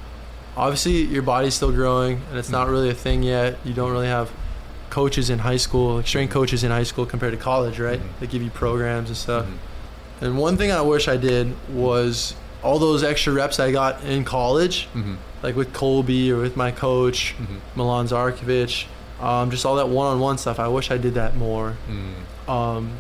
obviously 0.57 1.03
your 1.05 1.23
body's 1.23 1.55
still 1.55 1.73
growing 1.73 2.21
and 2.31 2.39
it's 2.39 2.51
not 2.51 2.67
Mhm. 2.67 2.71
really 2.73 2.91
a 2.91 2.95
thing 2.95 3.23
yet 3.23 3.59
you 3.65 3.73
don't 3.73 3.93
really 3.93 4.09
have 4.09 4.31
coaches 4.91 5.31
in 5.31 5.39
high 5.41 5.57
school 5.57 5.97
like 5.97 6.07
strength 6.07 6.33
coaches 6.33 6.65
in 6.65 6.71
high 6.71 6.83
school 6.83 7.07
compared 7.07 7.33
to 7.33 7.39
college 7.39 7.79
right 7.79 8.01
Mhm. 8.01 8.21
they 8.21 8.27
give 8.27 8.43
you 8.43 8.51
programs 8.51 9.09
and 9.09 9.17
stuff 9.17 9.47
Mhm. 9.47 10.25
and 10.27 10.39
one 10.39 10.57
thing 10.57 10.71
I 10.73 10.81
wish 10.83 11.09
I 11.09 11.17
did 11.17 11.55
was 11.73 12.35
all 12.63 12.79
those 12.79 13.03
extra 13.03 13.33
reps 13.33 13.59
I 13.59 13.71
got 13.73 14.03
in 14.05 14.23
college, 14.23 14.87
Mhm. 14.95 15.17
like 15.43 15.57
with 15.57 15.73
Colby 15.73 16.31
or 16.31 16.43
with 16.43 16.59
my 16.59 16.71
coach, 16.71 17.35
Mhm. 17.41 17.57
Milan 17.75 18.07
Zarkovic, 18.07 18.85
um, 19.23 19.51
just 19.51 19.65
all 19.65 19.77
that 19.77 19.89
one-on-one 19.89 20.37
stuff. 20.37 20.61
I 20.61 20.69
wish 20.69 20.91
I 20.91 20.99
did 20.99 21.15
that 21.15 21.35
more. 21.39 21.77
Mhm. 21.89 22.51
Um, 22.53 22.91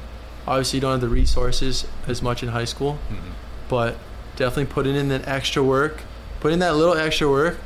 obviously 0.46 0.78
you 0.78 0.80
don't 0.80 0.92
have 0.92 1.00
the 1.00 1.08
resources 1.08 1.86
as 2.06 2.22
much 2.22 2.42
in 2.42 2.48
high 2.50 2.64
school, 2.64 2.98
Mhm. 3.10 3.16
but 3.68 3.96
definitely 4.36 4.66
putting 4.72 4.94
in 4.96 5.08
that 5.08 5.26
extra 5.28 5.62
work, 5.62 6.02
putting 6.40 6.58
that 6.60 6.76
little 6.76 6.94
extra 6.94 7.28
work, 7.28 7.58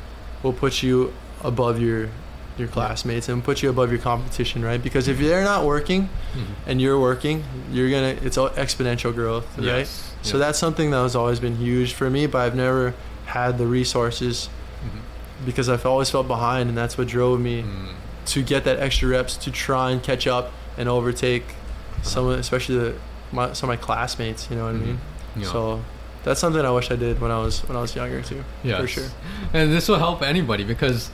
will 0.42 0.52
put 0.52 0.82
you 0.82 1.12
above 1.42 1.80
your 1.80 2.08
your 2.56 2.68
classmates 2.68 3.28
and 3.28 3.42
put 3.42 3.64
you 3.64 3.68
above 3.68 3.90
your 3.90 3.98
competition, 4.00 4.64
right? 4.64 4.80
Because 4.80 5.08
if 5.08 5.18
they're 5.18 5.42
not 5.42 5.64
working 5.64 6.08
Mhm. 6.36 6.40
and 6.68 6.80
you're 6.80 7.00
working, 7.00 7.42
you're 7.72 7.90
gonna 7.90 8.14
it's 8.22 8.38
all 8.38 8.50
exponential 8.50 9.12
growth, 9.12 9.44
right? 9.58 9.66
Yes. 9.66 10.12
So 10.22 10.38
that's 10.38 10.56
something 10.56 10.92
that 10.92 10.98
has 11.02 11.16
always 11.16 11.40
been 11.40 11.56
huge 11.56 11.92
for 11.94 12.08
me, 12.08 12.26
but 12.28 12.38
I've 12.42 12.54
never 12.54 12.94
had 13.26 13.58
the 13.58 13.66
resources 13.66 14.48
Mhm. 14.84 15.00
because 15.44 15.68
I've 15.68 15.84
always 15.84 16.10
felt 16.10 16.28
behind, 16.28 16.68
and 16.68 16.78
that's 16.78 16.96
what 16.96 17.08
drove 17.08 17.40
me 17.40 17.62
Mm. 17.62 17.94
to 18.26 18.42
get 18.42 18.62
that 18.66 18.78
extra 18.78 19.08
reps 19.08 19.36
to 19.38 19.50
try 19.50 19.90
and 19.90 20.00
catch 20.00 20.28
up 20.28 20.52
and 20.78 20.88
overtake 20.88 21.56
some, 22.04 22.28
especially 22.30 22.76
the 22.78 22.94
my, 23.32 23.52
some 23.52 23.68
of 23.70 23.78
my 23.78 23.82
classmates. 23.84 24.48
You 24.50 24.56
know 24.56 24.66
what 24.66 24.74
Mhm. 24.74 24.82
I 24.82 24.86
mean? 24.86 25.00
Yeah. 25.36 25.46
So 25.52 25.82
that's 26.22 26.40
something 26.40 26.64
I 26.64 26.70
wish 26.70 26.90
I 26.90 26.96
did 26.96 27.20
when 27.20 27.30
I 27.30 27.38
was 27.38 27.60
when 27.68 27.76
I 27.76 27.80
was 27.80 27.94
younger 27.96 28.22
too. 28.22 28.44
Yeah, 28.62 28.80
for 28.80 28.86
sure. 28.86 29.08
And 29.52 29.72
this 29.72 29.88
will 29.88 29.98
help 29.98 30.22
anybody 30.22 30.64
because 30.64 31.10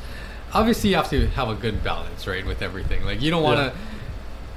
obviously 0.52 0.90
you 0.90 0.96
have 0.96 1.08
to 1.10 1.26
have 1.28 1.48
a 1.48 1.54
good 1.54 1.82
balance, 1.82 2.26
right, 2.26 2.44
with 2.44 2.60
everything. 2.62 3.04
Like 3.04 3.20
you 3.22 3.30
don't 3.30 3.42
want 3.42 3.58
to 3.58 3.64
Yeah. 3.66 3.72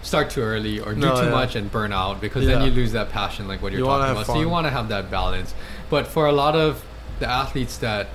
start 0.01 0.29
too 0.29 0.41
early 0.41 0.79
or 0.79 0.93
do 0.93 0.99
No, 1.01 1.15
too 1.15 1.25
yeah. 1.27 1.31
much 1.31 1.55
and 1.55 1.71
burn 1.71 1.93
out 1.93 2.19
because 2.19 2.45
then 2.45 2.61
you 2.63 2.71
lose 2.71 2.91
that 2.91 3.09
passion, 3.09 3.47
like 3.47 3.61
what 3.61 3.71
you're 3.71 3.79
You 3.81 3.85
talking 3.85 4.11
about. 4.11 4.25
So 4.25 4.39
you 4.39 4.49
want 4.49 4.65
to 4.67 4.71
have 4.71 4.89
that 4.89 5.09
balance. 5.09 5.53
But 5.89 6.07
for 6.07 6.25
a 6.27 6.31
lot 6.33 6.55
of 6.55 6.83
the 7.19 7.27
athletes 7.29 7.77
that 7.77 8.07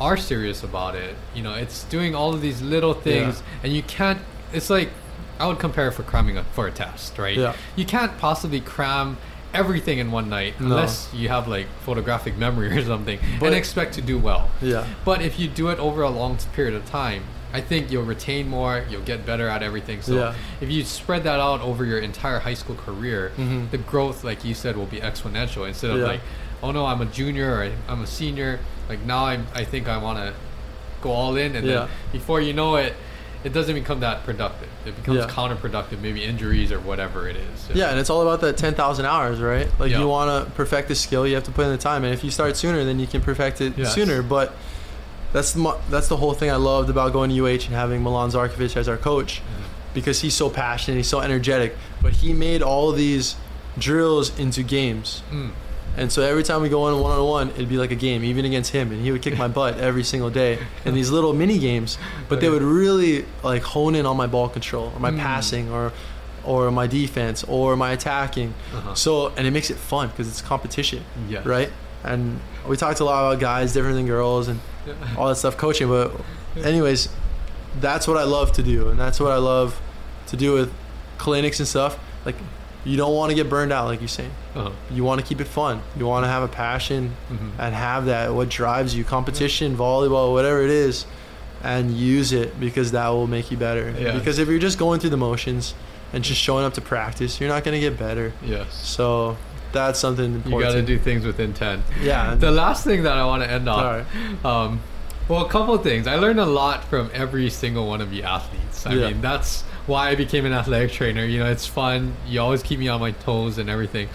are 0.00 0.16
serious 0.16 0.62
about 0.64 0.94
it, 0.94 1.14
you 1.34 1.42
know, 1.42 1.54
it's 1.54 1.84
doing 1.84 2.14
all 2.14 2.32
of 2.34 2.40
these 2.40 2.62
little 2.62 2.94
things, 2.94 3.42
and 3.62 3.72
you 3.72 3.82
can't. 3.82 4.18
It's 4.52 4.70
like 4.70 4.90
I 5.38 5.46
would 5.46 5.58
compare 5.58 5.88
it 5.88 5.92
for 5.92 6.02
cramming 6.02 6.36
a, 6.38 6.44
for 6.44 6.66
a 6.66 6.70
test, 6.70 7.18
right? 7.18 7.36
Yeah. 7.36 7.54
You 7.76 7.84
can't 7.84 8.16
possibly 8.18 8.60
cram 8.60 9.16
everything 9.52 9.98
in 9.98 10.10
one 10.10 10.28
night 10.28 10.60
No. 10.60 10.66
unless 10.66 11.08
you 11.14 11.28
have 11.28 11.46
like 11.46 11.66
photographic 11.84 12.36
memory 12.36 12.76
or 12.76 12.84
something 12.84 13.18
But- 13.38 13.46
and 13.46 13.54
expect 13.54 13.94
to 13.94 14.02
do 14.02 14.18
well. 14.18 14.50
Yeah. 14.60 14.84
But 15.04 15.22
if 15.22 15.38
you 15.38 15.48
do 15.48 15.68
it 15.68 15.78
over 15.78 16.02
a 16.02 16.10
long 16.10 16.36
period 16.54 16.74
of 16.74 16.84
time, 16.86 17.22
I 17.52 17.60
think 17.60 17.92
you'll 17.92 18.02
retain 18.02 18.48
more, 18.48 18.84
you'll 18.90 19.02
get 19.02 19.24
better 19.24 19.46
at 19.48 19.62
everything. 19.62 20.02
So 20.02 20.14
Yeah. 20.16 20.34
if 20.60 20.70
you 20.72 20.82
spread 20.84 21.22
that 21.22 21.38
out 21.38 21.60
over 21.60 21.84
your 21.84 22.00
entire 22.00 22.40
high 22.40 22.54
school 22.54 22.74
career, 22.74 23.30
Mhm. 23.38 23.70
the 23.70 23.78
growth, 23.78 24.24
like 24.24 24.44
you 24.44 24.54
said, 24.54 24.76
will 24.76 24.86
be 24.86 24.98
exponential 25.00 25.66
instead 25.68 25.90
of 25.92 25.98
Yeah. 25.98 26.04
like, 26.06 26.20
oh 26.64 26.72
no, 26.72 26.86
I'm 26.86 27.00
a 27.00 27.06
junior 27.06 27.52
or 27.54 27.70
I'm 27.88 28.02
a 28.02 28.08
senior. 28.08 28.58
Like 28.88 29.02
now 29.04 29.26
I'm, 29.26 29.46
I 29.54 29.62
think 29.62 29.88
I 29.88 29.98
want 29.98 30.18
to 30.18 30.32
go 31.00 31.12
all 31.12 31.36
in. 31.36 31.54
And 31.54 31.64
Yeah. 31.64 31.72
then 31.80 31.88
before 32.10 32.40
you 32.40 32.52
know 32.54 32.74
it, 32.74 32.96
it 33.44 33.52
doesn't 33.52 33.74
become 33.74 34.00
that 34.00 34.24
productive. 34.24 34.68
It 34.86 34.96
becomes 34.96 35.18
Yeah. 35.18 35.26
counterproductive, 35.28 36.00
maybe 36.00 36.24
injuries 36.24 36.72
or 36.72 36.80
whatever 36.80 37.28
it 37.28 37.36
is. 37.36 37.68
Yeah, 37.74 37.90
and 37.90 37.98
it's 38.00 38.08
all 38.10 38.22
about 38.22 38.40
that 38.40 38.56
10,000 38.56 39.04
hours, 39.06 39.38
right? 39.38 39.68
Like 39.78 39.90
Yeah. 39.92 40.00
you 40.00 40.08
want 40.08 40.46
to 40.46 40.50
perfect 40.52 40.88
the 40.88 40.94
skill, 40.94 41.26
you 41.26 41.34
have 41.34 41.44
to 41.44 41.50
put 41.50 41.66
in 41.66 41.70
the 41.70 41.76
time, 41.78 42.04
and 42.04 42.12
if 42.14 42.24
you 42.24 42.30
start 42.30 42.56
sooner, 42.56 42.84
then 42.84 42.98
you 42.98 43.06
can 43.06 43.20
perfect 43.20 43.60
it 43.60 43.74
Yes. 43.76 43.94
sooner. 43.94 44.22
But 44.22 44.54
that's 45.32 45.52
the, 45.52 45.76
that's 45.90 46.08
the 46.08 46.16
whole 46.16 46.32
thing 46.32 46.50
I 46.50 46.56
loved 46.56 46.88
about 46.90 47.12
going 47.12 47.28
to 47.30 47.36
UH 47.36 47.66
and 47.66 47.74
having 47.74 48.02
Milan 48.02 48.30
Zarkovic 48.30 48.76
as 48.76 48.88
our 48.88 48.96
coach, 48.96 49.42
because 49.92 50.20
he's 50.22 50.34
so 50.34 50.48
passionate, 50.48 50.96
he's 50.96 51.08
so 51.08 51.20
energetic, 51.20 51.76
but 52.00 52.14
he 52.14 52.32
made 52.32 52.62
all 52.62 52.92
these 52.92 53.36
drills 53.78 54.30
into 54.38 54.62
games. 54.62 55.22
Mm. 55.32 55.50
And 55.96 56.10
so 56.10 56.22
every 56.22 56.42
time 56.42 56.60
we 56.62 56.68
go 56.68 56.88
in 56.88 57.00
one 57.00 57.12
on 57.12 57.24
one, 57.24 57.50
it'd 57.50 57.68
be 57.68 57.76
like 57.78 57.92
a 57.92 57.96
game, 57.96 58.24
even 58.24 58.44
against 58.44 58.72
him, 58.72 58.90
and 58.90 59.00
he 59.00 59.12
would 59.12 59.22
kick 59.22 59.38
my 59.38 59.48
butt 59.58 59.78
every 59.78 60.02
single 60.04 60.30
day 60.30 60.58
in 60.84 60.94
these 60.94 61.10
little 61.10 61.32
mini 61.32 61.58
games. 61.58 61.98
But 62.28 62.40
they 62.40 62.48
would 62.50 62.62
really 62.62 63.24
like 63.44 63.62
hone 63.62 63.94
in 63.94 64.04
on 64.06 64.16
my 64.16 64.26
ball 64.26 64.48
control, 64.48 64.90
or 64.94 64.98
my 65.00 65.10
Mm. 65.12 65.18
passing, 65.20 65.70
or 65.70 65.92
or 66.44 66.70
my 66.70 66.86
defense, 66.86 67.42
or 67.48 67.74
my 67.76 67.92
attacking. 67.92 68.52
Uh-huh. 68.74 68.94
So 68.94 69.32
and 69.36 69.46
it 69.46 69.50
makes 69.52 69.70
it 69.70 69.76
fun 69.78 70.08
because 70.08 70.28
it's 70.28 70.42
competition, 70.42 71.02
Yes. 71.28 71.46
right? 71.46 71.70
And 72.02 72.38
we 72.68 72.76
talked 72.76 73.00
a 73.00 73.04
lot 73.04 73.24
about 73.32 73.40
guys 73.40 73.72
different 73.72 73.96
than 73.96 74.06
girls 74.06 74.48
and 74.48 74.60
all 75.16 75.28
that 75.28 75.36
stuff 75.36 75.56
coaching. 75.56 75.88
But 75.88 76.12
anyways, 76.62 77.08
that's 77.80 78.06
what 78.06 78.16
I 78.18 78.24
love 78.24 78.52
to 78.52 78.62
do, 78.62 78.88
and 78.88 78.98
that's 78.98 79.20
what 79.20 79.32
I 79.32 79.36
love 79.38 79.80
to 80.26 80.36
do 80.36 80.52
with 80.52 80.70
clinics 81.18 81.60
and 81.60 81.68
stuff. 81.68 81.98
Like 82.26 82.36
you 82.84 82.96
don't 82.96 83.14
want 83.14 83.30
to 83.30 83.34
get 83.34 83.48
burned 83.48 83.72
out, 83.72 83.86
like 83.86 84.00
you're 84.00 84.08
saying 84.08 84.30
Uh-huh. 84.54 84.70
you 84.90 85.02
want 85.04 85.20
to 85.20 85.26
keep 85.26 85.40
it 85.40 85.46
fun. 85.46 85.80
You 85.96 86.06
want 86.06 86.24
to 86.24 86.28
have 86.28 86.42
a 86.42 86.48
passion 86.48 87.16
Mhm. 87.32 87.50
and 87.58 87.74
have 87.74 88.06
that 88.06 88.34
what 88.34 88.48
drives 88.50 88.94
you, 88.94 89.04
competition, 89.04 89.76
volleyball, 89.76 90.32
whatever 90.32 90.62
it 90.62 90.70
is, 90.70 91.06
and 91.62 91.92
use 91.92 92.32
it 92.32 92.60
because 92.60 92.92
that 92.92 93.08
will 93.08 93.26
make 93.26 93.50
you 93.50 93.56
better. 93.56 93.94
Yes. 93.98 94.14
Because 94.18 94.38
if 94.38 94.48
you're 94.48 94.58
just 94.58 94.78
going 94.78 95.00
through 95.00 95.10
the 95.10 95.16
motions 95.16 95.74
and 96.12 96.22
just 96.22 96.40
showing 96.40 96.64
up 96.64 96.74
to 96.74 96.80
practice, 96.82 97.40
you're 97.40 97.48
not 97.48 97.64
going 97.64 97.74
to 97.74 97.80
get 97.80 97.98
better. 97.98 98.32
Yes. 98.44 98.66
So 98.82 99.36
that's 99.72 99.98
something 99.98 100.42
You 100.46 100.60
got 100.60 100.72
to 100.72 100.82
do 100.82 100.98
things 100.98 101.24
with 101.24 101.40
intent. 101.40 101.82
Yeah. 102.02 102.34
The 102.34 102.50
last 102.50 102.84
thing 102.84 103.02
that 103.04 103.16
I 103.16 103.24
want 103.24 103.42
to 103.42 103.50
end 103.50 103.66
on. 103.68 103.78
All 103.84 103.92
right. 103.92 104.44
Um, 104.44 104.80
well, 105.26 105.44
a 105.44 105.48
couple 105.48 105.74
of 105.74 105.82
things. 105.82 106.06
I 106.06 106.16
learned 106.16 106.38
a 106.38 106.44
lot 106.46 106.84
from 106.84 107.10
every 107.14 107.48
single 107.48 107.88
one 107.88 108.02
of 108.02 108.12
you 108.12 108.22
athletes. 108.22 108.86
I 108.86 108.92
Yeah. 108.92 109.06
mean, 109.08 109.20
that's 109.22 109.64
why 109.86 110.08
I 110.10 110.14
became 110.14 110.46
an 110.46 110.52
athletic 110.52 110.92
trainer. 110.92 111.24
You 111.24 111.40
know, 111.40 111.50
it's 111.50 111.66
fun. 111.66 112.14
You 112.26 112.40
always 112.40 112.62
keep 112.62 112.78
me 112.78 112.88
on 112.88 113.00
my 113.00 113.12
toes 113.12 113.58
and 113.58 113.68
everything. 113.68 114.08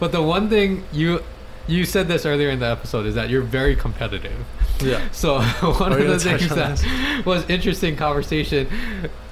But 0.00 0.12
the 0.12 0.22
one 0.22 0.48
thing 0.48 0.84
you 0.92 1.22
you 1.68 1.84
said 1.84 2.08
this 2.08 2.26
earlier 2.26 2.50
in 2.50 2.58
the 2.58 2.66
episode 2.66 3.06
is 3.06 3.14
that 3.14 3.30
you're 3.30 3.40
very 3.42 3.76
competitive. 3.76 4.44
Yeah. 4.82 5.00
So 5.12 5.40
one 5.60 5.92
Are 5.92 5.98
of 5.98 6.08
the 6.08 6.18
things 6.18 6.48
that 6.48 6.78
this? 6.78 7.24
was 7.24 7.48
interesting 7.48 7.94
conversation 7.94 8.66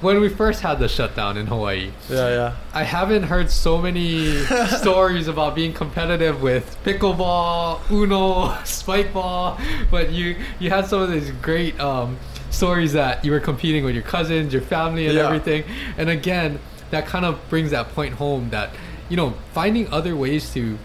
when 0.00 0.20
we 0.20 0.28
first 0.28 0.60
had 0.60 0.78
the 0.78 0.86
shutdown 0.88 1.36
in 1.36 1.46
Hawaii. 1.48 1.90
Yeah, 2.08 2.28
yeah. 2.28 2.56
I 2.72 2.84
haven't 2.84 3.24
heard 3.24 3.50
so 3.50 3.78
many 3.78 4.44
stories 4.78 5.26
about 5.26 5.56
being 5.56 5.72
competitive 5.72 6.40
with 6.40 6.76
pickleball, 6.84 7.80
Uno, 7.90 8.56
spike 8.64 9.12
ball, 9.12 9.58
but 9.90 10.10
you 10.12 10.36
you 10.60 10.70
had 10.70 10.86
some 10.86 11.02
of 11.02 11.10
these 11.10 11.32
great 11.42 11.78
um, 11.80 12.16
stories 12.50 12.92
that 12.92 13.24
you 13.24 13.30
were 13.32 13.40
competing 13.40 13.84
with 13.84 13.94
your 13.94 14.04
cousins, 14.04 14.52
your 14.52 14.62
family, 14.62 15.06
and 15.06 15.14
Yeah. 15.16 15.26
everything. 15.26 15.64
And 15.96 16.08
again, 16.10 16.58
that 16.90 17.06
kind 17.06 17.24
of 17.24 17.38
brings 17.48 17.70
that 17.70 17.94
point 17.94 18.14
home 18.14 18.50
that 18.50 18.70
you 19.08 19.16
know 19.16 19.34
finding 19.52 19.90
other 19.92 20.14
ways 20.16 20.52
to 20.54 20.78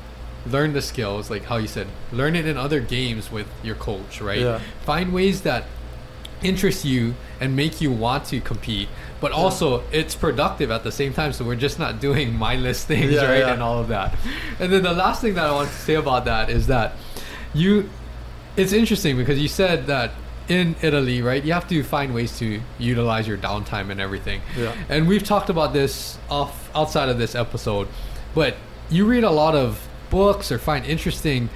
learn 0.50 0.74
the 0.74 0.82
skills, 0.82 1.30
like 1.32 1.46
how 1.46 1.58
you 1.58 1.68
said, 1.68 1.88
learn 2.12 2.36
it 2.36 2.46
in 2.46 2.56
other 2.58 2.80
games 2.80 3.32
with 3.32 3.48
your 3.64 3.76
coach, 3.76 4.22
right? 4.22 4.40
Yeah. 4.42 4.60
Find 4.86 5.12
ways 5.12 5.42
that 5.42 5.64
interest 6.44 6.86
you 6.86 7.16
and 7.40 7.56
make 7.56 7.82
you 7.82 7.90
want 7.90 8.26
to 8.26 8.40
compete 8.42 8.88
but 9.22 9.32
also 9.32 9.82
it's 9.92 10.14
productive 10.14 10.70
at 10.70 10.84
the 10.84 10.92
same 10.92 11.14
time 11.14 11.32
so 11.32 11.44
we're 11.46 11.56
just 11.56 11.80
not 11.80 12.00
doing 12.08 12.36
mindless 12.38 12.84
things 12.84 13.14
Yeah, 13.14 13.24
right 13.26 13.40
yeah. 13.40 13.54
and 13.54 13.64
all 13.64 13.80
of 13.80 13.88
that 13.88 14.14
and 14.60 14.72
then 14.72 14.84
the 14.84 14.92
last 14.94 15.22
thing 15.22 15.34
that 15.36 15.46
i 15.46 15.52
want 15.52 15.70
to 15.70 15.76
say 15.76 15.96
about 15.96 16.26
that 16.26 16.50
is 16.50 16.68
that 16.68 16.94
you 17.54 17.90
it's 18.58 18.74
interesting 18.74 19.16
because 19.18 19.40
you 19.40 19.48
said 19.48 19.88
that 19.88 20.12
in 20.48 20.76
italy 20.82 21.22
right 21.22 21.44
you 21.44 21.54
have 21.54 21.68
to 21.68 21.82
find 21.84 22.14
ways 22.14 22.38
to 22.38 22.62
utilize 22.78 23.28
your 23.28 23.38
downtime 23.38 23.90
and 23.90 24.00
everything 24.00 24.42
Yeah. 24.58 24.74
and 24.90 25.08
we've 25.08 25.24
talked 25.24 25.50
about 25.50 25.74
this 25.74 26.18
off 26.30 26.70
outside 26.76 27.10
of 27.10 27.18
this 27.18 27.34
episode 27.36 27.88
but 28.36 28.56
you 28.90 29.06
read 29.06 29.24
a 29.24 29.32
lot 29.32 29.56
of 29.56 29.88
books 30.12 30.52
or 30.52 30.60
find 30.60 30.86
interesting 30.86 31.50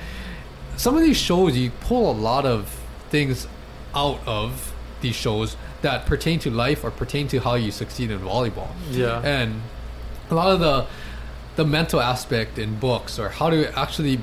some 0.75 0.95
of 0.97 1.03
these 1.03 1.17
shows 1.17 1.55
you 1.55 1.71
pull 1.81 2.09
a 2.09 2.17
lot 2.17 2.45
of 2.45 2.79
things 3.09 3.47
out 3.93 4.19
of 4.25 4.73
these 5.01 5.15
shows 5.15 5.55
that 5.81 6.05
pertain 6.05 6.39
to 6.39 6.49
life 6.49 6.83
or 6.83 6.91
pertain 6.91 7.27
to 7.27 7.39
how 7.39 7.53
you 7.55 7.71
succeed 7.71 8.09
in 8.11 8.19
volleyball 8.19 8.69
Yeah. 8.89 9.21
and 9.23 9.61
a 10.31 10.35
lot 10.35 10.49
of 10.51 10.59
the 10.59 10.85
the 11.55 11.65
mental 11.65 11.99
aspect 11.99 12.57
in 12.57 12.79
books 12.79 13.19
or 13.19 13.27
how 13.29 13.49
to 13.49 13.77
actually 13.77 14.19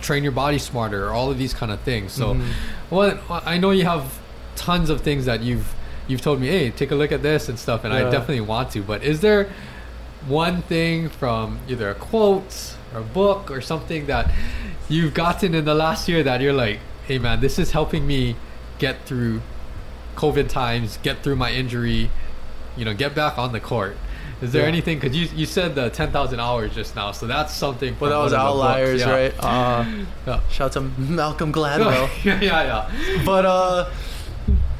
train 0.00 0.22
your 0.22 0.32
body 0.32 0.58
smarter 0.58 1.06
or 1.06 1.12
all 1.12 1.30
of 1.30 1.36
these 1.36 1.52
kind 1.52 1.70
of 1.70 1.78
things 1.80 2.12
so 2.12 2.32
Mhm. 2.34 2.46
Well 2.90 3.18
i 3.30 3.58
know 3.58 3.70
you 3.70 3.84
have 3.84 4.18
tons 4.56 4.90
of 4.90 5.00
things 5.00 5.24
that 5.24 5.42
you've 5.42 5.74
you've 6.06 6.20
told 6.20 6.40
me 6.40 6.48
hey 6.48 6.70
take 6.70 6.90
a 6.90 6.94
look 6.94 7.12
at 7.12 7.22
this 7.22 7.48
and 7.48 7.58
stuff 7.58 7.84
and 7.84 7.92
i 7.92 8.02
definitely 8.10 8.40
want 8.40 8.70
to 8.70 8.82
but 8.82 9.02
is 9.02 9.20
there 9.20 9.50
one 10.26 10.62
thing 10.62 11.08
from 11.08 11.58
either 11.68 11.90
a 11.90 11.94
quote 11.94 12.74
or 12.92 13.00
a 13.00 13.04
book 13.04 13.50
or 13.50 13.60
something 13.60 14.06
that 14.06 14.30
you've 14.88 15.14
gotten 15.14 15.54
in 15.54 15.64
the 15.64 15.74
last 15.74 16.08
year 16.08 16.22
that 16.22 16.40
you're 16.40 16.52
like 16.52 16.80
hey 17.06 17.18
man 17.18 17.40
this 17.40 17.58
is 17.58 17.72
helping 17.72 18.06
me 18.06 18.34
get 18.78 19.00
through 19.04 19.40
covid 20.16 20.48
times 20.48 20.98
get 21.02 21.22
through 21.22 21.36
my 21.36 21.52
injury 21.52 22.10
you 22.76 22.84
know 22.84 22.94
get 22.94 23.14
back 23.14 23.38
on 23.38 23.52
the 23.52 23.60
court 23.60 23.96
is 24.40 24.52
there 24.52 24.62
Yeah. 24.62 24.68
anything 24.68 24.98
because 25.00 25.16
you, 25.16 25.28
you 25.34 25.46
said 25.46 25.74
the 25.74 25.90
10000 25.90 26.38
hours 26.40 26.74
just 26.74 26.94
now 26.96 27.12
so 27.12 27.26
that's 27.26 27.54
something 27.54 27.96
Well, 27.98 28.10
that 28.10 28.22
was 28.24 28.32
outliers, 28.32 29.00
yeah. 29.00 29.10
right? 29.10 29.34
Uh, 29.38 29.84
yeah. 30.26 30.40
shout 30.50 30.66
out 30.66 30.72
to 30.74 30.80
Malcolm 31.00 31.52
Gladwell. 31.52 32.08
yeah 32.24 32.40
yeah 32.40 32.62
yeah 32.88 33.22
but 33.24 33.44
uh 33.46 33.90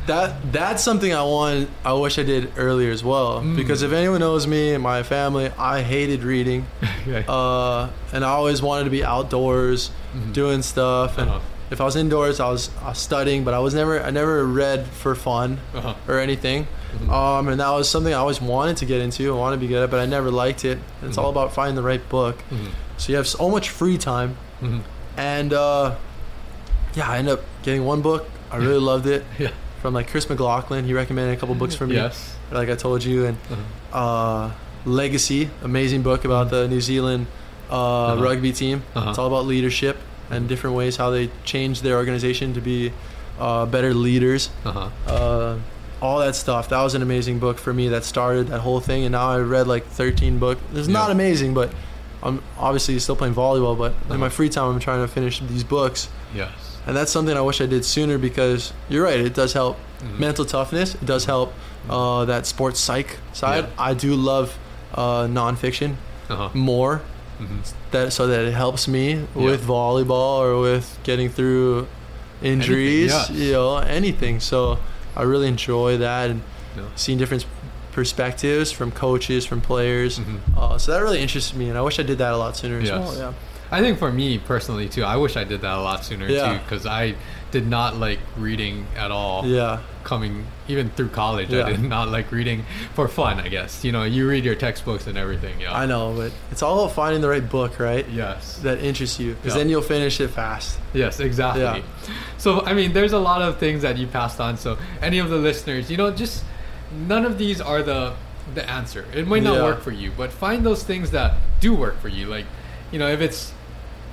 that 0.06 0.52
that's 0.52 0.82
something 0.82 1.12
I 1.12 1.22
want 1.22 1.68
I 1.84 1.92
wish 1.92 2.18
I 2.18 2.22
did 2.22 2.52
earlier 2.56 2.90
as 2.90 3.04
well 3.04 3.42
Mm. 3.42 3.56
because 3.56 3.82
if 3.82 3.92
anyone 3.92 4.20
knows 4.20 4.46
me 4.46 4.72
and 4.74 4.82
my 4.82 5.02
family 5.02 5.50
I 5.58 5.82
hated 5.82 6.22
reading 6.24 6.66
Okay. 7.06 7.24
uh 7.28 7.88
and 8.12 8.24
I 8.24 8.28
always 8.30 8.62
wanted 8.62 8.84
to 8.84 8.90
be 8.90 9.04
outdoors 9.04 9.90
Mhm. 10.16 10.32
doing 10.32 10.62
stuff 10.62 11.18
and 11.18 11.28
Uh-huh. 11.28 11.40
If 11.70 11.80
I 11.80 11.84
was 11.84 11.96
indoors, 11.96 12.40
I 12.40 12.48
was, 12.50 12.70
I 12.82 12.88
was 12.90 12.98
studying, 12.98 13.44
but 13.44 13.52
I 13.54 13.58
was 13.58 13.74
never 13.74 14.00
I 14.02 14.10
never 14.10 14.44
read 14.46 14.86
for 14.86 15.14
fun 15.14 15.58
Uh-huh. 15.74 15.94
or 16.08 16.18
anything. 16.18 16.66
Mhm. 16.96 17.10
Um, 17.12 17.48
and 17.48 17.60
that 17.60 17.70
was 17.70 17.88
something 17.90 18.12
I 18.14 18.16
always 18.16 18.40
wanted 18.40 18.78
to 18.78 18.86
get 18.86 19.00
into. 19.02 19.30
I 19.30 19.36
wanted 19.36 19.56
to 19.56 19.60
be 19.60 19.66
good 19.68 19.82
at, 19.84 19.90
but 19.90 20.00
I 20.00 20.06
never 20.06 20.30
liked 20.30 20.64
it. 20.64 20.78
It's 21.02 21.16
Mhm. 21.16 21.22
all 21.22 21.30
about 21.30 21.52
finding 21.52 21.76
the 21.76 21.82
right 21.82 22.06
book. 22.08 22.36
Mhm. 22.50 22.68
So 22.96 23.10
you 23.12 23.16
have 23.16 23.26
so 23.28 23.50
much 23.50 23.68
free 23.68 23.98
time, 23.98 24.36
Mhm. 24.62 24.80
and 25.18 25.52
uh, 25.52 25.92
yeah, 26.94 27.08
I 27.10 27.18
ended 27.18 27.34
up 27.34 27.40
getting 27.62 27.84
one 27.84 28.00
book. 28.00 28.28
I 28.50 28.56
really 28.56 28.80
loved 28.80 29.06
it 29.06 29.24
Yeah. 29.38 29.50
from 29.82 29.92
like 29.92 30.10
Chris 30.10 30.24
McLachlin. 30.26 30.84
He 30.86 30.94
recommended 30.94 31.36
a 31.36 31.40
couple 31.40 31.54
books 31.54 31.74
for 31.74 31.86
me, 31.86 31.96
Yes. 31.96 32.34
like 32.50 32.70
I 32.70 32.74
told 32.76 33.04
you, 33.04 33.26
and 33.26 33.36
Uh-huh. 33.52 33.98
uh, 33.98 34.50
Legacy, 34.86 35.50
amazing 35.62 36.00
book 36.02 36.24
about 36.24 36.48
the 36.50 36.66
New 36.66 36.80
Zealand 36.80 37.26
uh, 37.70 37.74
Uh-huh. 37.74 38.22
rugby 38.22 38.52
team. 38.52 38.82
Uh-huh. 38.96 39.10
It's 39.10 39.18
all 39.18 39.26
about 39.26 39.44
leadership 39.44 39.98
and 40.30 40.48
different 40.48 40.76
ways 40.76 40.96
how 40.96 41.10
they 41.10 41.30
changed 41.44 41.82
their 41.82 41.96
organization 41.96 42.54
to 42.54 42.60
be 42.60 42.92
uh, 43.38 43.66
better 43.66 43.94
leaders. 43.94 44.50
Uh-huh. 44.64 44.90
Uh, 45.06 45.58
all 46.00 46.18
that 46.20 46.34
stuff. 46.36 46.68
That 46.68 46.82
was 46.82 46.94
an 46.94 47.02
amazing 47.02 47.38
book 47.40 47.58
for 47.58 47.72
me 47.72 47.88
that 47.88 48.04
started 48.04 48.48
that 48.48 48.60
whole 48.60 48.80
thing. 48.80 49.04
And 49.04 49.12
now 49.12 49.28
I 49.30 49.38
read 49.40 49.66
like 49.66 49.84
13 49.86 50.38
books. 50.38 50.60
It's 50.74 50.86
not 50.88 51.10
amazing, 51.10 51.54
but 51.54 51.72
I'm 52.22 52.42
obviously 52.56 52.98
still 53.00 53.16
playing 53.16 53.34
volleyball. 53.34 53.76
But 53.76 53.92
in 53.92 53.98
Uh-huh. 54.12 54.18
my 54.18 54.28
free 54.28 54.48
time, 54.48 54.70
I'm 54.74 54.78
trying 54.80 55.00
to 55.00 55.08
finish 55.08 55.40
these 55.40 55.64
books. 55.64 56.08
Yes. 56.34 56.50
And 56.86 56.96
that's 56.96 57.10
something 57.12 57.36
I 57.36 57.40
wish 57.40 57.60
I 57.60 57.66
did 57.66 57.84
sooner 57.84 58.16
because 58.16 58.72
you're 58.88 59.04
right. 59.04 59.18
It 59.20 59.34
does 59.34 59.52
help 59.54 59.76
Mhm. 60.02 60.18
mental 60.18 60.44
toughness. 60.44 60.94
It 60.94 61.04
does 61.06 61.24
help 61.24 61.52
uh, 61.90 62.24
that 62.26 62.44
sports 62.46 62.78
psych 62.80 63.18
side. 63.32 63.64
Yeah. 63.64 63.70
I 63.90 63.94
do 63.94 64.14
love 64.14 64.56
uh, 64.94 65.24
nonfiction 65.26 65.94
Uh-huh. 66.30 66.48
more 66.54 67.00
Mhm. 67.40 67.72
that 67.92 68.12
so 68.12 68.26
that 68.26 68.44
it 68.44 68.52
helps 68.52 68.88
me 68.88 69.24
with 69.34 69.64
volleyball 69.66 70.38
or 70.40 70.58
with 70.60 70.98
getting 71.04 71.28
through 71.28 71.86
injuries, 72.42 73.10
yes. 73.10 73.30
you 73.30 73.52
know, 73.52 73.76
anything. 73.78 74.40
So 74.40 74.78
I 75.16 75.22
really 75.22 75.48
enjoy 75.48 75.96
that 75.98 76.30
and 76.30 76.42
Yeah. 76.76 76.84
seeing 76.96 77.18
different 77.18 77.46
perspectives 77.92 78.70
from 78.70 78.90
coaches, 78.92 79.44
from 79.44 79.60
players. 79.60 80.18
Mhm. 80.20 80.38
Uh, 80.56 80.78
so 80.78 80.92
that 80.92 81.02
really 81.02 81.20
interested 81.20 81.56
me, 81.58 81.68
and 81.68 81.76
I 81.76 81.80
wish 81.82 81.98
I 81.98 82.02
did 82.04 82.18
that 82.18 82.32
a 82.32 82.36
lot 82.36 82.56
sooner 82.56 82.78
as 82.78 82.90
well. 82.90 83.14
Yeah. 83.16 83.32
I 83.70 83.80
think 83.80 83.98
for 83.98 84.10
me 84.12 84.38
personally 84.38 84.88
too, 84.88 85.04
I 85.04 85.16
wish 85.16 85.36
I 85.36 85.44
did 85.44 85.60
that 85.62 85.76
a 85.76 85.80
lot 85.82 86.04
sooner 86.04 86.28
Yeah. 86.28 86.52
too, 86.54 86.58
because 86.64 86.86
I 86.86 87.14
did 87.50 87.66
not 87.66 87.96
like 87.98 88.18
reading 88.36 88.86
at 88.96 89.10
all. 89.10 89.44
Yeah. 89.44 89.78
Coming 90.08 90.46
even 90.68 90.88
through 90.96 91.10
college, 91.10 91.50
Yeah. 91.50 91.66
I 91.66 91.72
did 91.72 91.82
not 91.82 92.08
like 92.08 92.32
reading 92.32 92.64
for 92.94 93.08
fun. 93.08 93.40
I 93.40 93.48
guess 93.48 93.84
you 93.84 93.92
know 93.92 94.04
you 94.04 94.26
read 94.26 94.42
your 94.42 94.54
textbooks 94.54 95.06
and 95.06 95.18
everything. 95.18 95.60
Yeah. 95.60 95.76
I 95.82 95.84
know, 95.84 96.14
but 96.16 96.32
it's 96.50 96.62
all 96.62 96.80
about 96.82 96.94
finding 96.94 97.20
the 97.20 97.28
right 97.28 97.46
book, 97.46 97.78
right? 97.78 98.08
Yes. 98.08 98.56
That 98.62 98.78
interests 98.82 99.20
you, 99.20 99.34
because 99.34 99.52
Yeah. 99.52 99.58
then 99.58 99.68
you'll 99.68 99.82
finish 99.96 100.18
it 100.18 100.28
fast. 100.28 100.78
Yes, 100.94 101.20
exactly. 101.20 101.62
Yeah. 101.62 101.82
So 102.38 102.64
I 102.64 102.72
mean, 102.72 102.94
there's 102.94 103.12
a 103.12 103.18
lot 103.18 103.42
of 103.42 103.58
things 103.58 103.82
that 103.82 103.98
you 103.98 104.06
passed 104.06 104.40
on. 104.40 104.56
So 104.56 104.78
any 105.02 105.18
of 105.18 105.28
the 105.28 105.36
listeners, 105.36 105.90
you 105.90 105.98
know, 105.98 106.10
just 106.10 106.42
none 107.06 107.26
of 107.26 107.36
these 107.36 107.60
are 107.60 107.82
the 107.82 108.14
the 108.54 108.64
answer. 108.66 109.04
It 109.14 109.26
might 109.28 109.42
not 109.42 109.56
Yeah. 109.56 109.64
work 109.64 109.82
for 109.82 109.92
you, 109.92 110.10
but 110.16 110.32
find 110.32 110.64
those 110.64 110.82
things 110.84 111.10
that 111.10 111.34
do 111.60 111.74
work 111.74 112.00
for 112.00 112.08
you. 112.08 112.24
Like, 112.24 112.46
you 112.92 112.98
know, 112.98 113.08
if 113.08 113.20
it's 113.20 113.52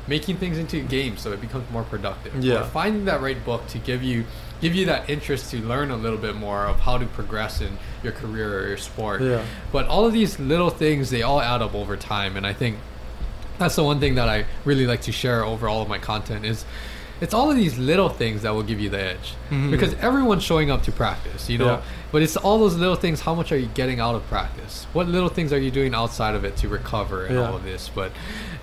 making 0.07 0.35
things 0.38 0.57
into 0.57 0.77
a 0.77 0.81
game 0.81 1.15
so 1.17 1.31
it 1.31 1.39
becomes 1.39 1.63
more 1.72 1.84
productive. 1.84 2.31
Yeah. 2.43 2.59
Or 2.59 2.63
finding 2.65 3.05
that 3.05 3.22
right 3.22 3.41
book 3.45 3.65
to 3.69 3.77
give 3.80 4.03
you 4.03 4.26
give 4.61 4.73
you 4.76 4.86
that 4.86 5.10
interest 5.10 5.52
to 5.52 5.57
learn 5.57 5.91
a 5.91 5.98
little 5.98 6.18
bit 6.18 6.36
more 6.36 6.65
of 6.65 6.80
how 6.80 6.98
to 6.98 7.06
progress 7.07 7.61
in 7.61 7.77
your 8.03 8.14
career 8.14 8.60
or 8.60 8.68
your 8.68 8.77
sport. 8.77 9.22
Yeah. 9.22 9.44
But 9.72 9.88
all 9.88 10.06
of 10.06 10.14
these 10.14 10.40
little 10.40 10.69
things 10.69 11.10
they 11.10 11.22
all 11.23 11.41
add 11.41 11.61
up 11.61 11.76
over 11.76 11.98
time 11.98 12.36
and 12.38 12.45
I 12.48 12.53
think 12.53 12.77
that's 13.57 13.76
the 13.76 13.84
one 13.84 13.99
thing 13.99 14.15
that 14.15 14.27
I 14.30 14.45
really 14.65 14.86
like 14.88 15.02
to 15.03 15.11
share 15.11 15.44
over 15.45 15.68
all 15.68 15.82
of 15.82 15.88
my 15.90 15.98
content 15.98 16.45
is 16.45 16.65
it's 17.22 17.34
all 17.34 17.49
of 17.49 17.56
these 17.56 17.77
little 17.77 18.10
things 18.10 18.41
that 18.41 18.53
will 18.53 18.64
give 18.64 18.82
you 18.82 18.90
the 18.90 18.99
edge 19.02 19.34
Mhm. 19.49 19.72
because 19.72 19.94
everyone's 19.95 20.44
showing 20.44 20.69
up 20.69 20.84
to 20.84 20.91
practice 20.91 21.49
you 21.49 21.57
know 21.57 21.65
Yeah. 21.65 21.82
but 22.11 22.22
it's 22.22 22.36
all 22.36 22.60
those 22.60 22.76
little 22.76 22.98
things 22.98 23.22
how 23.22 23.34
much 23.34 23.53
are 23.53 23.57
you 23.57 23.68
getting 23.73 24.02
out 24.02 24.15
of 24.15 24.27
practice 24.27 24.86
what 24.91 25.07
little 25.07 25.30
things 25.30 25.53
are 25.53 25.57
you 25.57 25.72
doing 25.72 25.95
outside 25.95 26.36
of 26.36 26.44
it 26.44 26.57
to 26.57 26.68
recover 26.68 27.26
and 27.26 27.36
Yeah. 27.36 27.48
all 27.48 27.56
of 27.56 27.64
this 27.64 27.90
but 27.95 28.11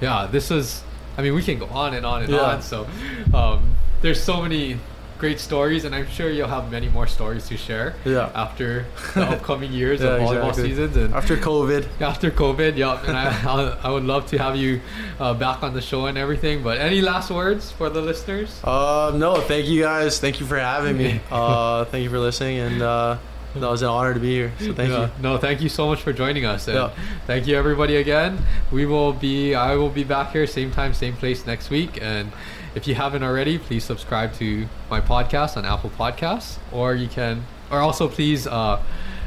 yeah 0.02 0.28
this 0.30 0.50
is 0.50 0.82
i 1.16 1.22
mean 1.22 1.34
we 1.34 1.42
can 1.42 1.58
go 1.58 1.66
on 1.72 1.94
and 1.94 2.04
on 2.04 2.24
and 2.24 2.30
Yeah. 2.30 2.40
on 2.40 2.60
so 2.62 2.86
um, 3.32 3.74
there's 4.02 4.22
so 4.22 4.42
many 4.42 4.76
great 5.22 5.38
stories 5.38 5.84
and 5.86 5.94
i'm 5.94 6.08
sure 6.18 6.28
you'll 6.36 6.54
have 6.58 6.66
many 6.76 6.88
more 6.96 7.06
stories 7.06 7.44
to 7.50 7.56
share 7.66 7.88
Yeah. 8.04 8.44
after 8.44 8.68
the 9.14 9.22
upcoming 9.34 9.72
years 9.80 9.98
Yeah, 10.00 10.08
of 10.16 10.22
volleyball 10.22 10.48
exactly. 10.50 10.70
seasons 10.70 10.94
and 11.02 11.10
After 11.20 11.36
COVID. 11.50 11.82
after 12.12 12.28
COVID, 12.42 12.72
yeah, 12.82 13.06
and 13.08 13.16
I, 13.24 13.26
I, 13.54 13.56
I 13.86 13.90
would 13.94 14.06
love 14.14 14.24
to 14.32 14.36
have 14.44 14.56
you 14.64 14.72
uh, 15.20 15.34
back 15.44 15.58
on 15.66 15.70
the 15.78 15.80
show 15.90 16.06
and 16.10 16.16
everything. 16.24 16.56
But 16.66 16.76
any 16.90 17.00
last 17.12 17.28
words 17.30 17.70
for 17.78 17.86
the 17.96 18.02
listeners? 18.10 18.50
Uh, 18.64 19.12
no, 19.24 19.30
thank 19.50 19.64
you 19.72 19.78
guys. 19.88 20.12
Thank 20.24 20.40
you 20.40 20.46
for 20.52 20.58
having 20.58 20.96
me. 21.04 21.10
Uh, 21.30 21.84
thank 21.90 22.02
you 22.04 22.10
for 22.14 22.18
listening, 22.28 22.58
and 22.66 22.82
uh, 22.82 23.16
that 23.54 23.70
was 23.74 23.82
an 23.82 23.88
honor 23.96 24.12
to 24.14 24.20
be 24.28 24.32
here. 24.40 24.50
So 24.58 24.72
thank 24.80 24.90
Yeah. 24.90 25.02
you. 25.06 25.10
No, 25.26 25.38
thank 25.46 25.60
you 25.64 25.68
so 25.78 25.86
much 25.90 26.00
for 26.06 26.12
joining 26.22 26.44
us. 26.54 26.66
And 26.68 26.76
Yeah. 26.76 26.90
Thank 27.30 27.46
you 27.46 27.54
everybody 27.62 27.94
again. 28.04 28.32
We 28.78 28.86
will 28.92 29.12
be 29.12 29.54
I 29.54 29.76
will 29.80 29.94
be 30.00 30.04
back 30.16 30.32
here 30.34 30.46
same 30.60 30.70
time, 30.78 30.92
same 30.94 31.14
place 31.22 31.40
next 31.52 31.70
week. 31.70 31.92
And 32.02 32.26
if 32.74 32.86
you 32.86 32.94
haven't 32.94 33.22
already, 33.22 33.58
please 33.58 33.84
subscribe 33.84 34.32
to 34.34 34.66
my 34.90 35.00
podcast 35.00 35.56
on 35.56 35.64
Apple 35.64 35.90
Podcasts. 35.90 36.58
Or 36.72 36.94
you 36.94 37.08
can 37.08 37.44
or 37.70 37.80
also 37.80 38.08
please 38.08 38.46
uh, 38.46 38.80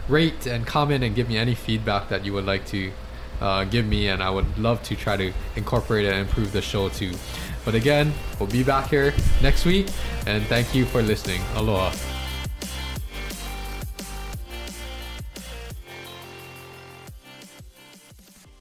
rate 0.08 0.46
and 0.46 0.66
comment 0.66 1.04
and 1.04 1.16
give 1.16 1.28
me 1.28 1.38
any 1.38 1.56
feedback 1.56 2.10
that 2.10 2.26
you 2.26 2.34
would 2.34 2.46
like 2.46 2.66
to 2.68 2.92
uh, 3.42 3.64
give 3.66 3.86
me 3.86 4.08
and 4.08 4.24
I 4.24 4.30
would 4.30 4.58
love 4.58 4.82
to 4.84 4.96
try 4.96 5.18
to 5.18 5.34
incorporate 5.56 6.06
and 6.06 6.20
improve 6.20 6.52
the 6.52 6.62
show 6.62 6.90
too. 6.90 7.14
But 7.66 7.76
again, 7.76 8.14
we'll 8.40 8.50
be 8.50 8.64
back 8.64 8.90
here 8.90 9.14
next 9.42 9.66
week 9.66 9.88
and 10.26 10.46
thank 10.46 10.74
you 10.74 10.86
for 10.86 11.02
listening. 11.02 11.42
Aloha. 11.56 12.15